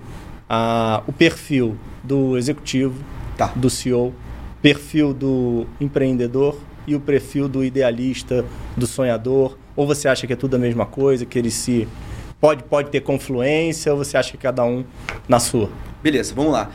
a- 0.48 1.02
o 1.08 1.12
perfil 1.12 1.76
do 2.04 2.38
executivo, 2.38 3.04
Tá. 3.36 3.48
do 3.56 3.68
CEO, 3.70 4.14
perfil 4.62 5.14
do 5.14 5.66
empreendedor 5.80 6.58
e 6.86 6.96
o 6.96 7.00
perfil 7.00 7.48
do 7.48 7.64
idealista, 7.64 8.46
do 8.76 8.86
sonhador? 8.86 9.58
Ou 9.76 9.88
você 9.88 10.08
acha 10.08 10.28
que 10.28 10.34
é 10.34 10.36
tudo 10.36 10.56
a 10.56 10.60
mesma 10.60 10.86
coisa, 10.86 11.26
que 11.26 11.38
eles 11.40 11.54
se 11.54 11.88
pode 12.40 12.64
pode 12.64 12.90
ter 12.90 13.02
confluência, 13.02 13.92
ou 13.92 13.98
você 13.98 14.18
acha 14.18 14.32
que 14.32 14.38
cada 14.38 14.64
um 14.64 14.84
na 15.28 15.40
sua? 15.40 15.70
Beleza, 16.02 16.34
vamos 16.34 16.52
lá. 16.52 16.72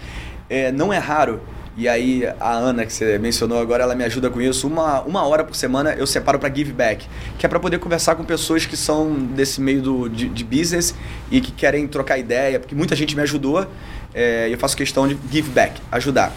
É, 0.49 0.71
não 0.71 0.93
é 0.93 0.99
raro, 0.99 1.41
e 1.77 1.87
aí 1.89 2.25
a 2.41 2.53
Ana 2.53 2.87
que 2.87 2.93
você 2.93 3.19
mencionou 3.19 3.61
agora, 3.61 3.83
ela 3.83 3.95
me 3.95 4.03
ajuda 4.05 4.31
com 4.31 4.41
isso. 4.41 4.67
Uma, 4.67 5.03
uma 5.03 5.27
hora 5.27 5.45
por 5.45 5.55
semana 5.55 5.93
eu 5.93 6.07
separo 6.07 6.39
para 6.39 6.53
give 6.55 6.73
back, 6.73 7.07
que 7.39 7.45
é 7.45 7.49
para 7.49 7.61
poder 7.61 7.79
conversar 7.79 8.15
com 8.15 8.25
pessoas 8.25 8.65
que 8.65 8.77
são 8.77 9.13
desse 9.13 9.61
meio 9.61 9.83
do, 9.83 10.09
de, 10.09 10.29
de 10.29 10.45
business 10.45 10.95
e 11.31 11.41
que 11.41 11.53
querem 11.53 11.87
trocar 11.87 12.17
ideia, 12.17 12.59
porque 12.59 12.75
muita 12.75 12.97
gente 12.97 13.15
me 13.15 13.23
ajudou 13.23 13.67
é, 14.15 14.49
eu 14.51 14.57
faço 14.57 14.75
questão 14.75 15.07
de 15.07 15.19
give 15.31 15.51
back, 15.51 15.79
ajudar. 15.93 16.33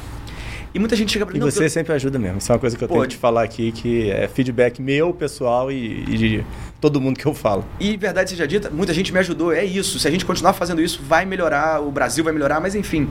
E 0.74 0.78
muita 0.80 0.96
gente 0.96 1.12
chega 1.12 1.26
para 1.26 1.34
E 1.36 1.40
mim, 1.40 1.46
"Não, 1.46 1.52
você 1.52 1.66
eu- 1.66 1.70
sempre 1.70 1.94
ajuda 1.94 2.20
mesmo. 2.20 2.38
Isso 2.38 2.52
é 2.52 2.54
uma 2.56 2.60
coisa 2.60 2.78
que 2.78 2.84
eu 2.84 2.88
Pô, 2.88 2.94
tenho 2.96 3.04
que 3.08 3.16
te 3.16 3.18
falar 3.18 3.44
aqui, 3.44 3.72
que 3.72 4.12
é 4.12 4.28
feedback 4.28 4.82
meu, 4.82 5.12
pessoal 5.14 5.72
e, 5.72 6.04
e 6.08 6.18
de 6.18 6.46
todo 6.80 7.02
mundo 7.02 7.18
que 7.18 7.26
eu 7.26 7.34
falo. 7.34 7.66
E 7.80 7.98
verdade 7.98 8.30
seja 8.30 8.48
dita, 8.48 8.70
muita 8.70 8.94
gente 8.94 9.12
me 9.12 9.20
ajudou, 9.20 9.52
é 9.52 9.66
isso. 9.66 9.98
Se 10.00 10.08
a 10.08 10.12
gente 10.12 10.26
continuar 10.26 10.54
fazendo 10.54 10.82
isso, 10.82 11.02
vai 11.08 11.26
melhorar, 11.26 11.82
o 11.82 11.92
Brasil 11.92 12.24
vai 12.24 12.32
melhorar, 12.34 12.60
mas 12.60 12.76
enfim. 12.76 13.10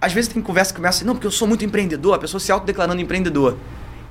Às 0.00 0.12
vezes 0.12 0.32
tem 0.32 0.42
conversa 0.42 0.72
que 0.72 0.76
começa 0.78 0.98
assim, 0.98 1.04
não, 1.06 1.14
porque 1.14 1.26
eu 1.26 1.30
sou 1.30 1.46
muito 1.46 1.64
empreendedor, 1.64 2.14
a 2.14 2.18
pessoa 2.18 2.40
se 2.40 2.50
autodeclarando 2.50 3.00
empreendedor. 3.00 3.56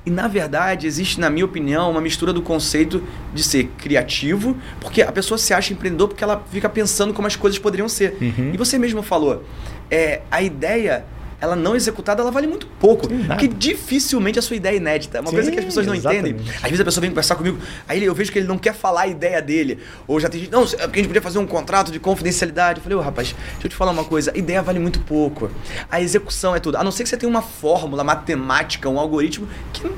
E 0.04 0.10
na 0.10 0.26
verdade, 0.26 0.86
existe, 0.86 1.20
na 1.20 1.30
minha 1.30 1.44
opinião, 1.44 1.90
uma 1.90 2.00
mistura 2.00 2.32
do 2.32 2.42
conceito 2.42 3.02
de 3.32 3.42
ser 3.42 3.64
criativo, 3.78 4.56
porque 4.80 5.00
a 5.00 5.12
pessoa 5.12 5.38
se 5.38 5.54
acha 5.54 5.72
empreendedor 5.72 6.08
porque 6.08 6.24
ela 6.24 6.42
fica 6.50 6.68
pensando 6.68 7.14
como 7.14 7.26
as 7.28 7.36
coisas 7.36 7.58
poderiam 7.58 7.88
ser. 7.88 8.16
Uhum. 8.20 8.50
E 8.52 8.56
você 8.56 8.78
mesmo 8.78 9.00
falou, 9.02 9.44
é, 9.90 10.22
a 10.30 10.42
ideia, 10.42 11.04
ela 11.42 11.56
não 11.56 11.74
executada, 11.74 12.22
ela 12.22 12.30
vale 12.30 12.46
muito 12.46 12.68
pouco. 12.78 13.08
Sim. 13.08 13.24
Porque 13.24 13.48
dificilmente 13.48 14.38
a 14.38 14.42
sua 14.42 14.54
ideia 14.54 14.74
é 14.74 14.76
inédita. 14.76 15.18
É 15.18 15.20
uma 15.20 15.32
coisa 15.32 15.50
que 15.50 15.58
as 15.58 15.64
Sim, 15.64 15.68
pessoas 15.70 15.86
não 15.86 15.94
entendem. 15.94 16.34
exatamente. 16.36 16.56
Às 16.56 16.62
vezes 16.70 16.80
a 16.80 16.84
pessoa 16.84 17.00
vem 17.00 17.10
conversar 17.10 17.34
comigo, 17.34 17.58
aí 17.88 18.04
eu 18.04 18.14
vejo 18.14 18.30
que 18.30 18.38
ele 18.38 18.46
não 18.46 18.56
quer 18.56 18.72
falar 18.74 19.02
a 19.02 19.06
ideia 19.08 19.42
dele. 19.42 19.80
Ou 20.06 20.20
já 20.20 20.28
tem 20.28 20.42
gente, 20.42 20.52
não, 20.52 20.64
porque 20.64 20.80
a 20.80 20.86
gente 21.02 21.08
podia 21.08 21.20
fazer 21.20 21.40
um 21.40 21.46
contrato 21.46 21.90
de 21.90 21.98
confidencialidade. 21.98 22.78
Eu 22.78 22.82
falei, 22.84 22.96
ô 22.96 23.00
rapaz, 23.00 23.34
deixa 23.54 23.66
eu 23.66 23.68
te 23.70 23.74
falar 23.74 23.90
uma 23.90 24.04
coisa, 24.04 24.30
a 24.32 24.38
ideia 24.38 24.62
vale 24.62 24.78
muito 24.78 25.00
pouco. 25.00 25.50
A 25.90 26.00
execução 26.00 26.54
é 26.54 26.60
tudo. 26.60 26.76
A 26.76 26.84
não 26.84 26.92
ser 26.92 27.02
que 27.02 27.08
você 27.08 27.16
tenha 27.16 27.28
uma 27.28 27.42
fórmula 27.42 28.04
matemática, 28.04 28.88
um 28.88 29.00
algoritmo 29.00 29.48
que 29.72 29.90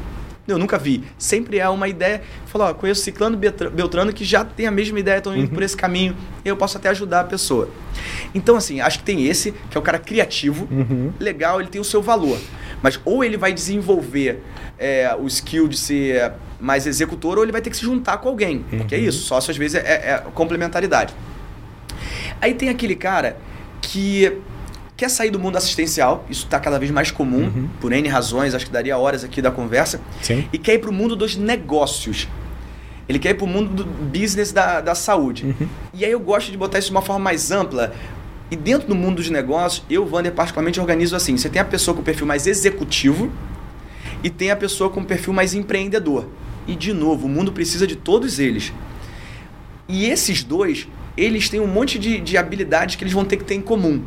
eu 0.47 0.59
nunca 0.59 0.77
vi. 0.79 1.03
Sempre 1.19 1.59
é 1.59 1.69
uma 1.69 1.89
ideia. 1.89 2.23
Falou, 2.47 2.69
ó, 2.69 2.75
conheço 2.75 3.03
Ciclano 3.03 3.37
Beltrano 3.37 4.13
que 4.13 4.25
já 4.25 4.45
tem 4.45 4.67
a 4.67 4.71
mesma 4.71 4.99
ideia, 5.01 5.19
estão 5.19 5.37
indo 5.37 5.51
por 5.51 5.63
esse 5.63 5.77
caminho. 5.77 6.17
Eu 6.45 6.57
posso 6.57 6.77
até 6.77 6.89
ajudar 6.91 7.21
a 7.21 7.25
pessoa. 7.25 7.69
Então, 8.35 8.57
assim, 8.57 8.81
acho 8.81 8.99
que 8.99 9.05
tem 9.05 9.27
esse, 9.27 9.53
que 9.71 9.77
é 9.77 9.81
o 9.81 9.83
cara 9.83 9.99
criativo, 9.99 10.69
Uhum. 10.71 11.13
legal, 11.19 11.61
ele 11.61 11.69
tem 11.71 11.81
o 11.81 11.85
seu 11.85 12.03
valor. 12.03 12.39
Mas 12.83 13.01
ou 13.05 13.25
ele 13.25 13.37
vai 13.37 13.53
desenvolver 13.53 14.43
é, 14.79 15.15
o 15.19 15.27
skill 15.27 15.67
de 15.69 15.79
ser 15.79 16.33
mais 16.61 16.87
executor, 16.87 17.39
ou 17.39 17.45
ele 17.45 17.53
vai 17.53 17.61
ter 17.63 17.71
que 17.71 17.77
se 17.77 17.83
juntar 17.85 18.19
com 18.19 18.29
alguém. 18.29 18.59
Porque 18.77 18.95
é 18.95 18.99
Uhum. 18.99 19.05
isso, 19.05 19.23
sócio 19.25 19.51
às 19.51 19.57
vezes 19.57 19.77
é, 19.77 19.81
é 19.81 20.23
complementaridade. 20.35 21.15
Aí 22.41 22.53
tem 22.55 22.69
aquele 22.69 22.95
cara 22.97 23.37
que 23.81 24.39
quer 24.97 25.09
sair 25.09 25.31
do 25.31 25.39
mundo 25.39 25.57
assistencial, 25.57 26.25
isso 26.31 26.45
está 26.45 26.59
cada 26.61 26.79
vez 26.79 26.91
mais 26.91 27.11
comum, 27.11 27.45
Uhum. 27.45 27.69
por 27.81 27.93
N 27.93 28.09
razões, 28.09 28.55
acho 28.55 28.67
que 28.67 28.73
daria 28.73 28.97
horas 28.97 29.25
aqui 29.25 29.43
da 29.43 29.51
conversa, 29.51 30.01
Sim. 30.23 30.47
e 30.53 30.59
quer 30.59 30.75
ir 30.75 30.79
para 30.79 30.91
o 30.91 30.93
mundo 30.93 31.17
dos 31.17 31.37
negócios. 31.37 32.29
Ele 33.09 33.19
quer 33.19 33.31
ir 33.31 33.35
para 33.35 33.45
o 33.45 33.49
mundo 33.49 33.83
do 33.83 33.85
business 33.85 34.51
da, 34.53 34.81
da 34.81 34.95
saúde. 34.95 35.45
Uhum. 35.45 35.69
E 35.93 36.05
aí 36.05 36.11
eu 36.11 36.21
gosto 36.21 36.51
de 36.51 36.57
botar 36.57 36.79
isso 36.79 36.89
de 36.89 36.95
uma 36.95 37.03
forma 37.03 37.23
mais 37.23 37.51
ampla. 37.51 37.93
E 38.51 38.57
dentro 38.57 38.89
do 38.89 38.95
mundo 38.95 39.17
dos 39.17 39.29
negócios, 39.29 39.85
eu, 39.91 40.09
Wander, 40.11 40.33
particularmente 40.33 40.81
organizo 40.81 41.15
assim. 41.17 41.37
Você 41.37 41.49
tem 41.51 41.61
a 41.61 41.65
pessoa 41.65 41.95
com 41.95 42.01
o 42.01 42.05
perfil 42.05 42.27
mais 42.27 42.47
executivo 42.47 43.31
e 44.23 44.31
tem 44.31 44.51
a 44.51 44.57
pessoa 44.57 44.89
com 44.89 45.01
o 45.01 45.05
perfil 45.05 45.35
mais 45.35 45.53
empreendedor. 45.55 46.29
E, 46.67 46.75
de 46.75 46.95
novo, 46.95 47.27
o 47.27 47.29
mundo 47.29 47.53
precisa 47.53 47.87
de 47.87 47.95
todos 47.97 48.39
eles. 48.39 48.73
E 49.87 50.07
esses 50.07 50.43
dois, 50.43 50.89
eles 51.17 51.49
têm 51.51 51.61
um 51.61 51.67
monte 51.67 51.99
de, 51.99 52.21
de 52.21 52.39
habilidades 52.39 52.97
que 52.97 53.05
eles 53.05 53.13
vão 53.13 53.25
ter 53.25 53.37
que 53.37 53.45
ter 53.45 53.55
em 53.55 53.61
comum. 53.61 54.03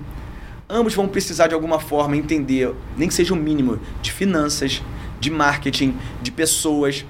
Ambos 0.70 0.93
vão 0.93 1.07
precisar, 1.07 1.47
de 1.47 1.53
alguma 1.53 1.80
forma, 1.80 2.18
entender, 2.18 2.74
nem 2.97 3.07
que 3.07 3.13
seja 3.13 3.34
o 3.34 3.38
mínimo, 3.38 3.80
de 4.01 4.11
finanças, 4.11 4.82
de 5.20 5.32
marketing, 5.32 5.95
de 6.22 6.32
pessoas. 6.32 7.05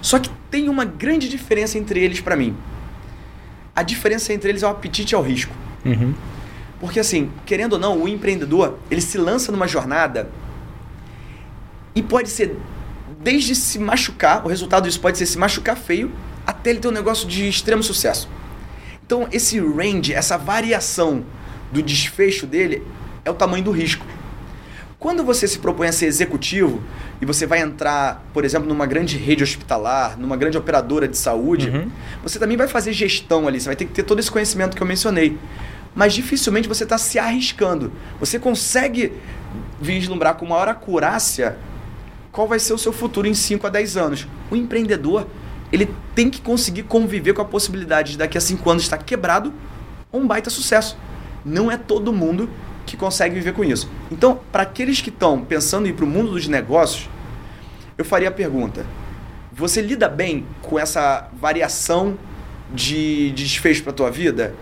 Só 0.00 0.18
que 0.18 0.30
tem 0.50 0.68
uma 0.68 0.84
grande 0.84 1.28
diferença 1.28 1.78
entre 1.78 2.00
eles 2.00 2.20
para 2.20 2.36
mim. 2.36 2.56
A 3.74 3.82
diferença 3.82 4.32
entre 4.32 4.50
eles 4.50 4.62
é 4.62 4.66
o 4.66 4.70
apetite 4.70 5.14
ao 5.14 5.22
risco. 5.22 5.52
Uhum. 5.84 6.14
Porque 6.78 7.00
assim, 7.00 7.30
querendo 7.44 7.74
ou 7.74 7.78
não, 7.78 8.02
o 8.02 8.08
empreendedor, 8.08 8.78
ele 8.90 9.00
se 9.00 9.18
lança 9.18 9.50
numa 9.50 9.66
jornada 9.66 10.30
e 11.94 12.02
pode 12.02 12.28
ser 12.28 12.56
desde 13.20 13.54
se 13.54 13.78
machucar, 13.78 14.44
o 14.44 14.48
resultado 14.48 14.84
disso 14.84 15.00
pode 15.00 15.16
ser 15.18 15.26
se 15.26 15.38
machucar 15.38 15.76
feio, 15.76 16.10
até 16.46 16.70
ele 16.70 16.80
ter 16.80 16.88
um 16.88 16.92
negócio 16.92 17.26
de 17.26 17.48
extremo 17.48 17.82
sucesso. 17.82 18.28
Então, 19.04 19.28
esse 19.30 19.60
range, 19.60 20.12
essa 20.12 20.36
variação 20.36 21.24
do 21.72 21.82
desfecho 21.82 22.46
dele 22.46 22.86
é 23.24 23.30
o 23.30 23.34
tamanho 23.34 23.64
do 23.64 23.70
risco. 23.70 24.04
Quando 24.98 25.24
você 25.24 25.48
se 25.48 25.58
propõe 25.58 25.88
a 25.88 25.92
ser 25.92 26.06
executivo 26.06 26.80
e 27.20 27.26
você 27.26 27.44
vai 27.44 27.60
entrar, 27.60 28.24
por 28.32 28.44
exemplo, 28.44 28.68
numa 28.68 28.86
grande 28.86 29.16
rede 29.16 29.42
hospitalar, 29.42 30.16
numa 30.16 30.36
grande 30.36 30.56
operadora 30.56 31.08
de 31.08 31.18
saúde, 31.18 31.70
uhum. 31.70 31.90
você 32.22 32.38
também 32.38 32.56
vai 32.56 32.68
fazer 32.68 32.92
gestão 32.92 33.48
ali, 33.48 33.60
você 33.60 33.66
vai 33.66 33.74
ter 33.74 33.86
que 33.86 33.92
ter 33.92 34.04
todo 34.04 34.20
esse 34.20 34.30
conhecimento 34.30 34.76
que 34.76 34.82
eu 34.82 34.86
mencionei. 34.86 35.36
Mas 35.92 36.14
dificilmente 36.14 36.68
você 36.68 36.84
está 36.84 36.96
se 36.98 37.18
arriscando. 37.18 37.90
Você 38.20 38.38
consegue 38.38 39.12
vislumbrar 39.80 40.36
com 40.36 40.46
maior 40.46 40.68
acurácia 40.68 41.56
qual 42.30 42.46
vai 42.46 42.60
ser 42.60 42.72
o 42.72 42.78
seu 42.78 42.92
futuro 42.92 43.26
em 43.26 43.34
5 43.34 43.66
a 43.66 43.70
10 43.70 43.96
anos. 43.96 44.28
O 44.50 44.56
empreendedor, 44.56 45.26
ele 45.72 45.92
tem 46.14 46.30
que 46.30 46.40
conseguir 46.40 46.84
conviver 46.84 47.34
com 47.34 47.42
a 47.42 47.44
possibilidade 47.44 48.12
de 48.12 48.18
daqui 48.18 48.38
a 48.38 48.40
5 48.40 48.70
anos 48.70 48.84
estar 48.84 48.98
quebrado 48.98 49.52
ou 50.12 50.20
um 50.20 50.26
baita 50.28 50.48
sucesso. 50.48 50.96
Não 51.44 51.70
é 51.70 51.76
todo 51.76 52.12
mundo 52.12 52.48
que 52.86 52.96
consegue 52.96 53.34
viver 53.34 53.52
com 53.52 53.64
isso. 53.64 53.90
Então, 54.10 54.40
para 54.50 54.62
aqueles 54.62 55.00
que 55.00 55.10
estão 55.10 55.40
pensando 55.42 55.86
em 55.86 55.90
ir 55.90 55.94
para 55.94 56.04
o 56.04 56.08
mundo 56.08 56.32
dos 56.32 56.48
negócios, 56.48 57.08
eu 57.96 58.04
faria 58.04 58.28
a 58.28 58.32
pergunta: 58.32 58.84
você 59.52 59.80
lida 59.80 60.08
bem 60.08 60.46
com 60.60 60.78
essa 60.78 61.28
variação 61.32 62.16
de, 62.72 63.30
de 63.30 63.44
desfecho 63.44 63.82
para 63.82 63.92
a 63.92 63.94
tua 63.94 64.10
vida? 64.10 64.54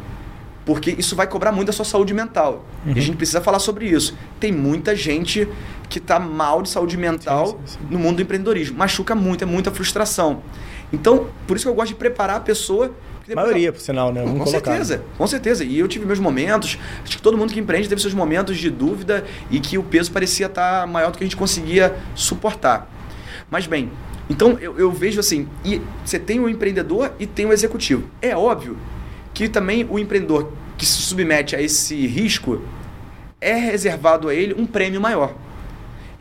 Porque 0.64 0.94
isso 0.98 1.16
vai 1.16 1.26
cobrar 1.26 1.50
muito 1.50 1.68
da 1.68 1.72
sua 1.72 1.84
saúde 1.84 2.12
mental. 2.12 2.64
Uhum. 2.84 2.90
E 2.90 2.92
a 2.92 2.94
uhum. 2.94 3.00
gente 3.00 3.16
precisa 3.16 3.40
falar 3.40 3.58
sobre 3.58 3.86
isso. 3.86 4.16
Tem 4.38 4.52
muita 4.52 4.94
gente 4.94 5.48
que 5.88 5.98
está 5.98 6.20
mal 6.20 6.62
de 6.62 6.68
saúde 6.68 6.96
mental 6.96 7.46
sim, 7.46 7.56
sim, 7.64 7.78
sim. 7.78 7.86
no 7.90 7.98
mundo 7.98 8.16
do 8.16 8.22
empreendedorismo. 8.22 8.78
Machuca 8.78 9.14
muito, 9.14 9.42
é 9.42 9.46
muita 9.46 9.70
frustração. 9.70 10.42
Então, 10.92 11.28
por 11.46 11.56
isso 11.56 11.64
que 11.64 11.70
eu 11.70 11.74
gosto 11.74 11.88
de 11.88 11.94
preparar 11.96 12.36
a 12.36 12.40
pessoa 12.40 12.94
maioria, 13.36 13.72
por 13.72 13.80
sinal, 13.80 14.12
né? 14.12 14.22
Vamos 14.22 14.44
com 14.44 14.46
certeza, 14.46 15.02
com 15.16 15.26
certeza. 15.26 15.64
E 15.64 15.78
eu 15.78 15.88
tive 15.88 16.06
meus 16.06 16.18
momentos, 16.18 16.78
acho 17.04 17.16
que 17.16 17.22
todo 17.22 17.36
mundo 17.36 17.52
que 17.52 17.60
empreende 17.60 17.88
teve 17.88 18.00
seus 18.00 18.14
momentos 18.14 18.58
de 18.58 18.70
dúvida 18.70 19.24
e 19.50 19.60
que 19.60 19.78
o 19.78 19.82
peso 19.82 20.10
parecia 20.10 20.46
estar 20.46 20.86
maior 20.86 21.10
do 21.10 21.18
que 21.18 21.24
a 21.24 21.26
gente 21.26 21.36
conseguia 21.36 21.94
suportar. 22.14 22.90
Mas 23.50 23.66
bem, 23.66 23.90
então 24.28 24.58
eu, 24.60 24.78
eu 24.78 24.92
vejo 24.92 25.18
assim, 25.18 25.48
e 25.64 25.80
você 26.04 26.18
tem 26.18 26.38
o 26.40 26.48
empreendedor 26.48 27.12
e 27.18 27.26
tem 27.26 27.46
o 27.46 27.52
executivo. 27.52 28.08
É 28.22 28.36
óbvio 28.36 28.76
que 29.34 29.48
também 29.48 29.86
o 29.88 29.98
empreendedor 29.98 30.52
que 30.78 30.86
se 30.86 31.02
submete 31.02 31.54
a 31.56 31.60
esse 31.60 32.06
risco 32.06 32.62
é 33.40 33.54
reservado 33.54 34.28
a 34.28 34.34
ele 34.34 34.54
um 34.54 34.66
prêmio 34.66 35.00
maior. 35.00 35.34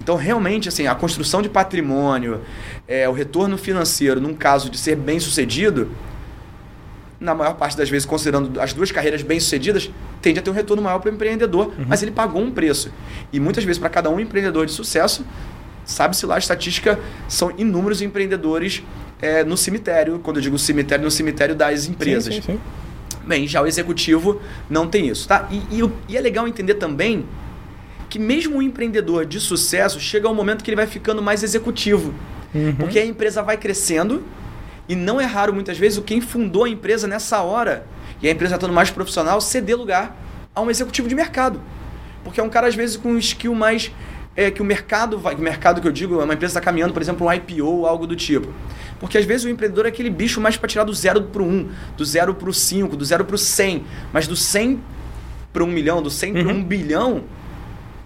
Então, 0.02 0.16
realmente, 0.16 0.70
assim, 0.70 0.88
a 0.88 0.96
construção 0.96 1.42
de 1.42 1.50
patrimônio, 1.50 2.42
é, 2.88 3.08
o 3.08 3.12
retorno 3.12 3.58
financeiro, 3.58 4.20
num 4.20 4.34
caso 4.34 4.70
de 4.70 4.78
ser 4.78 4.96
bem 4.96 5.20
sucedido, 5.20 5.90
na 7.20 7.36
maior 7.36 7.56
parte 7.56 7.76
das 7.76 7.90
vezes, 7.90 8.06
considerando 8.06 8.60
as 8.62 8.74
duas 8.74 8.92
carreiras 8.92 9.22
bem-sucedidas, 9.22 9.92
tende 10.22 10.40
a 10.40 10.42
ter 10.42 10.50
um 10.50 10.54
retorno 10.54 10.82
maior 10.82 11.00
para 11.00 11.12
o 11.12 11.14
empreendedor, 11.14 11.68
uhum. 11.68 11.86
mas 11.88 12.02
ele 12.02 12.12
pagou 12.12 12.42
um 12.42 12.52
preço. 12.52 12.92
E 13.32 13.40
muitas 13.40 13.64
vezes, 13.64 13.78
para 13.78 13.90
cada 13.90 14.10
um 14.10 14.20
empreendedor 14.20 14.66
de 14.66 14.72
sucesso, 14.72 15.26
sabe-se 15.84 16.26
lá, 16.26 16.36
a 16.36 16.40
estatística 16.40 16.98
são 17.28 17.52
inúmeros 17.58 18.02
empreendedores 18.02 18.84
é, 19.22 19.44
no 19.44 19.58
cemitério, 19.58 20.20
quando 20.20 20.38
eu 20.38 20.42
digo 20.42 20.58
cemitério, 20.58 21.04
no 21.04 21.12
cemitério 21.12 21.56
das 21.56 21.88
empresas. 21.88 22.36
Sim, 22.36 22.42
sim, 22.42 22.52
sim. 22.54 22.60
Bem, 23.28 23.48
já 23.48 23.62
o 23.62 23.68
executivo 23.68 24.42
não 24.70 24.88
tem 24.88 25.08
isso, 25.08 25.28
tá? 25.28 25.48
E, 25.52 25.58
e, 25.78 25.92
e 26.08 26.18
é 26.18 26.22
legal 26.22 26.48
entender 26.48 26.76
também 26.76 27.26
que 28.10 28.18
mesmo 28.18 28.58
o 28.58 28.62
empreendedor 28.62 29.26
de 29.26 29.40
sucesso 29.40 30.00
chega 30.00 30.28
um 30.28 30.34
momento 30.34 30.64
que 30.64 30.70
ele 30.70 30.76
vai 30.76 30.88
ficando 30.88 31.22
mais 31.22 31.44
executivo. 31.44 32.14
Uhum. 32.56 32.76
Porque 32.76 32.98
a 32.98 33.06
empresa 33.06 33.44
vai 33.44 33.58
crescendo 33.58 34.24
e 34.90 34.96
não 34.96 35.22
é 35.22 35.26
raro, 35.26 35.54
muitas 35.54 35.78
vezes, 35.78 36.00
o 36.00 36.02
quem 36.02 36.20
fundou 36.20 36.64
a 36.64 36.70
empresa 36.70 37.08
nessa 37.08 37.44
hora, 37.44 37.86
e 38.24 38.28
a 38.28 38.32
empresa 38.32 38.56
estando 38.56 38.74
mais 38.74 38.90
profissional, 38.90 39.40
ceder 39.40 39.78
lugar 39.78 40.18
a 40.54 40.62
um 40.62 40.70
executivo 40.70 41.08
de 41.08 41.14
mercado. 41.14 41.62
Porque 42.24 42.40
é 42.40 42.44
um 42.44 42.50
cara, 42.50 42.68
às 42.68 42.74
vezes, 42.74 42.98
com 42.98 43.10
um 43.10 43.18
skill 43.20 43.54
mais. 43.54 43.92
É, 44.36 44.50
que 44.50 44.62
o 44.62 44.66
mercado 44.66 45.20
vai. 45.20 45.36
O 45.36 45.40
mercado 45.40 45.82
que 45.82 45.88
eu 45.88 45.92
digo, 45.92 46.22
é 46.22 46.24
uma 46.24 46.34
empresa 46.34 46.52
está 46.52 46.62
caminhando, 46.62 46.94
por 46.94 47.02
exemplo, 47.02 47.28
um 47.28 47.34
IPO 47.34 47.66
ou 47.66 47.86
algo 47.86 48.08
do 48.08 48.16
tipo. 48.16 48.54
Porque 49.00 49.18
às 49.18 49.26
vezes 49.26 49.46
o 49.46 49.50
empreendedor 49.50 49.86
é 49.86 49.90
aquele 49.90 50.10
bicho 50.10 50.40
mais 50.40 50.56
para 50.56 50.68
tirar 50.68 50.86
do 50.86 50.94
zero 50.94 51.24
para 51.24 51.42
o 51.42 51.46
um, 51.46 51.70
do 51.98 52.06
zero 52.06 52.34
para 52.34 52.50
o 52.50 52.54
cinco, 52.54 52.96
do 52.96 53.04
zero 53.04 53.26
para 53.26 53.36
o 53.36 53.38
cem. 53.38 53.84
Mas 54.14 54.28
do 54.28 54.36
cem 54.36 54.82
para 55.52 55.64
um 55.64 55.68
milhão, 55.68 56.02
do 56.02 56.10
cem 56.10 56.34
uhum. 56.36 56.44
para 56.44 56.54
um 56.54 56.64
bilhão, 56.64 57.24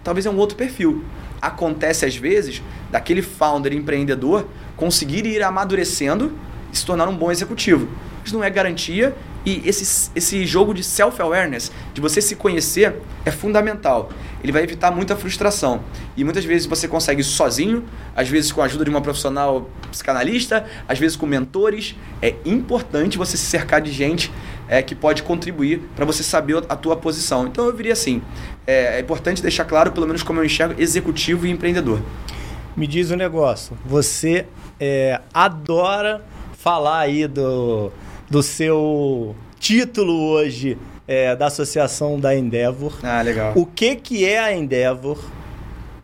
talvez 0.02 0.26
é 0.26 0.30
um 0.30 0.36
outro 0.36 0.56
perfil. 0.56 1.04
Acontece 1.40 2.04
às 2.04 2.16
vezes 2.16 2.62
daquele 2.90 3.22
founder 3.22 3.72
empreendedor 3.72 4.46
conseguir 4.76 5.26
ir 5.26 5.42
amadurecendo 5.42 6.32
se 6.74 6.84
tornar 6.84 7.08
um 7.08 7.16
bom 7.16 7.30
executivo. 7.30 7.88
Isso 8.24 8.34
não 8.34 8.42
é 8.42 8.50
garantia 8.50 9.14
e 9.44 9.62
esse, 9.68 10.10
esse 10.14 10.46
jogo 10.46 10.72
de 10.72 10.82
self-awareness, 10.82 11.70
de 11.92 12.00
você 12.00 12.22
se 12.22 12.34
conhecer, 12.34 12.96
é 13.26 13.30
fundamental. 13.30 14.08
Ele 14.42 14.50
vai 14.50 14.62
evitar 14.62 14.90
muita 14.90 15.14
frustração. 15.14 15.82
E 16.16 16.24
muitas 16.24 16.44
vezes 16.44 16.66
você 16.66 16.88
consegue 16.88 17.20
isso 17.20 17.32
sozinho, 17.32 17.84
às 18.16 18.28
vezes 18.28 18.50
com 18.50 18.62
a 18.62 18.64
ajuda 18.64 18.84
de 18.84 18.90
uma 18.90 19.02
profissional 19.02 19.68
psicanalista, 19.90 20.64
às 20.88 20.98
vezes 20.98 21.16
com 21.16 21.26
mentores. 21.26 21.94
É 22.22 22.34
importante 22.46 23.18
você 23.18 23.36
se 23.36 23.44
cercar 23.44 23.82
de 23.82 23.92
gente 23.92 24.32
é, 24.66 24.80
que 24.80 24.94
pode 24.94 25.22
contribuir 25.22 25.82
para 25.94 26.06
você 26.06 26.22
saber 26.22 26.64
a 26.68 26.76
tua 26.76 26.96
posição. 26.96 27.46
Então 27.46 27.66
eu 27.66 27.72
diria 27.72 27.92
assim: 27.92 28.22
é, 28.66 28.96
é 28.96 29.00
importante 29.00 29.42
deixar 29.42 29.66
claro, 29.66 29.92
pelo 29.92 30.06
menos 30.06 30.22
como 30.22 30.40
eu 30.40 30.44
enxergo, 30.44 30.74
executivo 30.80 31.46
e 31.46 31.50
empreendedor. 31.50 32.00
Me 32.74 32.86
diz 32.86 33.10
um 33.10 33.16
negócio. 33.16 33.76
Você 33.84 34.46
é, 34.80 35.20
adora 35.32 36.24
falar 36.64 37.00
aí 37.00 37.28
do, 37.28 37.92
do 38.30 38.42
seu 38.42 39.36
título 39.60 40.14
hoje 40.30 40.78
é, 41.06 41.36
da 41.36 41.48
associação 41.48 42.18
da 42.18 42.34
Endeavor. 42.34 42.94
Ah, 43.02 43.20
legal. 43.20 43.52
O 43.54 43.66
que, 43.66 43.94
que 43.96 44.24
é 44.24 44.38
a 44.38 44.50
Endeavor? 44.50 45.18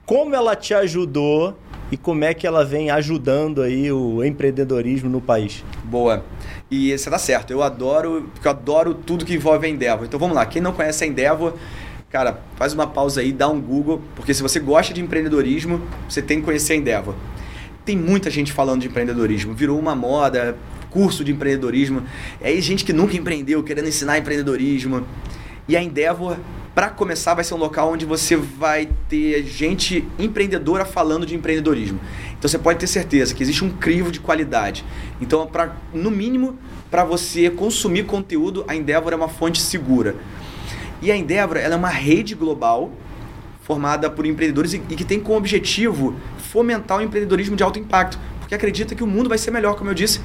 Como 0.04 0.34
ela 0.34 0.54
te 0.54 0.74
ajudou 0.74 1.56
e 1.90 1.96
como 1.96 2.24
é 2.24 2.34
que 2.34 2.46
ela 2.46 2.62
vem 2.62 2.90
ajudando 2.90 3.62
aí 3.62 3.90
o 3.90 4.22
empreendedorismo 4.22 5.08
no 5.08 5.18
país? 5.18 5.64
Boa. 5.82 6.22
E 6.70 6.96
você 6.96 7.08
tá 7.08 7.18
certo, 7.18 7.50
eu 7.50 7.62
adoro, 7.62 8.28
porque 8.34 8.46
eu 8.46 8.52
adoro 8.52 8.92
tudo 8.92 9.24
que 9.24 9.32
envolve 9.32 9.66
a 9.66 9.70
Endeavor. 9.70 10.04
Então 10.04 10.20
vamos 10.20 10.36
lá, 10.36 10.44
quem 10.44 10.60
não 10.60 10.74
conhece 10.74 11.04
a 11.04 11.06
Endeavor, 11.06 11.54
cara, 12.10 12.38
faz 12.56 12.74
uma 12.74 12.86
pausa 12.86 13.22
aí, 13.22 13.32
dá 13.32 13.48
um 13.48 13.58
Google, 13.58 14.02
porque 14.14 14.34
se 14.34 14.42
você 14.42 14.60
gosta 14.60 14.92
de 14.92 15.00
empreendedorismo, 15.00 15.80
você 16.06 16.20
tem 16.20 16.40
que 16.40 16.44
conhecer 16.44 16.74
a 16.74 16.76
Endeavor 16.76 17.14
tem 17.90 17.98
muita 17.98 18.30
gente 18.30 18.52
falando 18.52 18.82
de 18.82 18.86
empreendedorismo, 18.86 19.52
virou 19.52 19.76
uma 19.76 19.96
moda, 19.96 20.56
curso 20.90 21.24
de 21.24 21.32
empreendedorismo. 21.32 22.04
É 22.40 22.46
aí 22.46 22.60
gente 22.60 22.84
que 22.84 22.92
nunca 22.92 23.16
empreendeu, 23.16 23.64
querendo 23.64 23.88
ensinar 23.88 24.16
empreendedorismo. 24.16 25.04
E 25.66 25.76
a 25.76 25.82
Endeavor, 25.82 26.36
para 26.72 26.88
começar, 26.88 27.34
vai 27.34 27.42
ser 27.42 27.54
um 27.54 27.56
local 27.56 27.92
onde 27.92 28.06
você 28.06 28.36
vai 28.36 28.88
ter 29.08 29.42
gente 29.42 30.06
empreendedora 30.20 30.84
falando 30.84 31.26
de 31.26 31.34
empreendedorismo. 31.34 31.98
Então 32.38 32.48
você 32.48 32.58
pode 32.58 32.78
ter 32.78 32.86
certeza 32.86 33.34
que 33.34 33.42
existe 33.42 33.64
um 33.64 33.70
crivo 33.70 34.12
de 34.12 34.20
qualidade. 34.20 34.84
Então, 35.20 35.48
pra, 35.48 35.74
no 35.92 36.12
mínimo, 36.12 36.56
para 36.92 37.02
você 37.02 37.50
consumir 37.50 38.04
conteúdo, 38.04 38.64
a 38.68 38.76
Endeavor 38.76 39.12
é 39.12 39.16
uma 39.16 39.28
fonte 39.28 39.60
segura. 39.60 40.14
E 41.02 41.10
a 41.10 41.16
Endeavor 41.16 41.56
ela 41.56 41.74
é 41.74 41.76
uma 41.76 41.88
rede 41.88 42.36
global 42.36 42.92
formada 43.62 44.08
por 44.08 44.24
empreendedores 44.26 44.74
e, 44.74 44.82
e 44.88 44.94
que 44.94 45.04
tem 45.04 45.18
como 45.18 45.36
objetivo 45.36 46.14
fomentar 46.50 46.98
o 46.98 47.02
empreendedorismo 47.02 47.56
de 47.56 47.62
alto 47.62 47.78
impacto, 47.78 48.18
porque 48.40 48.54
acredita 48.54 48.94
que 48.94 49.04
o 49.04 49.06
mundo 49.06 49.28
vai 49.28 49.38
ser 49.38 49.50
melhor, 49.50 49.76
como 49.76 49.90
eu 49.90 49.94
disse, 49.94 50.20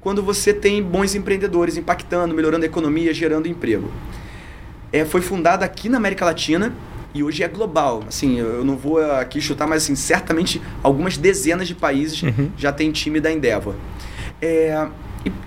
quando 0.00 0.22
você 0.22 0.52
tem 0.52 0.82
bons 0.82 1.14
empreendedores 1.14 1.76
impactando, 1.76 2.34
melhorando 2.34 2.64
a 2.64 2.66
economia, 2.66 3.12
gerando 3.12 3.48
emprego. 3.48 3.90
É, 4.92 5.04
foi 5.04 5.20
fundada 5.20 5.64
aqui 5.64 5.88
na 5.88 5.96
América 5.96 6.24
Latina 6.24 6.72
e 7.12 7.22
hoje 7.22 7.42
é 7.42 7.48
global. 7.48 8.04
Assim, 8.06 8.38
eu 8.38 8.64
não 8.64 8.76
vou 8.76 8.98
aqui 8.98 9.40
chutar, 9.40 9.66
mas 9.66 9.82
assim, 9.82 9.96
certamente 9.96 10.62
algumas 10.82 11.16
dezenas 11.16 11.66
de 11.66 11.74
países 11.74 12.22
uhum. 12.22 12.50
já 12.56 12.70
tem 12.70 12.92
time 12.92 13.18
da 13.18 13.32
Endeavor. 13.32 13.74
É, 14.40 14.86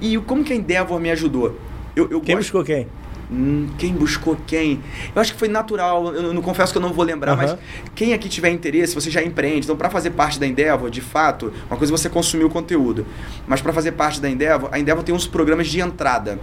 E, 0.02 0.14
e 0.14 0.18
como 0.18 0.44
que 0.44 0.52
a 0.52 0.56
Endeavor 0.56 1.00
me 1.00 1.12
ajudou? 1.12 1.58
Eu, 1.96 2.10
eu 2.10 2.22
quem 2.22 2.36
gosto... 2.36 2.48
buscou 2.48 2.64
quem? 2.64 2.88
Hum, 3.30 3.68
quem 3.78 3.94
buscou 3.94 4.38
quem? 4.48 4.82
Eu 5.14 5.22
acho 5.22 5.34
que 5.34 5.40
foi 5.40 5.50
natural, 5.50 6.14
eu 6.14 6.34
não 6.34 6.42
confesso 6.42 6.72
que 6.72 6.78
eu 6.78 6.82
não 6.82 6.94
vou 6.94 7.04
lembrar, 7.04 7.32
uhum. 7.32 7.38
mas 7.38 7.58
quem 7.94 8.14
aqui 8.14 8.30
tiver 8.30 8.50
interesse, 8.50 8.96
você 8.96 9.12
já 9.12 9.22
empreende. 9.22 9.66
Então, 9.66 9.76
para 9.76 9.90
fazer 9.90 10.12
parte 10.12 10.40
da 10.40 10.48
Endeavor, 10.48 10.90
de 10.90 11.02
fato, 11.02 11.52
uma 11.70 11.78
coisa 11.78 11.94
é 11.94 11.98
você 11.98 12.10
consumir 12.10 12.46
o 12.46 12.50
conteúdo, 12.50 13.06
mas 13.46 13.62
para 13.62 13.74
fazer 13.74 13.92
parte 13.94 14.22
da 14.22 14.30
Endeavor, 14.30 14.70
a 14.72 14.80
Endeavor 14.80 15.04
tem 15.04 15.14
uns 15.14 15.28
programas 15.28 15.68
de 15.68 15.82
entrada. 15.82 16.40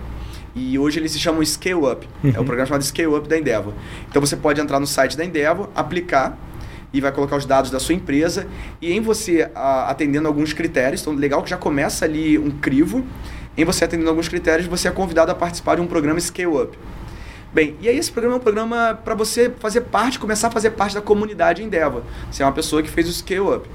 E 0.54 0.78
hoje 0.78 1.00
eles 1.00 1.10
se 1.10 1.18
chamam 1.18 1.44
Scale 1.44 1.74
Up. 1.74 2.08
Uhum. 2.22 2.30
É 2.30 2.40
o 2.40 2.44
programa 2.44 2.66
chamado 2.66 2.84
Scale 2.84 3.08
Up 3.08 3.28
da 3.28 3.36
Endeavor. 3.36 3.72
Então 4.08 4.20
você 4.20 4.36
pode 4.36 4.60
entrar 4.60 4.78
no 4.78 4.86
site 4.86 5.16
da 5.16 5.24
Endeavor, 5.24 5.68
aplicar 5.74 6.38
e 6.92 7.00
vai 7.00 7.10
colocar 7.10 7.36
os 7.36 7.44
dados 7.44 7.72
da 7.72 7.80
sua 7.80 7.94
empresa 7.94 8.46
e 8.80 8.92
em 8.92 9.00
você 9.00 9.50
a, 9.52 9.90
atendendo 9.90 10.28
alguns 10.28 10.52
critérios, 10.52 11.00
então 11.00 11.12
legal 11.12 11.42
que 11.42 11.50
já 11.50 11.56
começa 11.56 12.04
ali 12.04 12.38
um 12.38 12.52
crivo, 12.52 13.04
em 13.56 13.64
você 13.64 13.84
atendendo 13.84 14.08
alguns 14.10 14.28
critérios, 14.28 14.66
você 14.66 14.88
é 14.88 14.90
convidado 14.90 15.30
a 15.30 15.34
participar 15.34 15.76
de 15.76 15.80
um 15.80 15.86
programa 15.86 16.18
Scale 16.20 16.48
Up. 16.48 16.78
Bem, 17.52 17.76
e 17.80 17.88
aí 17.88 17.96
esse 17.96 18.10
programa 18.10 18.36
é 18.36 18.38
um 18.40 18.42
programa 18.42 18.98
para 19.04 19.14
você 19.14 19.52
fazer 19.60 19.82
parte, 19.82 20.18
começar 20.18 20.48
a 20.48 20.50
fazer 20.50 20.70
parte 20.70 20.94
da 20.94 21.00
comunidade 21.00 21.62
Endeavor. 21.62 22.02
Você 22.30 22.42
é 22.42 22.46
uma 22.46 22.52
pessoa 22.52 22.82
que 22.82 22.90
fez 22.90 23.08
o 23.08 23.12
Scale 23.12 23.40
Up. 23.40 23.68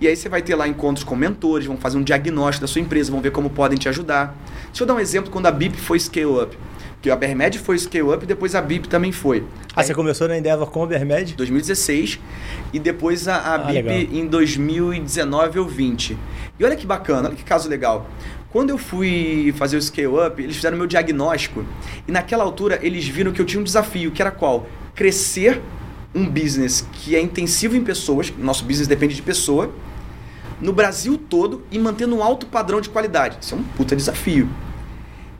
E 0.00 0.08
aí 0.08 0.16
você 0.16 0.28
vai 0.28 0.42
ter 0.42 0.56
lá 0.56 0.66
encontros 0.66 1.04
com 1.04 1.14
mentores, 1.14 1.64
vão 1.64 1.76
fazer 1.76 1.96
um 1.96 2.02
diagnóstico 2.02 2.62
da 2.62 2.66
sua 2.66 2.80
empresa, 2.80 3.12
vão 3.12 3.20
ver 3.20 3.30
como 3.30 3.48
podem 3.48 3.78
te 3.78 3.88
ajudar. 3.88 4.36
Deixa 4.66 4.82
eu 4.82 4.86
dar 4.88 4.94
um 4.94 4.98
exemplo 4.98 5.30
quando 5.30 5.46
a 5.46 5.52
BIP 5.52 5.76
foi 5.76 6.00
Scale 6.00 6.42
Up. 6.42 6.58
Que 7.00 7.08
a 7.08 7.14
Bermed 7.14 7.60
foi 7.60 7.78
Scale 7.78 8.12
Up 8.12 8.24
e 8.24 8.26
depois 8.26 8.56
a 8.56 8.60
BIP 8.60 8.88
também 8.88 9.12
foi. 9.12 9.44
Ah, 9.74 9.80
aí, 9.80 9.86
você 9.86 9.94
começou 9.94 10.26
na 10.26 10.36
Endeavor 10.36 10.68
com 10.68 10.82
a 10.82 10.86
Bermed? 10.88 11.34
2016 11.36 12.18
e 12.72 12.80
depois 12.80 13.28
a, 13.28 13.36
a 13.36 13.54
ah, 13.54 13.58
BIP 13.58 13.88
legal. 13.88 14.14
em 14.14 14.26
2019 14.26 15.60
ou 15.60 15.68
20. 15.68 16.18
E 16.58 16.64
olha 16.64 16.74
que 16.74 16.86
bacana, 16.86 17.28
olha 17.28 17.36
que 17.36 17.44
caso 17.44 17.68
legal. 17.68 18.08
Quando 18.52 18.68
eu 18.68 18.76
fui 18.76 19.50
fazer 19.56 19.78
o 19.78 19.82
Scale 19.82 20.08
Up, 20.08 20.42
eles 20.42 20.56
fizeram 20.56 20.76
meu 20.76 20.86
diagnóstico 20.86 21.64
e 22.06 22.12
naquela 22.12 22.44
altura 22.44 22.78
eles 22.82 23.08
viram 23.08 23.32
que 23.32 23.40
eu 23.40 23.46
tinha 23.46 23.58
um 23.58 23.64
desafio, 23.64 24.10
que 24.10 24.20
era 24.20 24.30
qual? 24.30 24.66
Crescer 24.94 25.62
um 26.14 26.28
business 26.28 26.86
que 26.92 27.16
é 27.16 27.20
intensivo 27.22 27.74
em 27.74 27.82
pessoas, 27.82 28.30
nosso 28.36 28.62
business 28.66 28.86
depende 28.86 29.14
de 29.14 29.22
pessoa, 29.22 29.72
no 30.60 30.70
Brasil 30.70 31.16
todo 31.16 31.62
e 31.70 31.78
mantendo 31.78 32.14
um 32.14 32.22
alto 32.22 32.44
padrão 32.44 32.78
de 32.78 32.90
qualidade. 32.90 33.38
Isso 33.40 33.54
é 33.54 33.56
um 33.56 33.62
puta 33.62 33.96
desafio. 33.96 34.46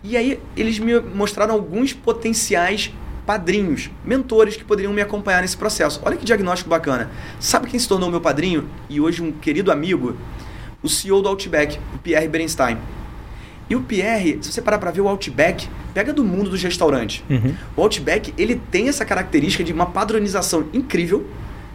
E 0.02 0.16
aí 0.16 0.40
eles 0.56 0.78
me 0.78 0.98
mostraram 0.98 1.52
alguns 1.52 1.93
potenciais 1.93 2.94
padrinhos, 3.26 3.90
mentores 4.02 4.56
que 4.56 4.64
poderiam 4.64 4.90
me 4.90 5.02
acompanhar 5.02 5.43
nesse 5.43 5.59
processo. 5.59 6.01
Olha 6.02 6.16
que 6.16 6.24
diagnóstico 6.24 6.70
bacana. 6.70 7.10
Sabe 7.39 7.68
quem 7.68 7.78
se 7.78 7.86
tornou 7.86 8.10
meu 8.10 8.22
padrinho 8.22 8.70
e 8.89 9.02
hoje 9.02 9.22
um 9.22 9.30
querido 9.32 9.70
amigo? 9.70 10.16
O 10.82 10.89
CEO 10.89 11.20
do 11.20 11.28
Outback, 11.28 11.78
o 11.94 11.98
Pierre 11.98 12.26
Berenstein. 12.26 12.78
E 13.73 13.74
o 13.74 13.81
Pierre, 13.81 14.39
se 14.43 14.53
você 14.53 14.61
parar 14.61 14.77
para 14.77 14.90
ver 14.90 15.01
o 15.01 15.09
Outback, 15.09 15.66
pega 15.94 16.12
do 16.12 16.23
mundo 16.23 16.51
dos 16.51 16.62
restaurantes. 16.62 17.24
Uhum. 17.31 17.55
O 17.74 17.81
Outback, 17.81 18.35
ele 18.36 18.61
tem 18.70 18.86
essa 18.90 19.03
característica 19.03 19.65
de 19.65 19.73
uma 19.73 19.86
padronização 19.86 20.66
incrível 20.74 21.27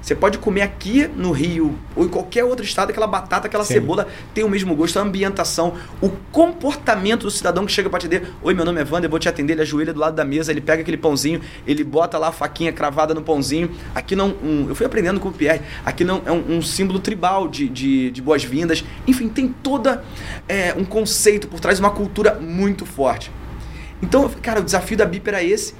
você 0.08 0.16
pode 0.16 0.38
comer 0.38 0.62
aqui 0.62 1.06
no 1.06 1.34
Rio 1.34 1.78
ou 1.94 2.06
em 2.06 2.08
qualquer 2.08 2.46
outro 2.46 2.64
estado, 2.64 2.92
aquela 2.92 3.08
batata, 3.08 3.48
aquela 3.48 3.66
Sim. 3.66 3.74
cebola 3.74 4.08
tem 4.34 4.42
o 4.42 4.48
mesmo 4.48 4.74
gosto, 4.74 4.98
a 4.98 5.02
ambientação, 5.02 5.74
o 6.00 6.10
comportamento 6.32 7.24
do 7.24 7.30
cidadão 7.32 7.66
que 7.66 7.74
chega 7.74 7.90
para 7.90 8.00
te 8.00 8.06
atender. 8.06 8.32
Oi, 8.42 8.54
meu 8.54 8.64
nome 8.64 8.80
é 8.80 8.86
Wander, 8.90 9.10
vou 9.10 9.20
te 9.20 9.28
atender. 9.28 9.52
Ele 9.52 9.64
ajoelha 9.64 9.94
do 9.94 10.00
lado 10.00 10.16
da 10.16 10.24
mesa, 10.24 10.50
ele 10.50 10.62
pega 10.62 10.82
aquele 10.82 10.96
pãozinho, 10.96 11.42
ele 11.68 11.84
bota 11.84 12.18
lá 12.18 12.30
a 12.30 12.32
faquinha 12.32 12.72
cravada 12.72 13.14
no 13.14 13.22
pãozinho. 13.22 13.70
Aqui 13.94 14.16
não. 14.16 14.30
Um, 14.42 14.68
eu 14.70 14.76
fui 14.76 14.86
aprendendo 14.86 15.20
com 15.20 15.28
o 15.28 15.34
Pierre, 15.34 15.60
aqui 15.86 16.06
não 16.06 16.22
é 16.26 16.32
um, 16.32 16.56
um 16.56 16.62
símbolo 16.62 17.00
tribal 17.00 17.50
de, 17.50 17.68
de, 17.68 18.10
de 18.10 18.22
boas-vindas. 18.22 18.86
Enfim, 19.06 19.28
tem 19.28 19.50
toda 19.62 20.06
é, 20.48 20.74
um 20.78 20.86
conceito 20.86 21.50
por 21.50 21.60
trás, 21.60 21.82
uma 21.82 21.92
cultura 21.92 22.36
muito 22.36 22.86
forte. 22.86 23.30
Então, 24.02 24.30
cara, 24.42 24.62
o 24.62 24.64
desafio 24.64 24.96
da 24.96 25.06
BIP 25.06 25.28
era 25.28 25.44
esse. 25.44 25.76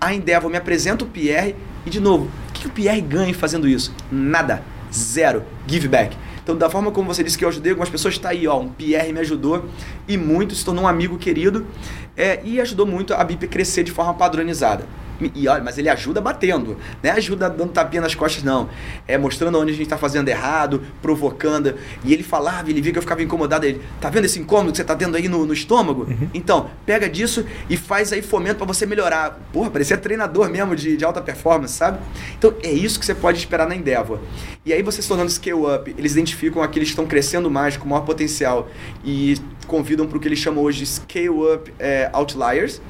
A 0.00 0.12
Endeavor 0.12 0.50
me 0.50 0.56
apresenta 0.56 1.04
o 1.04 1.06
Pierre 1.06 1.54
e, 1.86 1.90
de 1.90 2.00
novo, 2.00 2.30
que 2.52 2.66
o 2.66 2.70
Pierre 2.70 3.00
ganha 3.00 3.34
fazendo 3.34 3.68
isso? 3.68 3.94
Nada. 4.10 4.62
Zero. 4.92 5.42
Give 5.66 5.88
back. 5.88 6.16
Então, 6.44 6.54
da 6.54 6.68
forma 6.68 6.90
como 6.90 7.12
você 7.12 7.24
disse 7.24 7.38
que 7.38 7.44
eu 7.44 7.48
ajudei 7.48 7.72
algumas 7.72 7.88
pessoas, 7.88 8.14
está 8.14 8.28
aí, 8.28 8.46
ó, 8.46 8.60
um 8.60 8.68
Pierre 8.68 9.12
me 9.14 9.20
ajudou 9.20 9.64
e 10.06 10.18
muito, 10.18 10.54
se 10.54 10.62
tornou 10.62 10.84
um 10.84 10.86
amigo 10.88 11.16
querido 11.16 11.66
é, 12.14 12.40
e 12.44 12.60
ajudou 12.60 12.86
muito 12.86 13.14
a 13.14 13.24
BIP 13.24 13.48
crescer 13.48 13.82
de 13.82 13.90
forma 13.90 14.12
padronizada. 14.12 14.86
E 15.34 15.46
olha, 15.46 15.62
mas 15.62 15.78
ele 15.78 15.88
ajuda 15.88 16.20
batendo, 16.20 16.76
não 17.02 17.10
é 17.10 17.14
ajuda 17.14 17.48
dando 17.48 17.70
tapinha 17.70 18.02
nas 18.02 18.14
costas, 18.14 18.42
não. 18.42 18.68
É 19.06 19.16
mostrando 19.16 19.58
onde 19.58 19.70
a 19.70 19.74
gente 19.74 19.84
está 19.84 19.96
fazendo 19.96 20.28
errado, 20.28 20.82
provocando. 21.00 21.74
E 22.02 22.12
ele 22.12 22.22
falava, 22.22 22.68
ele 22.68 22.80
via 22.80 22.92
que 22.92 22.98
eu 22.98 23.02
ficava 23.02 23.22
incomodado. 23.22 23.64
Ele, 23.64 23.80
tá 24.00 24.10
vendo 24.10 24.24
esse 24.24 24.40
incômodo 24.40 24.72
que 24.72 24.78
você 24.78 24.84
tá 24.84 24.96
tendo 24.96 25.16
aí 25.16 25.28
no, 25.28 25.46
no 25.46 25.52
estômago? 25.52 26.02
Uhum. 26.02 26.28
Então, 26.34 26.70
pega 26.84 27.08
disso 27.08 27.46
e 27.70 27.76
faz 27.76 28.12
aí 28.12 28.22
fomento 28.22 28.56
para 28.56 28.66
você 28.66 28.86
melhorar. 28.86 29.38
Porra, 29.52 29.70
parecia 29.70 29.96
treinador 29.96 30.50
mesmo 30.50 30.74
de, 30.74 30.96
de 30.96 31.04
alta 31.04 31.20
performance, 31.20 31.74
sabe? 31.74 31.98
Então, 32.36 32.54
é 32.62 32.72
isso 32.72 32.98
que 32.98 33.06
você 33.06 33.14
pode 33.14 33.38
esperar 33.38 33.68
na 33.68 33.76
Endeavor. 33.76 34.18
E 34.66 34.72
aí, 34.72 34.82
você 34.82 35.00
se 35.00 35.06
tornando 35.06 35.30
scale 35.30 35.76
up, 35.76 35.94
eles 35.96 36.12
identificam 36.12 36.33
aqueles 36.62 36.88
que 36.88 36.92
estão 36.92 37.06
crescendo 37.06 37.50
mais, 37.50 37.76
com 37.76 37.88
maior 37.88 38.02
potencial 38.02 38.68
e 39.04 39.36
convidam 39.66 40.06
para 40.06 40.18
o 40.18 40.20
que 40.20 40.28
eles 40.28 40.38
chamam 40.38 40.62
hoje 40.62 40.80
de 40.80 40.86
scale 40.86 41.28
up 41.28 41.72
é, 41.78 42.10
outliers 42.12 42.80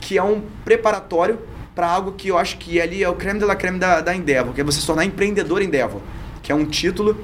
que 0.00 0.18
é 0.18 0.22
um 0.22 0.42
preparatório 0.64 1.38
para 1.74 1.86
algo 1.86 2.12
que 2.12 2.28
eu 2.28 2.38
acho 2.38 2.58
que 2.58 2.80
ali 2.80 3.02
é 3.02 3.08
o 3.08 3.14
creme 3.14 3.38
de 3.38 3.44
la 3.44 3.54
creme 3.54 3.78
da, 3.78 4.00
da 4.00 4.14
Endeavor, 4.14 4.52
que 4.52 4.60
é 4.60 4.64
você 4.64 4.80
se 4.80 4.86
tornar 4.86 5.04
empreendedor 5.04 5.62
Endeavor, 5.62 6.00
que 6.42 6.50
é 6.50 6.54
um 6.54 6.64
título, 6.64 7.16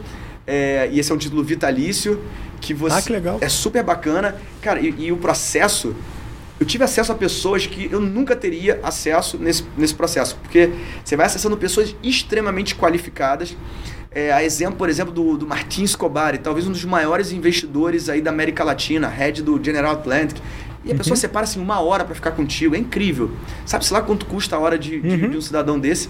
é, 0.46 0.88
e 0.92 1.00
esse 1.00 1.10
é 1.10 1.14
um 1.14 1.18
título 1.18 1.42
vitalício, 1.42 2.22
que 2.60 2.72
você... 2.72 2.98
Ah, 2.98 3.02
que 3.02 3.12
legal. 3.12 3.38
É 3.40 3.48
super 3.48 3.82
bacana. 3.82 4.36
Cara, 4.62 4.80
e, 4.80 4.94
e 4.96 5.12
o 5.12 5.16
processo 5.16 5.94
eu 6.58 6.66
tive 6.66 6.84
acesso 6.84 7.10
a 7.10 7.14
pessoas 7.14 7.66
que 7.66 7.88
eu 7.90 8.00
nunca 8.00 8.36
teria 8.36 8.78
acesso 8.82 9.38
nesse, 9.38 9.64
nesse 9.76 9.94
processo, 9.94 10.36
porque 10.42 10.70
você 11.04 11.16
vai 11.16 11.26
acessando 11.26 11.56
pessoas 11.56 11.94
extremamente 12.02 12.74
qualificadas. 12.74 13.56
É, 14.10 14.32
a 14.32 14.44
exemplo, 14.44 14.76
por 14.76 14.88
exemplo, 14.88 15.12
do, 15.12 15.36
do 15.36 15.46
Martin 15.46 15.82
Escobar, 15.82 16.38
talvez 16.38 16.68
um 16.68 16.70
dos 16.70 16.84
maiores 16.84 17.32
investidores 17.32 18.08
aí 18.08 18.20
da 18.20 18.30
América 18.30 18.62
Latina, 18.62 19.08
head 19.08 19.42
do 19.42 19.62
General 19.62 19.92
Atlantic. 19.92 20.38
E 20.84 20.88
a 20.88 20.92
uhum. 20.92 20.98
pessoa 20.98 21.16
separa 21.16 21.44
assim 21.44 21.60
uma 21.60 21.80
hora 21.80 22.04
para 22.04 22.14
ficar 22.14 22.30
contigo. 22.30 22.76
É 22.76 22.78
incrível. 22.78 23.32
Sabe-se 23.66 23.92
lá 23.92 24.00
quanto 24.02 24.26
custa 24.26 24.54
a 24.54 24.58
hora 24.60 24.78
de, 24.78 25.00
de, 25.00 25.24
uhum. 25.24 25.30
de 25.30 25.36
um 25.36 25.40
cidadão 25.40 25.80
desse? 25.80 26.08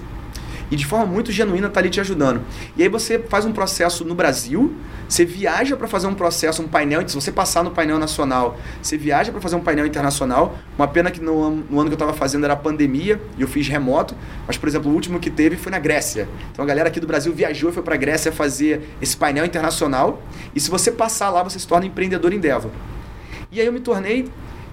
E 0.75 0.77
de 0.77 0.85
forma 0.85 1.07
muito 1.07 1.31
genuína 1.31 1.71
tá 1.71 1.79
ali 1.79 1.89
te 1.89 2.01
ajudando. 2.01 2.41
E 2.77 2.83
aí 2.83 2.89
você 2.89 3.17
faz 3.17 3.45
um 3.45 3.53
processo 3.53 4.05
no 4.05 4.13
Brasil, 4.13 4.75
você 5.09 5.25
viaja 5.25 5.77
para 5.77 5.87
fazer 5.87 6.09
um 6.09 6.15
processo, 6.15 6.61
um 6.63 6.67
painel, 6.67 7.09
se 7.09 7.15
você 7.15 7.31
passar 7.31 7.63
no 7.63 7.71
painel 7.71 7.97
nacional, 7.97 8.59
você 8.83 8.97
viaja 8.97 9.31
para 9.31 9.41
fazer 9.41 9.55
um 9.55 9.61
painel 9.61 9.87
internacional. 9.87 10.59
Uma 10.77 10.89
pena 10.89 11.13
que 11.13 11.21
no, 11.21 11.51
no 11.51 11.79
ano 11.79 11.89
que 11.89 11.95
eu 11.95 11.97
estava 11.97 12.13
fazendo 12.13 12.43
era 12.43 12.57
pandemia 12.57 13.21
e 13.39 13.43
eu 13.43 13.47
fiz 13.47 13.69
remoto, 13.69 14.17
mas 14.49 14.59
por 14.59 14.69
exemplo, 14.69 14.91
o 14.91 14.95
último 14.95 15.21
que 15.21 15.31
teve 15.31 15.57
foi 15.57 15.71
na 15.71 15.79
Grécia. 15.79 16.29
Então 16.51 16.65
a 16.65 16.67
galera 16.67 16.89
aqui 16.89 16.99
do 16.99 17.07
Brasil 17.07 17.33
viajou 17.33 17.71
e 17.71 17.73
foi 17.73 17.83
para 17.85 17.95
a 17.95 17.99
Grécia 17.99 18.33
fazer 18.33 18.83
esse 19.01 19.17
painel 19.17 19.47
internacional. 19.47 20.21
E 20.57 20.59
se 20.59 20.69
você 20.69 20.91
passar 20.91 21.31
lá, 21.31 21.45
você 21.45 21.57
se 21.57 21.69
torna 21.69 21.87
empreendedor 21.87 22.33
em 22.33 22.37
Endeavor. 22.37 22.73
E 23.53 23.61
aí 23.61 23.67
eu 23.67 23.73
me 23.73 23.79
tornei 23.79 24.29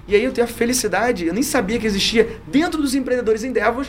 e 0.08 0.16
aí 0.16 0.24
eu 0.24 0.32
tenho 0.32 0.44
a 0.44 0.50
felicidade, 0.50 1.26
eu 1.26 1.32
nem 1.32 1.44
sabia 1.44 1.78
que 1.78 1.86
existia, 1.86 2.40
dentro 2.48 2.82
dos 2.82 2.92
empreendedores 2.92 3.44
Endeavor, 3.44 3.86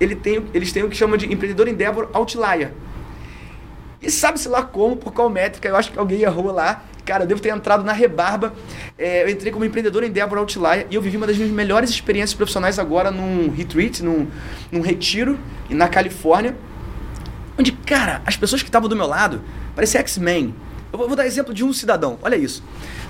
ele 0.00 0.14
tem, 0.14 0.44
eles 0.52 0.72
têm 0.72 0.82
o 0.82 0.88
que 0.88 0.96
chama 0.96 1.16
de 1.16 1.32
empreendedor 1.32 1.68
Endeavor 1.68 2.08
Outlier. 2.12 2.72
E 4.02 4.10
sabe-se 4.10 4.48
lá 4.48 4.62
como, 4.62 4.96
por 4.96 5.12
qual 5.12 5.30
métrica, 5.30 5.66
eu 5.68 5.76
acho 5.76 5.90
que 5.90 5.98
alguém 5.98 6.20
errou 6.20 6.52
lá. 6.52 6.84
Cara, 7.04 7.24
eu 7.24 7.26
devo 7.26 7.40
ter 7.40 7.50
entrado 7.50 7.84
na 7.84 7.92
rebarba. 7.92 8.54
É, 8.98 9.24
eu 9.24 9.28
entrei 9.30 9.50
como 9.50 9.64
empreendedor 9.64 10.04
Endeavor 10.04 10.38
Outlier 10.38 10.86
e 10.90 10.94
eu 10.94 11.02
vivi 11.02 11.16
uma 11.16 11.26
das 11.26 11.36
minhas 11.36 11.52
melhores 11.52 11.90
experiências 11.90 12.34
profissionais 12.34 12.78
agora 12.78 13.10
num 13.10 13.50
retreat, 13.50 14.02
num, 14.02 14.26
num 14.70 14.80
retiro 14.80 15.38
na 15.70 15.88
Califórnia. 15.88 16.54
Onde, 17.58 17.72
cara, 17.72 18.20
as 18.26 18.36
pessoas 18.36 18.62
que 18.62 18.68
estavam 18.68 18.88
do 18.88 18.96
meu 18.96 19.06
lado 19.06 19.42
pareciam 19.74 20.00
X-Men. 20.00 20.54
Eu 20.92 20.98
vou, 20.98 21.08
vou 21.08 21.16
dar 21.16 21.26
exemplo 21.26 21.54
de 21.54 21.64
um 21.64 21.72
cidadão. 21.72 22.18
Olha 22.22 22.36
isso. 22.36 22.62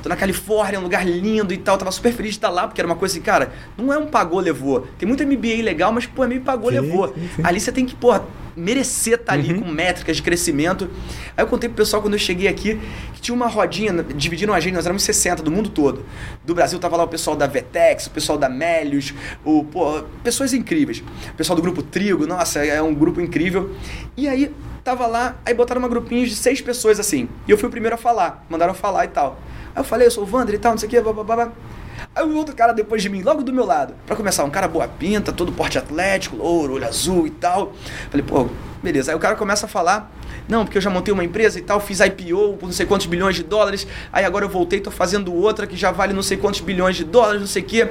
Tô 0.04 0.10
na 0.10 0.16
Califórnia, 0.16 0.78
um 0.78 0.82
lugar 0.82 1.06
lindo 1.06 1.54
e 1.54 1.56
tal. 1.56 1.78
Tava 1.78 1.90
super 1.90 2.12
feliz 2.12 2.32
de 2.32 2.36
estar 2.36 2.50
lá, 2.50 2.68
porque 2.68 2.78
era 2.78 2.86
uma 2.86 2.94
coisa 2.94 3.14
assim, 3.14 3.24
cara, 3.24 3.50
não 3.74 3.90
é 3.90 3.96
um 3.96 4.06
pagou, 4.06 4.38
levou. 4.38 4.86
Tem 4.98 5.08
muito 5.08 5.26
MBA 5.26 5.62
legal, 5.62 5.90
mas, 5.92 6.04
pô, 6.04 6.24
é 6.24 6.26
meio 6.26 6.42
pagou, 6.42 6.70
sim, 6.70 6.78
levou. 6.78 7.08
Sim, 7.08 7.30
sim. 7.36 7.42
Ali 7.42 7.58
você 7.58 7.72
tem 7.72 7.86
que, 7.86 7.94
pô, 7.94 8.12
merecer 8.56 9.14
estar 9.14 9.32
ali 9.32 9.52
uhum. 9.52 9.62
com 9.62 9.70
métricas 9.70 10.16
de 10.16 10.22
crescimento. 10.22 10.88
Aí 11.36 11.42
eu 11.42 11.46
contei 11.46 11.68
pro 11.68 11.76
pessoal 11.76 12.00
quando 12.00 12.14
eu 12.14 12.18
cheguei 12.18 12.48
aqui 12.48 12.80
que 13.12 13.20
tinha 13.20 13.34
uma 13.34 13.46
rodinha, 13.46 13.92
dividiram 14.02 14.54
a 14.54 14.60
gente, 14.60 14.74
nós 14.74 14.84
éramos 14.84 15.02
60 15.02 15.42
do 15.42 15.50
mundo 15.50 15.68
todo. 15.68 16.04
Do 16.44 16.54
Brasil 16.54 16.78
tava 16.78 16.96
lá 16.96 17.04
o 17.04 17.08
pessoal 17.08 17.36
da 17.36 17.46
Vetex, 17.46 18.06
o 18.06 18.10
pessoal 18.10 18.38
da 18.38 18.48
Melius, 18.48 19.14
o, 19.44 19.64
pô, 19.64 20.02
pessoas 20.22 20.52
incríveis. 20.52 21.02
O 21.30 21.34
pessoal 21.36 21.56
do 21.56 21.62
grupo 21.62 21.82
Trigo, 21.82 22.26
nossa, 22.26 22.64
é 22.64 22.80
um 22.82 22.94
grupo 22.94 23.20
incrível. 23.20 23.74
E 24.16 24.28
aí 24.28 24.54
tava 24.82 25.06
lá, 25.06 25.36
aí 25.44 25.54
botaram 25.54 25.80
uma 25.80 25.88
grupinha 25.88 26.26
de 26.26 26.34
seis 26.34 26.60
pessoas 26.60 27.00
assim. 27.00 27.28
E 27.48 27.50
eu 27.50 27.58
fui 27.58 27.68
o 27.68 27.70
primeiro 27.70 27.94
a 27.94 27.98
falar, 27.98 28.44
mandaram 28.48 28.74
falar 28.74 29.06
e 29.06 29.08
tal. 29.08 29.38
Aí 29.74 29.80
eu 29.80 29.84
falei, 29.84 30.06
eu 30.06 30.10
sou 30.10 30.24
o 30.24 30.30
Wander 30.30 30.54
e 30.54 30.58
tal, 30.58 30.72
não 30.72 30.78
sei 30.78 30.86
o 30.86 30.90
que, 30.90 31.00
blá, 31.00 31.12
blá, 31.12 31.24
blá. 31.24 31.52
Aí 32.14 32.24
o 32.24 32.36
outro 32.36 32.54
cara 32.54 32.72
depois 32.72 33.02
de 33.02 33.08
mim, 33.08 33.22
logo 33.22 33.42
do 33.42 33.52
meu 33.52 33.64
lado. 33.64 33.94
Pra 34.06 34.14
começar, 34.14 34.44
um 34.44 34.50
cara 34.50 34.68
boa 34.68 34.86
pinta, 34.86 35.32
todo 35.32 35.50
porte 35.50 35.78
atlético, 35.78 36.36
louro, 36.36 36.74
olho 36.74 36.86
azul 36.86 37.26
e 37.26 37.30
tal. 37.30 37.72
Falei, 38.08 38.24
pô, 38.24 38.48
beleza. 38.80 39.10
Aí 39.10 39.16
o 39.16 39.18
cara 39.18 39.34
começa 39.34 39.66
a 39.66 39.68
falar, 39.68 40.12
não, 40.48 40.64
porque 40.64 40.78
eu 40.78 40.82
já 40.82 40.90
montei 40.90 41.12
uma 41.12 41.24
empresa 41.24 41.58
e 41.58 41.62
tal, 41.62 41.80
fiz 41.80 41.98
IPO 41.98 42.56
por 42.58 42.66
não 42.66 42.72
sei 42.72 42.86
quantos 42.86 43.06
bilhões 43.06 43.34
de 43.34 43.42
dólares. 43.42 43.84
Aí 44.12 44.24
agora 44.24 44.44
eu 44.44 44.48
voltei, 44.48 44.80
tô 44.80 44.92
fazendo 44.92 45.34
outra 45.34 45.66
que 45.66 45.76
já 45.76 45.90
vale 45.90 46.12
não 46.12 46.22
sei 46.22 46.36
quantos 46.36 46.60
bilhões 46.60 46.94
de 46.94 47.02
dólares, 47.02 47.40
não 47.40 47.48
sei 47.48 47.62
o 47.62 47.66
quê. 47.66 47.88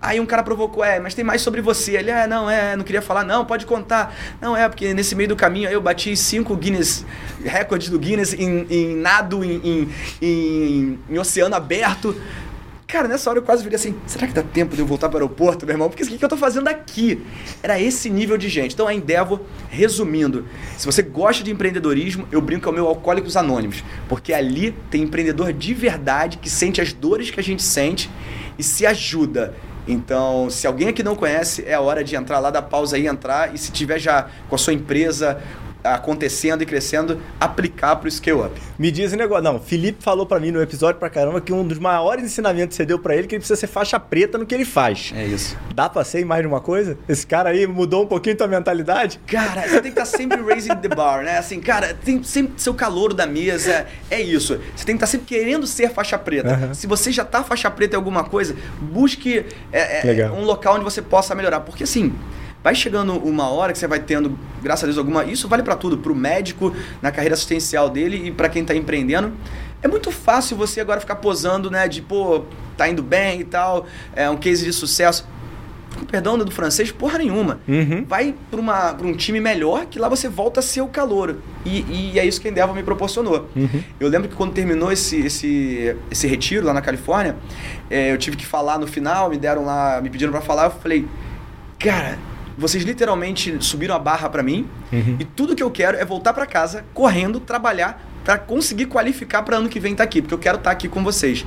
Aí 0.00 0.20
um 0.20 0.26
cara 0.26 0.42
provocou, 0.42 0.84
é, 0.84 1.00
mas 1.00 1.14
tem 1.14 1.24
mais 1.24 1.40
sobre 1.40 1.62
você. 1.62 1.96
Ele, 1.96 2.10
é, 2.10 2.26
não, 2.26 2.50
é, 2.50 2.76
não 2.76 2.84
queria 2.84 3.00
falar, 3.00 3.24
não, 3.24 3.44
pode 3.46 3.64
contar. 3.64 4.14
Não, 4.40 4.54
é, 4.54 4.68
porque 4.68 4.92
nesse 4.92 5.14
meio 5.14 5.30
do 5.30 5.36
caminho 5.36 5.66
aí 5.66 5.74
eu 5.74 5.80
bati 5.80 6.14
cinco 6.14 6.54
Guinness, 6.54 7.04
recordes 7.42 7.88
do 7.88 7.98
Guinness 7.98 8.34
em, 8.34 8.66
em 8.68 8.96
nado, 8.96 9.42
em, 9.42 9.60
em, 9.64 9.88
em, 10.20 10.98
em 11.08 11.18
oceano 11.18 11.56
aberto. 11.56 12.14
Cara, 12.86 13.08
nessa 13.08 13.28
hora 13.28 13.40
eu 13.40 13.42
quase 13.42 13.64
virei 13.64 13.74
assim, 13.74 13.96
será 14.06 14.28
que 14.28 14.32
dá 14.32 14.44
tempo 14.44 14.76
de 14.76 14.80
eu 14.80 14.86
voltar 14.86 15.08
para 15.08 15.16
o 15.16 15.22
aeroporto, 15.22 15.66
meu 15.66 15.74
irmão? 15.74 15.88
Porque 15.88 16.04
o 16.04 16.06
que 16.06 16.24
eu 16.24 16.28
tô 16.28 16.36
fazendo 16.36 16.68
aqui? 16.68 17.20
Era 17.60 17.80
esse 17.80 18.08
nível 18.08 18.38
de 18.38 18.48
gente. 18.48 18.74
Então 18.74 18.86
a 18.86 18.94
Endeavor, 18.94 19.40
resumindo, 19.68 20.46
se 20.78 20.86
você 20.86 21.02
gosta 21.02 21.42
de 21.42 21.50
empreendedorismo, 21.50 22.28
eu 22.30 22.40
brinco 22.40 22.62
com 22.62 22.70
é 22.70 22.72
o 22.72 22.74
meu 22.74 22.86
Alcoólicos 22.86 23.36
Anônimos. 23.36 23.82
Porque 24.08 24.32
ali 24.32 24.70
tem 24.88 25.02
empreendedor 25.02 25.52
de 25.52 25.74
verdade 25.74 26.38
que 26.38 26.48
sente 26.48 26.80
as 26.80 26.92
dores 26.92 27.28
que 27.28 27.40
a 27.40 27.42
gente 27.42 27.62
sente 27.62 28.08
e 28.56 28.62
se 28.62 28.86
ajuda. 28.86 29.52
Então, 29.88 30.48
se 30.48 30.64
alguém 30.64 30.88
aqui 30.88 31.02
não 31.02 31.16
conhece, 31.16 31.64
é 31.66 31.74
a 31.74 31.80
hora 31.80 32.04
de 32.04 32.14
entrar 32.14 32.38
lá, 32.38 32.52
dar 32.52 32.62
pausa 32.62 32.94
aí, 32.94 33.08
entrar. 33.08 33.52
E 33.52 33.58
se 33.58 33.72
tiver 33.72 33.98
já 33.98 34.28
com 34.48 34.54
a 34.54 34.58
sua 34.58 34.72
empresa, 34.72 35.42
acontecendo 35.94 36.62
e 36.62 36.66
crescendo, 36.66 37.20
aplicar 37.40 37.96
para 37.96 38.08
o 38.08 38.10
scale 38.10 38.40
up. 38.40 38.60
Me 38.78 38.90
diz 38.90 39.12
um 39.12 39.16
negócio. 39.16 39.44
Não, 39.44 39.60
Felipe 39.60 40.02
falou 40.02 40.26
para 40.26 40.40
mim 40.40 40.50
no 40.50 40.60
episódio 40.60 40.98
pra 40.98 41.08
caramba 41.08 41.40
que 41.40 41.52
um 41.52 41.66
dos 41.66 41.78
maiores 41.78 42.24
ensinamentos 42.24 42.76
que 42.76 42.82
você 42.82 42.86
deu 42.86 42.98
para 42.98 43.14
ele 43.14 43.24
é 43.24 43.26
que 43.28 43.34
ele 43.34 43.40
precisa 43.40 43.58
ser 43.58 43.66
faixa 43.66 43.98
preta 43.98 44.38
no 44.38 44.46
que 44.46 44.54
ele 44.54 44.64
faz. 44.64 45.12
É 45.14 45.24
isso. 45.24 45.56
Dá 45.74 45.88
pra 45.88 46.04
ser 46.04 46.24
mais 46.24 46.42
de 46.42 46.48
uma 46.48 46.60
coisa? 46.60 46.98
Esse 47.08 47.26
cara 47.26 47.50
aí 47.50 47.66
mudou 47.66 48.04
um 48.04 48.06
pouquinho 48.06 48.36
tua 48.36 48.46
mentalidade? 48.46 49.20
Cara, 49.26 49.62
você 49.62 49.80
tem 49.80 49.92
que 49.92 50.00
estar 50.00 50.02
tá 50.02 50.06
sempre 50.06 50.40
raising 50.46 50.76
the 50.76 50.88
bar, 50.88 51.22
né? 51.22 51.38
Assim, 51.38 51.60
cara, 51.60 51.94
tem 51.94 52.22
sempre 52.22 52.60
seu 52.60 52.74
calor 52.74 53.14
da 53.14 53.26
mesa. 53.26 53.86
É 54.10 54.20
isso. 54.20 54.58
Você 54.74 54.84
tem 54.84 54.96
que 54.96 55.04
estar 55.04 55.06
tá 55.06 55.06
sempre 55.06 55.26
querendo 55.26 55.66
ser 55.66 55.90
faixa 55.90 56.18
preta. 56.18 56.54
Uhum. 56.54 56.74
Se 56.74 56.86
você 56.86 57.12
já 57.12 57.24
tá 57.24 57.42
faixa 57.42 57.70
preta 57.70 57.96
em 57.96 57.98
alguma 57.98 58.24
coisa, 58.24 58.56
busque 58.80 59.44
é, 59.72 60.22
é, 60.22 60.30
um 60.30 60.44
local 60.44 60.74
onde 60.74 60.84
você 60.84 61.02
possa 61.02 61.34
melhorar. 61.34 61.60
Porque 61.60 61.84
assim 61.84 62.12
vai 62.66 62.74
chegando 62.74 63.12
uma 63.12 63.48
hora 63.48 63.72
que 63.72 63.78
você 63.78 63.86
vai 63.86 64.00
tendo, 64.00 64.36
graças 64.60 64.82
a 64.82 64.86
Deus, 64.86 64.98
alguma. 64.98 65.24
Isso 65.24 65.46
vale 65.46 65.62
para 65.62 65.76
tudo, 65.76 65.98
para 65.98 66.10
o 66.10 66.16
médico, 66.16 66.74
na 67.00 67.12
carreira 67.12 67.34
assistencial 67.34 67.88
dele 67.88 68.26
e 68.26 68.32
para 68.32 68.48
quem 68.48 68.62
está 68.62 68.74
empreendendo. 68.74 69.30
É 69.80 69.86
muito 69.86 70.10
fácil 70.10 70.56
você 70.56 70.80
agora 70.80 70.98
ficar 70.98 71.14
posando, 71.14 71.70
né? 71.70 71.86
De, 71.86 72.02
pô, 72.02 72.42
tá 72.76 72.88
indo 72.88 73.04
bem 73.04 73.42
e 73.42 73.44
tal, 73.44 73.86
é 74.16 74.28
um 74.28 74.36
case 74.36 74.64
de 74.64 74.72
sucesso. 74.72 75.28
Perdão 76.10 76.36
do 76.36 76.50
francês, 76.50 76.90
porra 76.90 77.18
nenhuma. 77.18 77.60
Uhum. 77.68 78.04
Vai 78.04 78.34
para 78.50 79.06
um 79.06 79.14
time 79.14 79.38
melhor 79.38 79.86
que 79.86 80.00
lá 80.00 80.08
você 80.08 80.28
volta 80.28 80.58
a 80.58 80.62
ser 80.62 80.80
o 80.80 80.88
calor. 80.88 81.36
E, 81.64 82.14
e 82.14 82.18
é 82.18 82.26
isso 82.26 82.40
que 82.40 82.48
a 82.48 82.50
Endeavor 82.50 82.74
me 82.74 82.82
proporcionou. 82.82 83.48
Uhum. 83.54 83.82
Eu 84.00 84.08
lembro 84.08 84.28
que 84.28 84.34
quando 84.34 84.52
terminou 84.52 84.90
esse, 84.90 85.24
esse, 85.24 85.96
esse 86.10 86.26
retiro 86.26 86.66
lá 86.66 86.74
na 86.74 86.82
Califórnia, 86.82 87.36
é, 87.88 88.10
eu 88.10 88.18
tive 88.18 88.36
que 88.36 88.44
falar 88.44 88.76
no 88.76 88.88
final, 88.88 89.30
me 89.30 89.38
deram 89.38 89.64
lá, 89.64 90.00
me 90.02 90.10
pediram 90.10 90.32
para 90.32 90.40
falar, 90.40 90.64
eu 90.64 90.70
falei, 90.72 91.06
cara, 91.78 92.18
vocês 92.56 92.84
literalmente 92.84 93.56
subiram 93.60 93.94
a 93.94 93.98
barra 93.98 94.28
para 94.28 94.42
mim 94.42 94.68
uhum. 94.92 95.16
e 95.20 95.24
tudo 95.24 95.54
que 95.54 95.62
eu 95.62 95.70
quero 95.70 95.96
é 95.96 96.04
voltar 96.04 96.32
para 96.32 96.46
casa 96.46 96.84
correndo, 96.94 97.38
trabalhar 97.40 98.02
para 98.24 98.38
conseguir 98.38 98.86
qualificar 98.86 99.42
para 99.42 99.56
ano 99.56 99.68
que 99.68 99.78
vem 99.78 99.92
estar 99.92 100.04
tá 100.04 100.08
aqui, 100.08 100.20
porque 100.20 100.34
eu 100.34 100.38
quero 100.38 100.58
estar 100.58 100.70
tá 100.70 100.72
aqui 100.72 100.88
com 100.88 101.04
vocês. 101.04 101.46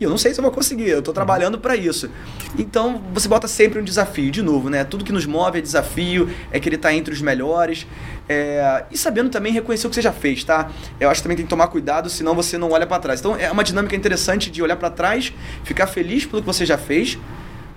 E 0.00 0.04
eu 0.04 0.10
não 0.10 0.18
sei 0.18 0.32
se 0.32 0.38
eu 0.38 0.42
vou 0.42 0.52
conseguir, 0.52 0.88
eu 0.88 1.00
estou 1.00 1.12
trabalhando 1.12 1.58
para 1.58 1.74
isso. 1.74 2.08
Então, 2.56 3.02
você 3.12 3.26
bota 3.26 3.48
sempre 3.48 3.80
um 3.80 3.82
desafio, 3.82 4.30
de 4.30 4.42
novo, 4.42 4.70
né? 4.70 4.84
Tudo 4.84 5.04
que 5.04 5.10
nos 5.10 5.26
move 5.26 5.58
é 5.58 5.60
desafio, 5.60 6.30
é 6.52 6.60
querer 6.60 6.76
estar 6.76 6.90
tá 6.90 6.94
entre 6.94 7.12
os 7.12 7.20
melhores. 7.20 7.84
É... 8.28 8.84
E 8.92 8.96
sabendo 8.96 9.28
também 9.28 9.52
reconhecer 9.52 9.88
o 9.88 9.90
que 9.90 9.96
você 9.96 10.02
já 10.02 10.12
fez, 10.12 10.44
tá? 10.44 10.70
Eu 11.00 11.10
acho 11.10 11.20
que 11.20 11.24
também 11.24 11.36
tem 11.36 11.46
que 11.46 11.50
tomar 11.50 11.66
cuidado, 11.66 12.08
senão 12.08 12.32
você 12.32 12.56
não 12.56 12.70
olha 12.70 12.86
para 12.86 13.00
trás. 13.00 13.18
Então, 13.18 13.34
é 13.34 13.50
uma 13.50 13.64
dinâmica 13.64 13.96
interessante 13.96 14.52
de 14.52 14.62
olhar 14.62 14.76
para 14.76 14.88
trás, 14.88 15.32
ficar 15.64 15.88
feliz 15.88 16.24
pelo 16.24 16.42
que 16.42 16.46
você 16.46 16.64
já 16.64 16.78
fez, 16.78 17.18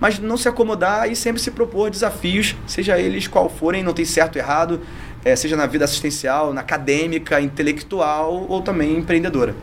mas 0.02 0.18
não 0.18 0.36
se 0.36 0.50
acomodar 0.50 1.10
e 1.10 1.16
sempre 1.16 1.40
se 1.40 1.52
propor 1.52 1.92
desafios, 1.92 2.56
seja 2.66 3.00
eles 3.00 3.28
qual 3.28 3.48
forem, 3.48 3.84
não 3.84 3.94
tem 3.94 4.04
certo 4.04 4.36
ou 4.36 4.42
errado, 4.42 4.82
é, 5.24 5.36
seja 5.36 5.56
na 5.56 5.68
vida 5.68 5.86
assistencial, 5.86 6.52
na 6.52 6.62
acadêmica, 6.62 7.40
intelectual 7.40 8.48
ou 8.50 8.62
também 8.62 8.98
empreendedora. 8.98 9.56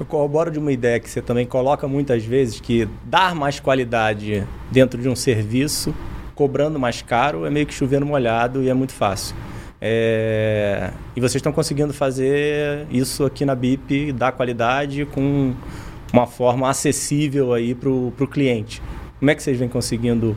Eu 0.00 0.04
corroboro 0.04 0.50
de 0.50 0.58
uma 0.58 0.72
ideia 0.72 0.98
que 0.98 1.08
você 1.08 1.22
também 1.22 1.46
coloca 1.46 1.86
muitas 1.86 2.24
vezes, 2.24 2.60
que 2.60 2.88
dar 3.04 3.36
mais 3.36 3.60
qualidade 3.60 4.44
dentro 4.70 5.00
de 5.00 5.08
um 5.08 5.14
serviço, 5.14 5.94
cobrando 6.34 6.78
mais 6.78 7.00
caro, 7.00 7.46
é 7.46 7.50
meio 7.50 7.66
que 7.66 7.74
chovendo 7.74 8.04
molhado 8.04 8.62
e 8.62 8.68
é 8.68 8.74
muito 8.74 8.92
fácil. 8.92 9.36
É... 9.80 10.90
E 11.14 11.20
vocês 11.20 11.36
estão 11.36 11.52
conseguindo 11.52 11.92
fazer 11.92 12.86
isso 12.90 13.24
aqui 13.24 13.44
na 13.44 13.54
BIP, 13.54 14.12
dar 14.12 14.32
qualidade 14.32 15.04
com 15.06 15.54
uma 16.12 16.26
forma 16.26 16.68
acessível 16.68 17.52
aí 17.52 17.74
para 17.74 17.88
o 17.88 18.28
cliente. 18.28 18.82
Como 19.18 19.30
é 19.30 19.34
que 19.34 19.42
vocês 19.42 19.58
vêm 19.58 19.68
conseguindo 19.68 20.36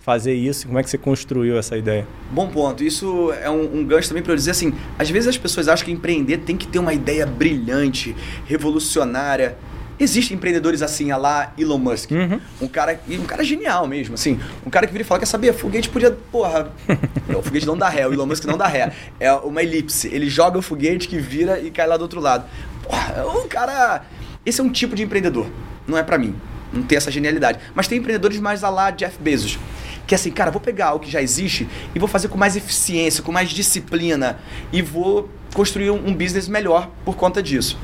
fazer 0.00 0.34
isso? 0.34 0.66
Como 0.66 0.78
é 0.78 0.82
que 0.82 0.90
você 0.90 0.98
construiu 0.98 1.58
essa 1.58 1.76
ideia? 1.76 2.06
Bom 2.30 2.48
ponto. 2.48 2.82
Isso 2.82 3.32
é 3.32 3.50
um, 3.50 3.78
um 3.78 3.84
gancho 3.84 4.08
também 4.08 4.22
para 4.22 4.32
eu 4.32 4.36
dizer 4.36 4.52
assim: 4.52 4.72
às 4.98 5.10
vezes 5.10 5.28
as 5.28 5.38
pessoas 5.38 5.68
acham 5.68 5.84
que 5.84 5.92
empreender 5.92 6.38
tem 6.38 6.56
que 6.56 6.66
ter 6.66 6.78
uma 6.78 6.94
ideia 6.94 7.26
brilhante, 7.26 8.14
revolucionária. 8.46 9.56
Existem 9.98 10.34
empreendedores 10.34 10.80
assim, 10.80 11.10
a 11.10 11.18
lá 11.18 11.52
Elon 11.58 11.76
Musk. 11.76 12.10
Uhum. 12.12 12.40
Um 12.62 12.68
cara 12.68 12.98
um 13.06 13.24
cara 13.24 13.44
genial 13.44 13.86
mesmo, 13.86 14.14
assim. 14.14 14.40
Um 14.64 14.70
cara 14.70 14.86
que 14.86 14.92
vira 14.92 15.02
e 15.02 15.06
fala, 15.06 15.20
quer 15.20 15.26
saber, 15.26 15.52
foguete 15.52 15.90
podia, 15.90 16.10
porra... 16.10 16.72
o 17.36 17.42
foguete 17.42 17.66
não 17.66 17.76
dá 17.76 17.86
ré, 17.90 18.08
o 18.08 18.12
Elon 18.14 18.24
Musk 18.24 18.46
não 18.46 18.56
dá 18.56 18.66
ré. 18.66 18.94
É 19.20 19.30
uma 19.34 19.62
elipse. 19.62 20.08
Ele 20.08 20.30
joga 20.30 20.58
o 20.58 20.62
foguete 20.62 21.06
que 21.06 21.18
vira 21.18 21.60
e 21.60 21.70
cai 21.70 21.86
lá 21.86 21.98
do 21.98 22.02
outro 22.02 22.18
lado. 22.18 22.46
Porra, 22.82 23.26
um 23.26 23.46
cara... 23.46 24.02
Esse 24.46 24.62
é 24.62 24.64
um 24.64 24.70
tipo 24.70 24.96
de 24.96 25.02
empreendedor. 25.02 25.46
Não 25.86 25.98
é 25.98 26.02
para 26.02 26.16
mim 26.16 26.34
não 26.72 26.82
tem 26.82 26.96
essa 26.96 27.10
genialidade. 27.10 27.58
Mas 27.74 27.88
tem 27.88 27.98
empreendedores 27.98 28.38
mais 28.38 28.62
a 28.62 28.70
lá 28.70 28.90
Jeff 28.90 29.16
Bezos. 29.20 29.58
Que 30.06 30.14
é 30.14 30.16
assim, 30.16 30.30
cara, 30.30 30.50
vou 30.50 30.60
pegar 30.60 30.94
o 30.94 31.00
que 31.00 31.10
já 31.10 31.22
existe 31.22 31.68
e 31.94 31.98
vou 31.98 32.08
fazer 32.08 32.28
com 32.28 32.38
mais 32.38 32.56
eficiência, 32.56 33.22
com 33.22 33.32
mais 33.32 33.50
disciplina 33.50 34.38
e 34.72 34.82
vou 34.82 35.28
construir 35.54 35.90
um, 35.90 36.14
business 36.14 36.48
melhor 36.48 36.90
por 37.04 37.16
conta 37.16 37.42
disso. 37.42 37.78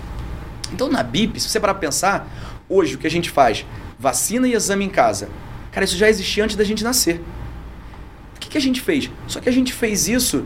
Então 0.72 0.88
na 0.88 1.02
BIP, 1.02 1.40
se 1.40 1.48
você 1.48 1.60
parar 1.60 1.74
pra 1.74 1.80
pensar, 1.80 2.28
hoje 2.68 2.94
o 2.94 2.98
que 2.98 3.06
a 3.06 3.10
gente 3.10 3.30
faz? 3.30 3.64
Vacina 3.98 4.48
e 4.48 4.54
exame 4.54 4.84
em 4.84 4.90
casa. 4.90 5.28
Cara, 5.72 5.84
isso 5.84 5.96
já 5.96 6.08
existia 6.08 6.44
antes 6.44 6.56
da 6.56 6.64
gente 6.64 6.82
nascer. 6.82 7.20
O 8.36 8.40
que, 8.40 8.48
que 8.48 8.58
a 8.58 8.60
gente 8.60 8.80
fez? 8.80 9.10
Só 9.26 9.40
que 9.40 9.48
a 9.48 9.52
gente 9.52 9.72
fez 9.72 10.08
isso 10.08 10.44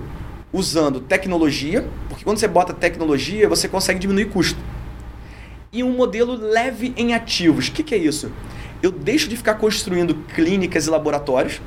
usando 0.52 1.00
tecnologia, 1.00 1.88
porque 2.08 2.24
quando 2.24 2.38
você 2.38 2.48
bota 2.48 2.72
tecnologia, 2.72 3.48
você 3.48 3.68
consegue 3.68 3.98
diminuir 3.98 4.26
custo 4.26 4.58
e 5.72 5.82
um 5.82 5.90
modelo 5.96 6.34
leve 6.34 6.92
em 6.96 7.14
ativos. 7.14 7.68
O 7.68 7.72
que, 7.72 7.82
que 7.82 7.94
é 7.94 7.98
isso? 7.98 8.30
Eu 8.82 8.90
deixo 8.90 9.28
de 9.28 9.36
ficar 9.36 9.54
construindo 9.54 10.14
clínicas 10.34 10.86
e 10.86 10.90
laboratórios. 10.90 11.60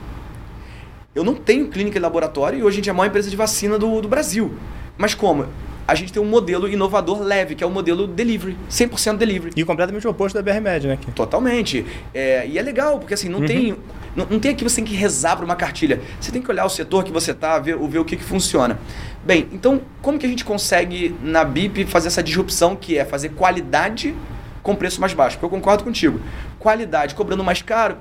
Eu 1.14 1.24
não 1.24 1.36
tenho 1.36 1.68
clínica 1.68 1.98
e 1.98 2.02
laboratório 2.02 2.60
e 2.60 2.64
hoje 2.64 2.76
a 2.76 2.78
gente 2.78 2.90
é 2.90 2.92
a 2.92 2.94
maior 2.94 3.10
empresa 3.10 3.30
de 3.30 3.36
vacina 3.36 3.78
do, 3.78 4.02
do 4.02 4.08
Brasil. 4.08 4.54
Mas 4.98 5.14
como? 5.14 5.48
a 5.88 5.96
gente 5.96 6.14
tem 6.14 6.22
um 6.22 6.26
modelo 6.26 6.68
inovador 6.68 7.22
leve, 7.22 7.56
que 7.56 7.64
é 7.64 7.68
o 7.68 7.70
modelo 7.70 8.08
delivery, 8.08 8.58
100% 8.70 9.18
delivery. 9.18 9.52
E 9.56 9.64
completamente 9.64 10.08
oposto 10.08 10.36
da 10.36 10.42
BRMed, 10.42 10.88
né? 10.88 10.94
Aqui. 10.94 11.12
Totalmente. 11.12 11.86
É, 12.14 12.48
e 12.48 12.58
é 12.58 12.62
legal, 12.62 13.00
porque 13.00 13.14
assim, 13.14 13.30
não 13.30 13.40
uhum. 13.40 13.46
tem 13.46 13.76
não, 14.16 14.28
não, 14.30 14.40
tem 14.40 14.52
aqui 14.52 14.64
você 14.64 14.76
tem 14.76 14.86
que 14.86 14.94
rezar 14.94 15.36
para 15.36 15.44
uma 15.44 15.56
cartilha. 15.56 16.00
Você 16.22 16.32
tem 16.32 16.42
que 16.42 16.50
olhar 16.50 16.66
o 16.66 16.70
setor 16.70 17.04
que 17.04 17.12
você 17.12 17.32
está, 17.32 17.58
ver, 17.60 17.78
ver 17.78 18.00
o 18.00 18.06
que, 18.06 18.16
que 18.16 18.24
funciona. 18.24 18.80
Bem, 19.26 19.48
então 19.54 19.82
como 20.02 20.20
que 20.20 20.26
a 20.26 20.30
gente 20.30 20.44
consegue 20.44 21.16
na 21.24 21.46
BIP 21.46 21.86
fazer 21.86 22.10
essa 22.10 22.22
disrupção 22.22 22.76
que 22.76 22.98
é 22.98 23.06
fazer 23.06 23.30
qualidade 23.30 24.14
com 24.62 24.76
preço 24.76 25.00
mais 25.00 25.14
baixo? 25.14 25.38
Porque 25.38 25.46
eu 25.46 25.50
concordo 25.50 25.82
contigo. 25.82 26.20
Qualidade 26.60 27.16
cobrando 27.16 27.42
mais 27.42 27.62
caro, 27.62 27.96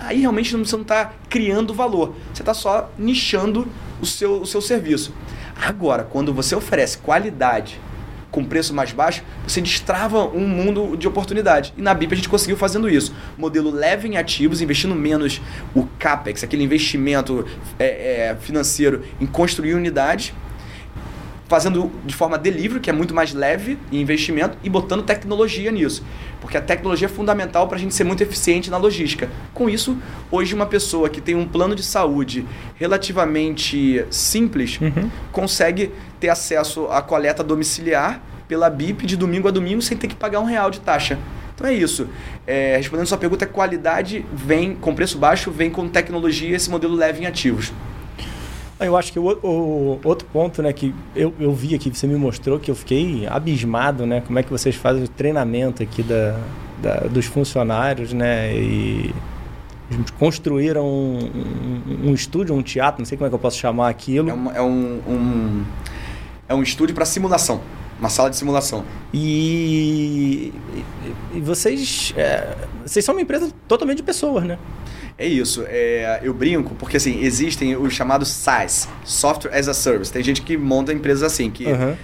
aí 0.00 0.20
realmente 0.20 0.50
você 0.56 0.74
não 0.74 0.82
está 0.82 1.12
criando 1.30 1.72
valor. 1.72 2.16
Você 2.34 2.42
está 2.42 2.52
só 2.52 2.90
nichando 2.98 3.68
o 4.00 4.06
seu, 4.06 4.42
o 4.42 4.46
seu 4.46 4.60
serviço. 4.60 5.14
Agora, 5.54 6.02
quando 6.02 6.34
você 6.34 6.56
oferece 6.56 6.98
qualidade 6.98 7.80
com 8.28 8.44
preço 8.44 8.74
mais 8.74 8.90
baixo, 8.90 9.22
você 9.46 9.60
destrava 9.60 10.24
um 10.26 10.48
mundo 10.48 10.96
de 10.96 11.06
oportunidade. 11.06 11.72
E 11.76 11.80
na 11.80 11.94
BIP 11.94 12.12
a 12.12 12.16
gente 12.16 12.28
conseguiu 12.28 12.56
fazendo 12.56 12.90
isso. 12.90 13.14
Modelo 13.38 13.70
leve 13.70 14.08
em 14.08 14.16
ativos, 14.16 14.60
investindo 14.60 14.96
menos 14.96 15.40
o 15.76 15.86
CAPEX, 15.98 16.42
aquele 16.42 16.64
investimento 16.64 17.46
é, 17.78 18.30
é, 18.30 18.36
financeiro 18.40 19.04
em 19.20 19.26
construir 19.26 19.74
unidades 19.74 20.34
fazendo 21.48 21.90
de 22.04 22.14
forma 22.14 22.36
delivery, 22.36 22.80
que 22.80 22.90
é 22.90 22.92
muito 22.92 23.14
mais 23.14 23.32
leve 23.32 23.78
em 23.92 24.00
investimento, 24.00 24.58
e 24.62 24.68
botando 24.68 25.02
tecnologia 25.02 25.70
nisso. 25.70 26.04
Porque 26.40 26.56
a 26.56 26.60
tecnologia 26.60 27.06
é 27.06 27.08
fundamental 27.08 27.68
para 27.68 27.76
a 27.76 27.80
gente 27.80 27.94
ser 27.94 28.04
muito 28.04 28.22
eficiente 28.22 28.70
na 28.70 28.76
logística. 28.76 29.28
Com 29.54 29.68
isso, 29.68 29.96
hoje 30.30 30.54
uma 30.54 30.66
pessoa 30.66 31.08
que 31.08 31.20
tem 31.20 31.34
um 31.34 31.46
plano 31.46 31.74
de 31.74 31.82
saúde 31.82 32.46
relativamente 32.74 34.04
simples 34.10 34.78
uhum. 34.80 35.10
consegue 35.32 35.92
ter 36.18 36.28
acesso 36.28 36.86
à 36.86 37.00
coleta 37.00 37.42
domiciliar 37.42 38.20
pela 38.48 38.70
BIP 38.70 39.06
de 39.06 39.16
domingo 39.16 39.48
a 39.48 39.50
domingo 39.50 39.82
sem 39.82 39.96
ter 39.96 40.08
que 40.08 40.14
pagar 40.14 40.40
um 40.40 40.44
real 40.44 40.70
de 40.70 40.80
taxa. 40.80 41.18
Então 41.54 41.66
é 41.66 41.72
isso. 41.72 42.08
É, 42.46 42.76
respondendo 42.76 43.06
sua 43.06 43.18
pergunta, 43.18 43.46
qualidade 43.46 44.24
vem 44.32 44.74
com 44.74 44.94
preço 44.94 45.16
baixo, 45.16 45.50
vem 45.50 45.70
com 45.70 45.88
tecnologia, 45.88 46.54
esse 46.54 46.68
modelo 46.68 46.94
leve 46.94 47.22
em 47.22 47.26
ativos. 47.26 47.72
Eu 48.78 48.94
acho 48.96 49.10
que 49.10 49.18
o, 49.18 49.24
o, 49.42 50.00
outro 50.04 50.28
ponto, 50.30 50.62
né, 50.62 50.70
que 50.70 50.94
eu, 51.14 51.32
eu 51.40 51.52
vi 51.52 51.74
aqui, 51.74 51.88
você 51.88 52.06
me 52.06 52.16
mostrou, 52.16 52.58
que 52.58 52.70
eu 52.70 52.74
fiquei 52.74 53.26
abismado, 53.26 54.04
né, 54.04 54.20
como 54.20 54.38
é 54.38 54.42
que 54.42 54.50
vocês 54.50 54.74
fazem 54.74 55.04
o 55.04 55.08
treinamento 55.08 55.82
aqui 55.82 56.02
da, 56.02 56.38
da 56.82 56.94
dos 57.08 57.24
funcionários, 57.24 58.12
né, 58.12 58.54
e 58.54 59.14
construíram 60.18 60.84
um, 60.84 61.18
um, 61.86 62.10
um, 62.10 62.14
estúdio, 62.14 62.54
um 62.54 62.62
teatro, 62.62 63.00
não 63.00 63.06
sei 63.06 63.16
como 63.16 63.26
é 63.26 63.30
que 63.30 63.34
eu 63.34 63.38
posso 63.38 63.56
chamar 63.56 63.88
aquilo. 63.88 64.28
É, 64.28 64.34
uma, 64.34 64.52
é 64.52 64.60
um, 64.60 65.00
um, 65.08 65.64
é 66.48 66.54
um 66.54 66.62
estúdio 66.62 66.94
para 66.94 67.06
simulação, 67.06 67.62
uma 67.98 68.10
sala 68.10 68.28
de 68.28 68.36
simulação. 68.36 68.84
E, 69.12 70.52
e, 71.32 71.38
e 71.38 71.40
vocês, 71.40 72.12
é, 72.14 72.56
vocês 72.84 73.02
são 73.02 73.14
uma 73.14 73.22
empresa 73.22 73.50
totalmente 73.66 73.98
de 73.98 74.02
pessoas, 74.02 74.44
né? 74.44 74.58
É 75.18 75.26
isso. 75.26 75.64
É, 75.66 76.20
eu 76.22 76.34
brinco 76.34 76.74
porque 76.74 76.96
assim 76.96 77.20
existem 77.22 77.74
os 77.76 77.92
chamados 77.92 78.28
SaaS, 78.28 78.88
Software 79.04 79.56
as 79.56 79.68
a 79.68 79.74
Service. 79.74 80.12
Tem 80.12 80.22
gente 80.22 80.42
que 80.42 80.56
monta 80.56 80.92
empresas 80.92 81.22
assim 81.22 81.50
que 81.50 81.66
uhum. 81.66 81.96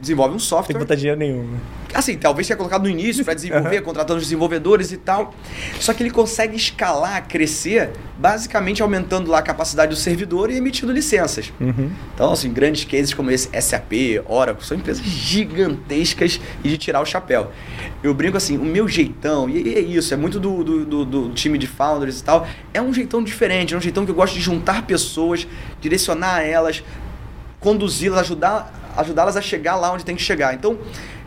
Desenvolve 0.00 0.34
um 0.34 0.38
software. 0.38 0.74
Tem 0.74 0.76
que 0.76 0.84
botar 0.84 0.94
dinheiro 0.94 1.18
nenhum. 1.18 1.44
Né? 1.44 1.58
Assim, 1.94 2.16
talvez 2.18 2.46
tenha 2.46 2.56
colocado 2.56 2.82
no 2.82 2.90
início 2.90 3.24
para 3.24 3.32
desenvolver, 3.32 3.80
contratando 3.80 4.18
os 4.18 4.24
desenvolvedores 4.24 4.92
e 4.92 4.98
tal. 4.98 5.34
Só 5.80 5.94
que 5.94 6.02
ele 6.02 6.10
consegue 6.10 6.54
escalar, 6.54 7.26
crescer, 7.26 7.92
basicamente 8.18 8.82
aumentando 8.82 9.30
lá 9.30 9.38
a 9.38 9.42
capacidade 9.42 9.90
do 9.90 9.96
servidor 9.96 10.50
e 10.50 10.56
emitindo 10.56 10.92
licenças. 10.92 11.52
Uhum. 11.58 11.90
Então, 12.14 12.32
assim, 12.32 12.52
grandes 12.52 12.84
cases 12.84 13.14
como 13.14 13.30
esse, 13.30 13.48
SAP, 13.60 13.92
Oracle, 14.26 14.64
são 14.64 14.76
empresas 14.76 15.04
gigantescas 15.04 16.38
e 16.62 16.68
de 16.68 16.76
tirar 16.76 17.00
o 17.00 17.06
chapéu. 17.06 17.50
Eu 18.02 18.12
brinco 18.12 18.36
assim, 18.36 18.58
o 18.58 18.64
meu 18.64 18.86
jeitão, 18.86 19.48
e 19.48 19.74
é 19.74 19.80
isso, 19.80 20.12
é 20.12 20.16
muito 20.16 20.38
do, 20.38 20.62
do, 20.62 20.84
do, 20.84 21.04
do 21.04 21.30
time 21.30 21.56
de 21.56 21.66
founders 21.66 22.20
e 22.20 22.24
tal, 22.24 22.46
é 22.74 22.82
um 22.82 22.92
jeitão 22.92 23.22
diferente, 23.22 23.74
é 23.74 23.76
um 23.76 23.80
jeitão 23.80 24.04
que 24.04 24.10
eu 24.10 24.14
gosto 24.14 24.34
de 24.34 24.40
juntar 24.40 24.82
pessoas, 24.86 25.46
direcionar 25.80 26.42
elas, 26.42 26.84
conduzi-las, 27.58 28.20
ajudar 28.20 28.85
ajudá-las 28.96 29.36
a 29.36 29.40
chegar 29.40 29.76
lá 29.76 29.92
onde 29.92 30.04
tem 30.04 30.16
que 30.16 30.22
chegar. 30.22 30.54
Então, 30.54 30.78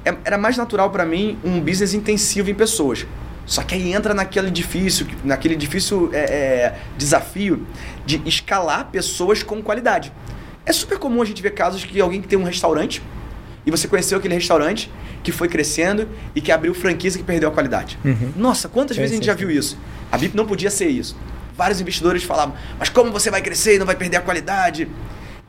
é, 0.06 0.16
era 0.26 0.38
mais 0.38 0.58
natural 0.58 0.90
para 0.90 1.06
mim 1.06 1.38
um 1.44 1.60
business 1.60 1.94
intensivo 1.94 2.50
em 2.50 2.56
pessoas. 2.56 3.06
Só 3.46 3.64
que 3.64 3.74
aí 3.74 3.94
entra 3.94 4.14
naquele 4.14 4.52
difícil, 4.52 5.08
naquele 5.24 5.56
difícil 5.56 6.10
é, 6.14 6.20
é, 6.20 6.80
desafio 6.98 7.66
de 8.06 8.22
escalar 8.26 8.90
pessoas 8.92 9.42
com 9.42 9.62
qualidade. 9.62 10.14
É 10.66 10.72
super 10.72 11.00
comum 11.00 11.22
a 11.22 11.26
gente 11.26 11.42
ver 11.42 11.52
casos 11.52 11.84
que 11.84 12.00
alguém 12.00 12.22
que 12.22 12.28
tem 12.28 12.38
um 12.38 12.44
restaurante 12.44 13.02
e 13.66 13.72
você 13.72 13.88
conheceu 13.88 14.20
aquele 14.20 14.36
restaurante 14.36 14.92
que 15.24 15.32
foi 15.32 15.48
crescendo 15.48 16.08
e 16.36 16.42
que 16.42 16.52
abriu 16.52 16.74
franquia 16.76 17.10
que 17.12 17.24
perdeu 17.24 17.50
a 17.50 17.52
qualidade. 17.52 17.98
Uhum. 18.06 18.34
Nossa, 18.36 18.70
quantas 18.70 18.96
vezes 18.96 19.14
a 19.14 19.16
gente 19.16 19.26
já 19.26 19.34
viu 19.34 19.50
isso? 19.50 19.78
A 20.12 20.18
BIP 20.18 20.36
não 20.36 20.46
podia 20.46 20.70
ser 20.70 20.88
isso. 20.88 21.18
Vários 21.58 21.82
investidores 21.82 22.24
falavam, 22.24 22.56
mas 22.78 22.90
como 22.90 23.12
você 23.12 23.30
vai 23.30 23.42
crescer 23.42 23.76
e 23.76 23.80
não 23.80 23.86
vai 23.86 23.96
perder 23.96 24.18
a 24.18 24.22
qualidade? 24.22 24.88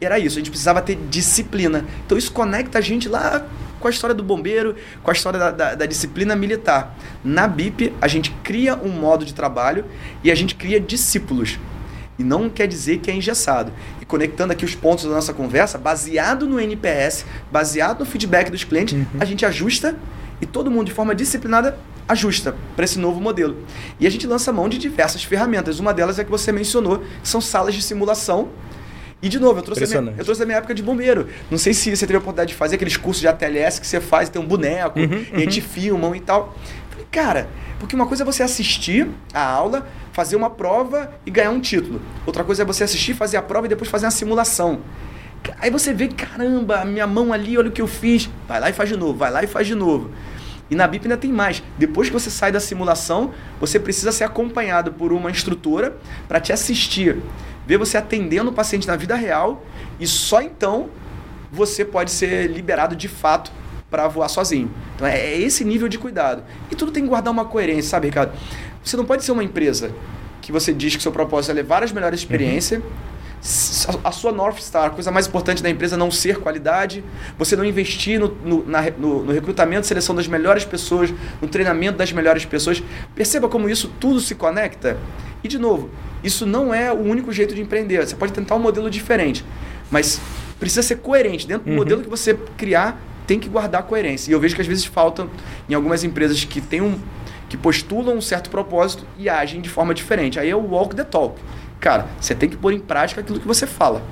Era 0.01 0.19
isso, 0.19 0.37
a 0.37 0.41
gente 0.41 0.51
precisava 0.51 0.81
ter 0.81 0.97
disciplina. 1.11 1.85
Então 2.07 2.17
isso 2.17 2.33
conecta 2.33 2.79
a 2.79 2.81
gente 2.81 3.09
lá 3.09 3.47
com 3.79 3.87
a 3.87 3.91
história 3.91 4.15
do 4.15 4.23
bombeiro, 4.23 4.75
com 5.03 5.11
a 5.11 5.15
história 5.15 5.39
da, 5.39 5.51
da, 5.51 5.75
da, 5.75 5.87
disciplina 5.87 6.35
militar. 6.35 6.97
Na 7.23 7.47
BIP, 7.47 7.93
a 8.01 8.09
gente 8.09 8.31
cria 8.43 8.77
um 8.77 8.89
modo 8.89 9.25
de 9.25 9.35
trabalho 9.35 9.85
e 10.25 10.31
a 10.31 10.35
gente 10.35 10.55
cria 10.55 10.81
discípulos. 10.81 11.59
E 12.19 12.23
não 12.25 12.49
quer 12.49 12.67
dizer 12.67 12.99
que 12.99 13.11
é 13.11 13.15
engessado. 13.15 13.73
E 14.01 14.05
conectando 14.05 14.53
aqui 14.53 14.65
os 14.65 14.75
pontos 14.75 15.05
da 15.05 15.11
nossa 15.11 15.33
conversa, 15.33 15.79
baseado 15.79 16.47
no 16.47 16.61
NPS, 16.61 17.25
baseado 17.51 18.01
no 18.01 18.07
feedback 18.07 18.51
dos 18.51 18.65
clientes, 18.65 18.95
uhum. 18.95 19.07
a 19.19 19.25
gente 19.25 19.45
ajusta 19.45 19.97
e 20.41 20.47
todo 20.47 20.71
mundo, 20.71 20.87
de 20.87 20.93
forma 20.93 21.15
disciplinada, 21.15 21.79
ajusta 22.09 22.57
para 22.75 22.85
esse 22.85 22.99
novo 22.99 23.21
modelo. 23.21 23.57
E 23.99 24.07
a 24.07 24.11
gente 24.11 24.27
lança 24.27 24.53
mão 24.53 24.69
de 24.69 24.79
diversas 24.79 25.23
ferramentas. 25.23 25.79
Uma 25.79 25.93
delas 25.93 26.19
é 26.19 26.25
que 26.25 26.31
você 26.31 26.51
mencionou, 26.51 26.99
que 27.23 27.29
são 27.29 27.41
salas 27.41 27.75
de 27.75 27.83
simulação 27.83 28.49
e 29.23 29.29
de 29.29 29.39
novo, 29.39 29.59
eu 29.59 29.63
trouxe, 29.63 29.97
a 29.97 30.01
minha, 30.01 30.15
eu 30.17 30.25
trouxe 30.25 30.43
a 30.43 30.47
minha 30.47 30.59
época 30.59 30.75
de 30.75 30.83
bombeiro. 30.83 31.29
Não 31.51 31.59
sei 31.59 31.75
se 31.75 31.95
você 31.95 32.07
teve 32.07 32.17
a 32.17 32.19
oportunidade 32.21 32.53
de 32.53 32.55
fazer 32.55 32.77
aqueles 32.77 32.97
cursos 32.97 33.21
de 33.21 33.29
ATLS 33.29 33.81
que 33.81 33.87
você 33.87 34.01
faz, 34.01 34.29
tem 34.29 34.41
um 34.41 34.47
boneco, 34.47 34.99
uhum, 34.99 35.27
e 35.33 35.37
a 35.37 35.39
gente 35.41 35.61
uhum. 35.61 35.67
filmam 35.67 36.15
e 36.17 36.21
tal. 36.21 36.57
Falei, 36.91 37.07
cara, 37.11 37.49
porque 37.79 37.95
uma 37.95 38.07
coisa 38.07 38.23
é 38.23 38.27
você 38.27 38.43
assistir 38.43 39.09
a 39.33 39.43
aula, 39.43 39.87
fazer 40.13 40.37
uma 40.37 40.49
prova 40.49 41.13
e 41.27 41.31
ganhar 41.31 41.51
um 41.51 41.61
título. 41.61 42.01
Outra 42.25 42.45
coisa 42.45 42.63
é 42.63 42.65
você 42.65 42.85
assistir, 42.85 43.15
fazer 43.15 43.37
a 43.37 43.43
prova 43.43 43.67
e 43.67 43.69
depois 43.69 43.91
fazer 43.91 44.07
uma 44.07 44.11
simulação. 44.11 44.81
Aí 45.59 45.71
você 45.71 45.93
vê, 45.93 46.09
caramba, 46.09 46.85
minha 46.85 47.07
mão 47.07 47.33
ali, 47.33 47.57
olha 47.57 47.69
o 47.69 47.73
que 47.73 47.81
eu 47.81 47.87
fiz. 47.87 48.29
Vai 48.47 48.61
lá 48.61 48.71
e 48.71 48.73
faz 48.73 48.89
de 48.89 48.97
novo, 48.97 49.19
vai 49.19 49.31
lá 49.31 49.43
e 49.43 49.47
faz 49.47 49.67
de 49.67 49.75
novo. 49.75 50.11
E 50.71 50.75
na 50.75 50.87
BIP 50.87 51.07
ainda 51.07 51.17
tem 51.17 51.33
mais. 51.33 51.63
Depois 51.77 52.09
que 52.09 52.13
você 52.13 52.31
sai 52.31 52.53
da 52.53 52.61
simulação, 52.61 53.33
você 53.59 53.81
precisa 53.81 54.13
ser 54.13 54.25
acompanhado 54.25 54.93
por 54.93 55.13
uma 55.13 55.31
instrutora 55.31 55.97
para 56.29 56.39
te 56.39 56.53
assistir 56.53 57.17
ver 57.71 57.79
você 57.79 57.97
atendendo 57.97 58.51
o 58.51 58.53
paciente 58.53 58.89
na 58.89 58.97
vida 58.97 59.15
real 59.15 59.65
e 60.01 60.05
só 60.05 60.43
então 60.43 60.91
você 61.53 61.85
pode 61.85 62.11
ser 62.11 62.51
liberado 62.51 62.97
de 62.97 63.07
fato 63.07 63.53
para 63.89 64.09
voar 64.09 64.29
sozinho. 64.29 64.69
Então 64.97 65.07
é, 65.07 65.17
é 65.17 65.39
esse 65.39 65.65
nível 65.65 65.89
de 65.89 65.97
cuidado. 65.97 66.43
E 66.69 66.75
tudo 66.75 66.91
tem 66.91 67.05
que 67.05 67.09
guardar 67.09 67.33
uma 67.33 67.45
coerência, 67.45 67.91
sabe, 67.91 68.09
Ricardo? 68.09 68.33
Você 68.83 68.97
não 68.97 69.05
pode 69.05 69.23
ser 69.23 69.31
uma 69.31 69.45
empresa 69.45 69.93
que 70.43 70.51
você 70.51 70.75
diz 70.75 70.97
que 70.97 71.03
seu 71.03 71.13
propósito 71.13 71.53
é 71.53 71.55
levar 71.55 71.85
as 71.85 71.93
melhores 71.93 72.19
experiências. 72.19 72.83
Uhum. 72.83 72.91
A 74.05 74.13
sua 74.13 74.33
North 74.33 74.59
Star, 74.59 74.87
a 74.87 74.91
coisa 74.91 75.11
mais 75.11 75.27
importante 75.27 75.63
da 75.63 75.71
empresa 75.71 75.97
não 75.97 76.11
ser 76.11 76.39
qualidade, 76.39 77.03
você 77.39 77.57
não 77.57 77.65
investir 77.65 78.21
no, 78.21 78.29
no, 78.45 78.67
na, 78.67 78.83
no, 78.91 79.25
no 79.25 79.33
recrutamento, 79.33 79.87
seleção 79.87 80.15
das 80.15 80.27
melhores 80.27 80.65
pessoas, 80.65 81.13
no 81.41 81.49
treinamento 81.49 81.97
das 81.97 82.13
melhores 82.13 82.45
pessoas. 82.45 82.83
Perceba 83.15 83.49
como 83.49 83.69
isso 83.69 83.91
tudo 83.99 84.21
se 84.21 84.35
conecta. 84.35 84.99
E 85.43 85.49
de 85.49 85.59
novo, 85.59 85.89
isso 86.23 86.45
não 86.45 86.75
é 86.75 86.93
o 86.93 86.99
único 86.99 87.33
jeito 87.33 87.55
de 87.55 87.63
empreender. 87.63 88.07
Você 88.07 88.15
pode 88.15 88.33
tentar 88.33 88.57
um 88.57 88.59
modelo 88.59 88.91
diferente, 88.91 89.43
mas 89.91 90.21
precisa 90.59 90.83
ser 90.83 90.97
coerente. 90.97 91.47
Dentro 91.47 91.65
do 91.65 91.71
uhum. 91.71 91.77
modelo 91.77 92.03
que 92.03 92.11
você 92.11 92.35
criar, 92.59 93.01
tem 93.27 93.41
que 93.41 93.49
guardar 93.49 93.85
coerência. 93.85 94.31
E 94.31 94.35
eu 94.35 94.41
vejo 94.41 94.55
que 94.55 94.61
às 94.61 94.67
vezes 94.67 94.85
falta 94.85 95.27
em 95.69 95.73
algumas 95.73 96.05
empresas 96.05 96.45
que 96.45 96.61
têm 96.61 96.83
um 96.83 96.99
que 97.49 97.57
postulam 97.57 98.17
um 98.17 98.21
certo 98.21 98.49
propósito 98.49 99.05
e 99.19 99.29
agem 99.29 99.61
de 99.61 99.69
forma 99.69 99.93
diferente. 99.93 100.39
Aí 100.39 100.49
é 100.49 100.55
o 100.55 100.61
walk 100.61 100.95
the 100.95 101.03
talk. 101.03 101.35
Cara, 101.81 102.07
você 102.21 102.35
tem 102.35 102.49
que 102.49 102.57
pôr 102.57 102.75
em 102.75 102.79
prática 102.79 103.23
aquilo 103.23 103.41
que 103.41 103.47
você 103.47 103.67
fala. 103.67 104.03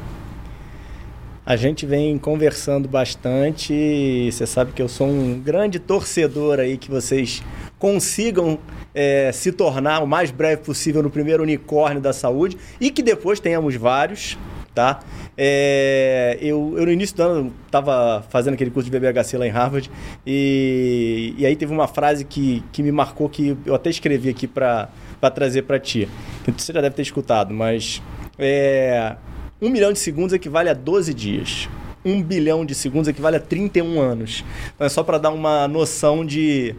A 1.45 1.57
gente 1.57 1.87
vem 1.87 2.19
conversando 2.19 2.89
bastante 2.89 4.29
você 4.31 4.47
sabe 4.47 4.73
que 4.73 4.83
eu 4.83 4.89
sou 4.89 5.07
um 5.07 5.39
grande 5.41 5.79
torcedor 5.79 6.61
aí 6.61 6.77
que 6.77 6.91
vocês 6.91 7.43
consigam 7.79 8.59
é, 8.95 9.31
se 9.33 9.53
tornar 9.53 10.03
o 10.03 10.07
mais 10.07 10.31
breve 10.31 10.63
possível 10.63 11.03
no 11.03 11.09
primeiro 11.09 11.43
unicórnio 11.43 12.03
da 12.03 12.13
saúde 12.13 12.59
e 12.79 12.91
que 12.91 13.03
depois 13.03 13.41
tenhamos 13.41 13.77
vários, 13.77 14.37
tá? 14.75 15.01
É, 15.39 16.37
eu, 16.41 16.75
eu, 16.77 16.85
no 16.85 16.93
início 16.93 17.17
do 17.17 17.23
ano 17.23 17.53
estava 17.65 18.23
fazendo 18.29 18.55
aquele 18.55 18.71
curso 18.71 18.91
de 18.91 18.99
BBHC 18.99 19.39
lá 19.39 19.47
em 19.47 19.51
Harvard 19.51 19.91
e, 20.27 21.35
e 21.39 21.47
aí 21.47 21.57
teve 21.57 21.73
uma 21.73 21.89
frase 21.89 22.25
que, 22.25 22.63
que 22.73 22.83
me 22.83 22.93
marcou 22.93 23.27
que 23.29 23.57
eu 23.65 23.75
até 23.75 23.89
escrevi 23.89 24.29
aqui 24.29 24.47
para 24.47 24.91
trazer 25.31 25.63
para 25.63 25.79
ti. 25.79 26.09
Que 26.45 26.53
você 26.53 26.73
já 26.73 26.81
deve 26.81 26.95
ter 26.95 27.03
escutado, 27.03 27.53
mas 27.53 28.03
é, 28.39 29.17
um 29.61 29.69
milhão 29.69 29.93
de 29.93 29.99
segundos 29.99 30.33
equivale 30.33 30.69
a 30.69 30.75
12 30.75 31.13
dias. 31.13 31.69
Um 32.05 32.23
bilhão 32.23 32.65
de 32.65 32.75
segundos 32.75 33.09
equivale 33.09 33.37
a 33.37 33.41
31 33.41 34.01
anos. 34.01 34.45
Então 34.75 34.87
é 34.87 34.91
só 34.91 35.03
para 35.03 35.19
dar 35.19 35.31
uma 35.31 35.67
noção 35.67 36.25
de, 36.25 36.75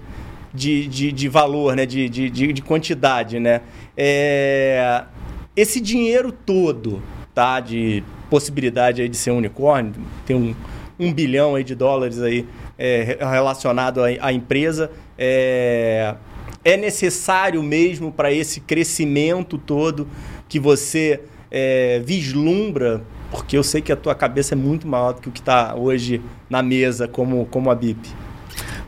de, 0.53 0.87
de, 0.87 1.11
de 1.11 1.27
valor, 1.27 1.75
né? 1.75 1.85
de, 1.85 2.07
de, 2.07 2.29
de 2.29 2.61
quantidade. 2.61 3.39
Né? 3.39 3.61
É... 3.97 5.03
Esse 5.55 5.81
dinheiro 5.81 6.31
todo 6.31 7.03
tá? 7.33 7.59
de 7.59 8.03
possibilidade 8.29 9.01
aí 9.01 9.09
de 9.09 9.17
ser 9.17 9.31
um 9.31 9.37
unicórnio, 9.37 9.93
tem 10.25 10.35
um, 10.35 10.55
um 10.99 11.11
bilhão 11.13 11.55
aí 11.55 11.63
de 11.63 11.75
dólares 11.75 12.21
aí, 12.21 12.45
é, 12.77 13.17
relacionado 13.19 14.01
à, 14.01 14.07
à 14.21 14.31
empresa, 14.31 14.91
é, 15.17 16.15
é 16.63 16.77
necessário 16.77 17.61
mesmo 17.63 18.11
para 18.11 18.31
esse 18.31 18.59
crescimento 18.59 19.57
todo 19.57 20.07
que 20.47 20.59
você 20.59 21.21
é, 21.51 22.01
vislumbra 22.05 23.03
porque 23.31 23.57
eu 23.57 23.63
sei 23.63 23.81
que 23.81 23.91
a 23.91 23.95
tua 23.95 24.15
cabeça 24.15 24.55
é 24.55 24.57
muito 24.57 24.87
maior 24.87 25.13
do 25.13 25.21
que 25.21 25.29
o 25.29 25.31
que 25.31 25.39
está 25.39 25.75
hoje 25.75 26.21
na 26.49 26.63
mesa 26.63 27.07
como, 27.07 27.45
como 27.45 27.69
a 27.69 27.75
BIP. 27.75 28.09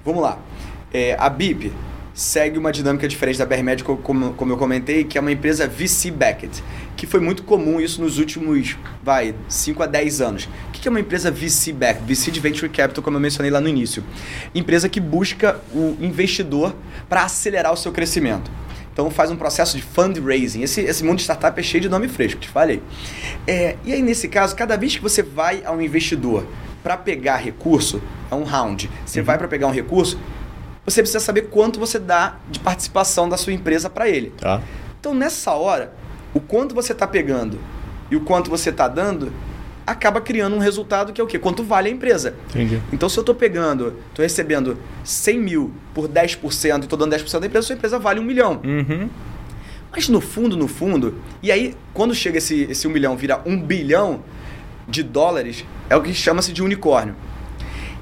Vamos 0.03 0.22
lá. 0.22 0.39
É, 0.91 1.15
a 1.19 1.30
BIP 1.30 1.72
segue 2.13 2.57
uma 2.57 2.71
dinâmica 2.71 3.07
diferente 3.07 3.39
da 3.39 3.45
BR 3.45 3.63
Medical, 3.63 3.97
como, 3.97 4.33
como 4.33 4.51
eu 4.51 4.57
comentei, 4.57 5.03
que 5.03 5.17
é 5.17 5.21
uma 5.21 5.31
empresa 5.31 5.67
VC-backed, 5.67 6.63
que 6.95 7.07
foi 7.07 7.19
muito 7.19 7.43
comum 7.43 7.79
isso 7.79 8.01
nos 8.01 8.17
últimos, 8.17 8.77
vai, 9.01 9.33
5 9.47 9.83
a 9.83 9.85
10 9.85 10.21
anos. 10.21 10.49
O 10.67 10.71
que 10.71 10.88
é 10.88 10.91
uma 10.91 10.99
empresa 10.99 11.31
VC-backed? 11.31 12.03
VC 12.05 12.31
de 12.31 12.39
Venture 12.39 12.69
Capital, 12.69 13.03
como 13.03 13.17
eu 13.17 13.21
mencionei 13.21 13.51
lá 13.51 13.61
no 13.61 13.67
início. 13.67 14.03
Empresa 14.53 14.89
que 14.89 14.99
busca 14.99 15.59
o 15.73 15.97
investidor 16.01 16.75
para 17.07 17.23
acelerar 17.23 17.71
o 17.71 17.77
seu 17.77 17.91
crescimento. 17.91 18.51
Então 18.91 19.09
faz 19.09 19.31
um 19.31 19.38
processo 19.38 19.77
de 19.77 19.83
fundraising. 19.83 20.63
Esse, 20.63 20.81
esse 20.81 21.03
mundo 21.03 21.17
de 21.17 21.23
startup 21.23 21.57
é 21.57 21.63
cheio 21.63 21.81
de 21.81 21.89
nome 21.89 22.07
fresco, 22.07 22.41
te 22.41 22.49
falei. 22.49 22.81
É, 23.47 23.77
e 23.85 23.93
aí, 23.93 24.01
nesse 24.01 24.27
caso, 24.27 24.55
cada 24.55 24.75
vez 24.75 24.95
que 24.95 25.01
você 25.01 25.23
vai 25.23 25.63
a 25.65 25.71
um 25.71 25.81
investidor 25.81 26.45
para 26.83 26.97
pegar 26.97 27.38
recurso, 27.38 28.01
é 28.29 28.35
um 28.35 28.43
round, 28.43 28.89
você 29.05 29.19
uhum. 29.19 29.25
vai 29.25 29.38
para 29.38 29.47
pegar 29.47 29.67
um 29.67 29.71
recurso, 29.71 30.19
você 30.86 31.02
precisa 31.02 31.20
saber 31.20 31.44
quanto 31.44 31.80
você 31.80 31.99
dá 31.99 32.38
de 32.49 32.60
participação 32.60 33.30
da 33.30 33.38
sua 33.38 33.53
empresa 33.53 33.90
para 33.90 34.10
ele. 34.10 34.32
Tá. 34.38 34.62
Então, 34.99 35.14
nessa 35.14 35.53
hora, 35.53 35.94
o 36.34 36.40
quanto 36.40 36.74
você 36.74 36.91
está 36.91 37.08
pegando 37.08 37.60
e 38.10 38.16
o 38.16 38.22
quanto 38.22 38.49
você 38.49 38.70
está 38.70 38.88
dando 38.88 39.32
acaba 39.86 40.22
criando 40.22 40.56
um 40.56 40.60
resultado 40.60 41.12
que 41.12 41.20
é 41.20 41.24
o 41.24 41.28
quê? 41.28 41.40
Quanto 41.40 41.64
vale 41.64 41.90
a 41.90 41.91
empresa. 41.91 42.36
Entendi. 42.49 42.82
Então, 42.94 43.10
se 43.10 43.18
eu 43.18 43.22
estou 43.22 43.36
pegando, 43.36 43.95
estou 44.10 44.24
recebendo 44.24 44.78
100 45.03 45.40
mil 45.40 45.74
por 45.94 46.08
10% 46.08 46.82
e 46.82 46.84
estou 46.84 46.98
dando 46.98 47.14
10% 47.14 47.40
da 47.40 47.48
empresa, 47.48 47.68
sua 47.68 47.76
empresa 47.76 47.99
vale 47.99 48.20
um 48.20 48.24
milhão. 48.24 48.62
Uhum. 48.64 49.10
Mas 49.91 50.08
no 50.08 50.22
fundo, 50.22 50.56
no 50.56 50.68
fundo, 50.68 51.16
e 51.44 51.52
aí 51.52 51.76
quando 51.94 52.16
chega 52.16 52.38
esse, 52.38 52.64
esse 52.70 52.88
1 52.88 52.91
milhão, 52.91 53.18
vira 53.18 53.41
1 53.45 53.62
bilhão 53.62 54.22
de 54.88 55.03
dólares, 55.03 55.66
é 55.90 55.95
o 55.95 56.02
que 56.02 56.14
chama-se 56.14 56.53
de 56.53 56.64
unicórnio. 56.64 57.16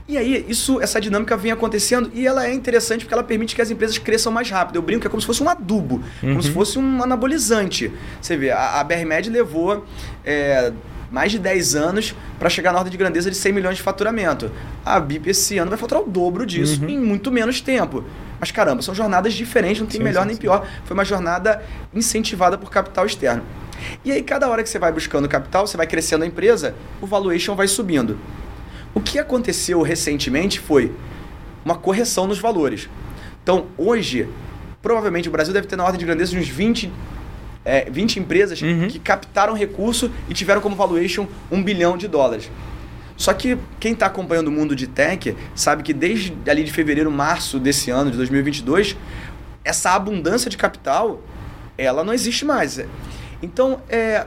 E 0.09 0.17
aí, 0.17 0.43
isso, 0.49 0.81
essa 0.81 0.99
dinâmica 0.99 1.37
vem 1.37 1.51
acontecendo 1.51 2.09
e 2.15 2.25
ela 2.25 2.47
é 2.47 2.51
interessante 2.51 3.01
porque 3.05 3.13
ela 3.13 3.23
permite 3.23 3.55
que 3.55 3.61
as 3.61 3.69
empresas 3.69 3.95
cresçam 3.99 4.31
mais 4.31 4.49
rápido. 4.49 4.77
Eu 4.77 4.81
brinco 4.81 5.01
que 5.01 5.07
é 5.07 5.09
como 5.09 5.21
se 5.21 5.27
fosse 5.27 5.43
um 5.43 5.47
adubo, 5.47 6.01
Uhum. 6.23 6.29
como 6.31 6.41
se 6.41 6.49
fosse 6.51 6.79
um 6.79 7.03
anabolizante. 7.03 7.91
Você 8.19 8.35
vê, 8.35 8.49
a, 8.49 8.79
a 8.79 8.83
BRMed 8.83 9.29
levou 9.29 9.85
é, 10.25 10.73
mais 11.11 11.31
de 11.31 11.37
10 11.37 11.75
anos 11.75 12.15
para 12.39 12.49
chegar 12.49 12.71
na 12.71 12.79
ordem 12.79 12.89
de 12.91 12.97
grandeza 12.97 13.29
de 13.29 13.37
100 13.37 13.53
milhões 13.53 13.77
de 13.77 13.83
faturamento. 13.83 14.51
A 14.83 14.99
BIP 14.99 15.29
esse 15.29 15.59
ano 15.59 15.69
vai 15.69 15.77
faturar 15.77 16.03
o 16.03 16.09
dobro 16.09 16.43
disso 16.43 16.81
Uhum. 16.81 16.89
em 16.89 16.97
muito 16.99 17.31
menos 17.31 17.61
tempo. 17.61 18.03
Mas 18.39 18.49
caramba, 18.49 18.81
são 18.81 18.95
jornadas 18.95 19.33
diferentes, 19.35 19.79
não 19.79 19.87
tem 19.87 19.99
Sim, 19.99 20.03
melhor 20.03 20.21
sim, 20.21 20.27
nem 20.27 20.35
sim. 20.35 20.41
pior. 20.41 20.65
Foi 20.85 20.95
uma 20.95 21.05
jornada 21.05 21.61
incentivada 21.93 22.57
por 22.57 22.71
capital 22.71 23.05
externo. 23.05 23.43
E 24.03 24.11
aí, 24.11 24.23
cada 24.23 24.49
hora 24.49 24.63
que 24.63 24.69
você 24.69 24.79
vai 24.79 24.91
buscando 24.91 25.29
capital, 25.29 25.67
você 25.67 25.77
vai 25.77 25.85
crescendo 25.85 26.23
a 26.23 26.27
empresa, 26.27 26.73
o 26.99 27.05
valuation 27.05 27.55
vai 27.55 27.67
subindo. 27.67 28.17
O 28.93 28.99
que 28.99 29.19
aconteceu 29.19 29.81
recentemente 29.81 30.59
foi 30.59 30.91
uma 31.63 31.75
correção 31.75 32.25
nos 32.27 32.39
valores. 32.39 32.89
Então, 33.43 33.67
hoje, 33.77 34.27
provavelmente 34.81 35.27
o 35.27 35.31
Brasil 35.31 35.53
deve 35.53 35.67
ter 35.67 35.75
na 35.75 35.83
ordem 35.83 35.99
de 35.99 36.05
grandeza 36.05 36.31
de 36.31 36.37
uns 36.39 36.47
20, 36.47 36.91
é, 37.65 37.89
20 37.89 38.19
empresas 38.19 38.61
Uhum. 38.61 38.87
que 38.87 38.99
captaram 38.99 39.53
recurso 39.53 40.09
e 40.27 40.33
tiveram 40.33 40.61
como 40.61 40.75
valuation 40.75 41.27
1 41.51 41.63
bilhão 41.63 41.97
de 41.97 42.07
dólares. 42.07 42.49
Só 43.15 43.33
que 43.33 43.57
quem 43.79 43.91
está 43.93 44.05
acompanhando 44.05 44.47
o 44.47 44.51
mundo 44.51 44.75
de 44.75 44.87
tech 44.87 45.35
sabe 45.53 45.83
que 45.83 45.93
desde 45.93 46.33
ali 46.49 46.63
de 46.63 46.71
fevereiro, 46.71 47.11
março 47.11 47.59
desse 47.59 47.91
ano, 47.91 48.09
de 48.09 48.17
2022, 48.17 48.95
essa 49.63 49.91
abundância 49.91 50.49
de 50.49 50.55
capital, 50.55 51.21
ela 51.77 52.03
não 52.03 52.13
existe 52.13 52.45
mais. 52.45 52.79
Então, 53.41 53.81
é, 53.89 54.25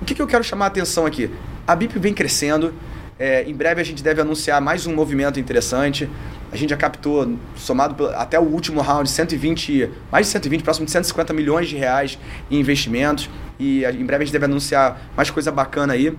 o 0.00 0.04
que, 0.04 0.14
que 0.14 0.20
eu 0.20 0.26
quero 0.26 0.44
chamar 0.44 0.66
a 0.66 0.68
atenção 0.68 1.06
aqui? 1.06 1.30
A 1.66 1.74
BIP 1.74 1.98
vem 1.98 2.12
crescendo, 2.12 2.74
é, 3.18 3.44
em 3.44 3.54
breve 3.54 3.80
a 3.80 3.84
gente 3.84 4.02
deve 4.02 4.20
anunciar 4.20 4.60
mais 4.60 4.86
um 4.86 4.94
movimento 4.94 5.38
interessante. 5.38 6.08
A 6.50 6.56
gente 6.56 6.70
já 6.70 6.76
captou, 6.76 7.36
somado 7.56 8.06
até 8.08 8.38
o 8.38 8.42
último 8.42 8.80
round, 8.80 9.08
120, 9.08 9.90
mais 10.10 10.26
de 10.26 10.32
120, 10.32 10.62
próximo 10.62 10.86
de 10.86 10.92
150 10.92 11.32
milhões 11.32 11.68
de 11.68 11.76
reais 11.76 12.18
em 12.50 12.58
investimentos. 12.58 13.28
E 13.58 13.84
em 13.84 14.04
breve 14.04 14.22
a 14.22 14.26
gente 14.26 14.32
deve 14.32 14.44
anunciar 14.44 15.00
mais 15.16 15.30
coisa 15.30 15.50
bacana 15.52 15.92
aí. 15.92 16.16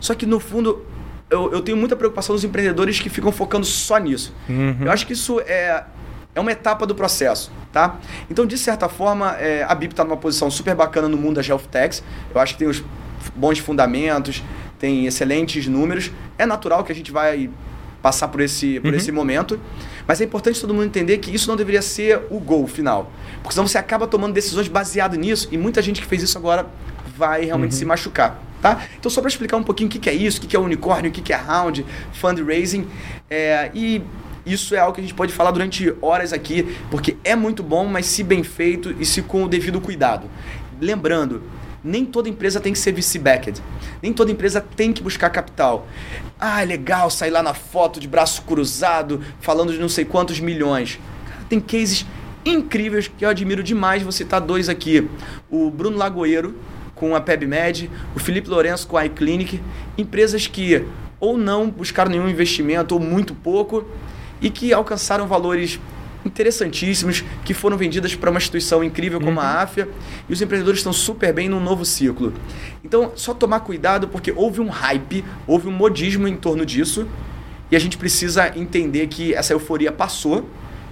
Só 0.00 0.14
que 0.14 0.26
no 0.26 0.38
fundo, 0.38 0.84
eu, 1.28 1.52
eu 1.52 1.60
tenho 1.60 1.76
muita 1.76 1.96
preocupação 1.96 2.34
dos 2.34 2.44
empreendedores 2.44 3.00
que 3.00 3.08
ficam 3.08 3.32
focando 3.32 3.66
só 3.66 3.98
nisso. 3.98 4.34
Uhum. 4.48 4.76
Eu 4.82 4.92
acho 4.92 5.06
que 5.06 5.12
isso 5.12 5.40
é, 5.40 5.84
é 6.34 6.40
uma 6.40 6.52
etapa 6.52 6.86
do 6.86 6.94
processo, 6.94 7.50
tá? 7.72 7.96
Então, 8.30 8.46
de 8.46 8.56
certa 8.56 8.88
forma, 8.88 9.36
é, 9.38 9.64
a 9.64 9.74
BIP 9.74 9.92
está 9.92 10.04
numa 10.04 10.16
posição 10.16 10.50
super 10.50 10.74
bacana 10.74 11.08
no 11.08 11.16
mundo 11.16 11.36
das 11.36 11.48
health 11.48 11.66
techs. 11.70 12.02
Eu 12.32 12.40
acho 12.40 12.54
que 12.54 12.60
tem 12.60 12.68
os 12.68 12.82
bons 13.34 13.58
fundamentos, 13.58 14.42
tem 14.78 15.06
excelentes 15.06 15.66
números. 15.66 16.10
É 16.38 16.46
natural 16.46 16.84
que 16.84 16.92
a 16.92 16.94
gente 16.94 17.10
vai 17.12 17.50
passar 18.02 18.28
por 18.28 18.40
esse, 18.40 18.78
por 18.80 18.90
Uhum. 18.90 18.96
esse 18.96 19.10
momento, 19.10 19.60
mas 20.06 20.20
é 20.20 20.24
importante 20.24 20.60
todo 20.60 20.72
mundo 20.72 20.86
entender 20.86 21.18
que 21.18 21.34
isso 21.34 21.48
não 21.48 21.56
deveria 21.56 21.82
ser 21.82 22.20
o 22.30 22.38
gol 22.38 22.66
final. 22.66 23.10
Porque 23.42 23.54
senão 23.54 23.66
você 23.66 23.76
acaba 23.76 24.06
tomando 24.06 24.32
decisões 24.32 24.68
baseado 24.68 25.16
nisso 25.16 25.48
e 25.50 25.58
muita 25.58 25.82
gente 25.82 26.00
que 26.00 26.06
fez 26.06 26.22
isso 26.22 26.38
agora 26.38 26.66
vai 27.16 27.44
realmente 27.44 27.74
se 27.74 27.84
machucar. 27.84 28.40
Tá? 28.62 28.84
Então, 28.98 29.08
só 29.10 29.20
para 29.20 29.28
explicar 29.28 29.56
um 29.56 29.62
pouquinho 29.62 29.88
o 29.88 29.90
que 29.90 29.98
que 30.00 30.10
é 30.10 30.14
isso, 30.14 30.38
o 30.38 30.40
que 30.40 30.48
que 30.48 30.56
é 30.56 30.58
unicórnio, 30.58 31.10
o 31.10 31.12
que 31.12 31.20
que 31.20 31.32
é 31.32 31.36
round, 31.36 31.84
fundraising, 32.12 32.88
é, 33.30 33.70
e 33.72 34.02
isso 34.44 34.74
é 34.74 34.78
algo 34.78 34.94
que 34.94 35.00
a 35.00 35.04
gente 35.04 35.14
pode 35.14 35.32
falar 35.32 35.50
durante 35.52 35.94
horas 36.02 36.32
aqui, 36.32 36.76
porque 36.90 37.16
é 37.22 37.36
muito 37.36 37.62
bom, 37.62 37.84
mas 37.86 38.06
se 38.06 38.24
bem 38.24 38.42
feito 38.42 38.94
e 38.98 39.04
se 39.04 39.22
com 39.22 39.44
o 39.44 39.48
devido 39.48 39.80
cuidado. 39.80 40.28
Lembrando, 40.80 41.42
nem 41.88 42.04
toda 42.04 42.28
empresa 42.28 42.60
tem 42.60 42.72
que 42.72 42.78
ser 42.78 42.92
VC-backed. 42.92 43.62
Nem 44.02 44.12
toda 44.12 44.30
empresa 44.30 44.60
tem 44.60 44.92
que 44.92 45.02
buscar 45.02 45.30
capital. 45.30 45.86
Ah, 46.38 46.62
legal 46.62 47.10
sair 47.10 47.30
lá 47.30 47.42
na 47.42 47.54
foto 47.54 47.98
de 47.98 48.06
braço 48.06 48.42
cruzado, 48.42 49.22
falando 49.40 49.72
de 49.72 49.78
não 49.78 49.88
sei 49.88 50.04
quantos 50.04 50.38
milhões. 50.38 51.00
Cara, 51.26 51.42
tem 51.48 51.58
cases 51.58 52.06
incríveis 52.44 53.08
que 53.08 53.24
eu 53.24 53.28
admiro 53.30 53.62
demais. 53.62 54.02
Vou 54.02 54.12
citar 54.12 54.40
dois 54.40 54.68
aqui. 54.68 55.08
O 55.50 55.70
Bruno 55.70 55.96
Lagoeiro, 55.96 56.56
com 56.94 57.16
a 57.16 57.20
PebMed, 57.20 57.90
o 58.14 58.18
Felipe 58.18 58.50
Lourenço 58.50 58.86
com 58.86 58.96
a 58.96 59.06
iClinic. 59.06 59.60
Empresas 59.96 60.46
que 60.46 60.84
ou 61.18 61.36
não 61.36 61.68
buscaram 61.68 62.10
nenhum 62.10 62.28
investimento, 62.28 62.94
ou 62.94 63.00
muito 63.00 63.34
pouco, 63.34 63.84
e 64.40 64.50
que 64.50 64.72
alcançaram 64.72 65.26
valores 65.26 65.80
interessantíssimos, 66.24 67.24
que 67.44 67.54
foram 67.54 67.76
vendidas 67.76 68.14
para 68.14 68.30
uma 68.30 68.38
instituição 68.38 68.82
incrível 68.82 69.20
como 69.20 69.40
a 69.40 69.62
AFIA, 69.62 69.88
e 70.28 70.32
os 70.32 70.42
empreendedores 70.42 70.80
estão 70.80 70.92
super 70.92 71.32
bem 71.32 71.48
num 71.48 71.60
novo 71.60 71.84
ciclo. 71.84 72.32
Então, 72.84 73.12
só 73.14 73.32
tomar 73.34 73.60
cuidado 73.60 74.08
porque 74.08 74.32
houve 74.34 74.60
um 74.60 74.68
hype, 74.68 75.24
houve 75.46 75.68
um 75.68 75.72
modismo 75.72 76.28
em 76.28 76.36
torno 76.36 76.64
disso, 76.66 77.08
e 77.70 77.76
a 77.76 77.78
gente 77.78 77.98
precisa 77.98 78.52
entender 78.56 79.06
que 79.08 79.34
essa 79.34 79.52
euforia 79.52 79.92
passou 79.92 80.48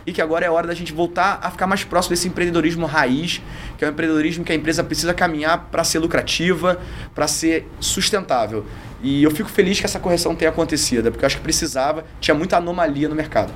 e 0.06 0.12
que 0.12 0.22
agora 0.22 0.46
é 0.46 0.50
hora 0.50 0.68
da 0.68 0.74
gente 0.74 0.92
voltar 0.92 1.40
a 1.42 1.50
ficar 1.50 1.66
mais 1.66 1.82
próximo 1.82 2.14
desse 2.14 2.28
empreendedorismo 2.28 2.86
raiz, 2.86 3.42
que 3.76 3.84
é 3.84 3.88
um 3.88 3.90
empreendedorismo 3.90 4.44
que 4.44 4.52
a 4.52 4.54
empresa 4.54 4.84
precisa 4.84 5.12
caminhar 5.12 5.68
para 5.70 5.82
ser 5.82 5.98
lucrativa, 5.98 6.78
para 7.12 7.26
ser 7.26 7.66
sustentável. 7.80 8.64
E 9.02 9.22
eu 9.22 9.30
fico 9.32 9.48
feliz 9.48 9.80
que 9.80 9.86
essa 9.86 9.98
correção 9.98 10.34
tenha 10.36 10.50
acontecido, 10.50 11.10
porque 11.10 11.24
eu 11.24 11.26
acho 11.26 11.36
que 11.38 11.42
precisava, 11.42 12.04
tinha 12.20 12.34
muita 12.34 12.56
anomalia 12.56 13.08
no 13.08 13.16
mercado. 13.16 13.52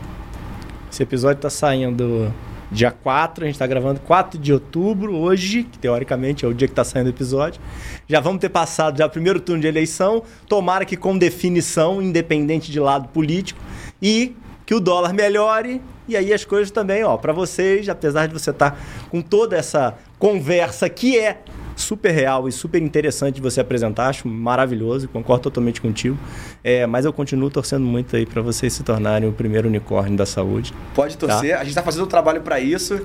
Esse 0.91 1.05
episódio 1.05 1.37
está 1.37 1.49
saindo 1.49 2.35
dia 2.69 2.91
4, 2.91 3.45
a 3.45 3.47
gente 3.47 3.55
está 3.55 3.67
gravando 3.67 4.01
4 4.01 4.37
de 4.41 4.53
outubro, 4.53 5.15
hoje, 5.15 5.63
que 5.63 5.79
teoricamente 5.79 6.45
é 6.45 6.49
o 6.49 6.53
dia 6.53 6.67
que 6.67 6.73
está 6.73 6.83
saindo 6.83 7.07
o 7.07 7.11
episódio. 7.11 7.61
Já 8.09 8.19
vamos 8.19 8.41
ter 8.41 8.49
passado 8.49 8.99
já 8.99 9.07
o 9.07 9.11
primeiro 9.11 9.39
turno 9.39 9.61
de 9.61 9.69
eleição, 9.69 10.25
tomara 10.49 10.85
que 10.85 10.97
com 10.97 11.17
definição, 11.17 12.03
independente 12.03 12.73
de 12.73 12.81
lado 12.81 13.09
político, 13.09 13.61
e 14.03 14.35
que 14.67 14.75
o 14.75 14.81
dólar 14.81 15.13
melhore, 15.13 15.81
e 16.09 16.17
aí 16.17 16.33
as 16.33 16.45
coisas 16.45 16.73
também, 16.73 17.05
ó, 17.05 17.17
para 17.17 17.33
vocês, 17.33 17.89
apesar 17.89 18.27
de 18.27 18.33
você 18.33 18.51
estar 18.51 18.77
com 19.11 19.23
toda 19.23 19.57
essa 19.57 19.95
conversa 20.19 20.89
que 20.89 21.17
é 21.17 21.39
super 21.81 22.11
real 22.13 22.47
e 22.49 22.53
super 22.53 22.81
interessante 22.81 23.37
de 23.37 23.41
você 23.41 23.61
apresentar, 23.61 24.09
acho 24.09 24.29
maravilhoso, 24.29 25.09
concordo 25.09 25.43
totalmente 25.45 25.81
contigo. 25.81 26.17
É, 26.63 26.87
mas 26.87 27.05
eu 27.05 27.13
continuo 27.13 27.51
torcendo 27.51 27.85
muito 27.85 28.15
aí 28.15 28.25
para 28.27 28.43
vocês 28.43 28.73
se 28.73 28.83
tornarem 28.83 29.29
o 29.29 29.33
primeiro 29.33 29.67
unicórnio 29.69 30.17
da 30.17 30.27
saúde. 30.27 30.73
Pode 30.95 31.17
torcer, 31.17 31.55
a 31.55 31.59
gente 31.61 31.71
está 31.71 31.83
fazendo 31.83 32.05
o 32.05 32.07
trabalho 32.07 32.43
para 32.43 32.61
isso, 32.61 33.01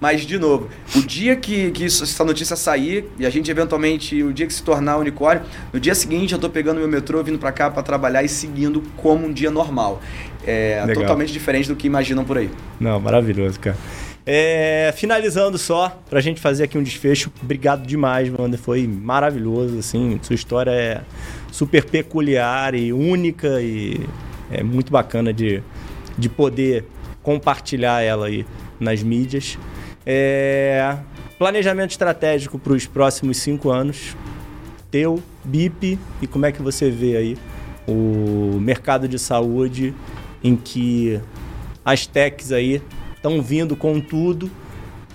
mas, 0.00 0.20
de 0.22 0.38
novo, 0.38 0.68
o 0.94 1.00
dia 1.00 1.34
que, 1.34 1.70
que 1.70 1.84
isso- 1.86 2.04
essa 2.04 2.24
notícia 2.24 2.54
sair 2.54 3.06
e 3.18 3.24
a 3.26 3.30
gente 3.30 3.50
eventualmente, 3.50 4.22
o 4.22 4.32
dia 4.32 4.46
que 4.46 4.52
se 4.52 4.62
tornar 4.62 4.96
unicórnio, 4.98 5.42
no 5.72 5.80
dia 5.80 5.94
seguinte 5.94 6.32
eu 6.32 6.36
estou 6.36 6.50
pegando 6.50 6.78
meu 6.78 6.88
metrô, 6.88 7.22
vindo 7.24 7.38
para 7.38 7.50
cá 7.52 7.70
para 7.70 7.82
trabalhar 7.82 8.22
e 8.22 8.28
seguindo 8.28 8.82
como 8.96 9.26
um 9.26 9.32
dia 9.32 9.50
normal. 9.50 10.00
É 10.46 10.82
Legal. 10.86 11.02
totalmente 11.02 11.32
diferente 11.32 11.68
do 11.68 11.76
que 11.76 11.86
imaginam 11.86 12.24
por 12.24 12.38
aí. 12.38 12.48
Não, 12.80 12.98
maravilhoso, 13.00 13.58
cara. 13.60 13.76
É, 14.30 14.92
finalizando 14.94 15.56
só, 15.56 15.88
pra 16.10 16.20
gente 16.20 16.38
fazer 16.38 16.64
aqui 16.64 16.76
um 16.76 16.82
desfecho, 16.82 17.32
obrigado 17.42 17.86
demais, 17.86 18.28
Wander. 18.28 18.60
Foi 18.60 18.86
maravilhoso, 18.86 19.78
assim. 19.78 20.20
Sua 20.22 20.34
história 20.34 20.70
é 20.70 21.00
super 21.50 21.82
peculiar 21.82 22.74
e 22.74 22.92
única 22.92 23.58
e 23.62 23.98
é 24.50 24.62
muito 24.62 24.92
bacana 24.92 25.32
de, 25.32 25.62
de 26.18 26.28
poder 26.28 26.84
compartilhar 27.22 28.02
ela 28.02 28.26
aí 28.26 28.44
nas 28.78 29.02
mídias. 29.02 29.58
É, 30.04 30.98
planejamento 31.38 31.92
estratégico 31.92 32.58
para 32.58 32.74
os 32.74 32.84
próximos 32.84 33.38
cinco 33.38 33.70
anos. 33.70 34.14
Teu, 34.90 35.22
BIP 35.42 35.98
e 36.20 36.26
como 36.26 36.44
é 36.44 36.52
que 36.52 36.60
você 36.60 36.90
vê 36.90 37.16
aí 37.16 37.38
o 37.86 38.58
mercado 38.60 39.08
de 39.08 39.18
saúde 39.18 39.94
em 40.44 40.54
que 40.54 41.18
as 41.82 42.06
techs 42.06 42.52
aí 42.52 42.82
estão 43.18 43.42
vindo 43.42 43.76
com 43.76 44.00
tudo. 44.00 44.50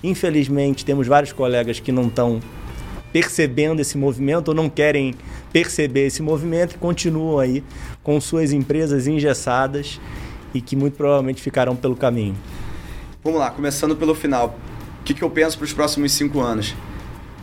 Infelizmente, 0.02 0.84
temos 0.84 1.06
vários 1.06 1.32
colegas 1.32 1.80
que 1.80 1.90
não 1.90 2.06
estão 2.06 2.40
percebendo 3.12 3.80
esse 3.80 3.96
movimento 3.96 4.48
ou 4.48 4.54
não 4.54 4.68
querem 4.68 5.14
perceber 5.52 6.06
esse 6.06 6.22
movimento 6.22 6.74
e 6.74 6.78
continuam 6.78 7.38
aí 7.38 7.64
com 8.02 8.20
suas 8.20 8.52
empresas 8.52 9.06
engessadas 9.06 10.00
e 10.52 10.60
que 10.60 10.76
muito 10.76 10.96
provavelmente 10.96 11.40
ficarão 11.40 11.74
pelo 11.74 11.96
caminho. 11.96 12.36
Vamos 13.22 13.40
lá, 13.40 13.50
começando 13.50 13.96
pelo 13.96 14.14
final. 14.14 14.58
O 15.00 15.04
que, 15.04 15.14
que 15.14 15.22
eu 15.22 15.30
penso 15.30 15.56
para 15.56 15.64
os 15.64 15.72
próximos 15.72 16.12
cinco 16.12 16.40
anos? 16.40 16.74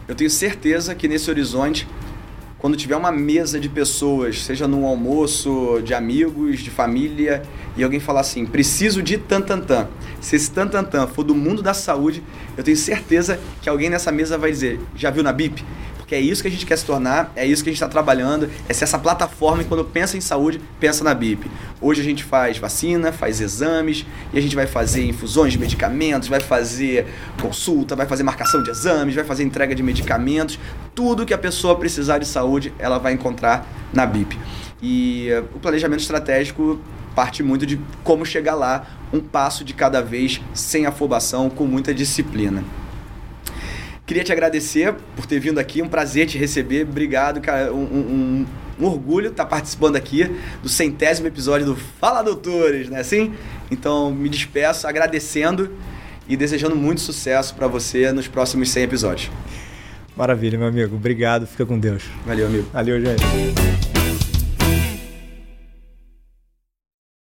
Eu 0.08 0.16
tenho 0.16 0.30
certeza 0.30 0.94
que 0.94 1.08
nesse 1.08 1.30
horizonte, 1.30 1.88
quando 2.62 2.78
tiver 2.78 2.96
uma 2.96 3.12
mesa 3.12 3.60
de 3.60 3.68
pessoas, 3.68 4.44
seja 4.44 4.68
num 4.68 4.86
almoço 4.86 5.82
de 5.84 5.96
amigos, 5.96 6.60
de 6.60 6.70
família, 6.70 7.42
e 7.76 7.84
alguém 7.84 8.00
falar 8.00 8.20
assim, 8.20 8.46
preciso 8.46 9.02
de 9.02 9.18
tantantã. 9.18 9.88
Se 10.22 10.36
esse 10.36 10.52
tantantã 10.52 11.08
for 11.08 11.24
do 11.24 11.34
mundo 11.34 11.64
da 11.64 11.74
saúde, 11.74 12.22
eu 12.56 12.64
tenho 12.64 12.78
certeza 12.78 13.40
que 13.64 13.68
alguém 13.68 13.90
nessa 13.90 14.12
mesa 14.12 14.38
vai 14.38 14.52
dizer, 14.52 14.80
já 14.96 15.10
viu 15.10 15.24
na 15.24 15.34
BIP? 15.34 15.66
Porque 16.12 16.22
é 16.22 16.28
isso 16.28 16.42
que 16.42 16.50
a 16.50 16.52
gente 16.52 16.66
quer 16.66 16.78
se 16.78 16.84
tornar, 16.84 17.32
é 17.38 17.46
isso 17.46 17.64
que 17.64 17.70
a 17.70 17.72
gente 17.72 17.82
está 17.82 17.88
trabalhando, 17.88 18.50
é 18.68 18.74
ser 18.74 18.84
essa 18.84 19.00
plataforma 19.00 19.62
e 19.62 19.66
quando 19.66 19.86
pensa 19.86 20.18
em 20.18 20.20
saúde, 20.20 20.60
pensa 20.78 21.06
na 21.06 21.14
BIP. 21.14 21.50
Hoje 21.80 22.02
a 22.02 22.04
gente 22.04 22.22
faz 22.22 22.58
vacina, 22.58 23.14
faz 23.14 23.40
exames, 23.40 24.06
e 24.34 24.38
a 24.38 24.42
gente 24.42 24.54
vai 24.54 24.68
fazer 24.68 25.06
infusões 25.06 25.54
de 25.54 25.58
medicamentos, 25.58 26.28
vai 26.28 26.42
fazer 26.42 27.08
consulta, 27.42 27.96
vai 27.96 28.06
fazer 28.06 28.24
marcação 28.24 28.62
de 28.62 28.70
exames, 28.70 29.16
vai 29.16 29.24
fazer 29.24 29.44
entrega 29.44 29.74
de 29.74 29.82
medicamentos, 29.82 30.60
tudo 30.94 31.26
que 31.26 31.34
a 31.34 31.38
pessoa 31.38 31.78
precisar 31.78 32.18
de 32.18 32.28
saúde, 32.28 32.74
ela 32.78 32.98
vai 32.98 33.14
encontrar 33.14 33.66
na 33.94 34.06
BIP. 34.06 34.38
E 34.84 35.30
uh, 35.32 35.56
o 35.56 35.60
planejamento 35.62 36.02
estratégico 36.02 36.78
parte 37.16 37.42
muito 37.42 37.66
de 37.66 37.80
como 38.04 38.26
chegar 38.26 38.56
lá, 38.56 38.86
um 39.14 39.22
passo 39.22 39.64
de 39.64 39.74
cada 39.74 40.02
vez, 40.02 40.42
sem 40.54 40.86
afobação, 40.86 41.50
com 41.50 41.64
muita 41.66 41.94
disciplina. 41.94 42.66
Queria 44.12 44.26
te 44.26 44.34
agradecer 44.34 44.94
por 45.16 45.26
ter 45.26 45.40
vindo 45.40 45.58
aqui, 45.58 45.82
um 45.82 45.88
prazer 45.88 46.28
te 46.28 46.38
receber. 46.38 46.86
Obrigado, 46.86 47.40
cara. 47.40 47.74
Um, 47.74 47.78
um, 47.78 48.46
um 48.78 48.86
orgulho 48.86 49.30
estar 49.30 49.46
participando 49.46 49.96
aqui 49.96 50.30
do 50.62 50.68
centésimo 50.68 51.28
episódio 51.28 51.66
do 51.66 51.78
Fala 51.78 52.22
Doutores, 52.22 52.90
né? 52.90 53.00
Assim? 53.00 53.34
Então, 53.72 54.12
me 54.12 54.28
despeço 54.28 54.86
agradecendo 54.86 55.72
e 56.28 56.36
desejando 56.36 56.76
muito 56.76 57.00
sucesso 57.00 57.56
para 57.56 57.68
você 57.68 58.12
nos 58.12 58.28
próximos 58.28 58.70
100 58.72 58.84
episódios. 58.84 59.32
Maravilha, 60.14 60.58
meu 60.58 60.68
amigo. 60.68 60.98
Obrigado. 60.98 61.48
Fica 61.48 61.66
com 61.66 61.80
Deus. 61.80 62.04
Valeu, 62.26 62.48
amigo. 62.48 62.68
Valeu, 62.74 63.00
gente. 63.00 64.01